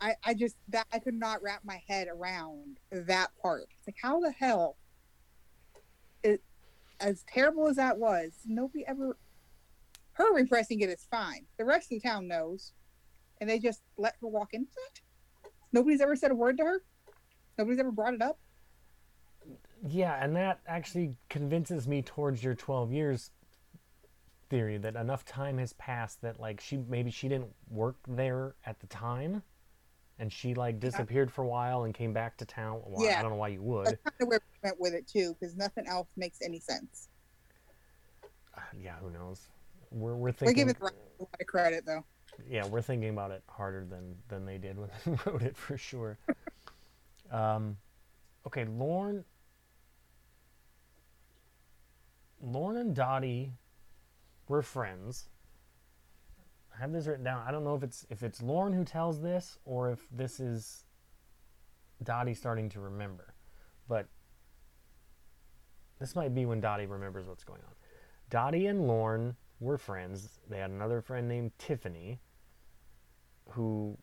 I, 0.00 0.14
I 0.24 0.34
just 0.34 0.56
that 0.68 0.86
I 0.92 0.98
could 0.98 1.14
not 1.14 1.42
wrap 1.42 1.62
my 1.62 1.82
head 1.86 2.08
around 2.08 2.78
that 2.90 3.28
part. 3.40 3.66
It's 3.76 3.86
like 3.86 3.96
how 4.00 4.20
the 4.20 4.32
hell 4.32 4.76
it 6.22 6.42
as 7.00 7.22
terrible 7.28 7.66
as 7.68 7.76
that 7.76 7.98
was, 7.98 8.32
nobody 8.46 8.86
ever 8.86 9.16
her 10.14 10.34
repressing 10.34 10.80
it 10.80 10.88
is 10.88 11.06
fine. 11.10 11.46
The 11.58 11.64
rest 11.64 11.92
of 11.92 12.00
the 12.02 12.08
town 12.08 12.28
knows. 12.28 12.72
And 13.40 13.48
they 13.48 13.58
just 13.58 13.80
let 13.96 14.16
her 14.20 14.28
walk 14.28 14.52
into 14.52 14.68
it. 14.92 15.00
Nobody's 15.72 16.02
ever 16.02 16.14
said 16.14 16.30
a 16.30 16.34
word 16.34 16.58
to 16.58 16.64
her. 16.64 16.82
Nobody's 17.56 17.80
ever 17.80 17.90
brought 17.90 18.12
it 18.12 18.20
up. 18.20 18.38
Yeah, 19.86 20.22
and 20.22 20.36
that 20.36 20.60
actually 20.66 21.16
convinces 21.28 21.88
me 21.88 22.02
towards 22.02 22.42
your 22.44 22.54
12 22.54 22.92
years 22.92 23.30
theory 24.50 24.78
that 24.78 24.96
enough 24.96 25.24
time 25.24 25.58
has 25.58 25.72
passed 25.74 26.20
that 26.22 26.40
like 26.40 26.60
she 26.60 26.76
maybe 26.88 27.10
she 27.10 27.28
didn't 27.28 27.50
work 27.70 27.96
there 28.08 28.56
at 28.66 28.80
the 28.80 28.86
time 28.88 29.42
and 30.18 30.30
she 30.32 30.54
like 30.54 30.80
disappeared 30.80 31.32
for 31.32 31.42
a 31.44 31.46
while 31.48 31.84
and 31.84 31.94
came 31.94 32.12
back 32.12 32.36
to 32.36 32.44
town. 32.44 32.82
Well, 32.84 33.06
Yeah. 33.06 33.18
I 33.18 33.22
don't 33.22 33.30
know 33.30 33.36
why 33.36 33.48
you 33.48 33.62
would. 33.62 33.86
That's 33.86 34.02
kind 34.02 34.14
of 34.22 34.28
where 34.28 34.40
we 34.52 34.68
went 34.68 34.80
with 34.80 34.92
it 34.92 35.06
too, 35.06 35.34
because 35.38 35.56
nothing 35.56 35.86
else 35.86 36.08
makes 36.16 36.38
any 36.42 36.58
sense. 36.58 37.08
yeah, 38.78 38.96
who 38.96 39.10
knows. 39.10 39.48
We're 39.90 40.14
we're 40.14 40.32
thinking 40.32 40.56
giving 40.56 40.74
the 40.74 40.84
writer 40.84 40.96
a 41.18 41.22
lot 41.22 41.30
of 41.40 41.46
credit 41.46 41.86
though. 41.86 42.04
yeah, 42.48 42.66
we're 42.66 42.82
thinking 42.82 43.08
about 43.10 43.30
it 43.30 43.42
harder 43.48 43.86
than 43.88 44.14
than 44.28 44.44
they 44.44 44.58
did 44.58 44.78
when 44.78 44.90
they 45.06 45.16
wrote 45.24 45.42
it 45.42 45.56
for 45.56 45.78
sure. 45.78 46.18
um, 47.30 47.76
okay, 48.46 48.66
Lorne. 48.66 49.24
Lorne 52.40 52.76
and 52.78 52.94
Dottie 52.94 53.52
were 54.48 54.62
friends. 54.62 55.28
I 56.74 56.80
have 56.80 56.92
this 56.92 57.06
written 57.06 57.24
down. 57.24 57.44
I 57.46 57.50
don't 57.50 57.64
know 57.64 57.74
if 57.74 57.82
it's 57.82 58.06
if 58.10 58.22
it's 58.22 58.42
Lorne 58.42 58.72
who 58.72 58.84
tells 58.84 59.20
this 59.20 59.58
or 59.64 59.90
if 59.90 60.06
this 60.10 60.40
is 60.40 60.84
Dottie 62.02 62.34
starting 62.34 62.68
to 62.70 62.80
remember, 62.80 63.34
but 63.88 64.06
this 65.98 66.16
might 66.16 66.34
be 66.34 66.46
when 66.46 66.60
Dottie 66.60 66.86
remembers 66.86 67.26
what's 67.26 67.44
going 67.44 67.60
on. 67.66 67.74
Dottie 68.30 68.66
and 68.66 68.86
Lorne 68.86 69.36
were 69.58 69.76
friends. 69.76 70.40
They 70.48 70.58
had 70.58 70.70
another 70.70 71.02
friend 71.02 71.28
named 71.28 71.52
Tiffany 71.58 72.20
who 73.50 73.98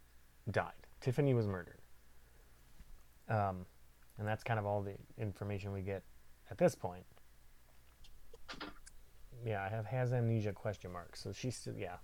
died. 0.51 0.73
Tiffany 1.01 1.33
was 1.33 1.47
murdered. 1.47 1.79
Um, 3.29 3.65
and 4.17 4.27
that's 4.27 4.43
kind 4.43 4.59
of 4.59 4.65
all 4.65 4.81
the 4.81 4.95
information 5.17 5.71
we 5.71 5.81
get 5.81 6.03
at 6.51 6.57
this 6.57 6.75
point. 6.75 7.03
Yeah, 9.45 9.63
I 9.63 9.69
have 9.69 9.85
has 9.85 10.13
amnesia 10.13 10.53
question 10.53 10.91
mark. 10.91 11.15
So 11.15 11.31
she's 11.31 11.55
still 11.55 11.75
yeah. 11.77 11.97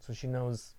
So 0.00 0.12
she 0.12 0.26
knows 0.26 0.74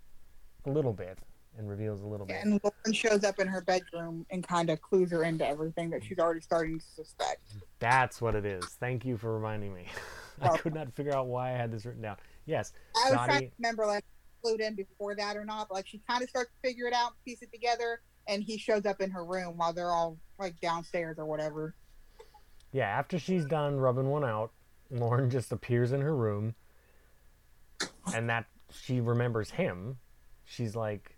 a 0.65 0.69
little 0.69 0.93
bit 0.93 1.19
and 1.57 1.69
reveals 1.69 2.01
a 2.01 2.05
little 2.05 2.25
bit. 2.25 2.37
And 2.43 2.59
Lorne 2.63 2.93
shows 2.93 3.23
up 3.23 3.39
in 3.39 3.47
her 3.47 3.61
bedroom 3.61 4.25
and 4.29 4.45
kind 4.45 4.69
of 4.69 4.81
clues 4.81 5.11
her 5.11 5.23
into 5.23 5.47
everything 5.47 5.89
that 5.91 6.03
she's 6.03 6.19
already 6.19 6.41
starting 6.41 6.79
to 6.79 6.85
suspect. 6.85 7.41
That's 7.79 8.21
what 8.21 8.35
it 8.35 8.45
is. 8.45 8.65
Thank 8.79 9.05
you 9.05 9.17
for 9.17 9.33
reminding 9.33 9.73
me. 9.73 9.85
I 10.41 10.57
could 10.57 10.73
not 10.73 10.93
figure 10.93 11.15
out 11.15 11.27
why 11.27 11.53
I 11.53 11.57
had 11.57 11.71
this 11.71 11.85
written 11.85 12.01
down. 12.01 12.17
Yes, 12.45 12.73
I 12.95 13.11
was 13.11 13.25
trying 13.25 13.39
to 13.39 13.49
remember 13.57 13.85
like 13.85 14.03
clued 14.43 14.59
in 14.59 14.75
before 14.75 15.15
that 15.15 15.37
or 15.37 15.45
not, 15.45 15.69
but 15.69 15.75
like 15.75 15.87
she 15.87 16.01
kind 16.07 16.21
of 16.21 16.29
starts 16.29 16.51
to 16.51 16.67
figure 16.67 16.87
it 16.87 16.93
out, 16.93 17.13
piece 17.23 17.41
it 17.41 17.51
together, 17.51 18.01
and 18.27 18.43
he 18.43 18.57
shows 18.57 18.85
up 18.85 19.01
in 19.01 19.09
her 19.11 19.23
room 19.23 19.57
while 19.57 19.73
they're 19.73 19.91
all 19.91 20.17
like 20.37 20.59
downstairs 20.59 21.17
or 21.17 21.25
whatever. 21.25 21.75
Yeah, 22.71 22.87
after 22.87 23.17
she's 23.17 23.45
done 23.45 23.77
rubbing 23.77 24.09
one 24.09 24.25
out, 24.25 24.51
Lorne 24.89 25.29
just 25.29 25.51
appears 25.51 25.91
in 25.91 26.01
her 26.01 26.15
room, 26.15 26.55
and 28.13 28.29
that 28.29 28.45
she 28.71 28.99
remembers 28.99 29.51
him. 29.51 29.97
She's 30.43 30.75
like, 30.75 31.17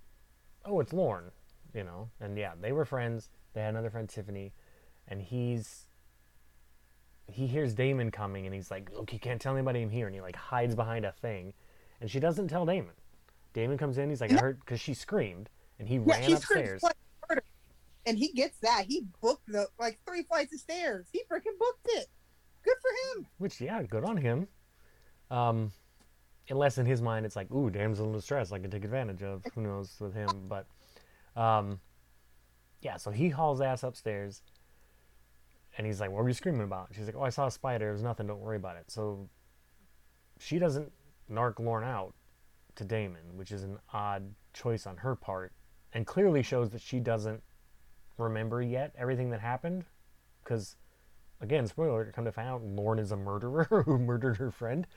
"Oh, 0.65 0.79
it's 0.79 0.93
Lorne," 0.93 1.31
you 1.73 1.83
know. 1.83 2.09
And 2.19 2.37
yeah, 2.37 2.53
they 2.59 2.71
were 2.71 2.85
friends. 2.85 3.29
They 3.53 3.61
had 3.61 3.69
another 3.71 3.89
friend, 3.89 4.07
Tiffany, 4.07 4.53
and 5.07 5.21
he's 5.21 5.85
he 7.29 7.45
hears 7.47 7.73
Damon 7.73 8.09
coming, 8.11 8.45
and 8.45 8.55
he's 8.55 8.71
like, 8.71 8.89
"Look, 8.93 9.11
you 9.11 9.19
can't 9.19 9.41
tell 9.41 9.53
anybody 9.53 9.81
I'm 9.81 9.89
here," 9.89 10.05
and 10.07 10.15
he 10.15 10.21
like 10.21 10.35
hides 10.35 10.75
behind 10.75 11.05
a 11.05 11.11
thing, 11.11 11.53
and 11.99 12.09
she 12.09 12.19
doesn't 12.19 12.47
tell 12.47 12.65
Damon. 12.65 12.93
Damon 13.53 13.77
comes 13.77 13.97
in, 13.97 14.09
he's 14.09 14.21
like, 14.21 14.31
"I 14.31 14.37
heard," 14.37 14.59
because 14.59 14.79
she 14.79 14.93
screamed, 14.93 15.49
and 15.79 15.87
he 15.89 15.95
Yeah, 15.95 16.01
ran 16.05 16.33
upstairs. 16.33 16.41
screams 16.43 16.79
"Flight 16.81 16.95
murder," 17.29 17.43
and 18.05 18.17
he 18.17 18.31
gets 18.31 18.57
that. 18.59 18.85
He 18.85 19.07
booked 19.21 19.47
the 19.47 19.67
like 19.77 19.99
three 20.07 20.23
flights 20.23 20.53
of 20.53 20.59
stairs. 20.61 21.07
He 21.11 21.23
freaking 21.29 21.57
booked 21.59 21.87
it. 21.89 22.07
Good 22.67 22.77
for 22.81 23.19
him. 23.19 23.27
Which, 23.37 23.61
yeah, 23.61 23.81
good 23.83 24.03
on 24.03 24.17
him. 24.17 24.47
Um, 25.31 25.71
unless 26.49 26.77
in 26.77 26.85
his 26.85 27.01
mind 27.01 27.25
it's 27.25 27.37
like, 27.37 27.49
ooh, 27.51 27.69
damsel 27.69 28.07
in 28.07 28.11
distress, 28.11 28.51
I 28.51 28.59
can 28.59 28.69
take 28.69 28.83
advantage 28.83 29.23
of. 29.23 29.45
Who 29.55 29.61
knows 29.61 29.95
with 29.99 30.13
him? 30.13 30.27
But, 30.49 30.67
um, 31.41 31.79
yeah, 32.81 32.97
so 32.97 33.09
he 33.11 33.29
hauls 33.29 33.61
ass 33.61 33.83
upstairs, 33.83 34.41
and 35.77 35.87
he's 35.87 36.01
like, 36.01 36.11
what 36.11 36.23
were 36.23 36.29
you 36.29 36.33
screaming 36.33 36.63
about? 36.63 36.89
She's 36.91 37.05
like, 37.05 37.15
oh, 37.15 37.23
I 37.23 37.29
saw 37.29 37.47
a 37.47 37.51
spider. 37.51 37.89
It 37.89 37.93
was 37.93 38.03
nothing. 38.03 38.27
Don't 38.27 38.41
worry 38.41 38.57
about 38.57 38.75
it. 38.75 38.91
So 38.91 39.29
she 40.39 40.59
doesn't 40.59 40.91
narc 41.31 41.59
Lorne 41.59 41.85
out 41.85 42.15
to 42.75 42.83
Damon, 42.83 43.37
which 43.37 43.51
is 43.51 43.63
an 43.63 43.79
odd 43.93 44.33
choice 44.53 44.85
on 44.85 44.97
her 44.97 45.15
part, 45.15 45.53
and 45.93 46.05
clearly 46.05 46.43
shows 46.43 46.69
that 46.71 46.81
she 46.81 46.99
doesn't 46.99 47.41
remember 48.17 48.61
yet 48.61 48.93
everything 48.97 49.29
that 49.29 49.39
happened, 49.39 49.85
because 50.43 50.75
again, 51.41 51.67
spoiler, 51.67 51.89
alert, 51.89 52.13
come 52.15 52.25
to 52.25 52.31
find 52.31 52.47
out 52.47 52.63
Lorne 52.63 52.99
is 52.99 53.11
a 53.11 53.17
murderer 53.17 53.65
who 53.85 53.97
murdered 53.97 54.37
her 54.37 54.51
friend. 54.51 54.87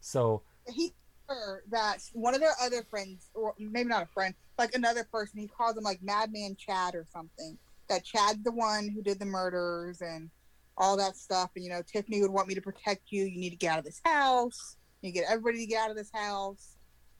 So 0.00 0.42
He 0.68 0.92
her 1.28 1.64
that 1.70 1.98
one 2.12 2.34
of 2.34 2.40
their 2.40 2.54
other 2.60 2.82
friends, 2.82 3.30
or 3.34 3.54
maybe 3.58 3.88
not 3.88 4.02
a 4.02 4.06
friend, 4.06 4.34
like 4.58 4.74
another 4.74 5.04
person, 5.04 5.40
he 5.40 5.48
calls 5.48 5.76
him 5.76 5.84
like 5.84 6.02
Madman 6.02 6.56
Chad 6.56 6.94
or 6.94 7.06
something. 7.12 7.58
That 7.88 8.04
Chad's 8.04 8.42
the 8.42 8.52
one 8.52 8.88
who 8.88 9.02
did 9.02 9.18
the 9.18 9.26
murders 9.26 10.00
and 10.00 10.30
all 10.76 10.96
that 10.96 11.16
stuff. 11.16 11.50
And 11.54 11.64
you 11.64 11.70
know, 11.70 11.82
Tiffany 11.82 12.20
would 12.22 12.30
want 12.30 12.48
me 12.48 12.54
to 12.54 12.60
protect 12.62 13.10
you. 13.10 13.24
You 13.24 13.40
need 13.40 13.50
to 13.50 13.56
get 13.56 13.72
out 13.72 13.78
of 13.78 13.84
this 13.84 14.00
house. 14.04 14.76
You 15.02 15.12
get 15.12 15.24
everybody 15.28 15.58
to 15.58 15.66
get 15.66 15.82
out 15.82 15.90
of 15.90 15.96
this 15.96 16.10
house. 16.12 16.76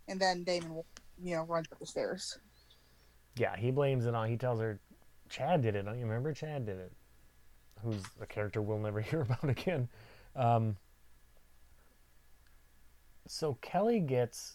And 0.09 0.21
then 0.21 0.45
Damon, 0.45 0.83
you 1.23 1.37
know, 1.37 1.45
runs 1.45 1.67
up 1.73 1.79
the 1.79 1.87
stairs. 1.87 2.39
yeah, 3.37 3.57
he 3.57 3.71
blames 3.71 4.07
it 4.07 4.15
on. 4.15 4.29
He 4.29 4.37
tells 4.37 4.61
her, 4.61 4.81
Chad 5.29 5.63
did 5.63 5.75
it. 5.75 5.85
Don't 5.85 5.99
you 5.99 6.07
remember? 6.07 6.33
Chad 6.33 6.67
did 6.67 6.79
it. 6.79 6.93
Who's 7.83 8.03
a 8.21 8.27
character 8.27 8.63
we'll 8.63 8.79
never 8.79 9.01
hear 9.03 9.23
about 9.23 9.49
again. 9.49 9.89
Um, 10.37 10.77
so 13.27 13.57
Kelly 13.61 14.01
gets 14.01 14.55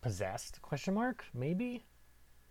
possessed? 0.00 0.62
Question 0.62 0.94
mark? 0.94 1.24
Maybe. 1.34 1.84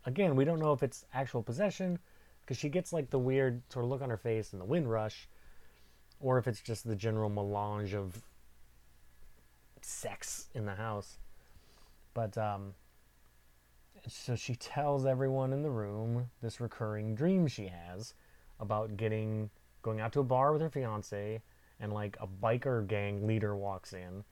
Again, 0.05 0.35
we 0.35 0.45
don't 0.45 0.59
know 0.59 0.73
if 0.73 0.83
it's 0.83 1.05
actual 1.13 1.41
possession 1.41 1.99
because 2.41 2.57
she 2.57 2.69
gets 2.69 2.93
like 2.93 3.09
the 3.09 3.19
weird 3.19 3.61
sort 3.71 3.85
of 3.85 3.89
look 3.89 4.01
on 4.01 4.09
her 4.09 4.17
face 4.17 4.53
and 4.53 4.61
the 4.61 4.65
wind 4.65 4.89
rush, 4.89 5.27
or 6.19 6.37
if 6.37 6.47
it's 6.47 6.61
just 6.61 6.87
the 6.87 6.95
general 6.95 7.29
melange 7.29 7.95
of 7.95 8.21
sex 9.81 10.47
in 10.53 10.65
the 10.65 10.75
house. 10.75 11.17
But 12.13 12.37
um, 12.37 12.73
so 14.07 14.35
she 14.35 14.55
tells 14.55 15.05
everyone 15.05 15.53
in 15.53 15.63
the 15.63 15.69
room 15.69 16.29
this 16.41 16.59
recurring 16.59 17.15
dream 17.15 17.47
she 17.47 17.67
has 17.67 18.13
about 18.59 18.97
getting 18.97 19.49
going 19.81 19.99
out 19.99 20.11
to 20.13 20.19
a 20.19 20.23
bar 20.23 20.51
with 20.51 20.61
her 20.61 20.69
fiance 20.69 21.41
and 21.79 21.93
like 21.93 22.17
a 22.19 22.27
biker 22.27 22.85
gang 22.87 23.27
leader 23.27 23.55
walks 23.55 23.93
in 23.93 24.23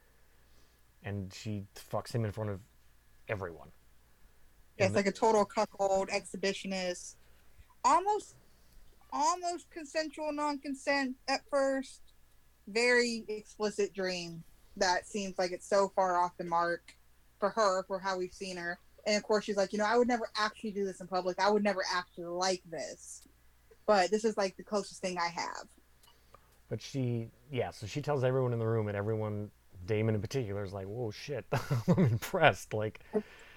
and 1.04 1.34
she 1.34 1.64
fucks 1.92 2.14
him 2.14 2.26
in 2.26 2.32
front 2.32 2.50
of 2.50 2.60
everyone. 3.28 3.70
Yeah, 4.78 4.88
it's 4.88 4.96
like 4.96 5.06
a 5.06 5.12
total 5.12 5.46
cuckold 5.46 6.10
exhibitionist. 6.10 7.16
Almost, 7.86 8.36
almost 9.12 9.70
consensual 9.70 10.32
non-consent 10.32 11.16
at 11.28 11.42
first. 11.50 12.02
Very 12.68 13.26
explicit 13.28 13.94
dream 13.94 14.44
that 14.78 15.06
seems 15.06 15.38
like 15.38 15.52
it's 15.52 15.68
so 15.68 15.92
far 15.96 16.18
off 16.18 16.32
the 16.38 16.46
mark 16.46 16.96
for 17.40 17.50
her 17.50 17.84
for 17.84 18.00
how 18.00 18.18
we've 18.18 18.34
seen 18.34 18.58
her. 18.58 18.80
And 19.06 19.18
of 19.18 19.24
course, 19.24 19.44
she's 19.44 19.58
like, 19.58 19.74
you 19.74 19.80
know, 19.80 19.86
I 19.86 19.98
would 19.98 20.08
never 20.08 20.30
actually 20.38 20.72
do 20.72 20.86
this 20.86 21.02
in 21.02 21.08
public. 21.08 21.40
I 21.40 21.52
would 21.52 21.64
never 21.64 21.84
actually 21.94 22.26
like 22.26 22.64
this, 22.72 23.28
but 23.86 24.12
this 24.12 24.24
is 24.26 24.38
like 24.38 24.56
the 24.58 24.64
closest 24.64 25.02
thing 25.02 25.18
I 25.18 25.28
have. 25.28 25.68
But 26.70 26.82
she, 26.82 27.28
yeah, 27.52 27.72
so 27.72 27.86
she 27.86 28.02
tells 28.02 28.24
everyone 28.24 28.54
in 28.54 28.60
the 28.60 28.66
room, 28.68 28.88
and 28.88 28.98
everyone, 28.98 29.52
Damon 29.86 30.16
in 30.16 30.22
particular, 30.22 30.64
is 30.64 30.74
like, 30.74 30.88
whoa, 30.88 31.12
shit, 31.12 31.46
I'm 31.88 32.06
impressed. 32.06 32.74
Like, 32.74 33.02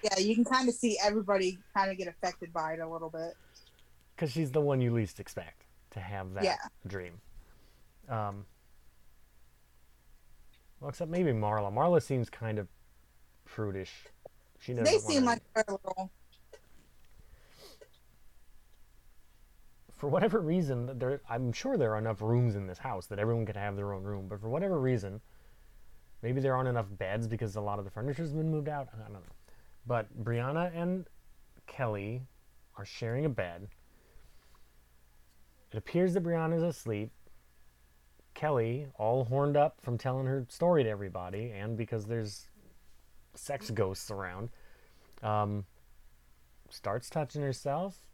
Yeah, 0.03 0.19
you 0.19 0.35
can 0.35 0.45
kind 0.45 0.69
of 0.69 0.75
see 0.75 0.97
everybody 1.03 1.59
kind 1.75 1.89
of 1.89 1.97
get 1.97 2.07
affected 2.07 2.53
by 2.53 2.73
it 2.73 2.79
a 2.79 2.87
little 2.87 3.09
bit. 3.09 3.33
because 4.15 4.31
she's 4.31 4.51
the 4.51 4.61
one 4.61 4.81
you 4.81 4.93
least 4.93 5.19
expect 5.19 5.65
to 5.91 5.99
have 5.99 6.33
that 6.33 6.43
Yeah. 6.43 6.57
dream. 6.85 7.13
Um, 8.09 8.45
well, 10.79 10.89
except 10.89 11.09
maybe 11.09 11.31
Marla. 11.31 11.73
Marla 11.73 12.01
seems 12.01 12.29
kind 12.29 12.59
of 12.59 12.67
prudish. 13.45 14.05
She 14.59 14.73
doesn't 14.73 14.85
They 14.85 14.99
seem 14.99 15.25
like 15.25 15.41
they're 15.55 15.63
a 15.67 15.71
little. 15.71 16.11
For 19.97 20.07
whatever 20.07 20.39
reason, 20.39 20.97
there 20.99 21.21
I'm 21.29 21.51
sure 21.51 21.75
there 21.75 21.93
are 21.95 21.97
enough 21.97 22.21
rooms 22.21 22.55
in 22.55 22.67
this 22.67 22.77
house 22.77 23.07
that 23.07 23.19
everyone 23.19 23.45
could 23.45 23.57
have 23.57 23.75
their 23.75 23.93
own 23.93 24.03
room. 24.03 24.27
But 24.27 24.39
for 24.39 24.47
whatever 24.47 24.79
reason, 24.79 25.21
maybe 26.21 26.39
there 26.39 26.55
aren't 26.55 26.69
enough 26.69 26.85
beds 26.89 27.27
because 27.27 27.55
a 27.55 27.61
lot 27.61 27.79
of 27.79 27.85
the 27.85 27.91
furniture's 27.91 28.31
been 28.31 28.49
moved 28.49 28.69
out. 28.69 28.87
I 28.93 29.01
don't 29.01 29.13
know. 29.13 29.19
But 29.87 30.23
Brianna 30.23 30.71
and 30.75 31.07
Kelly 31.65 32.21
are 32.77 32.85
sharing 32.85 33.25
a 33.25 33.29
bed. 33.29 33.69
It 35.71 35.77
appears 35.77 36.13
that 36.13 36.23
Brianna's 36.23 36.63
asleep. 36.63 37.11
Kelly, 38.35 38.85
all 38.99 39.25
horned 39.25 39.57
up 39.57 39.81
from 39.81 39.97
telling 39.97 40.27
her 40.27 40.45
story 40.47 40.83
to 40.83 40.89
everybody, 40.89 41.49
and 41.51 41.75
because 41.75 42.05
there's 42.05 42.47
sex 43.33 43.71
ghosts 43.71 44.11
around, 44.11 44.49
um, 45.23 45.65
starts 46.69 47.09
touching 47.09 47.41
herself 47.41 48.07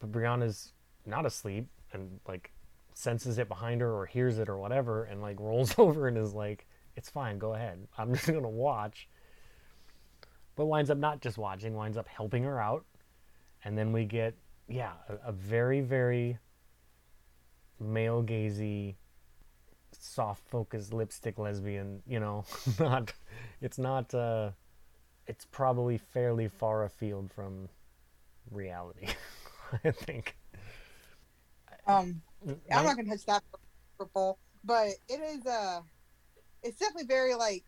but 0.00 0.12
Brianna's 0.12 0.72
not 1.04 1.26
asleep 1.26 1.68
and 1.92 2.20
like 2.26 2.52
senses 2.94 3.38
it 3.38 3.48
behind 3.48 3.80
her 3.80 3.92
or 3.92 4.06
hears 4.06 4.38
it 4.38 4.48
or 4.48 4.56
whatever 4.56 5.04
and 5.04 5.20
like 5.20 5.38
rolls 5.38 5.74
over 5.78 6.08
and 6.08 6.16
is 6.16 6.34
like 6.34 6.66
it's 6.96 7.10
fine 7.10 7.38
go 7.38 7.54
ahead. 7.54 7.86
I'm 7.98 8.14
just 8.14 8.26
gonna 8.26 8.48
watch. 8.48 9.08
But 10.56 10.66
winds 10.66 10.90
up 10.90 10.98
not 10.98 11.20
just 11.20 11.36
watching 11.36 11.74
winds 11.74 11.98
up 11.98 12.08
helping 12.08 12.44
her 12.44 12.60
out. 12.60 12.84
And 13.64 13.76
then 13.76 13.92
we 13.92 14.04
get 14.04 14.34
yeah 14.68 14.92
a, 15.08 15.28
a 15.28 15.32
very 15.32 15.80
very 15.80 16.38
male 17.78 18.22
gazy 18.22 18.94
soft 19.92 20.42
focused 20.48 20.92
lipstick 20.92 21.38
lesbian 21.38 22.02
you 22.06 22.20
know? 22.20 22.44
Not 22.80 23.12
it's 23.60 23.78
not 23.78 24.14
uh 24.14 24.50
it's 25.26 25.44
probably 25.44 25.98
fairly 25.98 26.48
far 26.48 26.84
afield 26.84 27.30
from 27.30 27.68
reality 28.50 29.08
I 29.84 29.90
think. 29.90 30.36
Um, 31.86 32.20
I'm 32.72 32.84
not 32.84 32.96
gonna 32.96 33.10
touch 33.10 33.26
that 33.26 33.42
purple, 33.98 34.38
but 34.64 34.88
it 35.08 35.20
is 35.20 35.46
uh 35.46 35.80
it's 36.62 36.78
definitely 36.78 37.06
very 37.06 37.34
like 37.34 37.64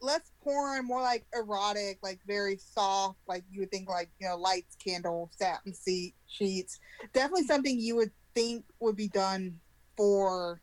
less 0.00 0.32
porn, 0.42 0.86
more 0.86 1.02
like 1.02 1.26
erotic, 1.34 1.98
like 2.02 2.20
very 2.26 2.56
soft, 2.56 3.18
like 3.26 3.44
you 3.50 3.60
would 3.60 3.70
think 3.70 3.88
like, 3.88 4.10
you 4.18 4.28
know, 4.28 4.36
lights, 4.36 4.76
candle, 4.76 5.30
satin 5.36 5.74
seat, 5.74 6.14
sheets. 6.26 6.78
Definitely 7.12 7.44
something 7.44 7.78
you 7.78 7.96
would 7.96 8.10
think 8.34 8.64
would 8.80 8.96
be 8.96 9.08
done 9.08 9.58
for 9.96 10.60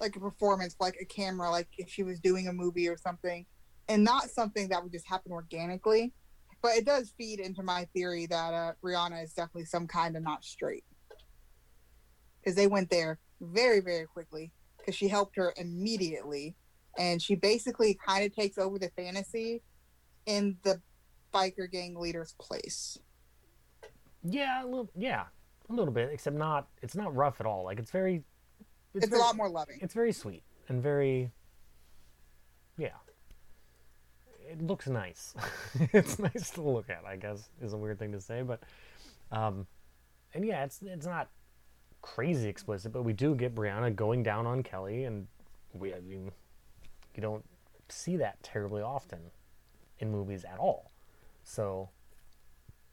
like 0.00 0.16
a 0.16 0.20
performance, 0.20 0.76
like 0.80 0.96
a 1.00 1.04
camera, 1.04 1.50
like 1.50 1.68
if 1.78 1.88
she 1.88 2.02
was 2.02 2.20
doing 2.20 2.48
a 2.48 2.52
movie 2.52 2.88
or 2.88 2.96
something, 2.96 3.46
and 3.88 4.04
not 4.04 4.30
something 4.30 4.68
that 4.68 4.82
would 4.82 4.92
just 4.92 5.06
happen 5.06 5.32
organically. 5.32 6.12
But 6.62 6.76
it 6.76 6.86
does 6.86 7.12
feed 7.18 7.40
into 7.40 7.62
my 7.62 7.86
theory 7.92 8.26
that 8.26 8.54
uh, 8.54 8.72
Brianna 8.82 9.22
is 9.22 9.32
definitely 9.32 9.64
some 9.64 9.86
kind 9.86 10.16
of 10.16 10.22
not 10.22 10.44
straight 10.44 10.84
because 12.40 12.56
they 12.56 12.66
went 12.66 12.90
there 12.90 13.18
very 13.40 13.80
very 13.80 14.06
quickly 14.06 14.52
because 14.78 14.94
she 14.94 15.08
helped 15.08 15.36
her 15.36 15.52
immediately 15.56 16.54
and 16.98 17.20
she 17.20 17.34
basically 17.34 17.98
kind 18.06 18.24
of 18.24 18.34
takes 18.34 18.58
over 18.58 18.78
the 18.78 18.90
fantasy 18.96 19.62
in 20.26 20.56
the 20.62 20.80
biker 21.34 21.70
gang 21.70 21.96
leader's 21.96 22.34
place 22.38 22.98
Yeah, 24.22 24.62
a 24.62 24.66
little, 24.66 24.90
yeah, 24.96 25.24
a 25.68 25.72
little 25.72 25.92
bit, 25.92 26.10
except 26.12 26.36
not. 26.36 26.68
It's 26.82 26.94
not 26.94 27.14
rough 27.14 27.40
at 27.40 27.46
all. 27.46 27.64
Like 27.64 27.78
it's 27.78 27.90
very. 27.90 28.22
it's, 28.94 29.06
very, 29.06 29.20
a 29.20 29.24
lot 29.24 29.36
more 29.36 29.48
loving 29.48 29.78
It's 29.80 29.94
very 29.94 30.12
sweet 30.12 30.44
and 30.68 30.82
very. 30.82 31.30
Yeah. 32.78 32.90
It 34.52 34.62
looks 34.62 34.88
nice. 34.88 35.34
it's 35.94 36.18
nice 36.18 36.50
to 36.52 36.62
look 36.62 36.90
at. 36.90 37.04
I 37.06 37.16
guess 37.16 37.48
is 37.62 37.72
a 37.74 37.78
weird 37.78 37.98
thing 37.98 38.12
to 38.12 38.20
say, 38.20 38.42
but, 38.42 38.62
um, 39.32 39.66
and 40.34 40.44
yeah, 40.46 40.64
it's 40.64 40.80
it's 40.82 41.06
not 41.06 41.30
crazy 42.02 42.48
explicit, 42.48 42.92
but 42.92 43.04
we 43.04 43.14
do 43.14 43.34
get 43.36 43.54
Brianna 43.54 43.94
going 43.96 44.22
down 44.24 44.46
on 44.46 44.62
Kelly, 44.62 45.04
and 45.04 45.28
we 45.74 45.94
I 45.94 46.00
mean, 46.00 46.32
you 47.16 47.22
don't 47.22 47.44
see 47.90 48.16
that 48.18 48.42
terribly 48.42 48.82
often 48.82 49.20
in 50.00 50.10
movies 50.12 50.44
at 50.44 50.58
all. 50.58 50.92
So 51.44 51.90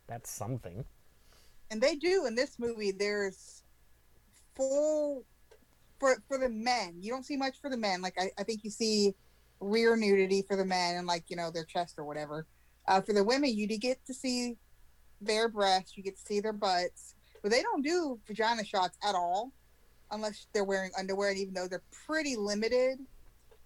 that's 0.08 0.32
something. 0.32 0.86
and 1.72 1.82
they 1.82 1.96
do 1.96 2.26
in 2.28 2.36
this 2.36 2.60
movie 2.60 2.92
there's 2.92 3.64
full 4.56 5.26
for 6.00 6.18
for 6.28 6.38
the 6.38 6.50
men 6.50 6.96
you 7.02 7.12
don't 7.12 7.26
see 7.26 7.38
much 7.38 7.60
for 7.62 7.70
the 7.70 7.78
men 7.78 8.02
like 8.02 8.16
i, 8.20 8.32
I 8.40 8.44
think 8.44 8.64
you 8.64 8.72
see 8.72 9.16
rear 9.60 9.96
nudity 9.96 10.44
for 10.48 10.56
the 10.56 10.66
men 10.66 10.96
and 10.96 11.08
like 11.08 11.26
you 11.28 11.36
know 11.36 11.52
their 11.52 11.66
chest 11.66 11.96
or 11.98 12.06
whatever. 12.06 12.46
Uh, 12.88 13.02
for 13.02 13.14
the 13.14 13.24
women 13.24 13.54
you 13.54 13.68
do 13.68 13.78
get 13.78 14.04
to 14.06 14.14
see 14.14 14.58
their 15.22 15.50
breasts 15.50 15.98
you 15.98 16.02
get 16.02 16.18
to 16.18 16.26
see 16.26 16.40
their 16.40 16.54
butts 16.54 17.14
but 17.42 17.52
they 17.52 17.62
don't 17.62 17.82
do 17.82 18.20
vagina 18.28 18.64
shots 18.64 18.98
at 19.04 19.16
all 19.16 19.52
unless 20.12 20.48
they're 20.54 20.64
wearing 20.64 20.92
underwear 20.98 21.30
and 21.30 21.38
even 21.38 21.54
though 21.54 21.68
they're 21.68 21.84
pretty 22.06 22.36
limited. 22.36 23.00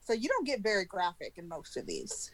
So 0.01 0.13
you 0.13 0.27
don't 0.27 0.45
get 0.45 0.61
very 0.61 0.85
graphic 0.85 1.33
in 1.37 1.47
most 1.47 1.77
of 1.77 1.85
these. 1.85 2.31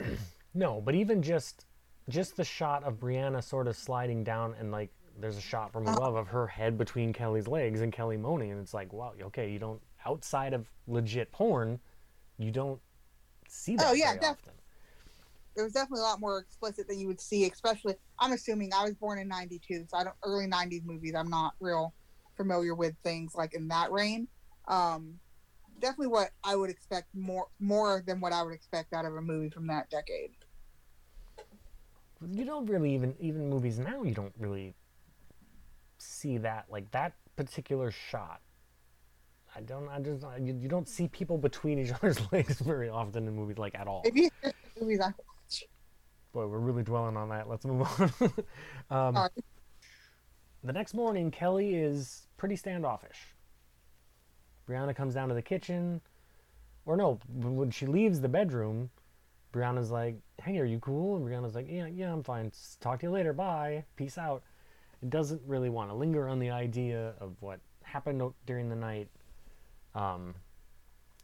No, 0.56 0.80
but 0.80 0.94
even 0.94 1.20
just 1.20 1.66
just 2.08 2.36
the 2.36 2.44
shot 2.44 2.84
of 2.84 3.00
Brianna 3.00 3.42
sort 3.42 3.66
of 3.66 3.74
sliding 3.74 4.22
down 4.22 4.54
and 4.60 4.70
like 4.70 4.88
there's 5.18 5.36
a 5.36 5.40
shot 5.40 5.72
from 5.72 5.88
above 5.88 6.14
of 6.14 6.28
her 6.28 6.46
head 6.46 6.78
between 6.78 7.12
Kelly's 7.12 7.48
legs 7.48 7.80
and 7.80 7.92
Kelly 7.92 8.16
moaning 8.16 8.52
and 8.52 8.60
it's 8.60 8.72
like, 8.72 8.92
wow, 8.92 9.14
okay, 9.20 9.50
you 9.50 9.58
don't 9.58 9.80
outside 10.06 10.54
of 10.54 10.70
legit 10.86 11.32
porn, 11.32 11.80
you 12.38 12.50
don't 12.50 12.80
see 13.48 13.76
that 13.76 13.86
Oh, 13.88 13.92
yeah, 13.92 14.08
very 14.08 14.20
def- 14.20 14.30
often. 14.30 14.52
it 15.56 15.62
was 15.62 15.72
definitely 15.72 16.00
a 16.00 16.04
lot 16.04 16.20
more 16.20 16.38
explicit 16.38 16.88
than 16.88 16.98
you 16.98 17.06
would 17.06 17.20
see, 17.20 17.48
especially 17.50 17.94
I'm 18.18 18.32
assuming 18.32 18.72
I 18.74 18.84
was 18.84 18.94
born 18.94 19.18
in 19.18 19.28
ninety 19.28 19.60
two, 19.66 19.84
so 19.88 19.96
I 19.96 20.04
don't 20.04 20.16
early 20.24 20.46
nineties 20.46 20.82
movies 20.84 21.14
I'm 21.16 21.30
not 21.30 21.54
real 21.60 21.94
familiar 22.36 22.74
with 22.74 22.94
things 23.04 23.34
like 23.34 23.54
in 23.54 23.68
that 23.68 23.92
reign. 23.92 24.28
Um 24.68 25.20
definitely 25.80 26.08
what 26.08 26.30
I 26.42 26.56
would 26.56 26.70
expect 26.70 27.08
more 27.14 27.46
more 27.60 28.02
than 28.06 28.20
what 28.20 28.32
I 28.32 28.42
would 28.42 28.54
expect 28.54 28.92
out 28.92 29.04
of 29.04 29.14
a 29.14 29.20
movie 29.22 29.50
from 29.50 29.66
that 29.68 29.90
decade. 29.90 30.30
You 32.26 32.44
don't 32.44 32.66
really 32.66 32.94
even 32.94 33.14
even 33.20 33.50
movies 33.50 33.78
now 33.78 34.02
you 34.02 34.14
don't 34.14 34.34
really 34.38 34.74
see 35.98 36.38
that 36.38 36.66
like 36.70 36.90
that 36.92 37.12
particular 37.36 37.90
shot. 37.90 38.40
I 39.56 39.60
don't 39.60 39.88
I 39.88 40.00
just 40.00 40.24
you, 40.40 40.58
you 40.60 40.68
don't 40.68 40.88
see 40.88 41.08
people 41.08 41.38
between 41.38 41.78
each 41.78 41.92
other's 41.94 42.20
legs 42.32 42.60
very 42.60 42.88
often 42.88 43.26
in 43.28 43.34
movies 43.34 43.58
like 43.58 43.74
at 43.74 43.86
all. 43.86 44.02
You 44.12 44.28
movies 44.80 45.00
I 45.00 45.12
Boy, 46.32 46.48
we're 46.48 46.58
really 46.58 46.82
dwelling 46.82 47.16
on 47.16 47.28
that. 47.28 47.48
Let's 47.48 47.64
move 47.64 47.86
on. 48.00 48.32
um, 49.16 49.28
the 50.64 50.72
next 50.72 50.92
morning, 50.92 51.30
Kelly 51.30 51.76
is 51.76 52.26
pretty 52.36 52.56
standoffish. 52.56 53.18
Brianna 54.68 54.96
comes 54.96 55.14
down 55.14 55.28
to 55.28 55.34
the 55.34 55.42
kitchen, 55.42 56.00
or 56.86 56.96
no, 56.96 57.20
when 57.32 57.70
she 57.70 57.86
leaves 57.86 58.20
the 58.20 58.28
bedroom, 58.28 58.90
Brianna's 59.52 59.92
like, 59.92 60.16
"Hey, 60.42 60.58
are 60.58 60.64
you 60.64 60.80
cool?" 60.80 61.14
And 61.14 61.24
Brianna's 61.24 61.54
like, 61.54 61.68
"Yeah, 61.70 61.86
yeah, 61.86 62.12
I'm 62.12 62.24
fine. 62.24 62.50
Talk 62.80 62.98
to 63.00 63.06
you 63.06 63.12
later. 63.12 63.32
Bye. 63.32 63.84
Peace 63.94 64.18
out." 64.18 64.42
It 65.02 65.10
doesn't 65.10 65.42
really 65.46 65.70
want 65.70 65.90
to 65.90 65.94
linger 65.94 66.28
on 66.28 66.40
the 66.40 66.50
idea 66.50 67.14
of 67.20 67.36
what 67.40 67.60
happened 67.82 68.22
during 68.46 68.68
the 68.68 68.76
night. 68.76 69.08
Um, 69.94 70.34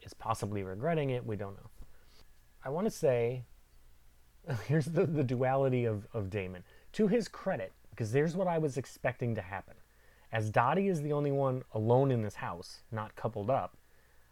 is 0.03 0.15
possibly 0.15 0.63
regretting 0.63 1.11
it. 1.11 1.27
We 1.27 1.37
don't 1.37 1.57
know. 1.57 1.71
I 2.65 2.71
want 2.71 2.87
to 2.87 2.91
say 2.91 3.45
here's 4.67 4.87
the, 4.87 5.07
the 5.07 5.25
duality 5.25 5.85
of, 5.85 6.07
of 6.13 6.31
Damon. 6.31 6.65
To 6.93 7.07
his 7.07 7.29
credit, 7.29 7.73
because 7.91 8.13
there's 8.13 8.37
what 8.37 8.49
I 8.49 8.59
was 8.59 8.77
expecting 8.77 9.35
to 9.35 9.43
happen. 9.43 9.75
As 10.33 10.51
Dottie 10.51 10.89
is 10.89 11.03
the 11.03 11.13
only 11.13 11.33
one 11.33 11.63
alone 11.73 12.11
in 12.11 12.23
this 12.23 12.37
house, 12.37 12.83
not 12.91 13.17
coupled 13.17 13.51
up, 13.51 13.77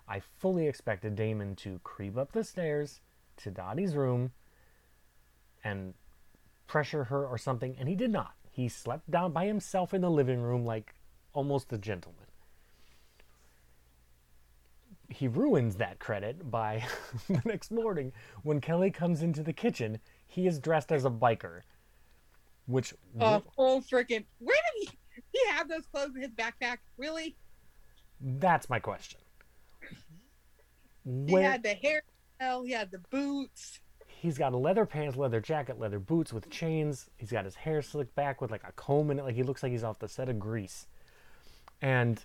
I 0.08 0.20
fully 0.20 0.66
expected 0.66 1.16
Damon 1.16 1.54
to 1.56 1.80
creep 1.82 2.16
up 2.16 2.32
the 2.32 2.44
stairs 2.44 3.00
to 3.38 3.50
Dottie's 3.50 3.94
room 3.94 4.32
and 5.62 5.94
pressure 6.66 7.04
her 7.04 7.26
or 7.26 7.36
something, 7.36 7.76
and 7.78 7.88
he 7.88 7.94
did 7.94 8.10
not. 8.10 8.34
He 8.50 8.68
slept 8.68 9.10
down 9.10 9.32
by 9.32 9.46
himself 9.46 9.92
in 9.92 10.00
the 10.00 10.10
living 10.10 10.40
room 10.40 10.64
like 10.64 10.94
almost 11.32 11.72
a 11.72 11.78
gentleman. 11.78 12.27
He 15.08 15.26
ruins 15.28 15.76
that 15.76 15.98
credit 15.98 16.50
by 16.50 16.84
the 17.28 17.40
next 17.44 17.70
morning 17.70 18.12
when 18.42 18.60
Kelly 18.60 18.90
comes 18.90 19.22
into 19.22 19.42
the 19.42 19.52
kitchen, 19.52 19.98
he 20.26 20.46
is 20.46 20.58
dressed 20.58 20.92
as 20.92 21.04
a 21.04 21.10
biker. 21.10 21.62
Which 22.66 22.92
Uh, 23.18 23.40
full 23.56 23.80
freaking. 23.80 24.24
Where 24.38 24.56
did 24.76 24.88
he? 24.90 24.98
He 25.32 25.48
have 25.50 25.68
those 25.68 25.86
clothes 25.86 26.14
in 26.14 26.22
his 26.22 26.30
backpack? 26.32 26.78
Really? 26.96 27.36
that's 28.20 28.68
my 28.68 28.78
question. 28.80 29.20
He 31.04 31.32
had 31.34 31.62
the 31.62 31.74
hair. 31.74 32.02
He 32.64 32.72
had 32.72 32.90
the 32.90 32.98
boots. 33.10 33.80
he's 34.06 34.36
got 34.36 34.52
leather 34.54 34.84
pants, 34.84 35.16
leather 35.16 35.40
jacket, 35.40 35.78
leather 35.78 35.98
boots 36.00 36.32
with 36.32 36.50
chains. 36.50 37.08
He's 37.16 37.30
got 37.30 37.44
his 37.44 37.54
hair 37.54 37.80
slicked 37.82 38.14
back 38.14 38.40
with 38.40 38.50
like 38.50 38.64
a 38.66 38.72
comb 38.72 39.10
in 39.10 39.18
it, 39.18 39.24
like 39.24 39.34
he 39.36 39.42
looks 39.44 39.62
like 39.62 39.72
he's 39.72 39.84
off 39.84 39.98
the 40.00 40.08
set 40.08 40.28
of 40.28 40.38
Grease. 40.38 40.86
And 41.80 42.22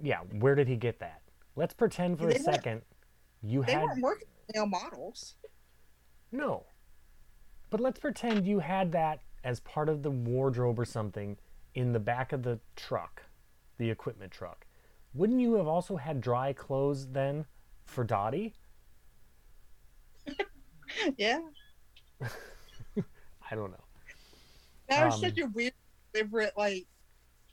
yeah, 0.00 0.20
where 0.38 0.54
did 0.54 0.68
he 0.68 0.76
get 0.76 1.00
that? 1.00 1.22
Let's 1.56 1.74
pretend 1.74 2.18
for 2.18 2.26
They 2.26 2.36
a 2.36 2.40
second 2.40 2.82
you 3.42 3.62
They 3.64 3.72
had 3.72 3.82
They 3.82 3.86
weren't 3.86 4.02
working 4.02 4.28
with 4.46 4.56
male 4.56 4.66
models. 4.66 5.34
no. 6.32 6.64
But 7.70 7.80
let's 7.80 8.00
pretend 8.00 8.46
you 8.46 8.58
had 8.58 8.90
that 8.92 9.20
as 9.44 9.60
part 9.60 9.88
of 9.88 10.02
the 10.02 10.10
wardrobe 10.10 10.78
or 10.78 10.84
something 10.84 11.36
in 11.74 11.92
the 11.92 12.00
back 12.00 12.32
of 12.32 12.42
the 12.42 12.58
truck, 12.74 13.22
the 13.78 13.88
equipment 13.90 14.32
truck. 14.32 14.66
Wouldn't 15.14 15.40
you 15.40 15.54
have 15.54 15.68
also 15.68 15.96
had 15.96 16.20
dry 16.20 16.52
clothes 16.52 17.06
then 17.08 17.46
for 17.84 18.02
Dottie? 18.04 18.54
yeah. 21.16 21.40
I 22.20 23.54
don't 23.54 23.70
know. 23.70 23.84
That 24.88 25.06
was 25.06 25.14
Um, 25.14 25.20
such 25.20 25.38
a 25.38 25.46
weird, 25.46 25.72
deliberate. 26.12 26.52
Like, 26.56 26.86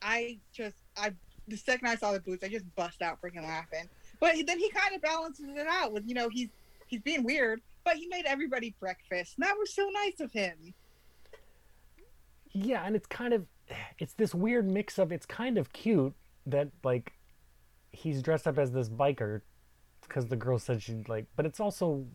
I 0.02 0.40
just, 0.52 0.78
I 0.96 1.14
the 1.48 1.58
second 1.58 1.88
I 1.88 1.96
saw 1.96 2.12
the 2.12 2.20
boots, 2.20 2.44
I 2.44 2.50
just 2.50 2.66
bust 2.76 3.02
out 3.02 3.22
freaking 3.22 3.44
laughing. 3.44 3.90
But 4.20 4.36
then 4.46 4.60
he 4.60 4.70
kind 4.70 4.96
of 4.96 5.02
balances 5.02 5.46
it 5.50 5.68
out 5.68 5.94
with, 5.94 6.04
you 6.08 6.16
know, 6.16 6.30
he's 6.30 6.50
he's 6.88 7.02
being 7.02 7.24
weird, 7.24 7.62
but 7.84 7.96
he 7.96 8.08
made 8.08 8.26
everybody 8.26 8.76
breakfast. 8.80 9.36
And 9.38 9.46
that 9.46 9.58
was 9.58 9.74
so 9.74 9.90
nice 9.90 10.20
of 10.20 10.32
him. 10.32 10.74
Yeah, 12.54 12.84
and 12.86 12.96
it's 12.96 13.08
kind 13.08 13.34
of 13.34 13.46
it's 14.00 14.14
this 14.14 14.34
weird 14.34 14.68
mix 14.68 14.98
of 14.98 15.12
it's 15.12 15.26
kind 15.26 15.58
of 15.58 15.74
cute 15.74 16.14
that 16.46 16.70
like 16.84 17.14
he's 17.92 18.22
dressed 18.22 18.48
up 18.48 18.58
as 18.58 18.72
this 18.72 18.90
biker 18.90 19.42
because 20.02 20.28
the 20.28 20.36
girl 20.36 20.58
said 20.58 20.82
she'd 20.82 21.10
like 21.10 21.26
but 21.36 21.46
it's 21.46 21.60
also 21.60 22.06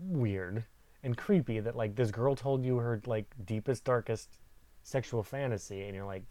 weird 0.00 0.64
and 1.02 1.16
creepy 1.16 1.60
that 1.60 1.76
like 1.76 1.94
this 1.94 2.10
girl 2.10 2.34
told 2.34 2.64
you 2.64 2.78
her 2.78 3.00
like 3.06 3.26
deepest 3.44 3.84
darkest 3.84 4.28
sexual 4.82 5.22
fantasy 5.22 5.82
and 5.82 5.94
you're 5.94 6.06
like 6.06 6.24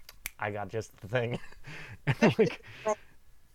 I 0.44 0.52
got 0.52 0.68
just 0.68 0.96
the 0.98 1.08
thing. 1.08 1.39
like 2.38 2.62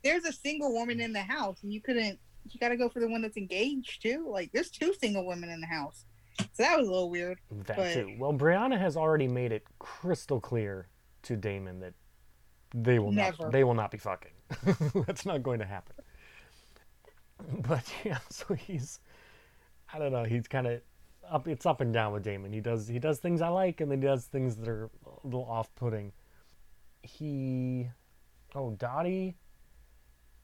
There's 0.02 0.24
a 0.24 0.32
single 0.32 0.72
woman 0.72 1.00
in 1.00 1.12
the 1.12 1.20
house, 1.20 1.58
and 1.62 1.70
you 1.72 1.80
couldn't. 1.82 2.18
You 2.50 2.58
got 2.58 2.70
to 2.70 2.76
go 2.78 2.88
for 2.88 3.00
the 3.00 3.08
one 3.08 3.20
that's 3.20 3.36
engaged 3.36 4.00
too. 4.00 4.26
Like, 4.30 4.50
there's 4.52 4.70
two 4.70 4.94
single 4.94 5.26
women 5.26 5.50
in 5.50 5.60
the 5.60 5.66
house, 5.66 6.06
so 6.38 6.46
that 6.62 6.78
was 6.78 6.88
a 6.88 6.90
little 6.90 7.10
weird. 7.10 7.38
that 7.66 7.76
But- 7.76 7.92
too. 7.92 8.16
Well, 8.18 8.32
Brianna 8.32 8.78
has 8.78 8.96
already 8.96 9.28
made 9.28 9.52
it 9.52 9.64
crystal 9.78 10.40
clear 10.40 10.88
to 11.24 11.36
Damon 11.36 11.80
that 11.80 11.92
they 12.74 12.98
will 12.98 13.12
Never. 13.12 13.44
not 13.44 13.52
they 13.52 13.64
will 13.64 13.74
not 13.74 13.90
be 13.90 13.98
fucking. 13.98 14.32
That's 15.06 15.26
not 15.26 15.42
going 15.42 15.58
to 15.58 15.66
happen. 15.66 15.94
But 17.60 17.84
yeah, 18.04 18.18
so 18.30 18.54
he's 18.54 19.00
I 19.92 19.98
don't 19.98 20.12
know, 20.12 20.24
he's 20.24 20.48
kind 20.48 20.66
of 20.66 20.80
up 21.30 21.46
it's 21.48 21.66
up 21.66 21.80
and 21.82 21.92
down 21.92 22.12
with 22.12 22.22
Damon. 22.24 22.52
He 22.52 22.60
does 22.60 22.88
he 22.88 22.98
does 22.98 23.18
things 23.18 23.40
I 23.42 23.48
like 23.48 23.80
and 23.82 23.90
then 23.90 24.00
he 24.00 24.06
does 24.06 24.24
things 24.24 24.56
that 24.56 24.68
are 24.68 24.90
a 25.06 25.26
little 25.26 25.44
off-putting. 25.44 26.12
He 27.02 27.88
oh, 28.54 28.70
Dottie 28.72 29.36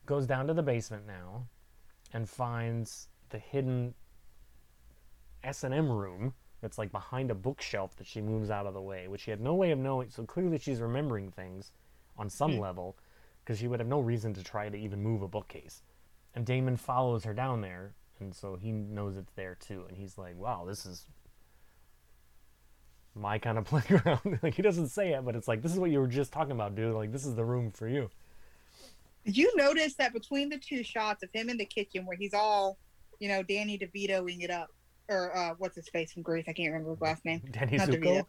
goes 0.06 0.26
down 0.26 0.46
to 0.46 0.54
the 0.54 0.62
basement 0.62 1.06
now 1.06 1.46
and 2.12 2.28
finds 2.28 3.08
the 3.30 3.38
hidden 3.38 3.94
S&M 5.42 5.90
room 5.90 6.34
that's 6.60 6.78
like 6.78 6.92
behind 6.92 7.30
a 7.30 7.34
bookshelf 7.34 7.96
that 7.96 8.06
she 8.06 8.20
moves 8.20 8.50
out 8.50 8.66
of 8.66 8.74
the 8.74 8.80
way, 8.80 9.08
which 9.08 9.22
she 9.22 9.30
had 9.30 9.40
no 9.40 9.54
way 9.54 9.70
of 9.70 9.78
knowing. 9.78 10.10
So 10.10 10.24
clearly 10.24 10.58
she's 10.58 10.80
remembering 10.80 11.30
things 11.30 11.72
on 12.16 12.30
some 12.30 12.54
hmm. 12.54 12.60
level 12.60 12.96
because 13.44 13.58
she 13.58 13.68
would 13.68 13.80
have 13.80 13.88
no 13.88 14.00
reason 14.00 14.32
to 14.34 14.42
try 14.42 14.68
to 14.68 14.76
even 14.76 15.02
move 15.02 15.22
a 15.22 15.28
bookcase. 15.28 15.82
And 16.34 16.46
Damon 16.46 16.76
follows 16.76 17.24
her 17.24 17.34
down 17.34 17.60
there, 17.60 17.92
and 18.18 18.34
so 18.34 18.56
he 18.56 18.72
knows 18.72 19.16
it's 19.16 19.32
there 19.34 19.56
too. 19.56 19.84
And 19.88 19.96
he's 19.96 20.16
like, 20.16 20.36
wow, 20.38 20.64
this 20.66 20.86
is 20.86 21.06
my 23.14 23.38
kind 23.38 23.58
of 23.58 23.64
playground. 23.66 24.38
like, 24.42 24.54
he 24.54 24.62
doesn't 24.62 24.88
say 24.88 25.12
it, 25.12 25.24
but 25.24 25.36
it's 25.36 25.48
like, 25.48 25.62
this 25.62 25.72
is 25.72 25.78
what 25.78 25.90
you 25.90 26.00
were 26.00 26.06
just 26.06 26.32
talking 26.32 26.52
about, 26.52 26.74
dude. 26.74 26.94
Like, 26.94 27.12
this 27.12 27.26
is 27.26 27.34
the 27.34 27.44
room 27.44 27.70
for 27.70 27.88
you. 27.88 28.10
Did 29.24 29.36
you 29.36 29.56
notice 29.56 29.94
that 29.94 30.12
between 30.12 30.50
the 30.50 30.58
two 30.58 30.82
shots 30.82 31.22
of 31.22 31.30
him 31.32 31.48
in 31.48 31.56
the 31.56 31.64
kitchen, 31.64 32.04
where 32.04 32.16
he's 32.16 32.34
all, 32.34 32.76
you 33.20 33.28
know, 33.28 33.42
Danny 33.42 33.78
DeVitoing 33.78 34.42
it 34.42 34.50
up, 34.50 34.68
or 35.08 35.34
uh, 35.36 35.54
what's 35.58 35.76
his 35.76 35.88
face 35.88 36.12
from 36.12 36.22
Grease? 36.22 36.44
I 36.46 36.52
can't 36.52 36.72
remember 36.72 36.90
his 36.90 37.00
last 37.00 37.24
name. 37.24 37.42
Danny 37.50 37.78
Not. 37.78 37.88
DeVito. 37.88 38.26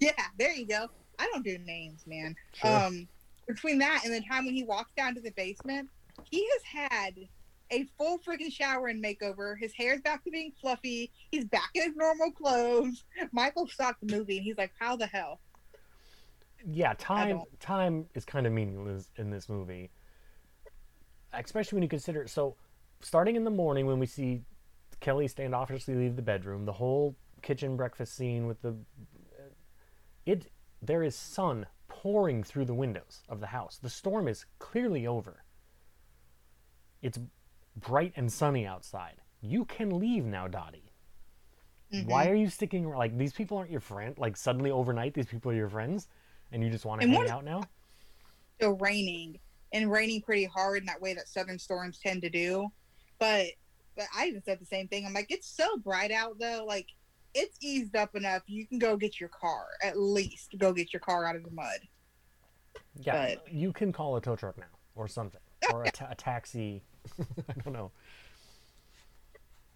Yeah, 0.00 0.12
there 0.38 0.52
you 0.52 0.66
go. 0.66 0.88
I 1.18 1.28
don't 1.32 1.44
do 1.44 1.58
names, 1.58 2.04
man. 2.06 2.34
Sure. 2.54 2.70
Um, 2.70 3.06
between 3.46 3.78
that 3.78 4.02
and 4.04 4.14
the 4.14 4.22
time 4.22 4.46
when 4.46 4.54
he 4.54 4.64
walks 4.64 4.92
down 4.96 5.14
to 5.14 5.20
the 5.20 5.30
basement, 5.32 5.88
he 6.30 6.48
has 6.52 6.62
had 6.62 7.14
a 7.70 7.84
full 7.96 8.18
freaking 8.18 8.52
shower 8.52 8.88
and 8.88 9.02
makeover. 9.02 9.58
His 9.58 9.72
hair's 9.72 10.00
back 10.00 10.24
to 10.24 10.30
being 10.30 10.52
fluffy. 10.60 11.10
He's 11.30 11.44
back 11.44 11.70
in 11.74 11.82
his 11.82 11.96
normal 11.96 12.32
clothes. 12.32 13.04
Michael 13.32 13.68
stopped 13.68 14.00
the 14.06 14.16
movie 14.16 14.38
and 14.38 14.44
he's 14.44 14.58
like, 14.58 14.72
"How 14.78 14.96
the 14.96 15.06
hell?" 15.06 15.40
yeah 16.68 16.94
time 16.98 17.40
time 17.58 18.06
is 18.14 18.24
kind 18.24 18.46
of 18.46 18.52
meaningless 18.52 19.10
in 19.16 19.30
this 19.30 19.48
movie 19.48 19.90
especially 21.32 21.76
when 21.76 21.82
you 21.82 21.88
consider 21.88 22.26
so 22.26 22.56
starting 23.00 23.36
in 23.36 23.44
the 23.44 23.50
morning 23.50 23.86
when 23.86 23.98
we 23.98 24.06
see 24.06 24.42
kelly 25.00 25.26
standoffishly 25.26 25.96
leave 25.96 26.16
the 26.16 26.22
bedroom 26.22 26.64
the 26.64 26.72
whole 26.72 27.16
kitchen 27.42 27.76
breakfast 27.76 28.14
scene 28.14 28.46
with 28.46 28.60
the 28.62 28.74
it 30.26 30.50
there 30.82 31.02
is 31.02 31.16
sun 31.16 31.66
pouring 31.88 32.42
through 32.42 32.64
the 32.64 32.74
windows 32.74 33.22
of 33.28 33.40
the 33.40 33.46
house 33.46 33.78
the 33.82 33.88
storm 33.88 34.28
is 34.28 34.44
clearly 34.58 35.06
over 35.06 35.44
it's 37.00 37.18
bright 37.80 38.12
and 38.16 38.32
sunny 38.32 38.66
outside 38.66 39.16
you 39.40 39.64
can 39.64 39.98
leave 39.98 40.24
now 40.24 40.46
dottie 40.46 40.92
why 42.04 42.24
Mm-hmm. 42.26 42.32
are 42.32 42.36
you 42.36 42.48
sticking 42.48 42.84
around 42.84 42.98
like 42.98 43.18
these 43.18 43.32
people 43.32 43.56
aren't 43.58 43.70
your 43.70 43.80
friend 43.80 44.16
like 44.18 44.36
suddenly 44.36 44.70
overnight 44.70 45.12
these 45.14 45.26
people 45.26 45.50
are 45.50 45.54
your 45.56 45.68
friends 45.68 46.08
and 46.52 46.62
you 46.62 46.70
just 46.70 46.84
want 46.84 47.00
to 47.00 47.06
And 47.06 47.16
hang 47.16 47.28
out 47.28 47.44
now 47.44 47.62
still 48.56 48.76
raining 48.76 49.38
and 49.72 49.90
raining 49.90 50.20
pretty 50.20 50.44
hard 50.44 50.78
in 50.78 50.86
that 50.86 51.00
way 51.00 51.14
that 51.14 51.28
southern 51.28 51.58
storms 51.58 51.98
tend 51.98 52.22
to 52.22 52.30
do. 52.30 52.68
But 53.18 53.46
but 53.96 54.06
I 54.16 54.26
even 54.26 54.42
said 54.42 54.60
the 54.60 54.66
same 54.66 54.88
thing. 54.88 55.06
I'm 55.06 55.12
like, 55.12 55.30
it's 55.30 55.48
so 55.48 55.76
bright 55.78 56.10
out 56.10 56.38
though. 56.38 56.64
Like 56.66 56.88
it's 57.34 57.56
eased 57.62 57.96
up 57.96 58.14
enough. 58.14 58.42
You 58.46 58.66
can 58.66 58.78
go 58.78 58.96
get 58.96 59.18
your 59.20 59.28
car 59.30 59.66
at 59.82 59.98
least. 59.98 60.54
Go 60.58 60.72
get 60.72 60.92
your 60.92 61.00
car 61.00 61.24
out 61.26 61.36
of 61.36 61.44
the 61.44 61.50
mud. 61.50 61.78
Yeah, 63.00 63.36
you 63.50 63.72
can 63.72 63.92
call 63.92 64.16
a 64.16 64.20
tow 64.20 64.36
truck 64.36 64.58
now 64.58 64.64
or 64.94 65.08
something, 65.08 65.40
or 65.72 65.84
a, 65.84 65.90
ta- 65.90 66.08
a 66.10 66.14
taxi. 66.14 66.82
I 67.48 67.52
don't 67.64 67.72
know. 67.72 67.90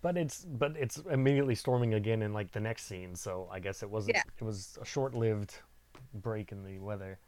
But 0.02 0.16
it's 0.18 0.44
but 0.44 0.76
it's 0.76 0.98
immediately 1.10 1.54
storming 1.54 1.94
again 1.94 2.22
in 2.22 2.32
like 2.32 2.52
the 2.52 2.60
next 2.60 2.84
scene, 2.84 3.14
so 3.14 3.48
I 3.50 3.58
guess 3.58 3.82
it 3.82 3.88
wasn't. 3.88 4.16
Yeah. 4.16 4.22
It 4.38 4.44
was 4.44 4.78
a 4.80 4.84
short-lived 4.84 5.54
break 6.14 6.52
in 6.52 6.62
the 6.62 6.78
weather. 6.78 7.18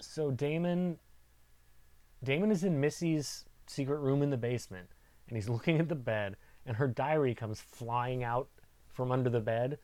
So 0.00 0.30
Damon, 0.30 0.98
Damon 2.22 2.50
is 2.50 2.64
in 2.64 2.78
Missy's 2.78 3.46
secret 3.66 4.00
room 4.00 4.22
in 4.22 4.28
the 4.28 4.36
basement, 4.36 4.88
and 5.28 5.36
he's 5.36 5.48
looking 5.54 5.80
at 5.80 5.88
the 5.88 5.94
bed, 5.94 6.36
and 6.66 6.76
her 6.76 6.88
diary 6.88 7.34
comes 7.34 7.60
flying 7.60 8.22
out 8.22 8.48
from 8.92 9.10
under 9.10 9.30
the 9.30 9.40
bed, 9.40 9.78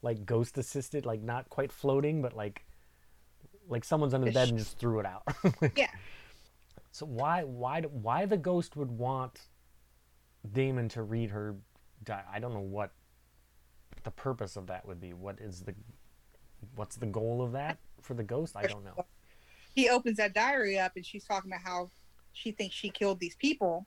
like 0.00 0.24
ghost 0.24 0.56
assisted, 0.56 1.04
like 1.04 1.22
not 1.22 1.50
quite 1.50 1.70
floating, 1.70 2.22
but 2.22 2.34
like 2.34 2.64
like 3.68 3.84
someone's 3.84 4.14
under 4.14 4.26
the 4.26 4.32
bed 4.32 4.48
and 4.48 4.58
just 4.58 4.78
threw 4.78 5.00
it 5.00 5.06
out. 5.06 5.22
Yeah. 5.76 5.90
So 6.98 7.06
why 7.06 7.44
why 7.44 7.82
why 7.82 8.26
the 8.26 8.36
ghost 8.36 8.74
would 8.74 8.90
want 8.90 9.42
Damon 10.52 10.88
to 10.88 11.02
read 11.04 11.30
her 11.30 11.54
di- 12.02 12.24
I 12.28 12.40
don't 12.40 12.52
know 12.52 12.58
what 12.58 12.90
the 14.02 14.10
purpose 14.10 14.56
of 14.56 14.66
that 14.66 14.84
would 14.84 15.00
be. 15.00 15.12
What 15.12 15.38
is 15.38 15.60
the 15.60 15.76
what's 16.74 16.96
the 16.96 17.06
goal 17.06 17.40
of 17.40 17.52
that 17.52 17.78
for 18.02 18.14
the 18.14 18.24
ghost? 18.24 18.56
I 18.56 18.66
don't 18.66 18.84
know. 18.84 18.96
He 19.76 19.88
opens 19.88 20.16
that 20.16 20.34
diary 20.34 20.76
up 20.76 20.96
and 20.96 21.06
she's 21.06 21.24
talking 21.24 21.52
about 21.52 21.60
how 21.62 21.90
she 22.32 22.50
thinks 22.50 22.74
she 22.74 22.90
killed 22.90 23.20
these 23.20 23.36
people. 23.36 23.86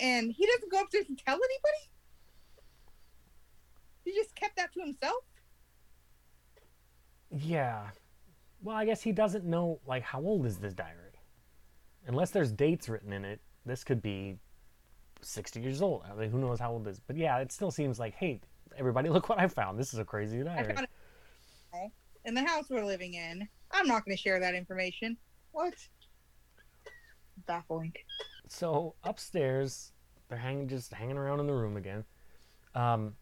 And 0.00 0.32
he 0.32 0.46
doesn't 0.46 0.72
go 0.72 0.80
upstairs 0.80 1.04
and 1.10 1.18
tell 1.18 1.34
anybody? 1.34 1.90
He 4.06 4.12
just 4.14 4.34
kept 4.34 4.56
that 4.56 4.72
to 4.72 4.80
himself? 4.80 5.24
Yeah. 7.30 7.90
Well, 8.62 8.76
I 8.76 8.86
guess 8.86 9.02
he 9.02 9.12
doesn't 9.12 9.44
know 9.44 9.78
like 9.86 10.04
how 10.04 10.20
old 10.20 10.46
is 10.46 10.56
this 10.56 10.72
diary? 10.72 11.03
Unless 12.06 12.30
there's 12.30 12.52
dates 12.52 12.88
written 12.88 13.12
in 13.12 13.24
it, 13.24 13.40
this 13.64 13.84
could 13.84 14.02
be 14.02 14.36
60 15.22 15.60
years 15.60 15.82
old. 15.82 16.02
I 16.10 16.14
mean, 16.14 16.30
who 16.30 16.38
knows 16.38 16.60
how 16.60 16.72
old 16.72 16.86
it 16.86 16.90
is. 16.90 17.00
But 17.00 17.16
yeah, 17.16 17.38
it 17.38 17.50
still 17.50 17.70
seems 17.70 17.98
like, 17.98 18.14
hey, 18.14 18.40
everybody 18.76 19.08
look 19.10 19.28
what 19.28 19.38
I 19.38 19.48
found. 19.48 19.78
This 19.78 19.92
is 19.92 19.98
a 19.98 20.04
crazy 20.04 20.42
diary. 20.42 20.76
in 22.24 22.34
the 22.34 22.44
house 22.44 22.66
we're 22.68 22.84
living 22.84 23.14
in. 23.14 23.48
I'm 23.70 23.86
not 23.86 24.04
going 24.04 24.16
to 24.16 24.22
share 24.22 24.38
that 24.40 24.54
information. 24.54 25.16
What? 25.52 25.74
Baffling. 27.46 27.92
so 28.48 28.94
upstairs, 29.04 29.92
they're 30.28 30.38
hanging, 30.38 30.68
just 30.68 30.92
hanging 30.92 31.16
around 31.16 31.40
in 31.40 31.46
the 31.46 31.52
room 31.52 31.76
again. 31.76 32.04
Um, 32.74 33.14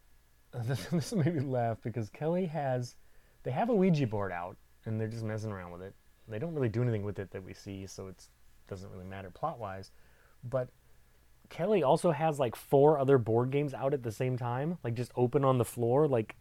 this, 0.64 0.84
this 0.86 1.12
made 1.12 1.34
me 1.34 1.40
laugh 1.40 1.78
because 1.82 2.10
Kelly 2.10 2.46
has, 2.46 2.96
they 3.42 3.50
have 3.50 3.70
a 3.70 3.74
Ouija 3.74 4.06
board 4.06 4.32
out, 4.32 4.56
and 4.84 5.00
they're 5.00 5.08
just 5.08 5.24
messing 5.24 5.50
around 5.50 5.72
with 5.72 5.82
it. 5.82 5.94
They 6.28 6.38
don't 6.38 6.54
really 6.54 6.68
do 6.68 6.82
anything 6.82 7.02
with 7.02 7.18
it 7.18 7.30
that 7.32 7.42
we 7.42 7.52
see, 7.52 7.86
so 7.86 8.08
it 8.08 8.28
doesn't 8.68 8.90
really 8.90 9.04
matter 9.04 9.30
plot 9.30 9.58
wise. 9.58 9.90
But 10.42 10.68
Kelly 11.48 11.82
also 11.82 12.12
has 12.12 12.38
like 12.38 12.56
four 12.56 12.98
other 12.98 13.18
board 13.18 13.50
games 13.50 13.74
out 13.74 13.94
at 13.94 14.02
the 14.02 14.12
same 14.12 14.36
time, 14.36 14.78
like 14.82 14.94
just 14.94 15.12
open 15.16 15.44
on 15.44 15.58
the 15.58 15.64
floor. 15.64 16.08
Like 16.08 16.36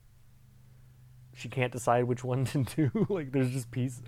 she 1.34 1.49
can't 1.49 1.72
decide 1.72 2.05
which 2.05 2.24
one 2.24 2.45
to 2.45 2.63
do. 2.63 3.05
like 3.09 3.32
there's 3.32 3.51
just 3.51 3.72
piece, 3.72 4.01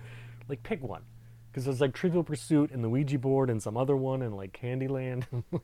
like 0.48 0.62
pick 0.62 0.82
one, 0.82 1.02
because 1.50 1.64
there's 1.64 1.80
like 1.80 1.94
Trivial 1.94 2.24
Pursuit 2.24 2.70
and 2.70 2.82
the 2.82 2.88
Ouija 2.88 3.18
board 3.18 3.50
and 3.50 3.62
some 3.62 3.76
other 3.76 3.96
one 3.96 4.22
and 4.22 4.34
like 4.36 4.58
Candyland, 4.58 5.24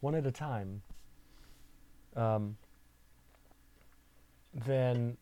one 0.00 0.14
at 0.14 0.26
a 0.26 0.32
time. 0.32 0.82
Um. 2.16 2.56
Then 4.54 5.16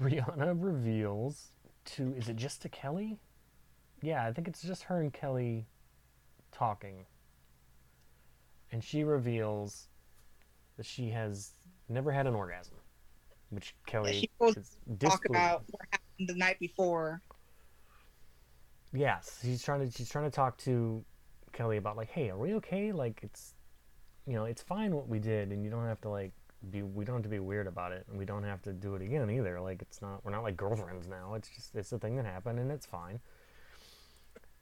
Brianna 0.00 0.54
reveals 0.58 1.52
to 1.84 2.12
is 2.16 2.28
it 2.28 2.36
just 2.36 2.62
to 2.62 2.68
Kelly? 2.68 3.18
Yeah, 4.02 4.26
I 4.26 4.32
think 4.32 4.48
it's 4.48 4.62
just 4.62 4.82
her 4.84 5.00
and 5.00 5.12
Kelly 5.12 5.66
talking. 6.52 7.06
And 8.72 8.82
she 8.82 9.04
reveals 9.04 9.88
that 10.76 10.86
she 10.86 11.10
has 11.10 11.52
never 11.88 12.12
had 12.12 12.26
an 12.26 12.34
orgasm, 12.34 12.76
which 13.50 13.74
Kelly 13.86 14.12
She 14.12 14.30
is 14.46 14.76
Talk 14.98 15.24
about 15.28 15.62
what 15.70 15.82
happened 15.90 16.28
the 16.28 16.34
night 16.34 16.58
before. 16.58 17.22
Yes, 18.92 19.40
she's 19.42 19.62
trying 19.62 19.86
to 19.86 19.90
she's 19.90 20.08
trying 20.08 20.24
to 20.24 20.30
talk 20.30 20.56
to 20.58 21.04
Kelly 21.52 21.76
about 21.76 21.96
like, 21.96 22.10
hey, 22.10 22.30
are 22.30 22.38
we 22.38 22.54
okay? 22.54 22.92
Like 22.92 23.20
it's 23.22 23.54
you 24.26 24.34
know, 24.34 24.44
it's 24.44 24.62
fine 24.62 24.94
what 24.94 25.08
we 25.08 25.18
did 25.18 25.52
and 25.52 25.64
you 25.64 25.70
don't 25.70 25.86
have 25.86 26.00
to 26.02 26.08
like 26.08 26.32
be 26.70 26.82
we 26.82 27.04
don't 27.04 27.16
have 27.16 27.22
to 27.22 27.28
be 27.28 27.38
weird 27.38 27.66
about 27.66 27.92
it 27.92 28.04
and 28.08 28.18
we 28.18 28.24
don't 28.24 28.42
have 28.42 28.62
to 28.62 28.72
do 28.72 28.94
it 28.94 29.02
again 29.02 29.30
either. 29.30 29.60
Like 29.60 29.82
it's 29.82 30.02
not 30.02 30.24
we're 30.24 30.32
not 30.32 30.42
like 30.42 30.56
girlfriends 30.56 31.06
now. 31.06 31.34
It's 31.34 31.48
just 31.48 31.74
it's 31.74 31.92
a 31.92 31.98
thing 31.98 32.16
that 32.16 32.26
happened 32.26 32.58
and 32.58 32.70
it's 32.70 32.86
fine. 32.86 33.20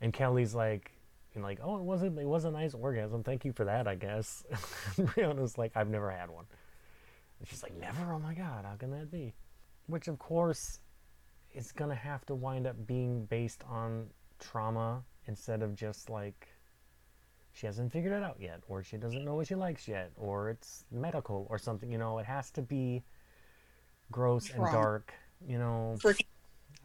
And 0.05 0.13
Kelly's 0.13 0.55
like 0.55 0.93
you 1.35 1.41
know, 1.41 1.47
like, 1.47 1.61
oh, 1.63 1.79
it 1.79 1.83
wasn't 1.83 2.19
it 2.19 2.27
was 2.27 2.45
a 2.45 2.51
nice 2.51 2.75
orgasm. 2.75 3.23
Thank 3.23 3.47
you 3.47 3.55
for 3.55 3.65
that, 3.65 3.89
I 3.89 3.95
guess. 3.95 4.45
and 4.99 5.09
Brianna's 5.09 5.57
like, 5.57 5.73
I've 5.75 5.89
never 5.89 6.11
had 6.11 6.31
one. 6.31 6.45
And 7.39 7.49
she's 7.49 7.63
like, 7.63 7.75
never? 7.81 8.13
Oh 8.13 8.19
my 8.19 8.35
god, 8.35 8.67
how 8.67 8.75
can 8.77 8.91
that 8.91 9.11
be? 9.11 9.33
Which 9.87 10.07
of 10.07 10.19
course 10.19 10.79
is 11.55 11.73
gonna 11.73 11.95
have 11.95 12.27
to 12.27 12.35
wind 12.35 12.67
up 12.67 12.87
being 12.87 13.25
based 13.25 13.65
on 13.67 14.09
trauma 14.39 15.03
instead 15.27 15.63
of 15.63 15.75
just 15.75 16.11
like 16.11 16.49
she 17.55 17.65
hasn't 17.65 17.91
figured 17.91 18.13
it 18.13 18.23
out 18.23 18.37
yet, 18.39 18.61
or 18.69 18.83
she 18.83 18.99
doesn't 18.99 19.25
know 19.25 19.37
what 19.37 19.47
she 19.47 19.55
likes 19.55 19.89
yet, 19.89 20.11
or 20.19 20.51
it's 20.51 20.85
medical 20.93 21.47
or 21.49 21.59
something. 21.59 21.91
You 21.91 21.99
know, 21.99 22.19
it 22.19 22.27
has 22.27 22.51
to 22.51 22.61
be 22.61 23.03
gross 24.13 24.51
and 24.51 24.65
dark. 24.67 25.15
You 25.49 25.57
know, 25.57 25.97
Freaking, 25.99 26.27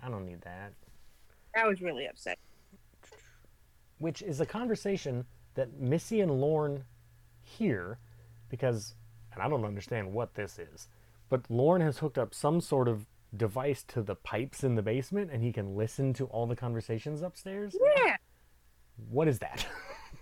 I 0.02 0.10
don't 0.10 0.26
need 0.26 0.40
that. 0.44 0.72
I 1.54 1.68
was 1.68 1.82
really 1.82 2.08
upset. 2.08 2.40
Which 4.00 4.22
is 4.22 4.40
a 4.42 4.46
conversation 4.46 5.26
that 5.56 5.80
Missy 5.80 6.22
and 6.22 6.42
Lorne 6.42 6.86
hear 7.42 8.00
because, 8.50 8.96
and 9.34 9.42
I 9.42 9.48
don't 9.48 9.66
understand 9.66 10.14
what 10.14 10.34
this 10.34 10.58
is, 10.58 10.88
but 11.30 11.50
Lorne 11.50 11.82
has 11.82 12.00
hooked 12.00 12.18
up 12.18 12.34
some 12.34 12.62
sort 12.62 12.88
of 12.88 13.06
device 13.36 13.84
to 13.84 14.02
the 14.02 14.16
pipes 14.16 14.64
in 14.64 14.76
the 14.76 14.82
basement 14.82 15.30
and 15.32 15.44
he 15.44 15.52
can 15.52 15.76
listen 15.76 16.14
to 16.14 16.26
all 16.26 16.48
the 16.48 16.56
conversations 16.56 17.22
upstairs. 17.22 17.76
Yeah, 17.98 18.18
What 19.10 19.28
is 19.28 19.40
that? 19.40 19.68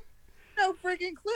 no 0.57 0.73
freaking 0.73 1.15
clue. 1.15 1.33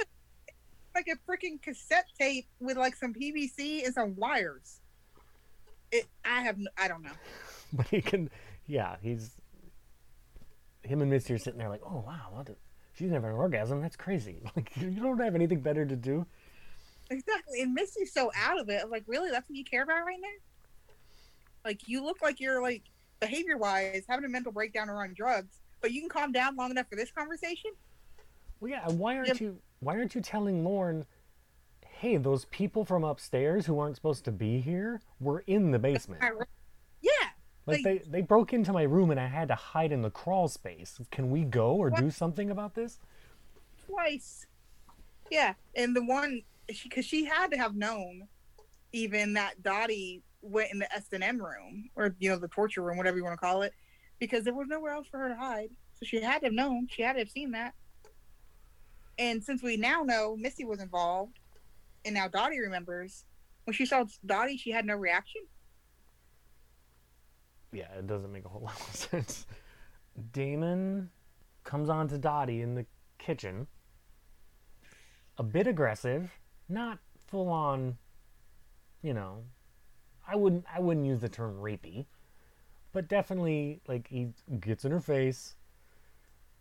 Like 0.93 1.07
a 1.07 1.31
freaking 1.31 1.61
cassette 1.61 2.07
tape 2.19 2.47
with 2.59 2.75
like 2.75 2.95
some 2.95 3.13
PVC 3.13 3.85
and 3.85 3.93
some 3.93 4.15
wires. 4.17 4.81
It. 5.91 6.07
I 6.25 6.41
have. 6.41 6.57
I 6.77 6.89
don't 6.89 7.03
know. 7.03 7.11
but 7.73 7.87
he 7.87 8.01
can 8.01 8.29
yeah 8.67 8.97
he's 9.01 9.31
him 10.83 11.01
and 11.01 11.09
missy 11.09 11.33
are 11.33 11.37
sitting 11.37 11.59
there 11.59 11.69
like 11.69 11.81
oh 11.85 12.03
wow 12.05 12.27
what 12.31 12.45
the, 12.47 12.55
she's 12.93 13.11
never 13.11 13.27
had 13.27 13.33
an 13.33 13.39
orgasm 13.39 13.81
that's 13.81 13.95
crazy 13.95 14.41
like 14.55 14.71
you 14.77 14.89
don't 14.91 15.19
have 15.19 15.35
anything 15.35 15.59
better 15.61 15.85
to 15.85 15.95
do 15.95 16.25
Exactly. 17.09 17.61
And 17.61 17.73
Missy's 17.73 18.13
so 18.13 18.31
out 18.37 18.57
of 18.57 18.69
it. 18.69 18.79
I'm 18.81 18.89
like, 18.89 19.03
really? 19.05 19.29
That's 19.31 19.49
what 19.49 19.57
you 19.57 19.65
care 19.65 19.83
about 19.83 20.05
right 20.05 20.17
now? 20.21 20.93
Like, 21.65 21.85
you 21.89 22.01
look 22.01 22.21
like 22.21 22.39
you're 22.39 22.61
like 22.61 22.83
behavior 23.19 23.57
wise 23.57 24.03
having 24.07 24.23
a 24.23 24.29
mental 24.29 24.53
breakdown 24.53 24.89
or 24.89 25.03
on 25.03 25.13
drugs, 25.13 25.59
but 25.81 25.91
you 25.91 25.99
can 25.99 26.07
calm 26.09 26.31
down 26.31 26.55
long 26.55 26.71
enough 26.71 26.87
for 26.89 26.95
this 26.95 27.11
conversation. 27.11 27.71
well 28.61 28.71
yeah 28.71 28.87
and 28.87 28.97
why 28.97 29.17
aren't 29.17 29.27
Yep. 29.27 29.41
you 29.41 29.57
why 29.81 29.97
aren't 29.97 30.15
you 30.15 30.21
telling 30.21 30.63
lorne 30.63 31.05
hey 31.85 32.15
those 32.15 32.45
people 32.45 32.85
from 32.85 33.03
upstairs 33.03 33.65
who 33.65 33.77
aren't 33.77 33.97
supposed 33.97 34.23
to 34.23 34.31
be 34.31 34.61
here 34.61 35.01
were 35.19 35.43
in 35.47 35.71
the 35.71 35.79
basement 35.79 36.21
Like 37.65 37.83
they 37.83 37.99
they 37.99 38.21
broke 38.21 38.53
into 38.53 38.73
my 38.73 38.83
room 38.83 39.11
and 39.11 39.19
i 39.19 39.27
had 39.27 39.47
to 39.49 39.55
hide 39.55 39.91
in 39.91 40.01
the 40.01 40.09
crawl 40.09 40.47
space 40.47 40.99
can 41.11 41.29
we 41.29 41.43
go 41.43 41.75
or 41.75 41.91
do 41.91 42.09
something 42.09 42.49
about 42.49 42.73
this 42.73 42.97
twice. 43.91 44.45
Yeah, 45.29 45.53
and 45.75 45.95
the 45.95 46.03
one 46.03 46.41
because 46.67 47.05
she, 47.05 47.25
had 47.25 47.51
to 47.51 47.57
have 47.57 47.75
known 47.75 48.27
even 48.93 49.33
that 49.33 49.61
Dottie 49.61 50.23
went 50.41 50.71
in 50.71 50.79
the 50.79 50.93
S 50.93 51.07
and 51.11 51.23
M 51.23 51.37
room 51.37 51.89
or 51.95 52.15
you 52.19 52.29
know 52.29 52.37
the 52.37 52.47
torture 52.47 52.81
room, 52.81 52.97
whatever 52.97 53.17
you 53.17 53.23
want 53.23 53.33
to 53.39 53.45
call 53.45 53.61
it, 53.61 53.73
because 54.19 54.43
there 54.43 54.53
was 54.53 54.67
nowhere 54.67 54.93
else 54.93 55.07
for 55.09 55.19
her 55.19 55.29
to 55.29 55.35
hide. 55.35 55.69
So 55.99 56.05
she 56.05 56.21
had 56.21 56.39
to 56.39 56.47
have 56.47 56.53
known. 56.53 56.87
She 56.89 57.01
had 57.01 57.13
to 57.13 57.19
have 57.19 57.29
seen 57.29 57.51
that. 57.51 57.73
And 59.19 59.43
since 59.43 59.61
we 59.61 59.77
now 59.77 60.03
know 60.03 60.35
Missy 60.37 60.65
was 60.65 60.81
involved, 60.81 61.39
and 62.05 62.15
now 62.15 62.27
Dottie 62.27 62.59
remembers 62.59 63.25
when 63.65 63.73
she 63.73 63.85
saw 63.85 64.05
Dottie, 64.25 64.57
she 64.57 64.71
had 64.71 64.85
no 64.85 64.95
reaction. 64.95 65.41
Yeah, 67.71 67.91
it 67.97 68.07
doesn't 68.07 68.31
make 68.31 68.45
a 68.45 68.49
whole 68.49 68.61
lot 68.65 68.79
of 68.79 68.95
sense. 68.95 69.45
Damon 70.33 71.09
comes 71.63 71.89
on 71.89 72.07
to 72.09 72.17
Dottie 72.17 72.61
in 72.61 72.75
the 72.75 72.85
kitchen, 73.17 73.67
a 75.37 75.43
bit 75.43 75.67
aggressive, 75.67 76.31
not 76.67 76.99
full 77.27 77.49
on, 77.49 77.97
you 79.01 79.13
know. 79.13 79.43
I 80.27 80.35
wouldn't 80.35 80.65
I 80.73 80.79
wouldn't 80.79 81.05
use 81.05 81.19
the 81.19 81.29
term 81.29 81.59
rapey, 81.59 82.05
but 82.93 83.07
definitely 83.07 83.81
like 83.87 84.07
he 84.07 84.29
gets 84.59 84.85
in 84.85 84.91
her 84.91 84.99
face 84.99 85.55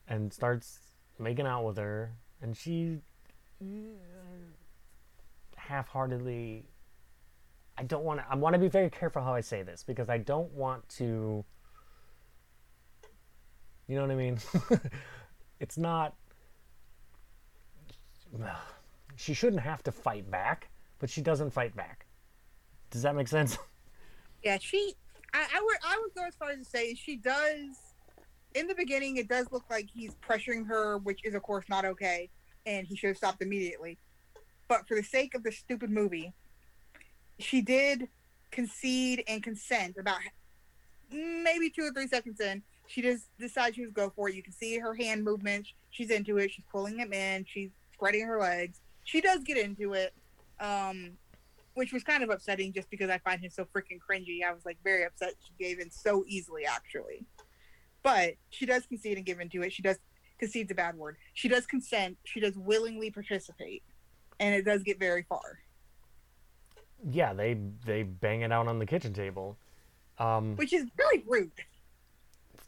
and 0.08 0.32
starts 0.32 0.80
making 1.18 1.46
out 1.46 1.64
with 1.64 1.76
her, 1.76 2.12
and 2.40 2.56
she 2.56 2.98
mm, 3.62 3.94
half-heartedly 5.56 6.64
I 7.78 7.82
don't 7.84 8.04
want 8.04 8.20
to. 8.20 8.26
I 8.28 8.34
want 8.36 8.54
to 8.54 8.58
be 8.58 8.68
very 8.68 8.90
careful 8.90 9.22
how 9.22 9.34
I 9.34 9.40
say 9.40 9.62
this 9.62 9.82
because 9.82 10.08
I 10.08 10.18
don't 10.18 10.52
want 10.52 10.88
to. 10.90 11.44
You 13.88 13.96
know 13.96 14.02
what 14.02 14.10
I 14.10 14.14
mean? 14.14 14.38
it's 15.60 15.78
not. 15.78 16.14
She 19.16 19.34
shouldn't 19.34 19.60
have 19.60 19.82
to 19.82 19.92
fight 19.92 20.30
back, 20.30 20.70
but 20.98 21.10
she 21.10 21.20
doesn't 21.20 21.50
fight 21.50 21.76
back. 21.76 22.06
Does 22.90 23.02
that 23.02 23.14
make 23.14 23.28
sense? 23.28 23.58
Yeah, 24.42 24.56
she. 24.58 24.94
I, 25.34 25.46
I 25.54 25.60
would. 25.62 25.76
I 25.84 25.98
would 26.00 26.14
go 26.14 26.26
as 26.26 26.34
far 26.34 26.50
as 26.50 26.58
to 26.58 26.64
say 26.64 26.94
she 26.94 27.16
does. 27.16 27.76
In 28.54 28.66
the 28.66 28.74
beginning, 28.74 29.18
it 29.18 29.28
does 29.28 29.52
look 29.52 29.64
like 29.68 29.88
he's 29.92 30.14
pressuring 30.26 30.66
her, 30.66 30.96
which 30.96 31.20
is 31.24 31.34
of 31.34 31.42
course 31.42 31.66
not 31.68 31.84
okay, 31.84 32.30
and 32.64 32.86
he 32.86 32.96
should 32.96 33.08
have 33.08 33.16
stopped 33.18 33.42
immediately. 33.42 33.98
But 34.66 34.88
for 34.88 34.94
the 34.94 35.02
sake 35.02 35.34
of 35.34 35.42
the 35.42 35.52
stupid 35.52 35.90
movie, 35.90 36.32
she 37.42 37.60
did 37.60 38.08
concede 38.50 39.24
and 39.28 39.42
consent 39.42 39.96
about 39.98 40.18
maybe 41.10 41.70
two 41.70 41.82
or 41.82 41.92
three 41.92 42.06
seconds 42.06 42.40
in. 42.40 42.62
She 42.86 43.02
just 43.02 43.26
decided 43.38 43.76
she 43.76 43.82
was 43.82 43.92
go 43.92 44.12
for 44.14 44.28
it. 44.28 44.34
You 44.34 44.42
can 44.42 44.52
see 44.52 44.78
her 44.78 44.94
hand 44.94 45.24
movements. 45.24 45.72
She's 45.90 46.10
into 46.10 46.38
it. 46.38 46.50
She's 46.50 46.64
pulling 46.70 46.98
him 46.98 47.12
in. 47.12 47.44
She's 47.48 47.70
spreading 47.92 48.26
her 48.26 48.40
legs. 48.40 48.80
She 49.04 49.20
does 49.20 49.40
get 49.44 49.56
into 49.56 49.92
it. 49.92 50.12
Um, 50.58 51.12
which 51.74 51.92
was 51.92 52.02
kind 52.02 52.22
of 52.22 52.30
upsetting 52.30 52.72
just 52.72 52.90
because 52.90 53.10
I 53.10 53.18
find 53.18 53.40
him 53.40 53.50
so 53.50 53.64
freaking 53.64 53.98
cringy. 53.98 54.44
I 54.46 54.52
was 54.52 54.66
like 54.66 54.78
very 54.82 55.04
upset 55.04 55.34
she 55.46 55.64
gave 55.64 55.78
in 55.78 55.90
so 55.90 56.24
easily, 56.26 56.66
actually. 56.66 57.24
But 58.02 58.34
she 58.50 58.66
does 58.66 58.86
concede 58.86 59.16
and 59.16 59.26
give 59.26 59.40
into 59.40 59.62
it. 59.62 59.72
She 59.72 59.82
does 59.82 59.98
concede's 60.38 60.70
a 60.70 60.74
bad 60.74 60.96
word. 60.96 61.16
She 61.34 61.48
does 61.48 61.66
consent. 61.66 62.18
She 62.24 62.40
does 62.40 62.56
willingly 62.56 63.10
participate, 63.10 63.82
and 64.40 64.54
it 64.54 64.64
does 64.64 64.82
get 64.82 64.98
very 64.98 65.24
far. 65.28 65.60
Yeah, 67.08 67.32
they 67.32 67.58
they 67.84 68.02
bang 68.02 68.42
it 68.42 68.52
out 68.52 68.66
on 68.68 68.78
the 68.78 68.86
kitchen 68.86 69.12
table. 69.12 69.56
Um, 70.18 70.56
Which 70.56 70.72
is 70.72 70.86
really 70.98 71.24
rude. 71.26 71.50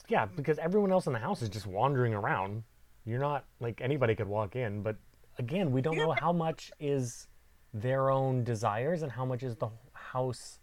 yeah, 0.09 0.27
because 0.27 0.59
everyone 0.59 0.91
else 0.91 1.07
in 1.07 1.13
the 1.13 1.19
house 1.19 1.43
is 1.43 1.49
just 1.49 1.67
wandering 1.67 2.15
around. 2.15 2.63
You're 3.05 3.21
not 3.21 3.45
like 3.61 3.81
anybody 3.81 4.15
could 4.15 4.29
walk 4.29 4.57
in, 4.57 4.83
but 4.83 4.97
again, 5.39 5.73
we 5.73 5.83
don't 5.83 5.97
know 5.97 6.13
how 6.13 6.33
much 6.33 6.71
is 6.81 7.27
their 7.75 8.11
own 8.11 8.45
desires 8.45 9.03
and 9.03 9.11
how 9.11 9.25
much 9.25 9.43
is 9.43 9.57
the 9.57 9.69
house. 9.93 10.59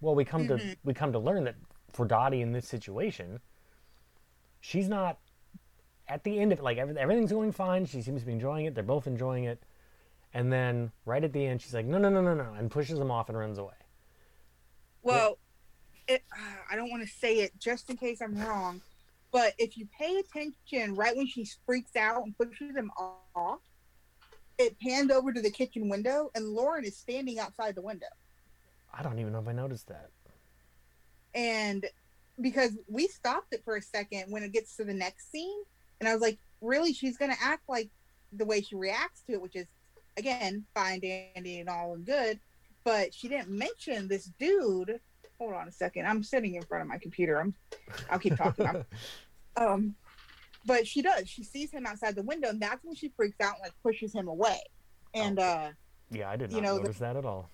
Well, 0.00 0.14
we 0.14 0.24
come 0.24 0.48
to 0.48 0.76
we 0.84 0.94
come 0.94 1.12
to 1.12 1.18
learn 1.18 1.44
that 1.44 1.56
for 1.92 2.06
Dottie 2.06 2.40
in 2.40 2.52
this 2.52 2.66
situation, 2.66 3.40
she's 4.60 4.88
not 4.88 5.18
at 6.08 6.24
the 6.24 6.38
end 6.38 6.52
of 6.52 6.58
it, 6.58 6.62
like 6.62 6.78
every, 6.78 6.96
everything's 6.98 7.32
going 7.32 7.52
fine. 7.52 7.86
She 7.86 8.02
seems 8.02 8.20
to 8.22 8.26
be 8.26 8.32
enjoying 8.32 8.66
it. 8.66 8.74
They're 8.74 8.82
both 8.84 9.06
enjoying 9.06 9.44
it. 9.44 9.62
And 10.34 10.52
then 10.52 10.92
right 11.04 11.22
at 11.22 11.32
the 11.32 11.44
end, 11.44 11.60
she's 11.60 11.74
like, 11.74 11.86
no, 11.86 11.98
no, 11.98 12.08
no, 12.08 12.22
no, 12.22 12.34
no, 12.34 12.54
and 12.54 12.70
pushes 12.70 12.98
him 12.98 13.10
off 13.10 13.28
and 13.28 13.36
runs 13.36 13.58
away. 13.58 13.74
Well, 15.02 15.38
it, 16.08 16.22
uh, 16.32 16.56
I 16.70 16.76
don't 16.76 16.90
want 16.90 17.02
to 17.02 17.08
say 17.08 17.40
it 17.40 17.52
just 17.58 17.90
in 17.90 17.96
case 17.96 18.20
I'm 18.22 18.36
wrong, 18.36 18.80
but 19.30 19.54
if 19.58 19.76
you 19.76 19.86
pay 19.98 20.18
attention, 20.18 20.94
right 20.94 21.16
when 21.16 21.26
she 21.26 21.46
freaks 21.66 21.96
out 21.96 22.24
and 22.24 22.36
pushes 22.36 22.74
him 22.74 22.90
off, 22.96 23.60
it 24.58 24.78
pans 24.80 25.10
over 25.10 25.32
to 25.32 25.40
the 25.40 25.50
kitchen 25.50 25.88
window, 25.88 26.30
and 26.34 26.46
Lorne 26.46 26.84
is 26.84 26.96
standing 26.96 27.38
outside 27.38 27.74
the 27.74 27.82
window. 27.82 28.06
I 28.92 29.02
don't 29.02 29.18
even 29.18 29.32
know 29.32 29.40
if 29.40 29.48
I 29.48 29.52
noticed 29.52 29.88
that. 29.88 30.10
And 31.34 31.86
because 32.40 32.72
we 32.88 33.08
stopped 33.08 33.52
it 33.52 33.64
for 33.64 33.76
a 33.76 33.82
second 33.82 34.30
when 34.30 34.42
it 34.42 34.52
gets 34.52 34.76
to 34.76 34.84
the 34.84 34.94
next 34.94 35.30
scene, 35.30 35.62
and 36.00 36.08
I 36.08 36.12
was 36.12 36.22
like, 36.22 36.38
really, 36.60 36.92
she's 36.92 37.16
gonna 37.16 37.36
act 37.40 37.62
like 37.68 37.90
the 38.32 38.44
way 38.44 38.60
she 38.60 38.76
reacts 38.76 39.22
to 39.22 39.32
it, 39.32 39.42
which 39.42 39.56
is 39.56 39.66
again 40.16 40.64
fine, 40.74 41.00
dandy, 41.00 41.60
and 41.60 41.68
all 41.68 41.94
and 41.94 42.04
good. 42.04 42.38
But 42.84 43.14
she 43.14 43.28
didn't 43.28 43.48
mention 43.50 44.08
this 44.08 44.24
dude. 44.38 44.98
Hold 45.38 45.54
on 45.54 45.68
a 45.68 45.72
second. 45.72 46.06
I'm 46.06 46.22
sitting 46.22 46.54
in 46.54 46.62
front 46.62 46.82
of 46.82 46.88
my 46.88 46.98
computer. 46.98 47.40
I'm. 47.40 47.54
I'll 48.10 48.18
keep 48.18 48.36
talking. 48.36 48.66
I'm, 48.66 48.84
um, 49.56 49.94
but 50.64 50.86
she 50.86 51.02
does. 51.02 51.28
She 51.28 51.42
sees 51.44 51.72
him 51.72 51.86
outside 51.86 52.14
the 52.14 52.22
window, 52.22 52.48
and 52.48 52.60
that's 52.60 52.84
when 52.84 52.94
she 52.94 53.12
freaks 53.16 53.40
out 53.40 53.54
and 53.54 53.62
like 53.62 53.72
pushes 53.82 54.14
him 54.14 54.28
away. 54.28 54.58
And 55.14 55.38
uh, 55.38 55.70
Yeah, 56.10 56.30
I 56.30 56.36
did 56.36 56.50
You 56.52 56.60
not 56.60 56.62
know, 56.68 56.74
the- 56.76 56.82
notice 56.84 56.98
that 56.98 57.16
at 57.16 57.24
all. 57.24 57.50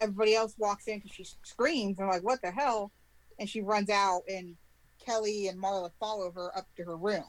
everybody 0.00 0.34
else 0.34 0.54
walks 0.58 0.86
in 0.88 0.98
because 0.98 1.12
she 1.12 1.24
screams 1.42 1.98
and 1.98 2.08
like, 2.08 2.22
"What 2.22 2.40
the 2.42 2.50
hell?" 2.50 2.92
And 3.38 3.48
she 3.48 3.60
runs 3.62 3.88
out, 3.90 4.22
and 4.28 4.56
Kelly 5.04 5.48
and 5.48 5.60
Marla 5.60 5.90
follow 5.98 6.30
her 6.32 6.56
up 6.56 6.66
to 6.76 6.84
her 6.84 6.96
room, 6.96 7.24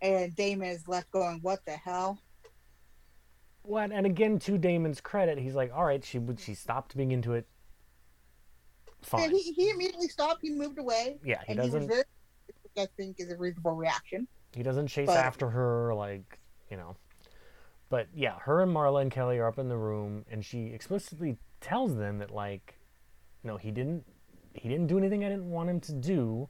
and 0.00 0.34
Damon 0.36 0.68
is 0.68 0.86
left 0.88 1.10
going, 1.10 1.40
"What 1.42 1.60
the 1.66 1.72
hell?" 1.76 2.18
What? 3.66 3.90
And 3.90 4.06
again, 4.06 4.38
to 4.40 4.58
Damon's 4.58 5.00
credit, 5.00 5.38
he's 5.38 5.54
like, 5.54 5.72
all 5.74 5.84
right, 5.84 6.04
she 6.04 6.18
would 6.18 6.38
she 6.38 6.54
stopped 6.54 6.96
being 6.96 7.10
into 7.12 7.32
it. 7.34 7.46
Fine. 9.02 9.24
And 9.24 9.32
he, 9.32 9.52
he 9.52 9.70
immediately 9.70 10.08
stopped. 10.08 10.40
He 10.42 10.50
moved 10.50 10.78
away, 10.78 11.18
yeah, 11.24 11.40
he 11.46 11.52
and 11.52 11.60
doesn't 11.60 11.88
very, 11.88 12.04
which 12.46 12.56
I 12.78 12.86
think 12.96 13.16
is 13.18 13.30
a 13.30 13.36
reasonable 13.36 13.72
reaction. 13.74 14.26
he 14.54 14.62
doesn't 14.62 14.86
chase 14.88 15.06
but- 15.06 15.16
after 15.16 15.50
her 15.50 15.94
like 15.94 16.38
you 16.70 16.76
know. 16.76 16.96
But 17.88 18.08
yeah, 18.14 18.38
her 18.40 18.62
and 18.62 18.74
Marla 18.74 19.02
and 19.02 19.12
Kelly 19.12 19.38
are 19.38 19.46
up 19.46 19.58
in 19.58 19.68
the 19.68 19.76
room, 19.76 20.24
and 20.28 20.44
she 20.44 20.66
explicitly 20.66 21.36
tells 21.60 21.96
them 21.96 22.18
that 22.18 22.32
like, 22.32 22.78
no, 23.44 23.56
he 23.56 23.70
didn't 23.70 24.04
he 24.54 24.68
didn't 24.68 24.86
do 24.86 24.98
anything 24.98 25.24
I 25.24 25.28
didn't 25.28 25.50
want 25.50 25.70
him 25.70 25.80
to 25.80 25.92
do. 25.92 26.48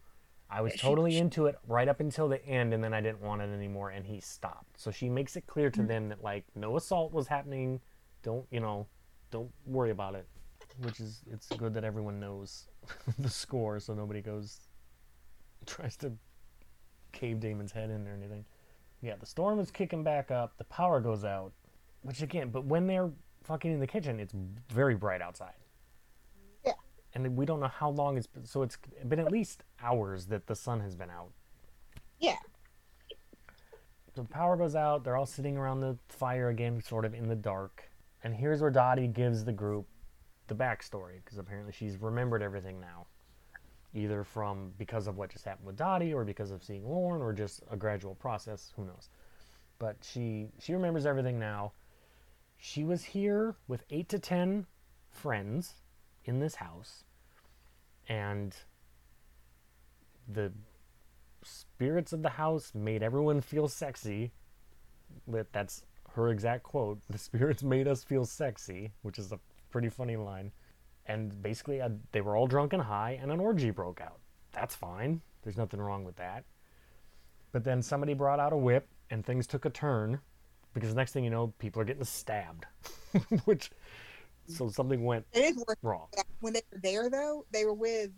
I 0.48 0.60
was 0.60 0.74
Yeah, 0.74 0.82
totally 0.82 1.12
she- 1.12 1.18
into 1.18 1.46
it 1.46 1.58
right 1.66 1.88
up 1.88 1.98
until 2.00 2.28
the 2.28 2.44
end, 2.46 2.72
and 2.72 2.82
then 2.82 2.94
I 2.94 3.00
didn't 3.00 3.20
want 3.20 3.42
it 3.42 3.52
anymore, 3.52 3.90
and 3.90 4.06
he 4.06 4.20
stopped. 4.20 4.78
So 4.80 4.90
she 4.90 5.08
makes 5.08 5.36
it 5.36 5.46
clear 5.46 5.70
to 5.70 5.80
Mhm. 5.82 5.88
them 5.88 6.08
that 6.10 6.22
like 6.22 6.44
no 6.54 6.76
assault 6.76 7.12
was 7.12 7.26
happening. 7.28 7.80
Don't 8.22 8.46
you 8.50 8.60
know? 8.60 8.86
Don't 9.30 9.52
worry 9.66 9.90
about 9.90 10.14
it. 10.14 10.26
Which 10.82 11.00
is 11.00 11.22
it's 11.30 11.48
good 11.48 11.74
that 11.74 11.84
everyone 11.84 12.20
knows 12.20 12.68
the 13.18 13.30
score, 13.30 13.80
so 13.80 13.94
nobody 13.94 14.20
goes 14.22 14.68
tries 15.66 15.96
to 15.98 16.12
cave 17.12 17.40
Damon's 17.40 17.72
head 17.72 17.90
in 17.90 18.06
or 18.06 18.14
anything. 18.14 18.44
Yeah, 19.00 19.16
the 19.16 19.26
storm 19.26 19.58
is 19.58 19.70
kicking 19.70 20.04
back 20.04 20.30
up. 20.30 20.56
The 20.58 20.64
power 20.64 21.00
goes 21.00 21.24
out, 21.24 21.52
which 22.02 22.22
again, 22.22 22.50
but 22.50 22.64
when 22.66 22.86
they're 22.86 23.10
fucking 23.42 23.72
in 23.72 23.80
the 23.80 23.86
kitchen, 23.86 24.20
it's 24.20 24.34
very 24.68 24.94
bright 24.94 25.20
outside. 25.22 25.54
And 27.16 27.34
we 27.34 27.46
don't 27.46 27.60
know 27.60 27.66
how 27.66 27.88
long 27.88 28.18
it's 28.18 28.26
been, 28.26 28.44
so 28.44 28.60
it's 28.60 28.76
been 29.08 29.18
at 29.18 29.32
least 29.32 29.64
hours 29.82 30.26
that 30.26 30.46
the 30.46 30.54
sun 30.54 30.80
has 30.80 30.94
been 30.94 31.08
out. 31.08 31.30
Yeah. 32.20 32.36
The 34.14 34.24
power 34.24 34.54
goes 34.54 34.76
out. 34.76 35.02
They're 35.02 35.16
all 35.16 35.24
sitting 35.24 35.56
around 35.56 35.80
the 35.80 35.96
fire 36.08 36.50
again, 36.50 36.82
sort 36.82 37.06
of 37.06 37.14
in 37.14 37.26
the 37.26 37.34
dark. 37.34 37.88
And 38.22 38.34
here's 38.34 38.60
where 38.60 38.70
Dottie 38.70 39.06
gives 39.06 39.44
the 39.46 39.52
group 39.52 39.86
the 40.46 40.54
backstory, 40.54 41.24
because 41.24 41.38
apparently 41.38 41.72
she's 41.72 41.96
remembered 41.96 42.42
everything 42.42 42.82
now. 42.82 43.06
Either 43.94 44.22
from 44.22 44.72
because 44.76 45.06
of 45.06 45.16
what 45.16 45.30
just 45.30 45.46
happened 45.46 45.66
with 45.66 45.76
Dottie, 45.76 46.12
or 46.12 46.22
because 46.22 46.50
of 46.50 46.62
seeing 46.62 46.86
Lorne, 46.86 47.22
or 47.22 47.32
just 47.32 47.62
a 47.70 47.78
gradual 47.78 48.14
process. 48.14 48.74
Who 48.76 48.84
knows? 48.84 49.08
But 49.78 49.96
she 50.02 50.48
she 50.60 50.74
remembers 50.74 51.06
everything 51.06 51.38
now. 51.38 51.72
She 52.58 52.84
was 52.84 53.04
here 53.04 53.54
with 53.68 53.84
eight 53.88 54.10
to 54.10 54.18
ten 54.18 54.66
friends 55.08 55.76
in 56.26 56.40
this 56.40 56.56
house, 56.56 57.04
and 58.08 58.54
the 60.28 60.52
spirits 61.42 62.12
of 62.12 62.22
the 62.22 62.30
house 62.30 62.72
made 62.74 63.02
everyone 63.02 63.40
feel 63.40 63.68
sexy. 63.68 64.32
That's 65.52 65.84
her 66.14 66.28
exact 66.28 66.62
quote. 66.64 67.00
The 67.10 67.18
spirits 67.18 67.62
made 67.62 67.88
us 67.88 68.02
feel 68.02 68.24
sexy, 68.24 68.92
which 69.02 69.18
is 69.18 69.32
a 69.32 69.40
pretty 69.70 69.88
funny 69.88 70.16
line. 70.16 70.52
And 71.06 71.40
basically, 71.42 71.80
uh, 71.80 71.90
they 72.12 72.20
were 72.20 72.36
all 72.36 72.48
drunk 72.48 72.72
and 72.72 72.82
high, 72.82 73.18
and 73.22 73.30
an 73.30 73.38
orgy 73.38 73.70
broke 73.70 74.00
out. 74.00 74.18
That's 74.52 74.74
fine. 74.74 75.20
There's 75.42 75.56
nothing 75.56 75.80
wrong 75.80 76.04
with 76.04 76.16
that. 76.16 76.44
But 77.52 77.62
then 77.62 77.80
somebody 77.80 78.14
brought 78.14 78.40
out 78.40 78.52
a 78.52 78.56
whip, 78.56 78.88
and 79.10 79.24
things 79.24 79.46
took 79.46 79.64
a 79.64 79.70
turn 79.70 80.18
because 80.74 80.94
next 80.94 81.12
thing 81.12 81.24
you 81.24 81.30
know, 81.30 81.54
people 81.58 81.80
are 81.80 81.86
getting 81.86 82.04
stabbed. 82.04 82.66
which, 83.44 83.70
so 84.48 84.68
something 84.68 85.04
went 85.04 85.24
It 85.32 85.40
is 85.56 85.64
wrong. 85.82 86.08
when 86.40 86.52
they 86.52 86.62
were 86.72 86.78
there 86.82 87.10
though. 87.10 87.44
They 87.52 87.64
were 87.64 87.74
with 87.74 88.10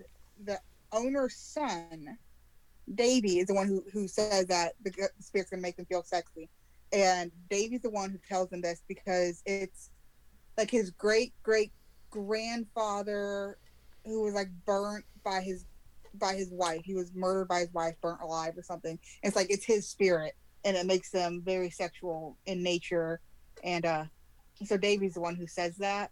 the 0.45 0.59
owner's 0.93 1.37
son. 1.37 2.19
Davy 2.95 3.39
is 3.39 3.49
the 3.49 3.55
one 3.55 3.67
who, 3.67 3.85
who 3.93 4.09
says 4.09 4.47
that 4.47 4.73
the 4.83 4.93
spirit's 5.21 5.51
gonna 5.51 5.61
make 5.63 5.77
them 5.77 5.87
feel 5.87 6.03
sexy, 6.03 6.49
and 6.93 7.31
Davy's 7.51 7.83
the 7.83 7.91
one 7.91 8.11
who 8.11 8.19
tells 8.29 8.49
them 8.49 8.61
this 8.63 8.83
because 8.89 9.43
it's 9.45 9.91
like 10.57 10.71
his 10.71 10.91
great 10.91 11.35
great 11.43 11.73
grandfather 12.11 13.59
who 14.05 14.23
was 14.23 14.35
like 14.35 14.49
burnt 14.65 15.05
by 15.25 15.41
his 15.41 15.65
by 16.15 16.35
his 16.35 16.51
wife. 16.51 16.81
He 16.85 16.95
was 16.95 17.13
murdered 17.15 17.49
by 17.49 17.61
his 17.61 17.73
wife, 17.73 17.95
burnt 18.01 18.21
alive 18.23 18.57
or 18.57 18.63
something. 18.63 18.99
It's 19.23 19.37
like 19.37 19.51
it's 19.51 19.65
his 19.67 19.87
spirit, 19.87 20.35
and 20.65 20.77
it 20.77 20.87
makes 20.87 21.11
them 21.11 21.43
very 21.45 21.71
sexual 21.71 22.37
in 22.47 22.63
nature. 22.63 23.21
And 23.63 23.85
uh, 23.85 24.05
so 24.65 24.77
Davy's 24.77 25.15
the 25.15 25.21
one 25.21 25.37
who 25.37 25.47
says 25.47 25.77
that. 25.77 26.11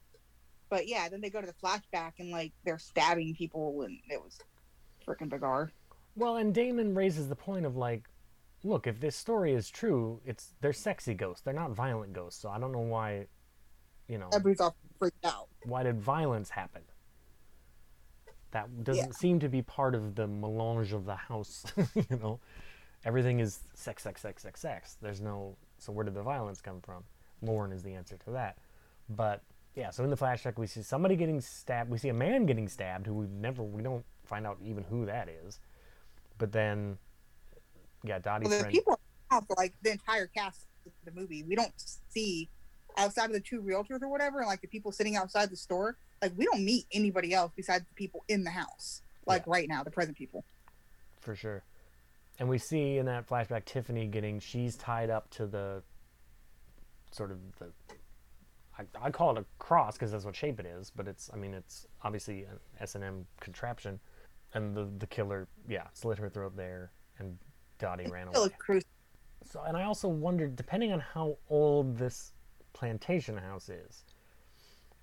But 0.69 0.89
yeah, 0.89 1.09
then 1.09 1.21
they 1.21 1.31
go 1.31 1.41
to 1.41 1.47
the 1.47 1.55
flashback 1.55 2.13
and 2.19 2.31
like 2.31 2.53
they're 2.65 2.79
stabbing 2.79 3.35
people, 3.35 3.83
and 3.83 3.99
it 4.11 4.21
was 4.21 4.39
freaking 5.07 5.29
bizarre. 5.29 5.71
Well, 6.17 6.37
and 6.37 6.55
Damon 6.55 6.95
raises 6.95 7.29
the 7.29 7.37
point 7.37 7.67
of 7.67 7.77
like, 7.77 8.09
look, 8.65 8.87
if 8.87 8.99
this 9.01 9.15
story 9.17 9.53
is 9.53 9.69
true, 9.69 10.21
it's 10.25 10.55
they're 10.61 10.73
sexy 10.73 11.15
ghosts. 11.15 11.43
They're 11.43 11.55
not 11.55 11.71
violent 11.73 12.13
ghosts. 12.13 12.41
So 12.41 12.49
I 12.49 12.59
don't 12.59 12.73
know 12.73 12.81
why, 12.81 13.27
you 14.09 14.19
know, 14.19 14.29
Everybody's 14.33 14.61
all 14.61 14.75
freaked 14.99 15.25
out. 15.25 15.49
why 15.65 15.83
did 15.85 16.01
violence 16.01 16.51
happen? 16.51 16.83
That 18.53 18.85
doesn't 18.85 19.07
Yeah. 19.07 19.13
seem 19.13 19.41
to 19.41 19.49
be 19.49 19.63
part 19.63 19.95
of 19.95 20.15
the 20.15 20.27
melange 20.27 20.93
of 20.93 21.05
the 21.05 21.17
house. 21.17 21.65
you 21.95 22.17
know, 22.19 22.41
everything 23.05 23.41
is 23.41 23.61
sex, 23.75 24.03
sex, 24.03 24.21
sex, 24.23 24.43
sex, 24.43 24.61
sex. 24.61 24.97
There's 25.01 25.21
no. 25.21 25.57
So 25.79 25.93
where 25.93 26.05
did 26.05 26.15
the 26.15 26.23
violence 26.23 26.61
come 26.61 26.81
from? 26.81 27.05
Lorne 27.43 27.73
is 27.73 27.83
the 27.83 27.93
answer 27.95 28.17
to 28.25 28.31
that. 28.31 28.57
But 29.11 29.43
yeah, 29.77 29.91
so 29.91 30.03
in 30.03 30.11
the 30.11 30.17
flashback 30.17 30.59
we 30.59 30.67
see 30.67 30.83
somebody 30.83 31.17
getting 31.17 31.41
stabbed. 31.41 31.91
We 31.91 31.99
see 31.99 32.09
a 32.09 32.15
man 32.15 32.47
getting 32.47 32.67
stabbed 32.67 33.07
who 33.07 33.15
we 33.15 33.27
never 33.27 33.63
we 33.63 33.83
don't 33.83 34.05
find 34.25 34.47
out 34.47 34.59
even 34.65 34.83
who 34.85 35.07
that 35.07 35.29
is. 35.29 35.61
But 36.39 36.51
then, 36.51 36.99
yeah, 38.03 38.19
Dottie's 38.19 38.49
Well, 38.49 38.59
the 38.59 38.63
friend. 38.65 38.75
people 38.75 38.99
for 39.31 39.55
like 39.57 39.75
the 39.83 39.91
entire 39.93 40.27
cast 40.27 40.67
of 40.87 40.93
the 41.05 41.13
movie. 41.19 41.43
We 41.43 41.55
don't 41.55 41.73
see 42.09 42.49
outside 42.97 43.27
of 43.27 43.33
the 43.33 43.41
two 43.41 43.61
realtors 43.61 44.03
or 44.03 44.09
whatever, 44.09 44.39
and 44.39 44.47
like 44.47 44.63
the 44.63 44.69
people 44.69 44.93
sitting 44.93 45.17
outside 45.17 45.51
the 45.51 45.57
store. 45.57 45.97
Like 46.23 46.33
we 46.37 46.47
don't 46.47 46.65
meet 46.65 46.87
anybody 46.93 47.35
else 47.35 47.53
besides 47.55 47.85
the 47.87 47.95
people 47.95 48.25
in 48.29 48.45
the 48.45 48.51
house. 48.51 49.03
Like 49.27 49.47
right 49.47 49.69
now, 49.69 49.83
the 49.83 49.91
present 49.91 50.17
people. 50.17 50.45
for 51.21 51.35
sure. 51.35 51.65
And 52.39 52.49
we 52.49 52.59
see 52.59 52.99
in 52.99 53.07
that 53.07 53.27
flashback 53.29 53.65
Tiffany 53.65 54.07
getting 54.07 54.41
she's 54.41 54.77
tied 54.77 55.11
up 55.11 55.29
to 55.31 55.47
the 55.47 55.83
sort 57.11 57.31
of 57.31 57.39
the 57.59 57.71
I, 58.79 58.85
I 59.07 59.11
call 59.11 59.37
it 59.37 59.39
a 59.39 59.45
cross 59.59 59.95
because 59.95 60.13
that's 60.13 60.25
what 60.25 60.37
shape 60.37 60.61
it 60.61 60.67
is, 60.67 60.91
but 60.95 61.09
it's 61.09 61.31
I 61.33 61.37
mean 61.37 61.55
it's 61.55 61.87
obviously 62.03 62.45
an 62.45 62.59
S 62.81 62.95
and 62.95 63.05
M 63.05 63.27
contraption, 63.41 63.99
and 64.55 64.75
the 64.77 64.89
the 64.99 65.07
killer 65.07 65.49
yeah 65.69 65.87
slit 65.93 66.19
her 66.19 66.29
throat 66.29 66.57
there, 66.57 66.93
and 67.19 67.39
Dottie 67.79 68.07
ran 68.09 68.29
away. 68.29 68.35
So 69.45 69.63
and 69.67 69.77
I 69.77 69.85
also 69.85 70.09
wondered 70.09 70.57
depending 70.57 70.93
on 70.93 71.01
how 71.01 71.39
old 71.49 71.97
this 71.97 72.33
plantation 72.73 73.37
house 73.37 73.69
is, 73.69 74.05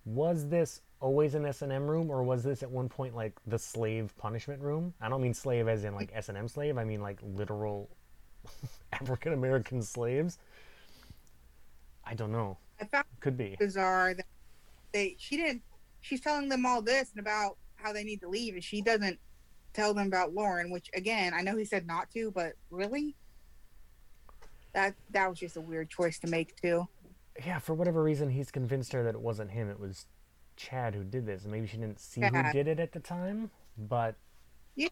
was 0.06 0.48
this 0.48 0.82
always 1.00 1.36
an 1.36 1.46
S 1.46 1.62
and 1.62 1.72
M 1.72 1.88
room 1.88 2.12
or 2.12 2.24
was 2.24 2.44
this 2.44 2.64
at 2.64 2.70
one 2.70 2.88
point 2.90 3.16
like 3.16 3.34
the 3.48 3.60
slave 3.60 4.14
punishment 4.18 4.62
room? 4.62 4.94
I 5.02 5.10
don't 5.10 5.22
mean 5.22 5.34
slave 5.34 5.68
as 5.68 5.84
in 5.84 5.96
like 5.96 6.12
S 6.14 6.30
and 6.30 6.38
M 6.38 6.48
slave. 6.48 6.78
I 6.78 6.84
mean 6.84 7.02
like 7.02 7.20
literal 7.22 7.90
African 8.94 9.34
American 9.34 9.82
slaves. 9.82 10.38
I 12.06 12.14
don't 12.14 12.32
know. 12.32 12.58
I 12.84 12.88
found 12.88 13.06
Could 13.22 13.38
be. 13.38 13.56
bizarre 13.60 14.14
that 14.14 14.26
they 14.92 15.16
she 15.20 15.38
didn't. 15.38 15.62
She's 16.02 16.20
telling 16.22 16.50
them 16.50 16.66
all 16.66 16.82
this 16.82 17.12
and 17.12 17.20
about 17.20 17.58
how 17.76 17.94
they 17.94 18.04
need 18.04 18.20
to 18.22 18.28
leave, 18.30 18.54
and 18.56 18.64
she 18.64 18.82
doesn't 18.82 19.20
tell 19.74 19.94
them 19.94 20.08
about 20.08 20.34
Lorne. 20.34 20.70
Which 20.72 20.90
again, 20.94 21.34
I 21.34 21.42
know 21.42 21.56
he 21.56 21.66
said 21.66 21.88
not 21.88 22.12
to, 22.12 22.32
but 22.32 22.54
really, 22.70 23.16
That 24.74 24.96
that 25.12 25.30
was 25.30 25.40
just 25.40 25.56
a 25.58 25.62
weird 25.62 25.90
choice 25.90 26.20
to 26.20 26.28
make 26.28 26.60
too. 26.62 26.88
Yeah, 27.46 27.60
for 27.60 27.74
whatever 27.74 28.04
reason, 28.04 28.30
he's 28.30 28.52
convinced 28.52 28.92
her 28.94 29.04
that 29.04 29.16
it 29.16 29.22
wasn't 29.22 29.52
him. 29.52 29.70
It 29.70 29.80
was 29.80 30.06
Chad 30.56 30.94
who 30.94 31.04
did 31.04 31.26
this. 31.26 31.46
Maybe 31.46 31.66
she 31.68 31.78
didn't 31.78 32.00
see 32.00 32.22
who 32.22 32.52
did 32.52 32.68
it 32.68 32.80
at 32.80 32.92
the 32.92 33.00
time, 33.00 33.50
but 33.78 34.16
Yeah. 34.76 34.90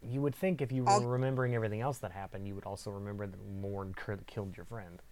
you 0.00 0.20
would 0.20 0.34
think 0.36 0.60
if 0.60 0.70
you 0.70 0.84
were 0.84 0.90
I'll- 0.90 1.04
remembering 1.06 1.54
everything 1.54 1.80
else 1.80 1.98
that 1.98 2.12
happened, 2.12 2.46
you 2.46 2.54
would 2.54 2.64
also 2.64 2.90
remember 2.92 3.26
that 3.26 3.40
Lorne 3.40 3.94
killed 4.26 4.56
your 4.56 4.66
friend. 4.66 5.02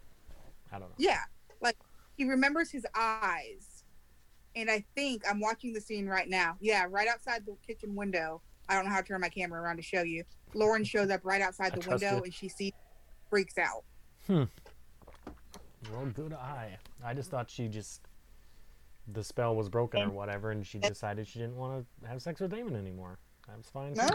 I 0.71 0.79
don't 0.79 0.89
know. 0.89 0.95
Yeah, 0.97 1.19
like 1.59 1.77
he 2.17 2.25
remembers 2.25 2.69
his 2.69 2.85
eyes, 2.95 3.83
and 4.55 4.69
I 4.69 4.83
think 4.95 5.23
I'm 5.29 5.39
watching 5.39 5.73
the 5.73 5.81
scene 5.81 6.07
right 6.07 6.29
now. 6.29 6.55
Yeah, 6.59 6.85
right 6.89 7.07
outside 7.07 7.45
the 7.45 7.55
kitchen 7.65 7.95
window. 7.95 8.41
I 8.69 8.75
don't 8.75 8.85
know 8.85 8.91
how 8.91 9.01
to 9.01 9.07
turn 9.07 9.21
my 9.21 9.29
camera 9.29 9.61
around 9.61 9.77
to 9.77 9.83
show 9.83 10.03
you. 10.03 10.23
Lorne 10.53 10.83
shows 10.83 11.09
up 11.09 11.21
right 11.23 11.41
outside 11.41 11.73
the 11.73 11.89
window, 11.89 12.21
and 12.23 12.33
she 12.33 12.47
sees, 12.47 12.71
freaks 13.29 13.57
out. 13.57 13.83
Hmm. 14.27 14.43
Well, 15.91 16.05
good 16.13 16.33
eye. 16.33 16.77
I 17.03 17.13
just 17.13 17.29
thought 17.29 17.49
she 17.49 17.67
just 17.67 18.01
the 19.11 19.23
spell 19.23 19.55
was 19.55 19.67
broken 19.67 20.01
or 20.01 20.09
whatever, 20.09 20.51
and 20.51 20.65
she 20.65 20.79
decided 20.79 21.27
she 21.27 21.39
didn't 21.39 21.57
want 21.57 21.85
to 22.01 22.07
have 22.07 22.21
sex 22.21 22.39
with 22.39 22.51
Damon 22.51 22.75
anymore. 22.75 23.17
That 23.47 23.57
was 23.57 23.67
fine. 23.67 23.93
No, 23.93 24.07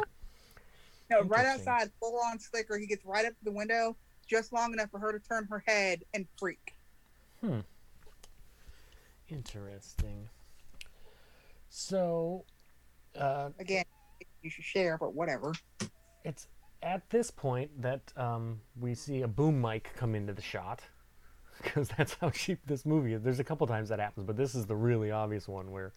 no, 1.11 1.23
right 1.23 1.47
outside, 1.47 1.91
full 2.01 2.19
on 2.25 2.39
slicker. 2.39 2.79
He 2.79 2.87
gets 2.87 3.05
right 3.05 3.27
up 3.27 3.37
to 3.39 3.45
the 3.45 3.53
window, 3.53 3.97
just 4.27 4.53
long 4.53 4.73
enough 4.73 4.91
for 4.91 4.99
her 4.99 5.13
to 5.13 5.19
turn 5.19 5.47
her 5.51 5.63
head 5.67 6.05
and 6.15 6.27
freak. 6.39 6.75
Interesting. 9.29 10.29
So, 11.69 12.45
uh, 13.19 13.51
Again, 13.59 13.85
you 14.43 14.51
should 14.51 14.65
share, 14.65 14.97
but 14.99 15.15
whatever. 15.15 15.53
it's 16.25 16.49
at 16.83 17.09
this 17.11 17.31
point 17.31 17.71
that 17.83 18.13
um, 18.17 18.61
we 18.81 18.95
see 18.95 19.23
a 19.23 19.29
boom 19.29 19.61
mic 19.61 19.93
come 19.97 20.15
into 20.15 20.33
the 20.33 20.43
shot 20.43 20.81
because 21.63 21.89
that's 21.97 22.15
how 22.15 22.31
cheap 22.31 22.61
this 22.67 22.87
movie 22.87 23.13
is. 23.13 23.23
There's 23.23 23.41
a 23.41 23.45
couple 23.45 23.67
times 23.67 23.89
that 23.91 23.99
happens, 23.99 24.27
but 24.27 24.37
this 24.37 24.55
is 24.55 24.67
the 24.67 24.77
really 24.77 25.11
obvious 25.11 25.49
one 25.49 25.71
where 25.71 25.93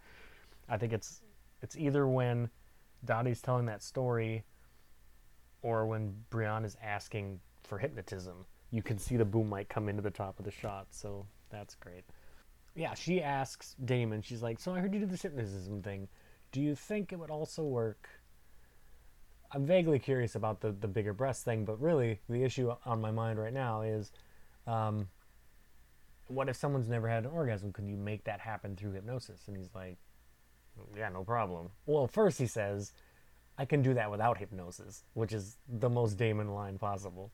I 0.67 0.77
think 0.77 0.93
it's 0.93 1.21
it's 1.61 1.77
either 1.77 2.07
when 2.07 2.49
Dottie's 3.05 3.41
telling 3.41 3.65
that 3.67 3.83
story 3.83 4.43
or 5.61 5.85
when 5.85 6.15
Brian 6.29 6.65
is 6.65 6.75
asking 6.83 7.39
for 7.63 7.77
hypnotism. 7.77 8.45
You 8.71 8.81
can 8.81 8.97
see 8.97 9.17
the 9.17 9.25
boom 9.25 9.49
mic 9.49 9.69
come 9.69 9.89
into 9.89 10.01
the 10.01 10.09
top 10.09 10.39
of 10.39 10.45
the 10.45 10.51
shot, 10.51 10.87
so 10.89 11.27
that's 11.49 11.75
great. 11.75 12.03
Yeah, 12.75 12.93
she 12.93 13.21
asks 13.21 13.75
Damon, 13.83 14.21
she's 14.21 14.41
like, 14.41 14.59
So 14.59 14.73
I 14.73 14.79
heard 14.79 14.93
you 14.93 14.99
did 14.99 15.11
this 15.11 15.21
hypnotism 15.21 15.81
thing. 15.81 16.07
Do 16.51 16.61
you 16.61 16.75
think 16.75 17.11
it 17.11 17.19
would 17.19 17.29
also 17.31 17.63
work 17.63 18.09
I'm 19.53 19.65
vaguely 19.65 19.99
curious 19.99 20.35
about 20.35 20.61
the, 20.61 20.71
the 20.71 20.87
bigger 20.87 21.13
breast 21.13 21.43
thing, 21.43 21.65
but 21.65 21.81
really 21.81 22.19
the 22.29 22.43
issue 22.43 22.73
on 22.85 23.01
my 23.01 23.11
mind 23.11 23.37
right 23.37 23.53
now 23.53 23.81
is 23.81 24.11
um, 24.65 25.09
what 26.27 26.47
if 26.47 26.55
someone's 26.55 26.87
never 26.87 27.09
had 27.09 27.25
an 27.25 27.31
orgasm? 27.31 27.73
Can 27.73 27.87
you 27.87 27.97
make 27.97 28.23
that 28.23 28.39
happen 28.39 28.75
through 28.75 28.93
hypnosis? 28.93 29.41
And 29.47 29.57
he's 29.57 29.69
like, 29.75 29.97
yeah, 30.95 31.09
no 31.09 31.23
problem. 31.23 31.69
Well, 31.85 32.07
first 32.07 32.39
he 32.39 32.47
says, 32.47 32.93
I 33.57 33.65
can 33.65 33.81
do 33.81 33.93
that 33.95 34.09
without 34.09 34.37
hypnosis, 34.37 35.03
which 35.13 35.33
is 35.33 35.57
the 35.67 35.89
most 35.89 36.17
Damon 36.17 36.53
line 36.53 36.77
possible. 36.77 37.31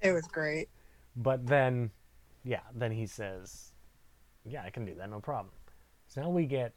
It 0.00 0.12
was 0.12 0.26
great. 0.28 0.68
But 1.16 1.44
then, 1.46 1.90
yeah, 2.44 2.60
then 2.72 2.92
he 2.92 3.06
says, 3.06 3.72
yeah, 4.50 4.62
I 4.64 4.70
can 4.70 4.84
do 4.84 4.94
that, 4.94 5.10
no 5.10 5.20
problem. 5.20 5.52
So 6.08 6.22
now 6.22 6.30
we 6.30 6.46
get 6.46 6.74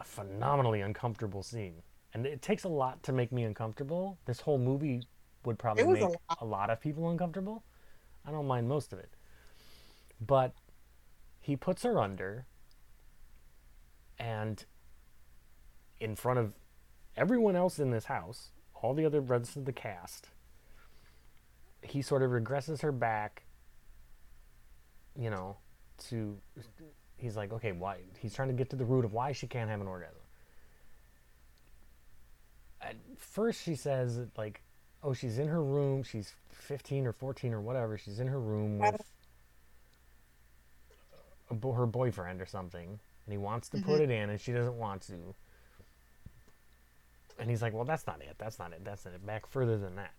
a 0.00 0.04
phenomenally 0.04 0.80
uncomfortable 0.80 1.42
scene. 1.42 1.82
And 2.14 2.26
it 2.26 2.40
takes 2.40 2.64
a 2.64 2.68
lot 2.68 3.02
to 3.04 3.12
make 3.12 3.32
me 3.32 3.44
uncomfortable. 3.44 4.18
This 4.24 4.40
whole 4.40 4.58
movie 4.58 5.02
would 5.44 5.58
probably 5.58 5.84
make 5.84 6.02
a 6.02 6.06
a 6.06 6.08
lot. 6.40 6.46
lot. 6.46 6.70
of 6.70 6.80
people 6.80 7.10
uncomfortable. 7.10 7.62
I 8.26 8.30
don't 8.30 8.46
mind 8.46 8.68
most 8.68 8.92
of 8.92 8.98
it. 8.98 9.10
But 10.20 10.54
he 11.40 11.56
puts 11.56 11.82
her 11.82 12.00
under, 12.00 12.46
and 14.18 14.64
in 16.00 16.16
front 16.16 16.38
of 16.38 16.54
everyone 17.16 17.54
else 17.54 17.78
in 17.78 17.90
this 17.90 18.06
house, 18.06 18.50
all 18.74 18.94
the 18.94 19.04
other 19.04 19.20
rest 19.20 19.56
of 19.56 19.64
the 19.64 19.72
cast, 19.72 20.30
he 21.82 22.02
sort 22.02 22.22
of 22.22 22.30
regresses 22.30 22.80
her 22.82 22.92
back, 22.92 23.44
you 25.18 25.30
know, 25.30 25.58
to. 26.10 26.36
He's 27.16 27.36
like, 27.36 27.52
okay, 27.52 27.72
why? 27.72 27.98
He's 28.18 28.34
trying 28.34 28.48
to 28.48 28.54
get 28.54 28.70
to 28.70 28.76
the 28.76 28.84
root 28.84 29.04
of 29.04 29.12
why 29.12 29.32
she 29.32 29.46
can't 29.46 29.70
have 29.70 29.80
an 29.80 29.86
orgasm. 29.86 30.20
At 32.82 32.96
first, 33.16 33.62
she 33.62 33.74
says, 33.74 34.20
like, 34.36 34.60
oh, 35.02 35.14
she's 35.14 35.38
in 35.38 35.48
her 35.48 35.62
room. 35.62 36.02
She's 36.02 36.34
15 36.50 37.06
or 37.06 37.12
14 37.12 37.54
or 37.54 37.60
whatever. 37.60 37.96
She's 37.96 38.20
in 38.20 38.26
her 38.26 38.40
room 38.40 38.82
uh-huh. 38.82 38.92
with 38.92 39.06
a, 41.50 41.54
bo- 41.54 41.72
her 41.72 41.86
boyfriend 41.86 42.42
or 42.42 42.46
something, 42.46 42.88
and 42.88 43.32
he 43.32 43.38
wants 43.38 43.68
to 43.70 43.78
put 43.78 43.94
mm-hmm. 43.94 44.10
it 44.10 44.10
in, 44.10 44.30
and 44.30 44.40
she 44.40 44.52
doesn't 44.52 44.76
want 44.76 45.02
to. 45.02 45.34
And 47.38 47.50
he's 47.50 47.62
like, 47.62 47.72
well, 47.72 47.84
that's 47.84 48.06
not 48.06 48.20
it. 48.20 48.36
That's 48.38 48.58
not 48.58 48.72
it. 48.72 48.84
That's 48.84 49.04
not 49.04 49.14
it. 49.14 49.24
Back 49.24 49.46
further 49.46 49.76
than 49.76 49.96
that. 49.96 50.12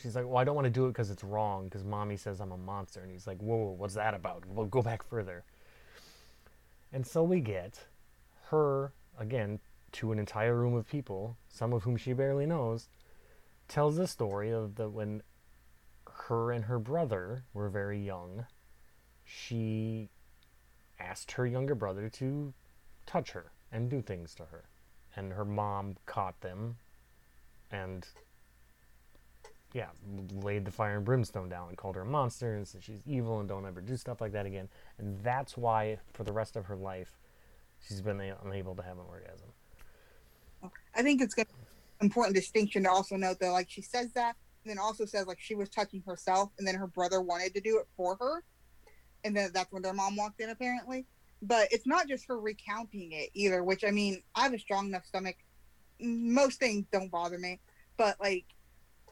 She's 0.00 0.16
like, 0.16 0.26
well, 0.26 0.38
I 0.38 0.44
don't 0.44 0.54
want 0.54 0.64
to 0.66 0.70
do 0.70 0.86
it 0.86 0.88
because 0.88 1.10
it's 1.10 1.22
wrong, 1.22 1.64
because 1.64 1.84
mommy 1.84 2.16
says 2.16 2.40
I'm 2.40 2.52
a 2.52 2.56
monster. 2.56 3.00
And 3.00 3.10
he's 3.10 3.26
like, 3.26 3.38
whoa, 3.38 3.74
what's 3.76 3.94
that 3.94 4.14
about? 4.14 4.44
Well, 4.46 4.66
go 4.66 4.82
back 4.82 5.02
further. 5.02 5.44
And 6.92 7.06
so 7.06 7.22
we 7.22 7.40
get 7.40 7.86
her, 8.50 8.92
again, 9.18 9.60
to 9.92 10.12
an 10.12 10.18
entire 10.18 10.56
room 10.56 10.74
of 10.74 10.88
people, 10.88 11.36
some 11.48 11.72
of 11.72 11.82
whom 11.82 11.96
she 11.96 12.12
barely 12.12 12.46
knows, 12.46 12.88
tells 13.68 13.96
the 13.96 14.06
story 14.06 14.50
of 14.50 14.76
the 14.76 14.88
when 14.88 15.22
her 16.28 16.52
and 16.52 16.64
her 16.64 16.78
brother 16.78 17.44
were 17.52 17.68
very 17.68 17.98
young, 17.98 18.46
she 19.24 20.08
asked 20.98 21.32
her 21.32 21.46
younger 21.46 21.74
brother 21.74 22.08
to 22.08 22.52
touch 23.06 23.32
her 23.32 23.52
and 23.70 23.90
do 23.90 24.00
things 24.00 24.34
to 24.34 24.44
her. 24.44 24.64
And 25.16 25.32
her 25.32 25.44
mom 25.44 25.96
caught 26.06 26.40
them 26.40 26.76
and 27.70 28.06
yeah, 29.74 29.88
laid 30.42 30.64
the 30.64 30.70
fire 30.70 30.96
and 30.96 31.04
brimstone 31.04 31.48
down 31.48 31.68
and 31.68 31.76
called 31.76 31.96
her 31.96 32.02
a 32.02 32.06
monster 32.06 32.54
and 32.54 32.66
said 32.68 32.82
she's 32.82 33.00
evil 33.06 33.40
and 33.40 33.48
don't 33.48 33.66
ever 33.66 33.80
do 33.80 33.96
stuff 33.96 34.20
like 34.20 34.32
that 34.32 34.46
again. 34.46 34.68
And 34.98 35.22
that's 35.22 35.56
why, 35.56 35.98
for 36.12 36.24
the 36.24 36.32
rest 36.32 36.56
of 36.56 36.66
her 36.66 36.76
life, 36.76 37.18
she's 37.80 38.02
been 38.02 38.20
unable 38.44 38.74
to 38.76 38.82
have 38.82 38.98
an 38.98 39.04
orgasm. 39.08 39.48
I 40.94 41.02
think 41.02 41.22
it's 41.22 41.36
an 41.38 41.46
important 42.00 42.36
distinction 42.36 42.84
to 42.84 42.90
also 42.90 43.16
note 43.16 43.38
that, 43.40 43.50
like, 43.50 43.70
she 43.70 43.82
says 43.82 44.12
that, 44.12 44.36
and 44.64 44.70
then 44.70 44.78
also 44.78 45.04
says, 45.04 45.26
like, 45.26 45.40
she 45.40 45.54
was 45.54 45.68
touching 45.68 46.02
herself, 46.06 46.50
and 46.58 46.68
then 46.68 46.74
her 46.74 46.86
brother 46.86 47.20
wanted 47.20 47.54
to 47.54 47.60
do 47.60 47.78
it 47.78 47.86
for 47.96 48.16
her. 48.16 48.44
And 49.24 49.36
then 49.36 49.50
that's 49.54 49.72
when 49.72 49.82
their 49.82 49.94
mom 49.94 50.16
walked 50.16 50.40
in, 50.40 50.50
apparently. 50.50 51.06
But 51.40 51.68
it's 51.72 51.86
not 51.86 52.06
just 52.06 52.26
her 52.26 52.38
recounting 52.38 53.10
it 53.12 53.30
either, 53.34 53.64
which, 53.64 53.84
I 53.84 53.90
mean, 53.90 54.22
I 54.34 54.42
have 54.42 54.52
a 54.52 54.58
strong 54.58 54.86
enough 54.86 55.06
stomach. 55.06 55.36
Most 55.98 56.60
things 56.60 56.86
don't 56.92 57.10
bother 57.10 57.38
me. 57.38 57.58
But, 57.96 58.20
like, 58.20 58.44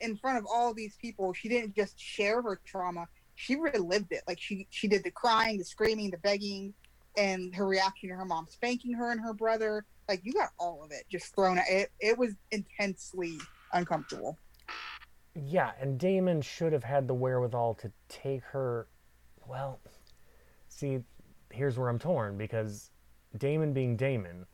in 0.00 0.16
front 0.16 0.38
of 0.38 0.46
all 0.52 0.74
these 0.74 0.96
people, 1.00 1.32
she 1.32 1.48
didn't 1.48 1.74
just 1.74 1.98
share 1.98 2.42
her 2.42 2.60
trauma, 2.64 3.06
she 3.34 3.56
relived 3.56 4.12
it. 4.12 4.22
Like, 4.26 4.40
she, 4.40 4.66
she 4.70 4.88
did 4.88 5.04
the 5.04 5.10
crying, 5.10 5.58
the 5.58 5.64
screaming, 5.64 6.10
the 6.10 6.18
begging, 6.18 6.74
and 7.16 7.54
her 7.54 7.66
reaction 7.66 8.08
to 8.10 8.14
her 8.14 8.24
mom 8.24 8.46
spanking 8.48 8.92
her 8.94 9.10
and 9.10 9.20
her 9.20 9.34
brother 9.34 9.84
like 10.10 10.20
you 10.24 10.32
got 10.32 10.50
all 10.58 10.82
of 10.82 10.90
it 10.90 11.04
just 11.08 11.34
thrown 11.36 11.56
at 11.56 11.68
it. 11.68 11.90
It 12.00 12.18
was 12.18 12.34
intensely 12.50 13.38
uncomfortable. 13.72 14.36
Yeah, 15.36 15.70
and 15.80 15.98
Damon 15.98 16.42
should 16.42 16.72
have 16.72 16.82
had 16.82 17.06
the 17.06 17.14
wherewithal 17.14 17.74
to 17.74 17.92
take 18.08 18.42
her. 18.42 18.88
Well, 19.46 19.78
see, 20.68 20.98
here's 21.50 21.78
where 21.78 21.88
I'm 21.88 22.00
torn 22.00 22.36
because 22.36 22.90
Damon 23.38 23.72
being 23.72 23.96
Damon, 23.96 24.46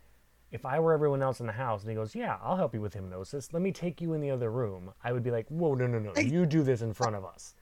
if 0.57 0.65
I 0.65 0.81
were 0.81 0.95
everyone 0.95 1.23
else 1.23 1.41
in 1.41 1.47
the 1.47 1.53
house 1.53 1.83
and 1.83 1.91
he 1.91 1.95
goes, 1.95 2.15
Yeah, 2.15 2.39
I'll 2.43 2.57
help 2.57 2.75
you 2.75 2.81
with 2.81 2.95
hypnosis, 2.95 3.53
let 3.53 3.63
me 3.63 3.71
take 3.71 4.01
you 4.01 4.15
in 4.15 4.21
the 4.23 4.31
other 4.31 4.51
room, 4.51 4.91
I 5.05 5.13
would 5.13 5.23
be 5.23 5.31
like, 5.31 5.47
Whoa, 5.49 5.75
no, 5.75 5.87
no, 5.87 5.99
no, 5.99 6.13
you 6.21 6.47
do 6.47 6.63
this 6.65 6.81
in 6.81 6.95
front 6.95 7.15
of 7.15 7.25
us. 7.25 7.55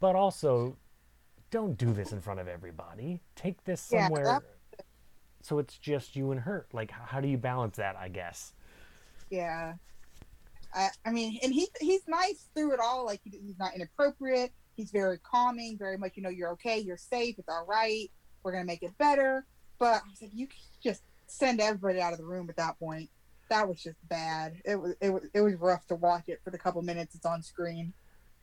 But 0.00 0.16
also, 0.16 0.76
don't 1.50 1.76
do 1.76 1.92
this 1.92 2.12
in 2.12 2.20
front 2.20 2.40
of 2.40 2.48
everybody. 2.48 3.20
Take 3.36 3.62
this 3.64 3.86
Yeah, 3.92 4.06
somewhere 4.06 4.24
that- 4.24 4.86
so 5.42 5.58
it's 5.58 5.78
just 5.78 6.16
you 6.16 6.32
and 6.32 6.40
her. 6.40 6.66
Like, 6.72 6.90
how 6.90 7.20
do 7.20 7.28
you 7.28 7.38
balance 7.38 7.76
that, 7.76 7.96
I 7.96 8.08
guess? 8.08 8.52
Yeah. 9.30 9.74
I, 10.74 10.88
I 11.04 11.10
mean, 11.10 11.38
and 11.42 11.52
he 11.52 11.66
he's 11.80 12.06
nice 12.06 12.46
through 12.54 12.74
it 12.74 12.80
all. 12.80 13.04
Like 13.06 13.20
he's 13.24 13.58
not 13.58 13.74
inappropriate. 13.74 14.52
He's 14.76 14.90
very 14.90 15.18
calming. 15.18 15.76
Very 15.78 15.96
much, 15.96 16.12
you 16.14 16.22
know, 16.22 16.28
you're 16.28 16.50
okay. 16.50 16.78
You're 16.78 16.96
safe. 16.98 17.36
It's 17.38 17.48
all 17.48 17.64
right. 17.66 18.08
We're 18.42 18.52
gonna 18.52 18.64
make 18.64 18.82
it 18.82 18.96
better. 18.98 19.46
But 19.78 20.02
I 20.04 20.10
was 20.10 20.20
like, 20.22 20.30
you 20.34 20.46
just 20.82 21.02
send 21.30 21.60
everybody 21.60 22.00
out 22.00 22.12
of 22.12 22.18
the 22.18 22.24
room 22.24 22.48
at 22.50 22.56
that 22.56 22.78
point. 22.78 23.10
That 23.48 23.68
was 23.68 23.82
just 23.82 23.96
bad. 24.08 24.60
It 24.64 24.76
was 24.76 24.94
it 25.00 25.10
was 25.10 25.24
it 25.34 25.40
was 25.40 25.54
rough 25.54 25.86
to 25.88 25.96
watch 25.96 26.28
it 26.28 26.40
for 26.44 26.50
the 26.50 26.58
couple 26.58 26.82
minutes 26.82 27.14
it's 27.14 27.26
on 27.26 27.42
screen. 27.42 27.92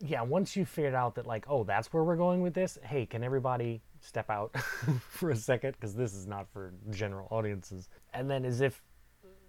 yeah, 0.00 0.22
once 0.22 0.54
you 0.56 0.64
figured 0.64 0.94
out 0.94 1.14
that 1.16 1.26
like, 1.26 1.46
oh, 1.48 1.64
that's 1.64 1.92
where 1.92 2.04
we're 2.04 2.16
going 2.16 2.40
with 2.42 2.54
this. 2.54 2.78
Hey, 2.82 3.06
can 3.06 3.24
everybody 3.24 3.82
step 4.00 4.30
out 4.30 4.56
for 5.08 5.30
a 5.30 5.36
second 5.36 5.72
because 5.72 5.94
this 5.94 6.14
is 6.14 6.26
not 6.26 6.48
for 6.52 6.72
general 6.90 7.26
audiences. 7.30 7.88
And 8.14 8.30
then 8.30 8.44
as 8.44 8.60
if, 8.60 8.82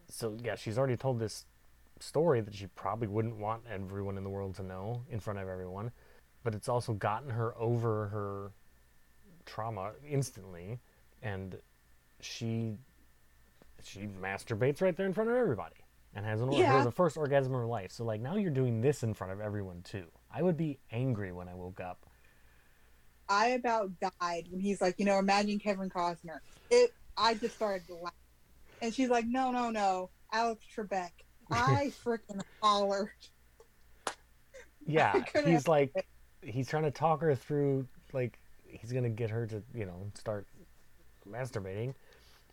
so 0.09 0.35
yeah, 0.43 0.55
she's 0.55 0.77
already 0.77 0.97
told 0.97 1.19
this 1.19 1.45
story 1.99 2.41
that 2.41 2.53
she 2.55 2.67
probably 2.67 3.07
wouldn't 3.07 3.37
want 3.37 3.63
everyone 3.71 4.17
in 4.17 4.23
the 4.23 4.29
world 4.29 4.55
to 4.55 4.63
know 4.63 5.03
in 5.09 5.19
front 5.19 5.39
of 5.39 5.47
everyone. 5.47 5.91
but 6.43 6.55
it's 6.55 6.69
also 6.69 6.93
gotten 6.93 7.29
her 7.29 7.55
over 7.57 8.07
her 8.07 8.51
trauma 9.45 9.91
instantly, 10.07 10.79
and 11.21 11.59
she 12.21 12.77
she 13.83 14.07
masturbates 14.21 14.81
right 14.81 14.95
there 14.95 15.05
in 15.05 15.13
front 15.13 15.29
of 15.29 15.35
everybody 15.35 15.75
and 16.13 16.25
has 16.25 16.41
an 16.41 16.49
or- 16.49 16.59
Yeah. 16.59 16.73
has 16.73 16.85
a 16.85 16.91
first 16.91 17.17
orgasm 17.17 17.53
of 17.53 17.61
her 17.61 17.65
life. 17.67 17.91
So 17.91 18.03
like 18.03 18.21
now 18.21 18.35
you're 18.35 18.51
doing 18.51 18.81
this 18.81 19.03
in 19.03 19.13
front 19.13 19.33
of 19.33 19.39
everyone 19.41 19.81
too. 19.83 20.07
I 20.31 20.41
would 20.41 20.57
be 20.57 20.79
angry 20.91 21.31
when 21.31 21.47
I 21.47 21.55
woke 21.55 21.79
up. 21.79 22.05
I 23.27 23.49
about 23.49 23.91
died 23.99 24.47
when 24.49 24.59
he's 24.59 24.81
like, 24.81 24.95
you 24.97 25.05
know, 25.05 25.19
imagine 25.19 25.59
Kevin 25.59 25.89
Costner. 25.89 26.39
It. 26.71 26.93
I 27.15 27.33
just 27.33 27.55
started 27.55 27.85
to 27.87 27.95
laugh, 27.95 28.13
and 28.81 28.93
she's 28.93 29.09
like, 29.09 29.25
no, 29.25 29.51
no, 29.51 29.69
no, 29.69 30.09
Alex 30.31 30.63
Trebek. 30.75 31.11
I 31.51 31.91
freaking 32.05 32.41
hollered. 32.61 33.09
Yeah, 34.85 35.23
he's 35.45 35.67
like 35.67 35.91
he's 36.41 36.67
trying 36.67 36.83
to 36.83 36.91
talk 36.91 37.21
her 37.21 37.35
through 37.35 37.87
like 38.13 38.39
he's 38.65 38.91
gonna 38.91 39.09
get 39.09 39.29
her 39.29 39.45
to 39.47 39.61
you 39.75 39.85
know 39.85 40.09
start 40.15 40.47
masturbating, 41.29 41.93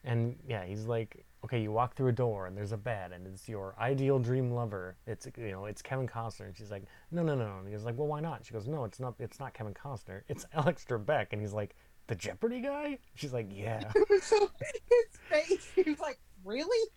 and 0.07 0.37
yeah, 0.49 0.65
he's 0.65 0.87
like, 0.87 1.25
okay, 1.45 1.61
you 1.61 1.71
walk 1.71 1.95
through 1.95 2.09
a 2.09 2.13
door 2.13 2.47
and 2.47 2.57
there's 2.57 2.73
a 2.73 2.77
bed 2.77 3.13
and 3.13 3.27
it's 3.27 3.49
your 3.49 3.75
ideal 3.79 4.19
dream 4.19 4.53
lover. 4.53 4.97
It's 5.07 5.27
you 5.37 5.51
know 5.51 5.67
it's 5.67 5.83
Kevin 5.83 6.07
Costner. 6.07 6.47
And 6.47 6.57
she's 6.57 6.71
like, 6.71 6.85
no, 7.11 7.23
no, 7.23 7.35
no, 7.35 7.47
no. 7.47 7.59
And 7.59 7.69
he's 7.69 7.85
like, 7.85 7.99
well, 7.99 8.07
why 8.07 8.21
not? 8.21 8.45
She 8.45 8.53
goes, 8.53 8.69
no, 8.69 8.85
it's 8.85 9.01
not. 9.01 9.15
It's 9.19 9.41
not 9.41 9.53
Kevin 9.53 9.75
Costner. 9.75 10.23
It's 10.29 10.47
Alex 10.55 10.87
Trebek. 10.89 11.27
And 11.33 11.41
he's 11.41 11.53
like, 11.53 11.75
the 12.07 12.15
Jeopardy 12.15 12.61
guy. 12.61 12.99
She's 13.15 13.33
like, 13.33 13.49
yeah. 13.53 13.91
so 14.23 14.49
his 14.61 15.21
face, 15.29 15.69
he 15.75 15.83
was 15.91 15.99
like, 15.99 16.19
really? 16.45 16.89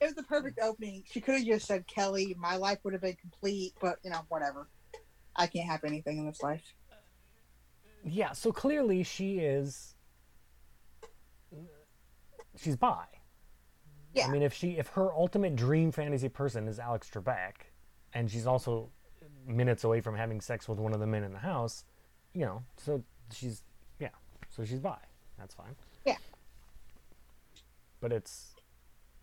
It 0.00 0.04
was 0.06 0.14
the 0.14 0.22
perfect 0.22 0.60
opening. 0.62 1.02
She 1.10 1.20
could 1.20 1.34
have 1.34 1.44
just 1.44 1.66
said 1.66 1.86
Kelly. 1.86 2.34
My 2.38 2.56
life 2.56 2.78
would 2.84 2.94
have 2.94 3.02
been 3.02 3.16
complete, 3.16 3.74
but 3.80 3.96
you 4.02 4.10
know, 4.10 4.20
whatever. 4.28 4.68
I 5.36 5.46
can't 5.46 5.68
have 5.68 5.84
anything 5.84 6.18
in 6.18 6.26
this 6.26 6.42
life. 6.42 6.62
yeah. 8.04 8.32
So 8.32 8.52
clearly 8.52 9.02
she 9.02 9.40
is. 9.40 9.94
She's 12.56 12.76
bi. 12.76 13.04
Yeah. 14.12 14.26
I 14.26 14.30
mean, 14.30 14.42
if 14.42 14.52
she 14.52 14.72
if 14.72 14.88
her 14.88 15.12
ultimate 15.12 15.56
dream 15.56 15.92
fantasy 15.92 16.28
person 16.28 16.66
is 16.66 16.78
Alex 16.78 17.08
Trebek, 17.12 17.70
and 18.12 18.30
she's 18.30 18.46
also 18.46 18.90
minutes 19.46 19.84
away 19.84 20.00
from 20.00 20.16
having 20.16 20.40
sex 20.40 20.68
with 20.68 20.78
one 20.78 20.92
of 20.92 21.00
the 21.00 21.06
men 21.06 21.22
in 21.22 21.32
the 21.32 21.38
house, 21.38 21.84
you 22.34 22.44
know, 22.44 22.62
so 22.76 23.02
she's 23.32 23.62
yeah, 23.98 24.08
so 24.48 24.64
she's 24.64 24.80
bi. 24.80 24.98
That's 25.38 25.54
fine. 25.54 25.76
Yeah. 26.04 26.16
But 28.00 28.12
it's 28.12 28.54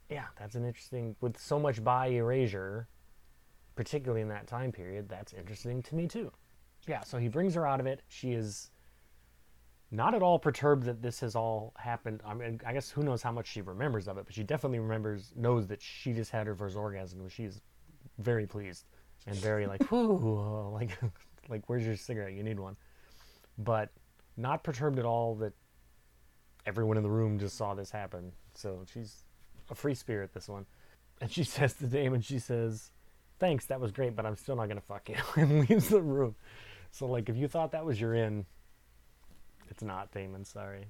yeah, 0.10 0.26
that's 0.40 0.56
an 0.56 0.66
interesting 0.66 1.16
with 1.20 1.38
so 1.38 1.60
much 1.60 1.84
bi 1.84 2.08
erasure, 2.08 2.88
particularly 3.76 4.22
in 4.22 4.30
that 4.30 4.48
time 4.48 4.72
period. 4.72 5.10
That's 5.10 5.34
interesting 5.34 5.82
to 5.84 5.96
me 5.96 6.08
too. 6.08 6.32
Yeah. 6.88 7.04
So 7.04 7.18
he 7.18 7.28
brings 7.28 7.56
her 7.56 7.68
out 7.68 7.82
of 7.82 7.88
it. 7.88 8.02
She 8.08 8.32
is 8.32 8.72
not 9.92 10.14
at 10.14 10.22
all 10.22 10.38
perturbed 10.38 10.84
that 10.84 11.02
this 11.02 11.20
has 11.22 11.36
all 11.36 11.74
happened. 11.78 12.22
I 12.26 12.34
mean, 12.34 12.60
I 12.66 12.74
guess 12.74 12.90
who 12.90 13.04
knows 13.04 13.22
how 13.22 13.32
much 13.32 13.48
she 13.48 13.62
remembers 13.62 14.08
of 14.08 14.18
it, 14.18 14.26
but 14.26 14.34
she 14.34 14.44
definitely 14.44 14.80
remembers, 14.80 15.32
knows 15.36 15.68
that 15.68 15.82
she 15.82 16.14
just 16.14 16.32
had 16.32 16.46
her 16.48 16.56
first 16.56 16.76
orgasm, 16.76 17.22
and 17.22 17.32
she's 17.32 17.62
very 18.18 18.46
pleased 18.46 18.86
and 19.26 19.36
very 19.36 19.66
like, 19.66 19.90
whoo, 19.92 20.70
like, 20.74 20.98
like, 21.50 21.64
where's 21.68 21.86
your 21.86 21.96
cigarette? 21.96 22.34
You 22.34 22.44
need 22.44 22.60
one. 22.60 22.76
But 23.58 23.90
not 24.36 24.64
perturbed 24.64 25.00
at 25.00 25.06
all 25.06 25.36
that 25.36 25.54
everyone 26.66 26.98
in 26.98 27.04
the 27.04 27.10
room 27.10 27.40
just 27.40 27.58
saw 27.58 27.74
this 27.74 27.90
happen. 27.90 28.34
So 28.54 28.84
she's 28.92 29.24
a 29.70 29.76
free 29.76 29.96
spirit, 29.96 30.34
this 30.34 30.50
one. 30.50 30.66
And 31.22 31.32
she 31.32 31.44
says 31.46 31.74
to 31.76 31.88
Damon, 31.88 32.22
she 32.22 32.40
says, 32.40 32.92
thanks, 33.40 33.66
that 33.68 33.80
was 33.80 33.92
great, 33.92 34.16
but 34.16 34.26
I'm 34.26 34.36
still 34.36 34.56
not 34.56 34.66
going 34.66 34.80
to 34.80 34.86
fuck 34.86 35.10
you, 35.10 35.16
and 35.36 35.70
leaves 35.70 35.90
the 35.90 36.02
room. 36.02 36.36
So, 36.92 37.06
like, 37.06 37.30
if 37.30 37.38
you 37.38 37.48
thought 37.48 37.72
that 37.72 37.86
was 37.86 38.00
your 38.00 38.16
in, 38.16 38.46
it's 39.70 39.84
not 39.84 40.12
Damon, 40.12 40.46
sorry. 40.46 40.86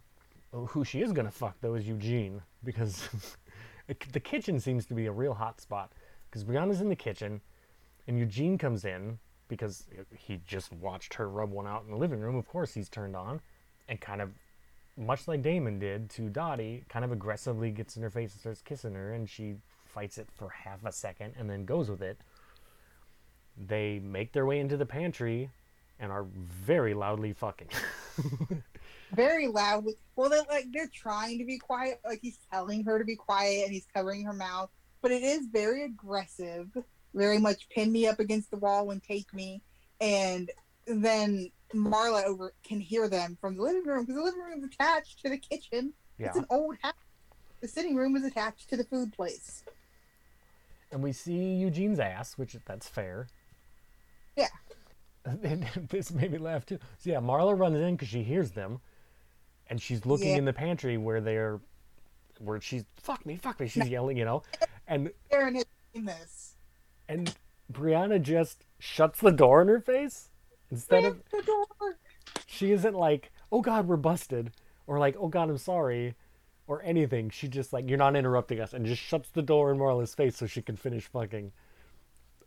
Oh, 0.54 0.66
Who 0.68 0.84
she 0.84 1.02
is 1.02 1.12
gonna 1.12 1.32
fuck 1.32 1.56
though 1.62 1.76
is 1.76 1.88
Eugene 1.88 2.42
because 2.64 3.10
the 3.88 4.20
kitchen 4.20 4.60
seems 4.60 4.86
to 4.88 4.94
be 4.94 5.06
a 5.06 5.12
real 5.12 5.34
hot 5.34 5.62
spot. 5.62 5.92
Because 6.30 6.44
Brianna's 6.44 6.82
in 6.82 6.90
the 6.90 6.96
kitchen, 6.96 7.40
and 8.08 8.20
Eugene 8.20 8.58
comes 8.58 8.84
in 8.84 9.18
because 9.48 9.86
he 10.16 10.42
just 10.46 10.74
watched 10.74 11.14
her 11.14 11.30
rub 11.30 11.52
one 11.52 11.68
out 11.68 11.84
in 11.86 11.92
the 11.92 11.98
living 11.98 12.20
room. 12.20 12.36
Of 12.36 12.48
course, 12.48 12.74
he's 12.74 12.90
turned 12.90 13.16
on, 13.16 13.40
and 13.88 14.00
kind 14.00 14.22
of 14.22 14.32
much 14.98 15.28
like 15.28 15.42
Damon 15.42 15.80
did 15.80 16.10
to 16.12 16.24
Dottie, 16.24 16.84
kind 16.90 17.06
of 17.06 17.12
aggressively 17.12 17.72
gets 17.72 17.96
in 17.96 18.04
her 18.04 18.10
face 18.10 18.34
and 18.34 18.40
starts 18.40 18.62
kissing 18.62 18.94
her, 18.94 19.14
and 19.14 19.30
she 19.30 19.56
fights 19.86 20.18
it 20.18 20.28
for 20.36 20.50
half 20.50 20.86
a 20.86 20.92
second 20.92 21.34
and 21.40 21.50
then 21.50 21.66
goes 21.66 21.90
with 21.90 22.02
it. 22.02 22.20
They 23.58 24.00
make 24.00 24.34
their 24.34 24.46
way 24.46 24.60
into 24.60 24.78
the 24.78 24.86
pantry 24.86 25.50
and 26.00 26.12
are 26.12 26.26
very 26.34 26.94
loudly 26.94 27.34
fucking. 27.34 27.70
Very 29.14 29.48
loudly. 29.48 29.94
Well, 30.18 30.30
they're 30.30 30.44
like 30.50 30.66
they're 30.74 30.92
trying 30.94 31.38
to 31.38 31.46
be 31.46 31.58
quiet. 31.58 32.02
Like 32.06 32.20
he's 32.22 32.40
telling 32.52 32.84
her 32.84 33.00
to 33.00 33.06
be 33.06 33.16
quiet, 33.16 33.64
and 33.64 33.72
he's 33.74 33.88
covering 33.94 34.26
her 34.26 34.34
mouth. 34.34 34.70
But 35.02 35.12
it 35.12 35.24
is 35.24 35.48
very 35.50 35.86
aggressive. 35.86 36.68
Very 37.14 37.40
much 37.40 37.70
pin 37.70 37.92
me 37.94 38.06
up 38.06 38.20
against 38.20 38.52
the 38.52 38.58
wall 38.58 38.92
and 38.92 39.02
take 39.02 39.34
me. 39.34 39.62
And 40.02 40.52
then 40.86 41.50
Marla 41.74 42.26
over 42.26 42.54
can 42.64 42.82
hear 42.82 43.08
them 43.08 43.38
from 43.40 43.56
the 43.56 43.64
living 43.64 43.86
room 43.86 44.02
because 44.04 44.16
the 44.16 44.24
living 44.24 44.42
room 44.42 44.60
is 44.60 44.66
attached 44.66 45.22
to 45.22 45.30
the 45.30 45.38
kitchen. 45.38 45.94
yeah. 46.18 46.28
It's 46.28 46.38
an 46.38 46.46
old 46.50 46.76
house. 46.82 46.94
The 47.62 47.68
sitting 47.70 47.96
room 47.96 48.18
is 48.18 48.26
attached 48.26 48.70
to 48.72 48.78
the 48.78 48.84
food 48.84 49.14
place. 49.14 49.64
and 50.92 51.02
we 51.02 51.14
see 51.14 51.56
Eugene's 51.56 52.00
ass, 52.00 52.38
which 52.38 52.58
that's 52.66 52.90
fair. 52.90 53.28
Yeah. 54.36 54.48
And 55.44 55.64
this 55.90 56.12
made 56.12 56.32
me 56.32 56.38
laugh 56.38 56.66
too. 56.66 56.80
So 57.00 57.10
yeah, 57.10 57.18
Marla 57.20 57.58
runs 57.58 57.80
in 57.80 57.96
because 57.96 58.08
she 58.08 58.24
hears 58.24 58.52
them, 58.52 58.80
and 59.68 59.82
she's 59.82 60.06
looking 60.06 60.30
Yeah. 60.32 60.38
in 60.38 60.46
the 60.46 60.54
pantry 60.54 60.98
where 60.98 61.20
they're, 61.22 61.60
where 62.40 62.62
she's 62.62 62.86
fuck 62.98 63.26
me, 63.26 63.36
fuck 63.36 63.60
me. 63.60 63.68
She's 63.68 63.90
yelling, 63.90 64.18
you 64.18 64.26
know, 64.26 64.44
and 64.88 65.12
Aaron 65.32 65.62
seen 65.94 66.06
this. 66.06 66.56
and 67.10 67.36
Brianna 67.72 68.22
just 68.22 68.64
shuts 68.80 69.20
the 69.20 69.32
door 69.32 69.62
in 69.62 69.68
her 69.68 69.82
face 69.82 70.30
instead 70.72 71.04
of 71.04 71.22
the 71.32 71.42
door. 71.42 71.98
she 72.46 72.72
isn't 72.72 72.96
like, 72.96 73.32
oh 73.52 73.62
God, 73.62 73.88
we're 73.88 73.98
busted, 73.98 74.52
or 74.86 75.00
like, 75.00 75.16
oh 75.20 75.28
God, 75.28 75.50
I'm 75.50 75.58
sorry, 75.58 76.16
or 76.68 76.82
anything. 76.84 77.30
She 77.30 77.48
just 77.50 77.74
like, 77.74 77.90
you're 77.90 77.98
not 77.98 78.16
interrupting 78.16 78.60
us, 78.62 78.74
and 78.74 78.86
just 78.86 79.02
shuts 79.02 79.30
the 79.30 79.42
door 79.42 79.72
in 79.72 79.78
Marla's 79.78 80.16
face 80.16 80.38
so 80.38 80.46
she 80.48 80.62
can 80.62 80.76
finish 80.78 81.06
fucking. 81.08 81.52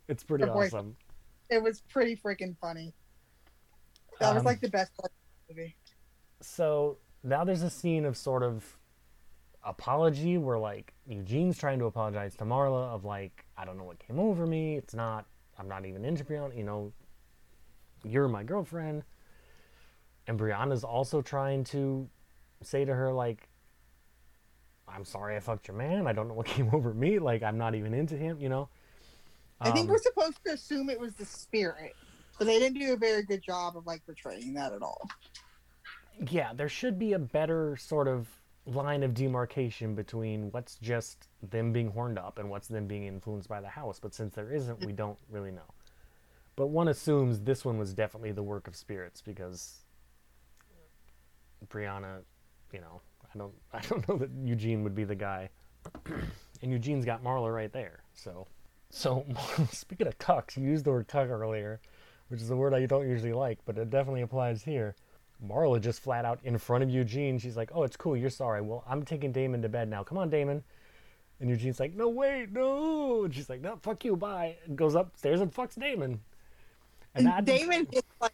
It's 0.07 0.23
pretty 0.23 0.45
awesome. 0.45 0.95
It 1.51 1.61
was 1.61 1.81
pretty 1.81 2.15
freaking 2.15 2.57
funny. 2.59 2.93
That 4.19 4.33
was 4.33 4.39
Um, 4.41 4.45
like 4.45 4.61
the 4.61 4.69
best 4.69 4.95
part 4.95 5.11
of 5.11 5.47
the 5.47 5.53
movie. 5.61 5.75
So 6.41 6.97
now 7.23 7.43
there's 7.43 7.61
a 7.61 7.69
scene 7.69 8.05
of 8.05 8.15
sort 8.17 8.41
of 8.41 8.77
apology 9.63 10.37
where 10.37 10.57
like 10.57 10.93
Eugene's 11.05 11.57
trying 11.57 11.77
to 11.79 11.85
apologize 11.85 12.35
to 12.37 12.45
Marla 12.45 12.87
of 12.95 13.03
like, 13.03 13.45
I 13.57 13.65
don't 13.65 13.77
know 13.77 13.83
what 13.83 13.99
came 13.99 14.17
over 14.19 14.47
me. 14.47 14.77
It's 14.77 14.93
not, 14.93 15.25
I'm 15.59 15.67
not 15.67 15.85
even 15.85 16.05
into 16.05 16.23
Brianna, 16.23 16.57
you 16.57 16.63
know, 16.63 16.93
you're 18.03 18.27
my 18.27 18.43
girlfriend. 18.43 19.03
And 20.27 20.39
Brianna's 20.39 20.83
also 20.83 21.21
trying 21.21 21.63
to 21.65 22.09
say 22.63 22.85
to 22.85 22.93
her, 22.93 23.11
like, 23.11 23.49
I'm 24.87 25.03
sorry 25.03 25.35
I 25.35 25.39
fucked 25.41 25.67
your 25.67 25.77
man. 25.77 26.07
I 26.07 26.13
don't 26.13 26.27
know 26.27 26.33
what 26.33 26.45
came 26.55 26.69
over 26.73 26.93
me. 26.93 27.19
Like, 27.19 27.43
I'm 27.43 27.57
not 27.57 27.75
even 27.75 27.93
into 27.93 28.15
him, 28.15 28.39
you 28.39 28.49
know? 28.49 28.69
I 29.61 29.71
think 29.71 29.85
Um, 29.85 29.91
we're 29.91 29.99
supposed 29.99 30.43
to 30.45 30.53
assume 30.53 30.89
it 30.89 30.99
was 30.99 31.13
the 31.15 31.25
spirit, 31.25 31.95
but 32.37 32.45
they 32.45 32.59
didn't 32.59 32.79
do 32.79 32.93
a 32.93 32.97
very 32.97 33.23
good 33.23 33.41
job 33.43 33.77
of 33.77 33.85
like 33.85 34.05
portraying 34.05 34.53
that 34.55 34.73
at 34.73 34.81
all. 34.81 35.07
yeah, 36.29 36.53
there 36.53 36.69
should 36.69 36.99
be 36.99 37.13
a 37.13 37.19
better 37.19 37.75
sort 37.77 38.07
of 38.07 38.27
line 38.65 39.01
of 39.03 39.13
demarcation 39.13 39.95
between 39.95 40.51
what's 40.51 40.75
just 40.77 41.27
them 41.41 41.71
being 41.73 41.89
horned 41.91 42.19
up 42.19 42.37
and 42.37 42.49
what's 42.49 42.67
them 42.67 42.85
being 42.87 43.05
influenced 43.05 43.49
by 43.49 43.59
the 43.61 43.67
house. 43.69 43.99
But 43.99 44.13
since 44.13 44.35
there 44.35 44.51
isn't, 44.51 44.85
we 44.85 44.91
don't 44.93 45.17
really 45.29 45.51
know. 45.51 45.73
But 46.55 46.67
one 46.67 46.87
assumes 46.89 47.39
this 47.39 47.65
one 47.65 47.77
was 47.79 47.93
definitely 47.93 48.33
the 48.33 48.43
work 48.43 48.67
of 48.67 48.75
spirits 48.75 49.21
because 49.21 49.83
Brianna, 51.69 52.21
you 52.73 52.81
know, 52.81 53.01
I 53.33 53.37
don't, 53.37 53.53
I 53.73 53.79
don't 53.81 54.07
know 54.07 54.17
that 54.17 54.29
Eugene 54.43 54.83
would 54.83 54.95
be 54.95 55.03
the 55.05 55.15
guy. 55.15 55.49
and 56.61 56.71
Eugene's 56.71 57.05
got 57.05 57.23
Marla 57.23 57.53
right 57.53 57.71
there. 57.71 58.03
So, 58.13 58.47
so 58.91 59.25
speaking 59.71 60.07
of 60.07 60.17
cucks, 60.17 60.57
you 60.57 60.63
used 60.63 60.85
the 60.85 60.91
word 60.91 61.07
cuck 61.07 61.29
earlier, 61.29 61.79
which 62.27 62.41
is 62.41 62.49
a 62.51 62.55
word 62.55 62.73
I 62.73 62.85
don't 62.85 63.07
usually 63.07 63.33
like, 63.33 63.59
but 63.65 63.77
it 63.77 63.89
definitely 63.89 64.21
applies 64.21 64.63
here. 64.63 64.95
Marla 65.45 65.81
just 65.81 66.01
flat 66.01 66.23
out 66.23 66.39
in 66.43 66.57
front 66.57 66.83
of 66.83 66.89
Eugene. 66.89 67.39
She's 67.39 67.57
like, 67.57 67.71
"Oh, 67.73 67.83
it's 67.83 67.97
cool. 67.97 68.15
You're 68.15 68.29
sorry. 68.29 68.61
Well, 68.61 68.83
I'm 68.87 69.03
taking 69.03 69.31
Damon 69.31 69.61
to 69.63 69.69
bed 69.69 69.89
now. 69.89 70.03
Come 70.03 70.17
on, 70.17 70.29
Damon." 70.29 70.63
And 71.39 71.49
Eugene's 71.49 71.79
like, 71.79 71.95
"No, 71.95 72.09
wait, 72.09 72.51
no." 72.51 73.23
And 73.23 73.33
she's 73.33 73.49
like, 73.49 73.61
"No, 73.61 73.77
fuck 73.77 74.05
you, 74.05 74.15
bye." 74.15 74.57
And 74.65 74.77
goes 74.77 74.93
upstairs 74.93 75.41
and 75.41 75.51
fucks 75.51 75.79
Damon. 75.79 76.21
And 77.15 77.25
that- 77.25 77.45
Damon 77.45 77.87
hit 77.91 78.05
like 78.19 78.33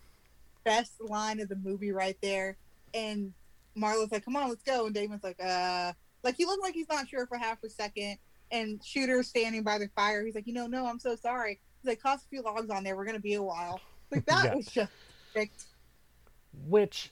best 0.65 0.99
line 0.99 1.39
of 1.39 1.47
the 1.47 1.55
movie 1.55 1.91
right 1.93 2.17
there. 2.21 2.57
And 2.93 3.33
Marla's 3.77 4.11
like, 4.11 4.25
"Come 4.25 4.35
on, 4.35 4.49
let's 4.49 4.63
go." 4.63 4.85
And 4.87 4.93
Damon's 4.93 5.23
like, 5.23 5.39
"Uh," 5.41 5.93
like 6.23 6.35
he 6.35 6.45
looked 6.45 6.61
like 6.61 6.73
he's 6.73 6.89
not 6.89 7.07
sure 7.07 7.25
for 7.25 7.37
half 7.37 7.63
a 7.63 7.69
second. 7.69 8.17
And 8.51 8.81
Shooter's 8.83 9.27
standing 9.27 9.63
by 9.63 9.77
the 9.77 9.89
fire. 9.95 10.23
He's 10.25 10.35
like, 10.35 10.47
"You 10.47 10.53
know, 10.53 10.67
no, 10.67 10.85
I'm 10.85 10.99
so 10.99 11.15
sorry." 11.15 11.59
He's 11.81 11.89
like, 11.89 12.01
"Toss 12.01 12.23
a 12.23 12.27
few 12.29 12.41
logs 12.41 12.69
on 12.69 12.83
there. 12.83 12.95
We're 12.95 13.05
gonna 13.05 13.19
be 13.19 13.33
a 13.35 13.43
while." 13.43 13.79
Like 14.11 14.25
that 14.25 14.45
Yeah. 14.45 14.55
was 14.55 14.67
just 14.67 14.91
perfect. 15.33 15.65
which 16.67 17.11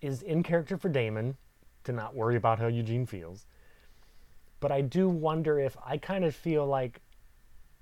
is 0.00 0.22
in 0.22 0.42
character 0.42 0.76
for 0.76 0.88
Damon 0.88 1.36
to 1.84 1.92
not 1.92 2.14
worry 2.14 2.36
about 2.36 2.58
how 2.58 2.66
Eugene 2.68 3.06
feels. 3.06 3.46
But 4.60 4.72
I 4.72 4.80
do 4.80 5.08
wonder 5.08 5.58
if 5.58 5.76
I 5.84 5.98
kind 5.98 6.24
of 6.24 6.34
feel 6.34 6.66
like 6.66 7.00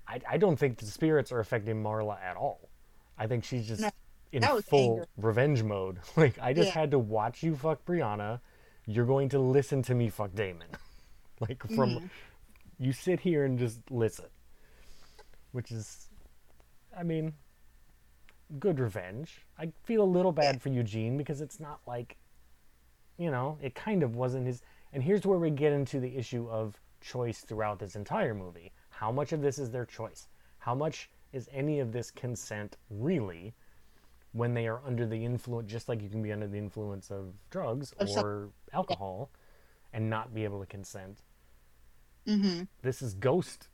I, 0.07 0.19
I 0.29 0.37
don't 0.37 0.57
think 0.57 0.77
the 0.79 0.85
spirits 0.85 1.31
are 1.31 1.39
affecting 1.39 1.81
Marla 1.81 2.19
at 2.21 2.35
all. 2.35 2.69
I 3.17 3.27
think 3.27 3.43
she's 3.43 3.67
just 3.67 3.81
No, 3.81 3.89
in 4.31 4.43
full 4.63 4.91
anger. 4.95 5.07
revenge 5.17 5.63
mode. 5.63 5.99
Like 6.17 6.37
I 6.39 6.53
just 6.53 6.67
Yeah. 6.75 6.81
had 6.81 6.91
to 6.91 6.99
watch 6.99 7.41
you 7.43 7.55
fuck 7.55 7.85
Brianna. 7.85 8.41
You're 8.85 9.05
going 9.05 9.29
to 9.29 9.39
listen 9.39 9.81
to 9.83 9.95
me 9.95 10.09
fuck 10.09 10.33
Damon. 10.35 10.67
like 11.39 11.61
from 11.73 11.89
Mm-hmm. 11.91 12.05
You 12.81 12.91
sit 12.91 13.19
here 13.19 13.45
and 13.45 13.59
just 13.59 13.79
listen. 13.89 14.25
Which 15.51 15.71
is 15.71 16.09
I 16.97 17.03
mean, 17.03 17.33
good 18.59 18.79
revenge. 18.79 19.45
I 19.57 19.71
feel 19.83 20.03
a 20.03 20.05
little 20.05 20.31
bad 20.31 20.61
for 20.61 20.69
Eugene 20.69 21.17
because 21.17 21.41
it's 21.41 21.59
not 21.59 21.79
like, 21.87 22.17
you 23.17 23.31
know, 23.31 23.57
it 23.61 23.75
kind 23.75 24.03
of 24.03 24.15
wasn't 24.15 24.47
his. 24.47 24.61
And 24.93 25.01
here's 25.01 25.25
where 25.25 25.39
we 25.39 25.49
get 25.51 25.71
into 25.71 25.99
the 25.99 26.17
issue 26.17 26.49
of 26.49 26.79
choice 26.99 27.41
throughout 27.41 27.79
this 27.79 27.95
entire 27.95 28.33
movie. 28.33 28.71
How 28.89 29.11
much 29.11 29.31
of 29.31 29.41
this 29.41 29.57
is 29.57 29.69
their 29.71 29.85
choice? 29.85 30.27
How 30.57 30.75
much 30.75 31.09
is 31.31 31.49
any 31.53 31.79
of 31.79 31.91
this 31.91 32.11
consent 32.11 32.77
really 32.89 33.53
when 34.33 34.53
they 34.53 34.67
are 34.67 34.81
under 34.85 35.05
the 35.05 35.23
influence, 35.23 35.71
just 35.71 35.87
like 35.87 36.01
you 36.01 36.09
can 36.09 36.21
be 36.21 36.31
under 36.31 36.47
the 36.47 36.57
influence 36.57 37.09
of 37.09 37.33
drugs 37.49 37.93
or 38.17 38.49
alcohol 38.73 39.29
and 39.93 40.09
not 40.09 40.33
be 40.33 40.43
able 40.43 40.59
to 40.59 40.65
consent? 40.65 41.19
Mm-hmm. 42.27 42.63
this 42.83 43.01
is 43.01 43.13
ghost 43.15 43.69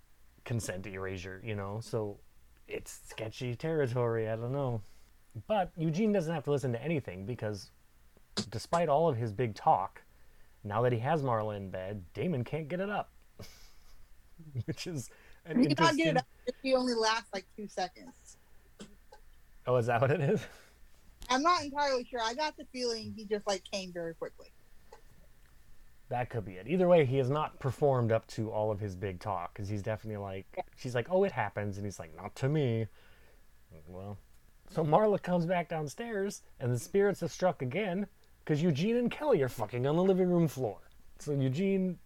consent 0.45 0.87
erasure, 0.87 1.41
you 1.43 1.55
know, 1.55 1.79
so 1.81 2.17
it's 2.67 2.99
sketchy 3.09 3.55
territory. 3.55 4.29
I 4.29 4.35
don't 4.37 4.53
know. 4.53 4.81
But 5.47 5.71
Eugene 5.77 6.11
doesn't 6.13 6.33
have 6.33 6.43
to 6.45 6.51
listen 6.51 6.71
to 6.71 6.81
anything 6.83 7.25
because 7.25 7.71
despite 8.49 8.89
all 8.89 9.07
of 9.09 9.17
his 9.17 9.31
big 9.33 9.53
talk, 9.55 10.01
now 10.63 10.81
that 10.83 10.93
he 10.93 10.99
has 10.99 11.21
Marla 11.21 11.57
in 11.57 11.69
bed, 11.69 12.03
Damon 12.13 12.43
can't 12.43 12.67
get 12.67 12.79
it 12.79 12.89
up. 12.89 13.11
Which 14.65 14.87
is 14.87 15.09
an 15.45 15.61
You 15.61 15.75
cannot 15.75 15.95
get 15.97 16.07
interesting. 16.07 16.07
it 16.07 16.17
up 16.17 16.25
if 16.47 16.55
he 16.63 16.73
only 16.73 16.93
lasts 16.93 17.29
like 17.33 17.45
two 17.55 17.67
seconds. 17.67 18.37
Oh, 19.65 19.75
is 19.75 19.87
that 19.87 19.99
what 20.01 20.11
it 20.11 20.21
is? 20.21 20.41
I'm 21.29 21.41
not 21.43 21.61
entirely 21.63 22.05
sure. 22.09 22.21
I 22.23 22.33
got 22.33 22.55
the 22.57 22.65
feeling 22.71 23.13
he 23.15 23.25
just 23.25 23.45
like 23.45 23.63
came 23.69 23.91
very 23.91 24.15
quickly. 24.15 24.51
That 26.09 26.29
could 26.29 26.45
be 26.45 26.53
it. 26.53 26.67
Either 26.67 26.87
way, 26.87 27.05
he 27.05 27.17
has 27.17 27.29
not 27.29 27.59
performed 27.59 28.11
up 28.11 28.25
to 28.27 28.49
all 28.49 28.71
of 28.71 28.79
his 28.79 28.95
big 28.95 29.19
talk 29.19 29.53
because 29.53 29.67
he's 29.67 29.81
definitely 29.81 30.21
like, 30.21 30.45
she's 30.77 30.95
like, 30.95 31.07
oh, 31.09 31.25
it 31.25 31.33
happens. 31.33 31.77
And 31.77 31.85
he's 31.85 31.99
like, 31.99 32.15
not 32.15 32.35
to 32.37 32.49
me. 32.49 32.87
Well, 33.87 34.17
so 34.69 34.83
Marla 34.83 35.21
comes 35.21 35.45
back 35.45 35.69
downstairs 35.69 36.41
and 36.59 36.73
the 36.73 36.79
spirits 36.79 37.19
have 37.19 37.31
struck 37.31 37.61
again 37.61 38.07
because 38.39 38.61
Eugene 38.63 38.95
and 38.95 39.11
Kelly 39.11 39.41
are 39.41 39.49
fucking 39.49 39.85
on 39.85 39.97
the 39.97 40.03
living 40.03 40.29
room 40.29 40.47
floor. 40.47 40.79
So 41.19 41.33
Eugene 41.33 41.97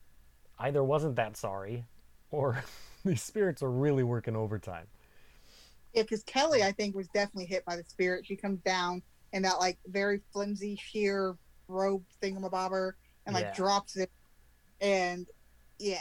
either 0.59 0.83
wasn't 0.83 1.15
that 1.17 1.37
sorry 1.37 1.85
or 2.31 2.63
these 3.05 3.21
spirits 3.21 3.61
are 3.61 3.71
really 3.71 4.03
working 4.03 4.35
overtime. 4.35 4.87
Yeah, 5.93 6.03
because 6.03 6.23
Kelly, 6.23 6.63
I 6.63 6.71
think, 6.71 6.95
was 6.95 7.07
definitely 7.09 7.45
hit 7.45 7.65
by 7.65 7.75
the 7.75 7.83
spirit. 7.83 8.25
She 8.25 8.35
comes 8.35 8.61
down 8.61 9.03
in 9.33 9.43
that 9.43 9.59
like 9.59 9.77
very 9.87 10.21
flimsy 10.31 10.79
sheer 10.81 11.35
robe 11.67 12.03
thingamabobber 12.21 12.93
and 13.25 13.33
like 13.33 13.45
Yeah. 13.45 13.53
drops 13.53 13.95
it, 13.97 14.11
and 14.79 15.27
yeah, 15.79 15.99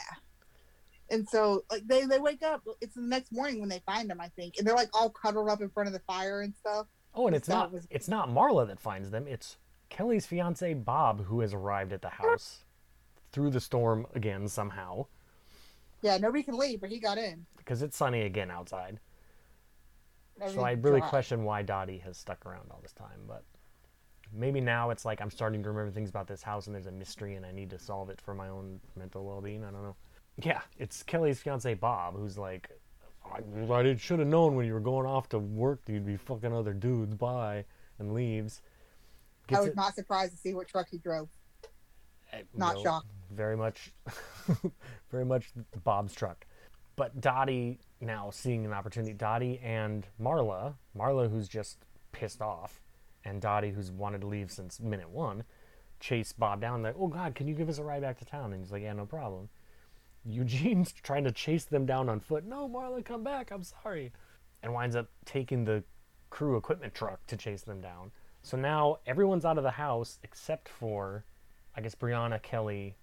and 1.10 1.28
so 1.28 1.64
like 1.70 1.86
they 1.86 2.04
they 2.06 2.18
wake 2.18 2.42
up. 2.42 2.62
It's 2.80 2.94
the 2.94 3.02
next 3.02 3.32
morning 3.32 3.60
when 3.60 3.68
they 3.68 3.80
find 3.86 4.08
them, 4.08 4.20
I 4.20 4.28
think, 4.28 4.58
and 4.58 4.66
they're 4.66 4.74
like 4.76 4.90
all 4.94 5.10
cuddled 5.10 5.48
up 5.48 5.60
in 5.60 5.68
front 5.70 5.86
of 5.88 5.92
the 5.92 6.00
fire 6.00 6.42
and 6.42 6.54
stuff. 6.56 6.86
Oh, 7.14 7.26
and 7.26 7.34
it's 7.34 7.48
That 7.48 7.54
not 7.54 7.72
was- 7.72 7.86
it's 7.90 8.08
not 8.08 8.28
Marla 8.28 8.66
that 8.68 8.78
finds 8.80 9.10
them. 9.10 9.26
It's 9.26 9.56
Kelly's 9.88 10.26
fiance 10.26 10.72
Bob 10.74 11.24
who 11.26 11.40
has 11.40 11.52
arrived 11.52 11.92
at 11.92 12.02
the 12.02 12.08
house 12.10 12.64
through 13.32 13.50
the 13.50 13.60
storm 13.60 14.06
again 14.14 14.46
somehow. 14.48 15.06
Yeah, 16.02 16.16
nobody 16.18 16.42
can 16.42 16.56
leave, 16.56 16.80
but 16.80 16.90
he 16.90 16.98
got 16.98 17.18
in. 17.18 17.46
because 17.56 17.82
it's 17.82 17.96
sunny 17.96 18.22
again 18.22 18.50
outside. 18.50 18.98
So 20.48 20.62
I 20.62 20.72
really 20.72 21.02
question 21.02 21.44
why 21.44 21.62
Dottie 21.62 21.98
has 21.98 22.16
stuck 22.16 22.46
around 22.46 22.70
all 22.70 22.78
this 22.82 22.92
time, 22.94 23.20
but 23.28 23.44
maybe 24.32 24.60
now 24.60 24.90
it's 24.90 25.04
like 25.04 25.20
I'm 25.20 25.30
starting 25.30 25.62
to 25.62 25.68
remember 25.70 25.90
things 25.90 26.10
about 26.10 26.26
this 26.26 26.42
house 26.42 26.66
and 26.66 26.74
there's 26.74 26.86
a 26.86 26.92
mystery 26.92 27.34
and 27.34 27.44
I 27.44 27.52
need 27.52 27.70
to 27.70 27.78
solve 27.78 28.10
it 28.10 28.20
for 28.20 28.34
my 28.34 28.48
own 28.48 28.80
mental 28.96 29.24
well-being. 29.24 29.64
I 29.64 29.70
don't 29.70 29.82
know. 29.82 29.96
Yeah, 30.42 30.60
it's 30.78 31.02
Kelly's 31.02 31.40
fiance 31.40 31.74
Bob 31.74 32.16
who's 32.16 32.38
like, 32.38 32.70
I, 33.24 33.72
I 33.72 33.96
should 33.96 34.18
have 34.18 34.28
known 34.28 34.56
when 34.56 34.66
you 34.66 34.72
were 34.74 34.80
going 34.80 35.06
off 35.06 35.28
to 35.30 35.38
work 35.38 35.84
that 35.84 35.92
you'd 35.92 36.06
be 36.06 36.16
fucking 36.16 36.52
other 36.54 36.72
dudes. 36.72 37.14
Bye, 37.14 37.64
and 37.98 38.14
leaves. 38.14 38.62
I 39.52 39.58
was 39.60 39.68
it- 39.68 39.76
not 39.76 39.94
surprised 39.94 40.32
to 40.32 40.38
see 40.38 40.54
what 40.54 40.68
truck 40.68 40.88
he 40.90 40.98
drove. 40.98 41.28
eh, 42.32 42.42
not 42.54 42.76
no, 42.76 42.82
shocked. 42.82 43.06
Very 43.32 43.56
much, 43.56 43.92
very 45.10 45.24
much 45.24 45.50
Bob's 45.84 46.14
truck. 46.14 46.46
But 46.96 47.20
Dottie 47.20 47.78
now 48.00 48.30
seeing 48.30 48.64
an 48.64 48.72
opportunity. 48.72 49.12
Dottie 49.12 49.58
and 49.62 50.06
Marla, 50.20 50.74
Marla 50.96 51.30
who's 51.30 51.48
just 51.48 51.78
pissed 52.12 52.40
off, 52.42 52.80
and 53.24 53.40
Dottie 53.40 53.70
who's 53.70 53.90
wanted 53.90 54.22
to 54.22 54.26
leave 54.26 54.50
since 54.50 54.80
minute 54.80 55.10
one, 55.10 55.44
chase 56.00 56.32
Bob 56.32 56.60
down. 56.60 56.82
Like, 56.82 56.96
oh 56.98 57.08
God, 57.08 57.34
can 57.34 57.46
you 57.46 57.54
give 57.54 57.68
us 57.68 57.78
a 57.78 57.84
ride 57.84 58.02
back 58.02 58.18
to 58.18 58.24
town? 58.24 58.52
And 58.52 58.62
he's 58.62 58.72
like, 58.72 58.82
yeah, 58.82 58.92
no 58.92 59.06
problem. 59.06 59.48
Eugene's 60.24 60.92
trying 61.02 61.24
to 61.24 61.32
chase 61.32 61.64
them 61.64 61.86
down 61.86 62.08
on 62.08 62.20
foot. 62.20 62.44
No, 62.44 62.68
Marla, 62.68 63.04
come 63.04 63.22
back. 63.22 63.50
I'm 63.50 63.62
sorry. 63.62 64.12
And 64.62 64.74
winds 64.74 64.96
up 64.96 65.08
taking 65.24 65.64
the 65.64 65.84
crew 66.30 66.56
equipment 66.56 66.94
truck 66.94 67.26
to 67.26 67.36
chase 67.36 67.62
them 67.62 67.80
down. 67.80 68.10
So 68.42 68.56
now 68.56 68.98
everyone's 69.06 69.44
out 69.44 69.58
of 69.58 69.64
the 69.64 69.70
house 69.70 70.18
except 70.22 70.68
for, 70.68 71.24
I 71.76 71.80
guess, 71.80 71.94
Brianna, 71.94 72.42
Kelly, 72.42 72.96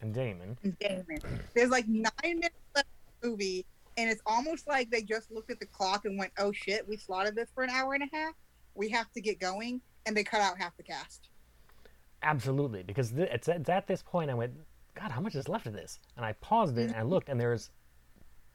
and 0.00 0.12
Damon. 0.12 0.58
Damon. 0.80 1.20
There's 1.54 1.70
like 1.70 1.86
nine 1.88 2.10
minutes 2.22 2.56
left 2.74 2.88
of 2.88 3.20
the 3.22 3.28
movie, 3.28 3.64
and 3.96 4.10
it's 4.10 4.22
almost 4.26 4.66
like 4.66 4.90
they 4.90 5.02
just 5.02 5.30
looked 5.30 5.50
at 5.50 5.60
the 5.60 5.66
clock 5.66 6.04
and 6.04 6.18
went, 6.18 6.32
"Oh 6.38 6.50
shit, 6.50 6.86
we 6.88 6.96
slotted 6.96 7.36
this 7.36 7.48
for 7.54 7.62
an 7.62 7.70
hour 7.70 7.94
and 7.94 8.02
a 8.02 8.16
half. 8.16 8.34
We 8.74 8.88
have 8.90 9.10
to 9.12 9.20
get 9.20 9.40
going," 9.40 9.80
and 10.06 10.16
they 10.16 10.24
cut 10.24 10.40
out 10.40 10.58
half 10.58 10.76
the 10.76 10.82
cast. 10.82 11.28
Absolutely, 12.22 12.82
because 12.82 13.10
th- 13.10 13.28
it's, 13.32 13.48
it's 13.48 13.68
at 13.68 13.86
this 13.86 14.02
point 14.02 14.30
I 14.30 14.34
went, 14.34 14.52
God, 14.94 15.10
how 15.10 15.20
much 15.20 15.34
is 15.34 15.48
left 15.48 15.66
of 15.66 15.72
this? 15.72 15.98
And 16.16 16.24
I 16.24 16.34
paused 16.34 16.78
it 16.78 16.84
and 16.84 16.94
I 16.94 17.02
looked, 17.02 17.28
and 17.28 17.40
there's 17.40 17.70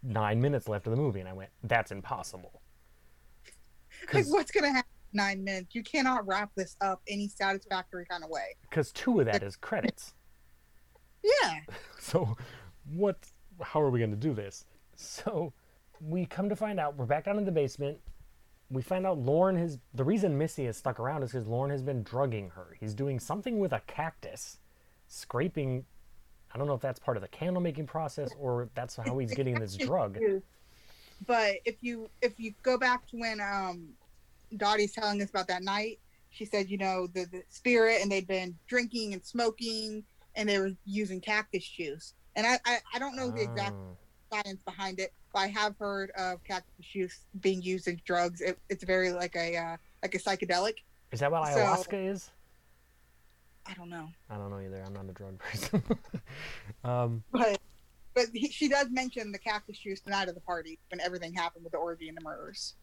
nine 0.03 0.39
minutes 0.39 0.67
left 0.69 0.87
of 0.87 0.91
the 0.91 0.97
movie, 0.97 1.19
and 1.19 1.27
I 1.27 1.33
went, 1.33 1.49
that's 1.63 1.91
impossible. 1.91 2.61
Like, 3.99 4.11
Because 4.11 4.31
what's 4.31 4.51
gonna 4.51 4.71
happen? 4.71 4.89
Nine 5.11 5.43
minutes. 5.43 5.73
You 5.73 5.81
cannot 5.81 6.27
wrap 6.27 6.51
this 6.55 6.75
up 6.81 7.01
any 7.07 7.27
satisfactory 7.27 8.05
kind 8.05 8.23
of 8.23 8.29
way. 8.29 8.55
Because 8.61 8.91
two 8.91 9.19
of 9.19 9.25
that 9.25 9.41
is 9.43 9.55
credits. 9.55 10.13
Yeah, 11.43 11.59
So, 11.99 12.37
what? 12.93 13.17
How 13.61 13.81
are 13.81 13.89
we 13.89 13.99
going 13.99 14.11
to 14.11 14.15
do 14.15 14.33
this? 14.33 14.65
So, 14.95 15.51
we 15.99 16.25
come 16.25 16.47
to 16.47 16.55
find 16.55 16.79
out 16.79 16.95
we're 16.95 17.05
back 17.05 17.25
down 17.25 17.37
in 17.37 17.43
the 17.43 17.51
basement. 17.51 17.97
We 18.69 18.81
find 18.81 19.05
out 19.05 19.17
Lorne 19.17 19.55
has 19.57 19.79
the 19.93 20.03
reason 20.03 20.37
Missy 20.37 20.65
has 20.65 20.77
stuck 20.77 20.99
around 20.99 21.23
is 21.23 21.31
because 21.31 21.47
Lorne 21.47 21.69
has 21.69 21.81
been 21.81 22.03
drugging 22.03 22.49
her. 22.49 22.75
He's 22.79 22.93
doing 22.93 23.19
something 23.19 23.59
with 23.59 23.71
a 23.71 23.81
cactus, 23.87 24.57
scraping. 25.07 25.85
I 26.53 26.57
don't 26.57 26.67
know 26.67 26.73
if 26.73 26.81
that's 26.81 26.99
part 26.99 27.17
of 27.17 27.21
the 27.21 27.29
candle 27.29 27.61
making 27.61 27.87
process 27.87 28.29
or 28.39 28.69
that's 28.73 28.95
how 28.95 29.17
he's 29.19 29.33
getting 29.33 29.55
this 29.59 29.75
drug. 29.75 30.17
But 31.25 31.55
if 31.65 31.75
you 31.81 32.09
if 32.21 32.39
you 32.39 32.53
go 32.61 32.77
back 32.77 33.07
to 33.07 33.17
when 33.17 33.39
um 33.39 33.89
Dottie's 34.55 34.93
telling 34.93 35.21
us 35.21 35.29
about 35.29 35.47
that 35.47 35.63
night, 35.63 35.99
she 36.29 36.45
said, 36.45 36.69
you 36.69 36.77
know, 36.77 37.07
the, 37.07 37.25
the 37.25 37.43
spirit 37.49 38.01
and 38.01 38.11
they'd 38.11 38.27
been 38.27 38.57
drinking 38.67 39.13
and 39.13 39.25
smoking 39.25 40.03
and 40.35 40.47
they 40.47 40.59
were 40.59 40.71
using 40.85 41.19
cactus 41.21 41.67
juice. 41.67 42.13
And 42.35 42.45
I 42.45 42.59
I, 42.65 42.79
I 42.95 42.99
don't 42.99 43.15
know 43.15 43.31
the 43.31 43.43
exact 43.43 43.75
Ah. 43.75 43.93
Science 44.31 44.61
behind 44.63 44.99
it, 44.99 45.13
but 45.33 45.39
I 45.39 45.47
have 45.47 45.75
heard 45.77 46.11
of 46.17 46.43
cactus 46.43 46.85
juice 46.85 47.19
being 47.41 47.61
used 47.61 47.87
as 47.87 47.95
drugs. 48.01 48.41
It, 48.41 48.57
it's 48.69 48.83
very 48.83 49.11
like 49.11 49.35
a 49.35 49.57
uh, 49.57 49.77
like 50.03 50.15
a 50.15 50.19
psychedelic. 50.19 50.75
Is 51.11 51.19
that 51.21 51.31
what 51.31 51.47
So- 51.53 51.59
ayahuasca 51.59 52.09
is? 52.09 52.31
I 53.69 53.73
don't 53.73 53.89
know, 53.89 54.07
I 54.29 54.37
don't 54.37 54.49
know 54.49 54.59
either. 54.61 54.81
I'm 54.85 54.93
not 54.93 55.09
a 55.09 55.13
drug 55.13 55.39
person. 55.51 55.83
um, 56.85 57.23
but 57.31 57.59
but 58.13 58.25
he, 58.33 58.47
she 58.49 58.69
does 58.69 58.87
mention 58.89 59.31
the 59.33 59.37
cactus 59.37 59.77
juice 59.77 59.99
the 59.99 60.09
night 60.11 60.29
of 60.29 60.35
the 60.35 60.41
party 60.41 60.79
when 60.89 61.01
everything 61.01 61.33
happened 61.33 61.63
with 61.65 61.73
the 61.73 61.77
orgy 61.77 62.07
and 62.07 62.17
the 62.17 62.21
murders. 62.21 62.75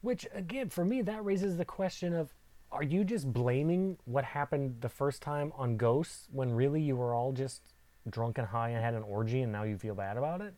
which 0.00 0.26
again, 0.34 0.68
for 0.70 0.84
me, 0.84 1.02
that 1.02 1.24
raises 1.24 1.56
the 1.56 1.64
question 1.64 2.14
of: 2.14 2.34
Are 2.72 2.82
you 2.82 3.04
just 3.04 3.32
blaming 3.32 3.96
what 4.06 4.24
happened 4.24 4.80
the 4.80 4.88
first 4.88 5.22
time 5.22 5.52
on 5.56 5.76
ghosts 5.76 6.26
when 6.32 6.50
really 6.52 6.80
you 6.82 6.96
were 6.96 7.14
all 7.14 7.30
just 7.32 7.62
drunk 8.10 8.38
and 8.38 8.46
high 8.46 8.70
and 8.70 8.82
had 8.82 8.94
an 8.94 9.02
orgy, 9.02 9.42
and 9.42 9.52
now 9.52 9.64
you 9.64 9.76
feel 9.76 9.94
bad 9.94 10.16
about 10.16 10.40
it? 10.40 10.54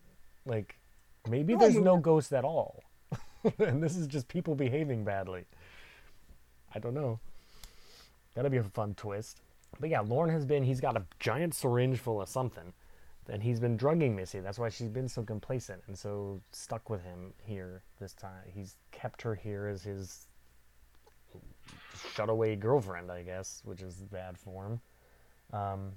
Like, 0.47 0.77
maybe 1.29 1.55
No, 1.55 1.61
there's 1.61 1.77
no 1.77 1.97
ghosts 1.97 2.33
at 2.33 2.45
all, 2.45 2.83
and 3.59 3.83
this 3.83 3.97
is 3.97 4.07
just 4.07 4.29
people 4.29 4.55
behaving 4.55 5.05
badly. 5.05 5.45
I 6.75 6.79
don't 6.79 6.95
know. 6.95 7.19
That'd 8.35 8.53
be 8.53 8.59
a 8.59 8.65
fun 8.65 8.95
twist. 8.95 9.41
But 9.81 9.91
yeah, 9.91 10.01
Lorne 10.01 10.31
has 10.31 10.45
been, 10.45 10.63
he's 10.63 10.81
got 10.81 10.97
a 10.97 11.05
giant 11.19 11.55
syringe 11.55 11.99
full 11.99 12.21
of 12.21 12.29
something. 12.29 12.73
And 13.31 13.43
he's 13.43 13.61
been 13.61 13.77
drugging 13.77 14.17
Missy. 14.17 14.41
That's 14.41 14.59
why 14.59 14.71
she's 14.71 14.89
been 14.89 15.09
so 15.09 15.23
complacent 15.23 15.83
and 15.87 15.99
so 15.99 16.41
stuck 16.51 16.89
with 16.89 17.03
him 17.03 17.35
here 17.43 17.83
this 18.01 18.15
time. 18.15 18.43
He's 18.47 18.77
kept 18.91 19.21
her 19.23 19.35
here 19.35 19.67
as 19.67 19.83
his 19.83 20.29
shut 22.15 22.31
away 22.31 22.57
girlfriend, 22.57 23.13
I 23.13 23.23
guess, 23.23 23.61
which 23.65 23.83
is 23.83 23.97
bad 23.97 24.39
form. 24.39 24.81
Um, 25.53 25.93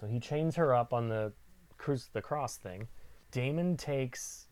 so 0.00 0.06
he 0.06 0.20
chains 0.20 0.56
her 0.56 0.74
up 0.74 0.92
on 0.92 1.08
the 1.08 1.32
cruise 1.76 2.08
the 2.12 2.22
cross 2.22 2.56
thing. 2.56 2.88
Damon 3.30 3.76
takes 3.76 4.48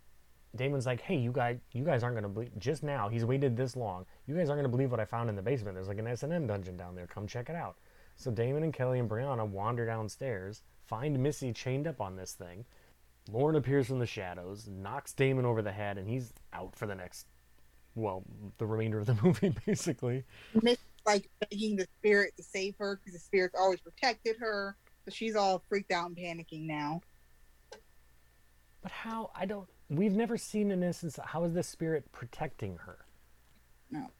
Damon's 0.54 0.86
like, 0.86 1.00
"Hey, 1.00 1.16
you 1.16 1.32
guys, 1.32 1.58
you 1.72 1.84
guys 1.84 2.02
aren't 2.02 2.16
gonna 2.16 2.28
believe. 2.28 2.56
Just 2.58 2.82
now, 2.82 3.08
he's 3.08 3.24
waited 3.24 3.56
this 3.56 3.76
long. 3.76 4.06
You 4.26 4.34
guys 4.34 4.48
aren't 4.48 4.60
gonna 4.60 4.68
believe 4.70 4.90
what 4.90 5.00
I 5.00 5.04
found 5.04 5.28
in 5.28 5.36
the 5.36 5.42
basement. 5.42 5.74
There's 5.74 5.88
like 5.88 5.98
an 5.98 6.06
S 6.06 6.22
and 6.22 6.32
M 6.32 6.46
dungeon 6.46 6.76
down 6.76 6.94
there. 6.94 7.06
Come 7.06 7.26
check 7.26 7.48
it 7.50 7.56
out." 7.56 7.76
So 8.16 8.30
Damon 8.30 8.62
and 8.62 8.72
Kelly 8.72 8.98
and 8.98 9.08
Brianna 9.08 9.46
wander 9.46 9.84
downstairs, 9.84 10.62
find 10.86 11.18
Missy 11.22 11.52
chained 11.52 11.86
up 11.86 12.00
on 12.00 12.16
this 12.16 12.32
thing. 12.32 12.64
Lorne 13.30 13.56
appears 13.56 13.88
from 13.88 13.98
the 13.98 14.06
shadows, 14.06 14.68
knocks 14.68 15.12
Damon 15.12 15.44
over 15.44 15.60
the 15.60 15.72
head, 15.72 15.98
and 15.98 16.08
he's 16.08 16.32
out 16.52 16.74
for 16.76 16.86
the 16.86 16.94
next, 16.94 17.26
well, 17.94 18.24
the 18.58 18.66
remainder 18.66 18.98
of 18.98 19.06
the 19.06 19.14
movie, 19.22 19.54
basically. 19.66 20.24
Miss 20.62 20.78
like 21.04 21.28
begging 21.40 21.76
the 21.76 21.86
spirit 21.98 22.36
to 22.36 22.42
save 22.42 22.74
her 22.78 22.96
because 22.96 23.12
the 23.12 23.24
spirit's 23.24 23.54
always 23.58 23.80
protected 23.80 24.36
her. 24.38 24.76
She's 25.14 25.36
all 25.36 25.62
freaked 25.68 25.92
out 25.92 26.06
and 26.06 26.16
panicking 26.16 26.66
now. 26.66 27.00
But 28.82 28.92
how? 28.92 29.30
I 29.34 29.46
don't. 29.46 29.68
We've 29.88 30.14
never 30.16 30.36
seen 30.36 30.70
an 30.70 30.82
instance. 30.82 31.18
How 31.24 31.44
is 31.44 31.54
the 31.54 31.62
spirit 31.62 32.10
protecting 32.12 32.76
her? 32.78 33.06
No, 33.90 34.10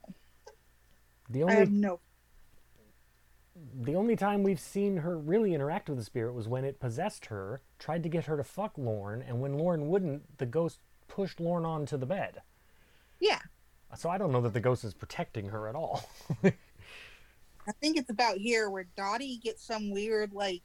The 1.28 1.42
I 1.48 1.54
only 1.54 1.56
have 1.56 1.70
no. 1.72 2.00
the 3.74 3.96
only 3.96 4.14
time 4.16 4.42
we've 4.42 4.60
seen 4.60 4.98
her 4.98 5.18
really 5.18 5.54
interact 5.54 5.88
with 5.88 5.98
the 5.98 6.04
spirit 6.04 6.34
was 6.34 6.46
when 6.46 6.64
it 6.64 6.78
possessed 6.78 7.26
her, 7.26 7.62
tried 7.78 8.02
to 8.04 8.08
get 8.08 8.26
her 8.26 8.36
to 8.36 8.44
fuck 8.44 8.78
Lorne, 8.78 9.22
and 9.22 9.40
when 9.40 9.54
Lorne 9.58 9.88
wouldn't, 9.88 10.38
the 10.38 10.46
ghost 10.46 10.78
pushed 11.08 11.40
Lorne 11.40 11.64
onto 11.64 11.96
the 11.96 12.06
bed. 12.06 12.42
Yeah, 13.20 13.40
So 13.96 14.10
I 14.10 14.18
don't 14.18 14.30
know 14.32 14.42
that 14.42 14.52
the 14.52 14.60
ghost 14.60 14.84
is 14.84 14.94
protecting 14.94 15.48
her 15.48 15.68
at 15.68 15.74
all. 15.74 16.08
I 17.68 17.72
think 17.80 17.96
it's 17.96 18.10
about 18.10 18.36
here 18.38 18.70
where 18.70 18.86
Dottie 18.96 19.38
gets 19.38 19.64
some 19.64 19.90
weird 19.90 20.32
like, 20.32 20.62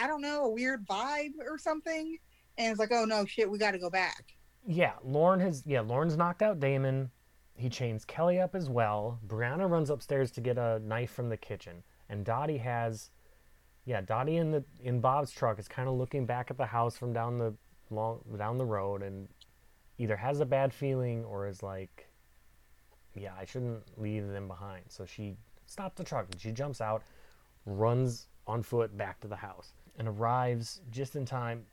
I 0.00 0.06
don't 0.06 0.20
know, 0.22 0.44
a 0.44 0.50
weird 0.50 0.86
vibe 0.86 1.32
or 1.46 1.58
something, 1.58 2.18
and 2.58 2.70
it's 2.70 2.78
like, 2.80 2.92
oh 2.92 3.04
no, 3.04 3.24
shit, 3.26 3.50
we 3.50 3.58
got 3.58 3.72
to 3.72 3.78
go 3.78 3.90
back. 3.90 4.34
yeah, 4.66 4.92
Lorne 5.04 5.40
has 5.40 5.62
yeah, 5.66 5.80
Lorne's 5.80 6.16
knocked 6.16 6.42
out 6.42 6.60
Damon. 6.60 7.10
He 7.54 7.68
chains 7.70 8.04
Kelly 8.04 8.38
up 8.40 8.54
as 8.54 8.68
well. 8.68 9.18
Brianna 9.26 9.68
runs 9.70 9.88
upstairs 9.90 10.30
to 10.32 10.40
get 10.42 10.58
a 10.58 10.78
knife 10.80 11.10
from 11.10 11.28
the 11.30 11.36
kitchen. 11.36 11.82
And 12.08 12.24
Dottie 12.24 12.58
has 12.58 13.10
yeah, 13.86 14.00
Dottie 14.00 14.36
in 14.36 14.50
the 14.50 14.64
in 14.82 15.00
Bob's 15.00 15.30
truck 15.30 15.58
is 15.58 15.68
kind 15.68 15.88
of 15.88 15.94
looking 15.94 16.26
back 16.26 16.50
at 16.50 16.58
the 16.58 16.66
house 16.66 16.96
from 16.98 17.12
down 17.12 17.38
the 17.38 17.54
long 17.90 18.20
down 18.36 18.58
the 18.58 18.64
road 18.64 19.02
and 19.02 19.28
either 19.98 20.16
has 20.16 20.40
a 20.40 20.44
bad 20.46 20.72
feeling 20.74 21.24
or 21.24 21.46
is 21.46 21.62
like 21.62 22.08
yeah, 23.14 23.32
I 23.40 23.44
shouldn't 23.46 23.82
leave 23.98 24.26
them 24.28 24.48
behind. 24.48 24.84
So 24.88 25.06
she 25.06 25.36
stops 25.66 25.96
the 25.96 26.04
truck 26.04 26.26
and 26.30 26.40
she 26.40 26.52
jumps 26.52 26.80
out, 26.82 27.02
runs 27.64 28.26
on 28.46 28.62
foot 28.62 28.96
back 28.96 29.20
to 29.20 29.28
the 29.28 29.36
house, 29.36 29.72
and 29.98 30.08
arrives 30.08 30.80
just 30.90 31.16
in 31.16 31.24
time. 31.24 31.64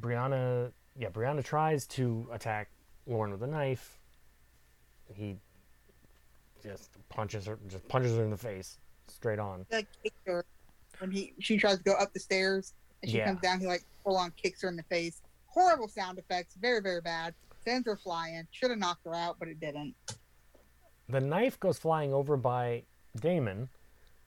Brianna, 0.00 0.72
yeah, 0.98 1.08
Brianna 1.10 1.44
tries 1.44 1.86
to 1.88 2.26
attack 2.32 2.68
Lorne 3.06 3.30
with 3.32 3.42
a 3.42 3.46
knife. 3.46 3.98
He 5.12 5.36
just 6.62 6.90
punches 7.08 7.46
her, 7.46 7.58
just 7.68 7.86
punches 7.88 8.16
her 8.16 8.24
in 8.24 8.30
the 8.30 8.36
face, 8.36 8.78
straight 9.08 9.38
on. 9.38 9.66
Like 9.70 9.86
kicks 10.02 10.16
her 10.26 10.44
when 10.98 11.10
he 11.10 11.34
she 11.40 11.56
tries 11.58 11.78
to 11.78 11.84
go 11.84 11.92
up 11.92 12.12
the 12.12 12.20
stairs 12.20 12.72
and 13.02 13.10
she 13.10 13.18
Yeah. 13.18 13.26
comes 13.26 13.40
down. 13.40 13.60
He 13.60 13.66
like 13.66 13.84
full 14.04 14.16
on 14.16 14.30
kicks 14.32 14.62
her 14.62 14.68
in 14.68 14.76
the 14.76 14.82
face. 14.84 15.20
Horrible 15.46 15.88
sound 15.88 16.18
effects, 16.18 16.54
very 16.54 16.80
very 16.80 17.00
bad. 17.00 17.34
Sends 17.64 17.86
her 17.86 17.96
flying. 17.96 18.46
Should 18.52 18.70
have 18.70 18.78
knocked 18.78 19.04
her 19.04 19.14
out, 19.14 19.36
but 19.38 19.48
it 19.48 19.60
didn't. 19.60 19.94
The 21.08 21.20
knife 21.20 21.60
goes 21.60 21.78
flying 21.78 22.12
over 22.12 22.36
by 22.36 22.84
Damon, 23.20 23.68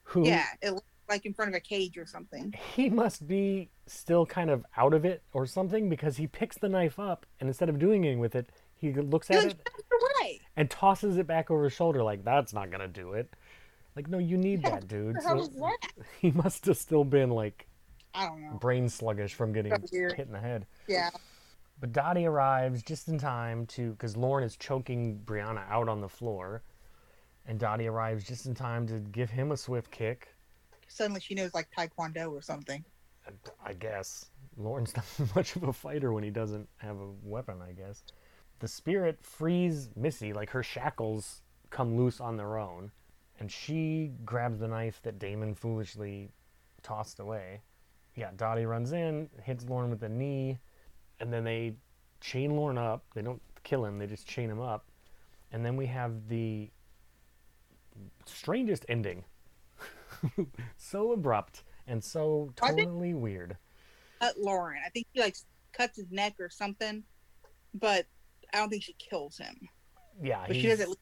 who 0.04 0.26
Yeah, 0.26 0.46
it 0.62 0.72
like 1.08 1.26
in 1.26 1.32
front 1.34 1.48
of 1.50 1.54
a 1.54 1.60
cage 1.60 1.96
or 1.98 2.06
something. 2.06 2.54
he 2.74 2.88
must 2.90 3.26
be 3.26 3.70
still 3.86 4.26
kind 4.26 4.50
of 4.50 4.64
out 4.76 4.92
of 4.94 5.04
it 5.04 5.22
or 5.32 5.46
something 5.46 5.88
because 5.88 6.16
he 6.16 6.26
picks 6.26 6.58
the 6.58 6.68
knife 6.68 6.98
up 6.98 7.24
and 7.40 7.48
instead 7.48 7.68
of 7.68 7.78
doing 7.78 8.04
anything 8.04 8.18
with 8.20 8.34
it, 8.34 8.50
he 8.74 8.92
looks 8.92 9.30
at 9.30 9.42
like 9.44 9.52
it 9.52 9.68
away. 10.20 10.40
and 10.56 10.68
tosses 10.70 11.16
it 11.16 11.26
back 11.26 11.50
over 11.50 11.64
his 11.64 11.72
shoulder 11.72 12.02
like 12.02 12.24
that's 12.24 12.52
not 12.52 12.70
gonna 12.70 12.88
do 12.88 13.12
it. 13.12 13.32
Like 13.94 14.08
no, 14.08 14.18
you 14.18 14.36
need 14.36 14.62
Yeah, 14.62 14.70
that, 14.70 14.88
dude. 14.88 15.22
So 15.22 15.46
that? 15.60 15.78
he 16.20 16.30
must 16.32 16.66
have 16.66 16.76
still 16.76 17.04
been 17.04 17.30
like 17.30 17.66
I 18.14 18.26
don't 18.26 18.42
know. 18.42 18.58
brain 18.58 18.88
sluggish 18.88 19.34
from 19.34 19.52
getting 19.52 19.72
hit 19.92 20.18
in 20.18 20.32
the 20.32 20.40
head. 20.40 20.66
Yeah, 20.88 21.10
But 21.80 21.92
Dottie 21.92 22.24
arrives 22.26 22.82
just 22.82 23.08
in 23.08 23.18
time 23.18 23.66
to, 23.66 23.90
because 23.90 24.16
Lorne 24.16 24.42
is 24.42 24.56
choking 24.56 25.20
Brianna 25.26 25.68
out 25.68 25.88
on 25.90 26.00
the 26.00 26.08
floor, 26.08 26.62
and 27.46 27.58
Dottie 27.58 27.86
arrives 27.88 28.24
just 28.24 28.46
in 28.46 28.54
time 28.54 28.86
to 28.86 28.94
give 29.00 29.28
him 29.28 29.52
a 29.52 29.56
swift 29.56 29.90
kick. 29.90 30.28
Suddenly 30.88 31.20
she 31.20 31.34
knows 31.34 31.54
like 31.54 31.68
Taekwondo 31.76 32.30
or 32.30 32.42
something. 32.42 32.84
I 33.64 33.72
guess 33.72 34.26
Lorne's 34.56 34.94
not 35.18 35.34
much 35.34 35.56
of 35.56 35.64
a 35.64 35.72
fighter 35.72 36.12
when 36.12 36.24
he 36.24 36.30
doesn't 36.30 36.68
have 36.78 36.96
a 36.96 37.08
weapon. 37.22 37.56
I 37.62 37.72
guess 37.72 38.02
the 38.60 38.68
spirit 38.68 39.18
frees 39.22 39.90
Missy, 39.96 40.32
like 40.32 40.50
her 40.50 40.62
shackles 40.62 41.42
come 41.70 41.96
loose 41.96 42.20
on 42.20 42.36
their 42.36 42.58
own, 42.58 42.90
and 43.38 43.50
she 43.50 44.12
grabs 44.24 44.58
the 44.58 44.68
knife 44.68 45.00
that 45.02 45.18
Damon 45.18 45.54
foolishly 45.54 46.30
tossed 46.82 47.20
away. 47.20 47.60
Yeah, 48.14 48.30
Dottie 48.36 48.64
runs 48.64 48.92
in, 48.92 49.28
hits 49.42 49.64
Lorne 49.64 49.90
with 49.90 50.00
the 50.00 50.08
knee, 50.08 50.58
and 51.20 51.32
then 51.32 51.44
they 51.44 51.74
chain 52.20 52.56
Lorne 52.56 52.78
up. 52.78 53.04
They 53.14 53.22
don't 53.22 53.42
kill 53.62 53.84
him, 53.84 53.98
they 53.98 54.06
just 54.06 54.26
chain 54.26 54.48
him 54.48 54.60
up. 54.60 54.86
And 55.52 55.64
then 55.64 55.76
we 55.76 55.86
have 55.86 56.28
the 56.28 56.70
strangest 58.24 58.86
ending. 58.88 59.24
so 60.76 61.12
abrupt 61.12 61.64
and 61.86 62.02
so 62.02 62.52
totally 62.56 63.14
weird. 63.14 63.56
Cut 64.20 64.38
Lorne. 64.38 64.78
I 64.84 64.88
think 64.90 65.06
he 65.12 65.20
like 65.20 65.36
cuts 65.72 65.96
his 65.96 66.10
neck 66.10 66.34
or 66.40 66.48
something, 66.50 67.02
but 67.74 68.06
I 68.52 68.58
don't 68.58 68.68
think 68.70 68.82
she 68.82 68.94
kills 68.94 69.36
him. 69.38 69.68
Yeah, 70.22 70.44
But 70.46 70.56
she 70.56 70.62
he's- 70.62 70.78
does 70.78 70.90
it. 70.90 70.98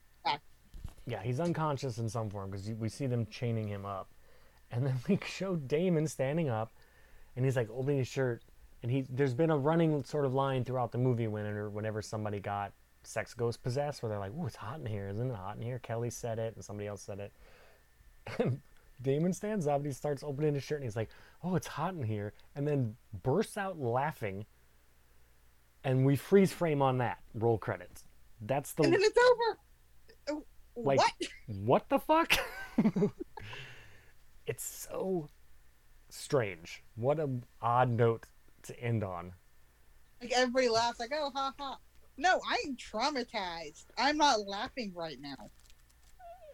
Yeah, 1.06 1.22
he's 1.22 1.38
unconscious 1.38 1.98
in 1.98 2.08
some 2.08 2.30
form 2.30 2.50
because 2.50 2.70
we 2.70 2.88
see 2.88 3.06
them 3.06 3.26
chaining 3.26 3.68
him 3.68 3.84
up, 3.84 4.08
and 4.70 4.86
then 4.86 4.94
we 5.08 5.18
show 5.26 5.54
Damon 5.54 6.06
standing 6.08 6.48
up, 6.48 6.72
and 7.36 7.44
he's 7.44 7.56
like 7.56 7.68
opening 7.70 7.98
his 7.98 8.08
shirt, 8.08 8.42
and 8.82 8.90
he 8.90 9.02
there's 9.10 9.34
been 9.34 9.50
a 9.50 9.56
running 9.56 10.02
sort 10.04 10.24
of 10.24 10.32
line 10.32 10.64
throughout 10.64 10.92
the 10.92 10.98
movie 10.98 11.26
whenever 11.28 11.68
whenever 11.68 12.00
somebody 12.00 12.40
got 12.40 12.72
sex 13.02 13.34
ghost 13.34 13.62
possessed, 13.62 14.02
where 14.02 14.08
they're 14.08 14.18
like, 14.18 14.32
"Ooh, 14.32 14.46
it's 14.46 14.56
hot 14.56 14.80
in 14.80 14.86
here, 14.86 15.08
isn't 15.08 15.30
it 15.30 15.36
hot 15.36 15.56
in 15.56 15.62
here?" 15.62 15.78
Kelly 15.78 16.08
said 16.08 16.38
it, 16.38 16.54
and 16.54 16.64
somebody 16.64 16.86
else 16.88 17.02
said 17.02 17.20
it. 17.20 17.32
Damon 19.02 19.32
stands 19.32 19.66
up 19.66 19.76
and 19.76 19.86
he 19.86 19.92
starts 19.92 20.22
opening 20.22 20.54
his 20.54 20.62
shirt, 20.62 20.76
and 20.76 20.84
he's 20.84 20.96
like, 20.96 21.10
"Oh, 21.42 21.56
it's 21.56 21.66
hot 21.66 21.94
in 21.94 22.02
here," 22.02 22.32
and 22.54 22.66
then 22.66 22.96
bursts 23.22 23.56
out 23.56 23.78
laughing. 23.78 24.46
And 25.82 26.06
we 26.06 26.16
freeze 26.16 26.52
frame 26.52 26.80
on 26.80 26.98
that. 26.98 27.18
Roll 27.34 27.58
credits. 27.58 28.04
That's 28.40 28.72
the 28.72 28.84
And 28.84 28.92
then 28.94 29.00
it's 29.02 29.18
over. 29.18 29.58
Oh, 30.30 30.44
Like- 30.76 30.98
what? 30.98 31.12
what 31.48 31.88
the 31.90 31.98
fuck? 31.98 32.32
it's 34.46 34.64
so 34.64 35.28
strange. 36.08 36.82
What 36.96 37.18
a 37.20 37.28
odd 37.60 37.90
note 37.90 38.26
to 38.62 38.80
end 38.80 39.04
on. 39.04 39.32
Like 40.22 40.32
everybody 40.32 40.68
laughs, 40.70 40.98
like, 41.00 41.10
oh, 41.14 41.30
ha 41.34 41.52
ha. 41.58 41.78
No, 42.16 42.40
I'm 42.48 42.76
traumatized. 42.76 43.86
I'm 43.98 44.16
not 44.16 44.46
laughing 44.46 44.92
right 44.94 45.20
now. 45.20 45.50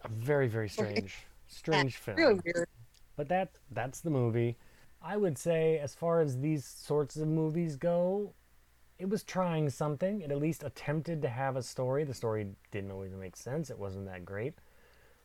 Very 0.09 0.47
very 0.47 0.67
strange, 0.67 1.15
strange 1.51 1.97
film. 1.97 2.17
Really 2.17 2.39
weird. 2.45 2.67
But 3.15 3.29
that 3.29 3.49
that's 3.71 4.01
the 4.01 4.09
movie. 4.09 4.57
I 5.01 5.17
would 5.17 5.37
say 5.37 5.79
as 5.79 5.95
far 5.95 6.21
as 6.21 6.39
these 6.39 6.63
sorts 6.65 7.15
of 7.15 7.27
movies 7.27 7.75
go, 7.75 8.33
it 8.99 9.09
was 9.09 9.23
trying 9.23 9.69
something. 9.69 10.21
It 10.21 10.31
at 10.31 10.37
least 10.37 10.63
attempted 10.63 11.21
to 11.23 11.29
have 11.29 11.55
a 11.55 11.63
story. 11.63 12.03
The 12.03 12.13
story 12.13 12.47
didn't 12.71 12.91
always 12.91 13.13
make 13.13 13.35
sense. 13.35 13.69
It 13.69 13.79
wasn't 13.79 14.05
that 14.05 14.25
great. 14.25 14.53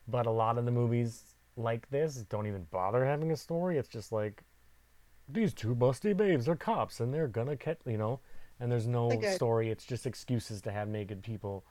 But 0.08 0.26
a 0.26 0.30
lot 0.30 0.56
of 0.58 0.64
the 0.64 0.70
movies 0.70 1.34
like 1.56 1.88
this 1.90 2.16
don't 2.28 2.46
even 2.46 2.66
bother 2.70 3.04
having 3.04 3.32
a 3.32 3.36
story. 3.36 3.76
It's 3.78 3.88
just 3.88 4.12
like 4.12 4.42
these 5.28 5.52
two 5.52 5.74
busty 5.74 6.16
babes 6.16 6.48
are 6.48 6.56
cops 6.56 7.00
and 7.00 7.12
they're 7.12 7.28
gonna 7.28 7.56
catch 7.56 7.78
you 7.86 7.98
know, 7.98 8.20
and 8.60 8.70
there's 8.70 8.86
no 8.86 9.08
Like 9.08 9.24
a- 9.24 9.34
story. 9.34 9.70
It's 9.70 9.84
just 9.84 10.06
excuses 10.06 10.60
to 10.62 10.70
have 10.72 10.88
naked 10.88 11.22
people. 11.22 11.64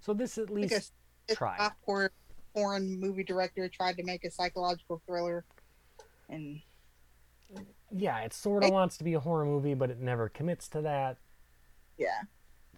So 0.00 0.14
this 0.14 0.38
at 0.38 0.48
Like 0.50 0.70
least 0.70 0.92
a 1.28 1.34
tried. 1.34 1.58
softcore 1.58 2.08
foreign 2.54 2.98
movie 3.00 3.24
director 3.24 3.68
tried 3.68 3.96
to 3.96 4.02
make 4.04 4.24
a 4.24 4.30
psychological 4.30 5.00
thriller, 5.06 5.44
and 6.28 6.60
yeah, 7.92 8.20
it 8.20 8.32
sort 8.32 8.64
of 8.64 8.70
wants 8.70 8.96
to 8.98 9.04
be 9.04 9.14
a 9.14 9.20
horror 9.20 9.44
movie, 9.44 9.74
but 9.74 9.90
it 9.90 10.00
never 10.00 10.28
commits 10.28 10.68
to 10.68 10.80
that. 10.82 11.16
yeah, 11.98 12.22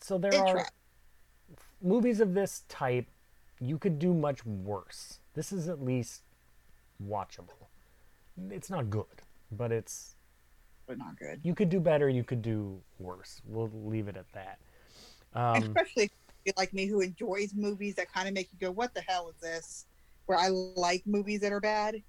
So 0.01 0.19
there 0.19 0.33
it 0.33 0.41
are 0.41 0.53
tried. 0.55 0.67
movies 1.83 2.21
of 2.21 2.35
this 2.35 2.63
type. 2.69 3.07
You 3.61 3.79
could 3.79 3.99
do 3.99 4.13
much 4.15 4.45
worse. 4.45 5.21
This 5.35 5.53
is 5.53 5.69
at 5.69 5.83
least 5.83 6.23
watchable. 7.07 7.69
It's 8.51 8.71
not 8.71 8.89
good, 8.91 9.05
but 9.51 9.71
it's 9.71 10.17
but 10.87 10.99
not 10.99 11.17
good. 11.19 11.41
you 11.45 11.55
could 11.55 11.69
do 11.69 11.79
better. 11.79 12.09
You 12.09 12.25
could 12.25 12.43
do 12.43 12.81
worse. 12.99 13.41
We'll 13.47 13.71
leave 13.85 14.09
it 14.09 14.17
at 14.17 14.33
that. 14.33 14.59
Um, 15.35 15.63
Especially 15.63 16.11
like 16.57 16.73
me 16.73 16.87
who 16.87 17.01
enjoys 17.01 17.55
movies 17.55 17.95
that 17.97 18.13
kind 18.13 18.29
of 18.29 18.35
make 18.35 18.51
you 18.53 18.59
go, 18.59 18.71
"What 18.71 18.95
the 18.95 19.03
hell 19.03 19.29
is 19.29 19.41
this?" 19.41 19.87
Where 20.27 20.39
I 20.39 20.49
like 20.49 21.07
movies 21.07 21.41
that 21.41 21.53
are 21.53 21.61
bad, 21.61 22.03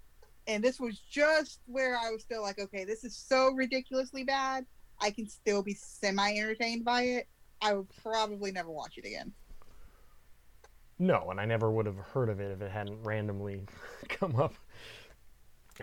and 0.48 0.64
this 0.64 0.80
was 0.80 1.00
just 1.00 1.60
where 1.66 1.98
I 1.98 2.10
was 2.12 2.22
still 2.22 2.42
like, 2.42 2.60
"Okay, 2.60 2.84
this 2.84 3.04
is 3.04 3.16
so 3.16 3.52
ridiculously 3.54 4.24
bad. 4.24 4.66
I 5.00 5.12
can 5.12 5.28
still 5.28 5.64
be 5.64 5.74
semi 5.74 6.38
entertained 6.38 6.86
by 6.86 7.04
it. 7.04 7.28
I 7.62 7.74
would 7.74 7.90
probably 8.02 8.52
never 8.52 8.70
watch 8.70 8.98
it 8.98 9.06
again." 9.06 9.34
No, 11.00 11.32
and 11.32 11.40
I 11.40 11.46
never 11.46 11.72
would 11.72 11.86
have 11.86 11.98
heard 11.98 12.30
of 12.30 12.40
it 12.40 12.52
if 12.52 12.62
it 12.62 12.72
hadn't 12.72 13.04
randomly 13.04 13.64
come 14.10 14.36
up. 14.36 14.54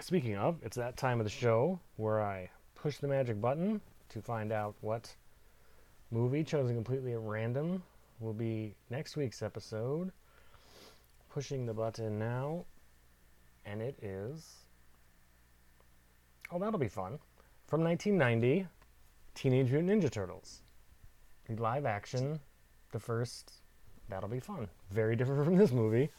Speaking 0.00 0.36
of, 0.36 0.58
it's 0.62 0.76
that 0.76 0.96
time 0.96 1.18
of 1.18 1.24
the 1.24 1.30
show 1.30 1.80
where 1.96 2.22
I 2.22 2.50
push 2.76 2.98
the 2.98 3.08
magic 3.08 3.40
button 3.40 3.80
to 4.10 4.22
find 4.22 4.52
out 4.52 4.76
what 4.80 5.14
movie 6.10 6.44
chosen 6.44 6.74
completely 6.74 7.12
at 7.12 7.20
random 7.20 7.82
will 8.20 8.32
be 8.32 8.74
next 8.90 9.16
week's 9.16 9.42
episode. 9.42 10.12
Pushing 11.32 11.64
the 11.66 11.74
button 11.74 12.18
now, 12.18 12.64
and 13.64 13.80
it 13.80 13.96
is. 14.02 14.56
Oh, 16.50 16.58
that'll 16.58 16.78
be 16.80 16.88
fun. 16.88 17.18
From 17.68 17.82
1990, 17.84 18.66
Teenage 19.34 19.70
Mutant 19.70 20.02
Ninja 20.02 20.10
Turtles. 20.10 20.62
The 21.48 21.54
live 21.56 21.86
action, 21.86 22.40
the 22.92 22.98
first. 22.98 23.52
That'll 24.08 24.28
be 24.28 24.40
fun. 24.40 24.68
Very 24.90 25.14
different 25.14 25.44
from 25.46 25.56
this 25.56 25.70
movie. 25.70 26.10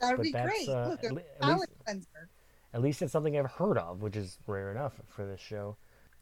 That 0.00 0.10
would 0.10 0.16
But 0.18 0.22
be 0.22 0.32
that's, 0.32 0.46
great. 0.48 0.68
uh, 0.68 0.88
Look, 0.90 1.04
at 1.04 1.12
le- 1.12 1.22
at 1.40 1.58
least- 1.58 2.08
At 2.74 2.82
least 2.82 3.02
it's 3.02 3.12
something 3.12 3.36
I've 3.38 3.50
heard 3.50 3.78
of, 3.78 4.02
which 4.02 4.16
is 4.16 4.38
rare 4.46 4.70
enough 4.70 5.00
for 5.08 5.26
this 5.26 5.40
show. 5.40 5.76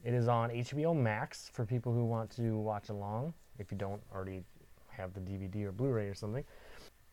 It 0.05 0.15
is 0.15 0.27
on 0.29 0.51
HBO 0.51 0.95
Max 0.97 1.51
for 1.53 1.65
people 1.67 1.93
who 1.93 2.05
want 2.05 2.31
to 2.37 2.57
watch 2.59 2.89
along, 2.89 3.35
if 3.59 3.71
you 3.71 3.79
don't 3.79 4.03
already 4.15 4.43
have 4.97 5.15
the 5.15 5.21
DVD 5.21 5.65
or 5.65 5.73
Blu 5.73 5.91
ray 5.91 6.09
or 6.09 6.15
something. 6.15 6.45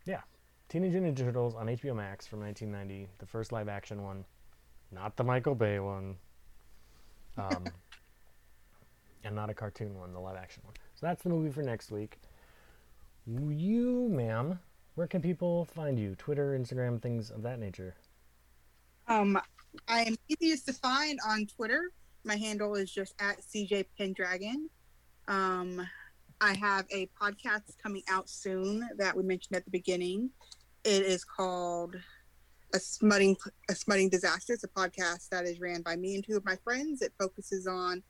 Yeah. 0.06 0.22
Teenage 0.70 0.94
Ninja 0.94 1.18
Turtles 1.18 1.56
on 1.56 1.68
HBO 1.68 1.96
Max 1.96 2.28
from 2.28 2.42
1990, 2.42 3.10
the 3.18 3.26
first 3.26 3.52
live 3.52 3.68
action 3.68 4.04
one, 4.04 4.24
not 4.92 5.16
the 5.16 5.24
Michael 5.24 5.56
Bay 5.56 5.80
one, 5.80 6.16
um, 7.38 7.66
and 9.24 9.36
not 9.36 9.50
a 9.50 9.54
cartoon 9.54 9.98
one, 9.98 10.14
the 10.14 10.20
live 10.20 10.38
action 10.38 10.62
one. 10.66 10.76
So 10.96 11.06
that's 11.08 11.24
the 11.24 11.30
movie 11.30 11.52
for 11.52 11.64
next 11.64 11.92
week. 11.92 12.20
You, 13.26 14.10
ma'am, 14.10 14.60
where 14.96 15.08
can 15.08 15.22
people 15.22 15.66
find 15.66 15.98
you? 15.98 16.16
Twitter, 16.16 16.58
Instagram, 16.60 17.02
things 17.02 17.32
of 17.32 17.42
that 17.44 17.60
nature. 17.60 17.96
Um, 19.08 19.40
I 19.88 20.02
am 20.02 20.16
easiest 20.28 20.68
to 20.68 20.74
find 20.74 21.20
on 21.28 21.48
Twitter. 21.48 21.92
My 22.24 22.36
handle 22.36 22.76
is 22.76 22.92
just 22.92 23.16
at 23.20 23.42
CJ 23.42 23.86
Pendragon. 23.98 24.70
Um, 25.28 25.88
I 26.42 26.56
have 26.56 26.86
a 26.90 27.10
podcast 27.22 27.78
coming 27.84 28.04
out 28.10 28.30
soon 28.30 28.88
that 28.98 29.16
we 29.16 29.24
mentioned 29.24 29.58
at 29.58 29.66
the 29.66 29.72
beginning. 29.72 30.30
It 30.86 31.04
is 31.04 31.26
called 31.26 31.96
a 32.74 32.80
smutting 32.80 33.36
a 33.70 33.76
smutting 33.76 34.10
disaster. 34.10 34.54
It's 34.54 34.64
a 34.64 34.70
podcast 34.70 35.28
that 35.30 35.46
is 35.46 35.60
ran 35.60 35.82
by 35.82 35.98
me 35.98 36.16
and 36.16 36.24
two 36.24 36.38
of 36.38 36.46
my 36.46 36.56
friends. 36.64 37.02
It 37.02 37.12
focuses 37.20 37.68
on 37.68 38.02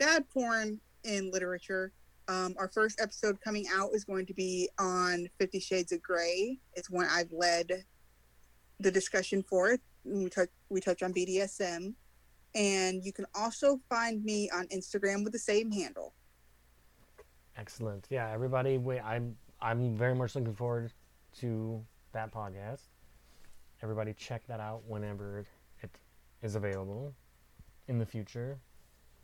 dad 0.00 0.28
porn 0.30 0.80
in 1.04 1.30
literature. 1.30 1.92
Um, 2.26 2.56
our 2.58 2.68
first 2.68 3.00
episode 3.00 3.40
coming 3.40 3.66
out 3.72 3.90
is 3.92 4.04
going 4.04 4.26
to 4.26 4.34
be 4.34 4.68
on 4.80 5.28
Fifty 5.38 5.60
Shades 5.60 5.92
of 5.92 6.02
Grey. 6.02 6.58
It's 6.74 6.90
one 6.90 7.06
I've 7.08 7.30
led 7.30 7.84
the 8.80 8.90
discussion 8.90 9.44
for. 9.48 9.76
We 10.04 10.28
touch 10.28 10.48
we 10.70 10.80
touch 10.80 11.04
on 11.04 11.14
BDSM, 11.14 11.94
and 12.56 13.04
you 13.04 13.12
can 13.12 13.26
also 13.32 13.78
find 13.88 14.24
me 14.24 14.50
on 14.50 14.66
Instagram 14.68 15.22
with 15.22 15.32
the 15.32 15.38
same 15.38 15.70
handle. 15.70 16.14
Excellent. 17.56 18.06
Yeah, 18.10 18.30
everybody. 18.30 18.78
Wait, 18.78 19.00
I'm 19.00 19.36
I'm 19.60 19.96
very 19.96 20.14
much 20.14 20.34
looking 20.34 20.54
forward 20.54 20.92
to 21.40 21.84
that 22.12 22.32
podcast. 22.32 22.82
Everybody, 23.82 24.12
check 24.14 24.46
that 24.46 24.60
out 24.60 24.82
whenever 24.86 25.44
it 25.82 25.90
is 26.42 26.54
available 26.54 27.14
in 27.88 27.98
the 27.98 28.06
future, 28.06 28.58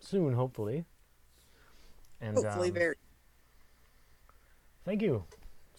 soon, 0.00 0.32
hopefully. 0.32 0.84
And 2.20 2.36
Hopefully, 2.36 2.68
um, 2.68 2.74
very. 2.74 2.96
thank 4.84 5.00
you, 5.02 5.22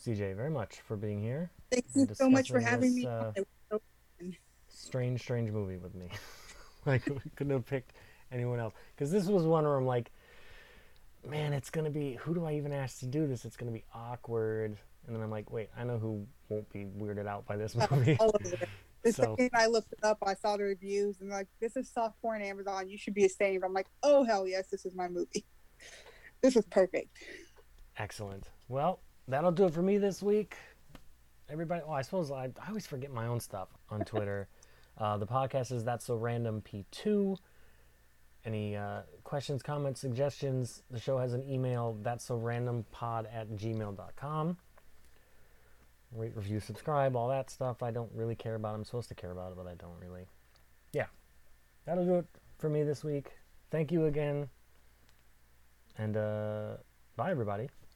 CJ, 0.01 0.35
very 0.35 0.49
much 0.49 0.79
for 0.79 0.95
being 0.95 1.21
here. 1.21 1.51
Thank 1.69 1.85
you 1.93 2.07
so 2.13 2.29
much 2.29 2.49
for 2.49 2.61
having 2.61 2.95
this, 2.95 3.03
me. 3.03 3.07
uh, 3.07 3.31
so 3.69 3.81
strange, 4.69 5.21
strange 5.21 5.51
movie 5.51 5.77
with 5.77 5.93
me. 5.95 6.09
like, 6.85 7.05
we 7.07 7.19
couldn't 7.35 7.51
have 7.51 7.65
picked 7.65 7.91
anyone 8.31 8.59
else. 8.59 8.73
Because 8.95 9.11
this 9.11 9.25
was 9.25 9.43
one 9.43 9.65
where 9.65 9.75
I'm 9.75 9.85
like, 9.85 10.11
man, 11.27 11.53
it's 11.53 11.69
going 11.69 11.85
to 11.85 11.91
be, 11.91 12.13
who 12.15 12.33
do 12.33 12.45
I 12.45 12.53
even 12.53 12.71
ask 12.73 12.99
to 12.99 13.05
do 13.05 13.27
this? 13.27 13.45
It's 13.45 13.57
going 13.57 13.71
to 13.71 13.77
be 13.77 13.83
awkward. 13.93 14.77
And 15.07 15.15
then 15.15 15.23
I'm 15.23 15.31
like, 15.31 15.51
wait, 15.51 15.69
I 15.77 15.83
know 15.83 15.97
who 15.97 16.25
won't 16.49 16.69
be 16.71 16.85
weirded 16.85 17.27
out 17.27 17.45
by 17.45 17.57
this 17.57 17.75
movie. 17.91 18.17
all 18.19 18.31
over 18.39 18.55
it. 18.55 18.69
The 19.01 19.13
So- 19.13 19.35
second 19.39 19.51
I 19.53 19.65
looked 19.67 19.93
it 19.93 19.99
up, 20.03 20.17
I 20.25 20.33
saw 20.33 20.57
the 20.57 20.63
reviews 20.65 21.21
and 21.21 21.29
like, 21.29 21.47
this 21.61 21.77
is 21.77 21.89
soft 21.89 22.21
porn 22.21 22.41
Amazon. 22.41 22.89
You 22.89 22.97
should 22.97 23.13
be 23.13 23.23
ashamed. 23.23 23.63
I'm 23.63 23.71
like, 23.73 23.87
oh 24.03 24.25
hell 24.25 24.45
yes, 24.45 24.67
this 24.67 24.85
is 24.85 24.93
my 24.93 25.07
movie. 25.07 25.45
This 26.41 26.55
is 26.55 26.65
perfect. 26.67 27.17
Excellent. 27.97 28.49
Well, 28.69 28.99
that'll 29.27 29.51
do 29.51 29.65
it 29.65 29.73
for 29.73 29.81
me 29.81 29.97
this 29.97 30.21
week. 30.21 30.55
Everybody, 31.49 31.81
oh, 31.85 31.91
I 31.91 32.01
suppose 32.01 32.31
I, 32.31 32.45
I 32.61 32.67
always 32.69 32.87
forget 32.87 33.11
my 33.11 33.27
own 33.27 33.39
stuff 33.39 33.69
on 33.89 34.01
Twitter. 34.05 34.47
uh, 34.97 35.17
the 35.17 35.27
podcast 35.27 35.71
is 35.73 35.83
That's 35.83 36.05
So 36.05 36.15
Random 36.15 36.61
P2. 36.61 37.37
Any 38.49 38.75
uh, 38.75 39.01
questions, 39.23 39.61
comments, 39.61 40.01
suggestions? 40.01 40.81
The 40.89 40.99
show 40.99 41.19
has 41.19 41.33
an 41.33 41.47
email, 41.47 41.95
that's 42.01 42.25
so 42.25 42.35
randompod 42.39 43.27
at 43.31 43.47
gmail.com. 43.51 44.57
Rate, 46.15 46.31
review, 46.35 46.59
subscribe, 46.59 47.15
all 47.15 47.27
that 47.27 47.51
stuff 47.51 47.83
I 47.83 47.91
don't 47.91 48.09
really 48.11 48.33
care 48.33 48.55
about. 48.55 48.73
I'm 48.73 48.83
supposed 48.83 49.07
to 49.09 49.13
care 49.13 49.29
about 49.29 49.51
it, 49.51 49.55
but 49.55 49.67
I 49.67 49.75
don't 49.75 49.93
really. 50.01 50.25
Yeah. 50.93 51.05
That'll 51.85 52.05
do 52.05 52.15
it 52.15 52.25
for 52.57 52.69
me 52.71 52.81
this 52.81 53.03
week. 53.03 53.33
Thank 53.69 53.91
you 53.91 54.07
again. 54.07 54.49
And 55.99 56.17
uh, 56.17 56.77
bye, 57.17 57.29
everybody. 57.29 57.69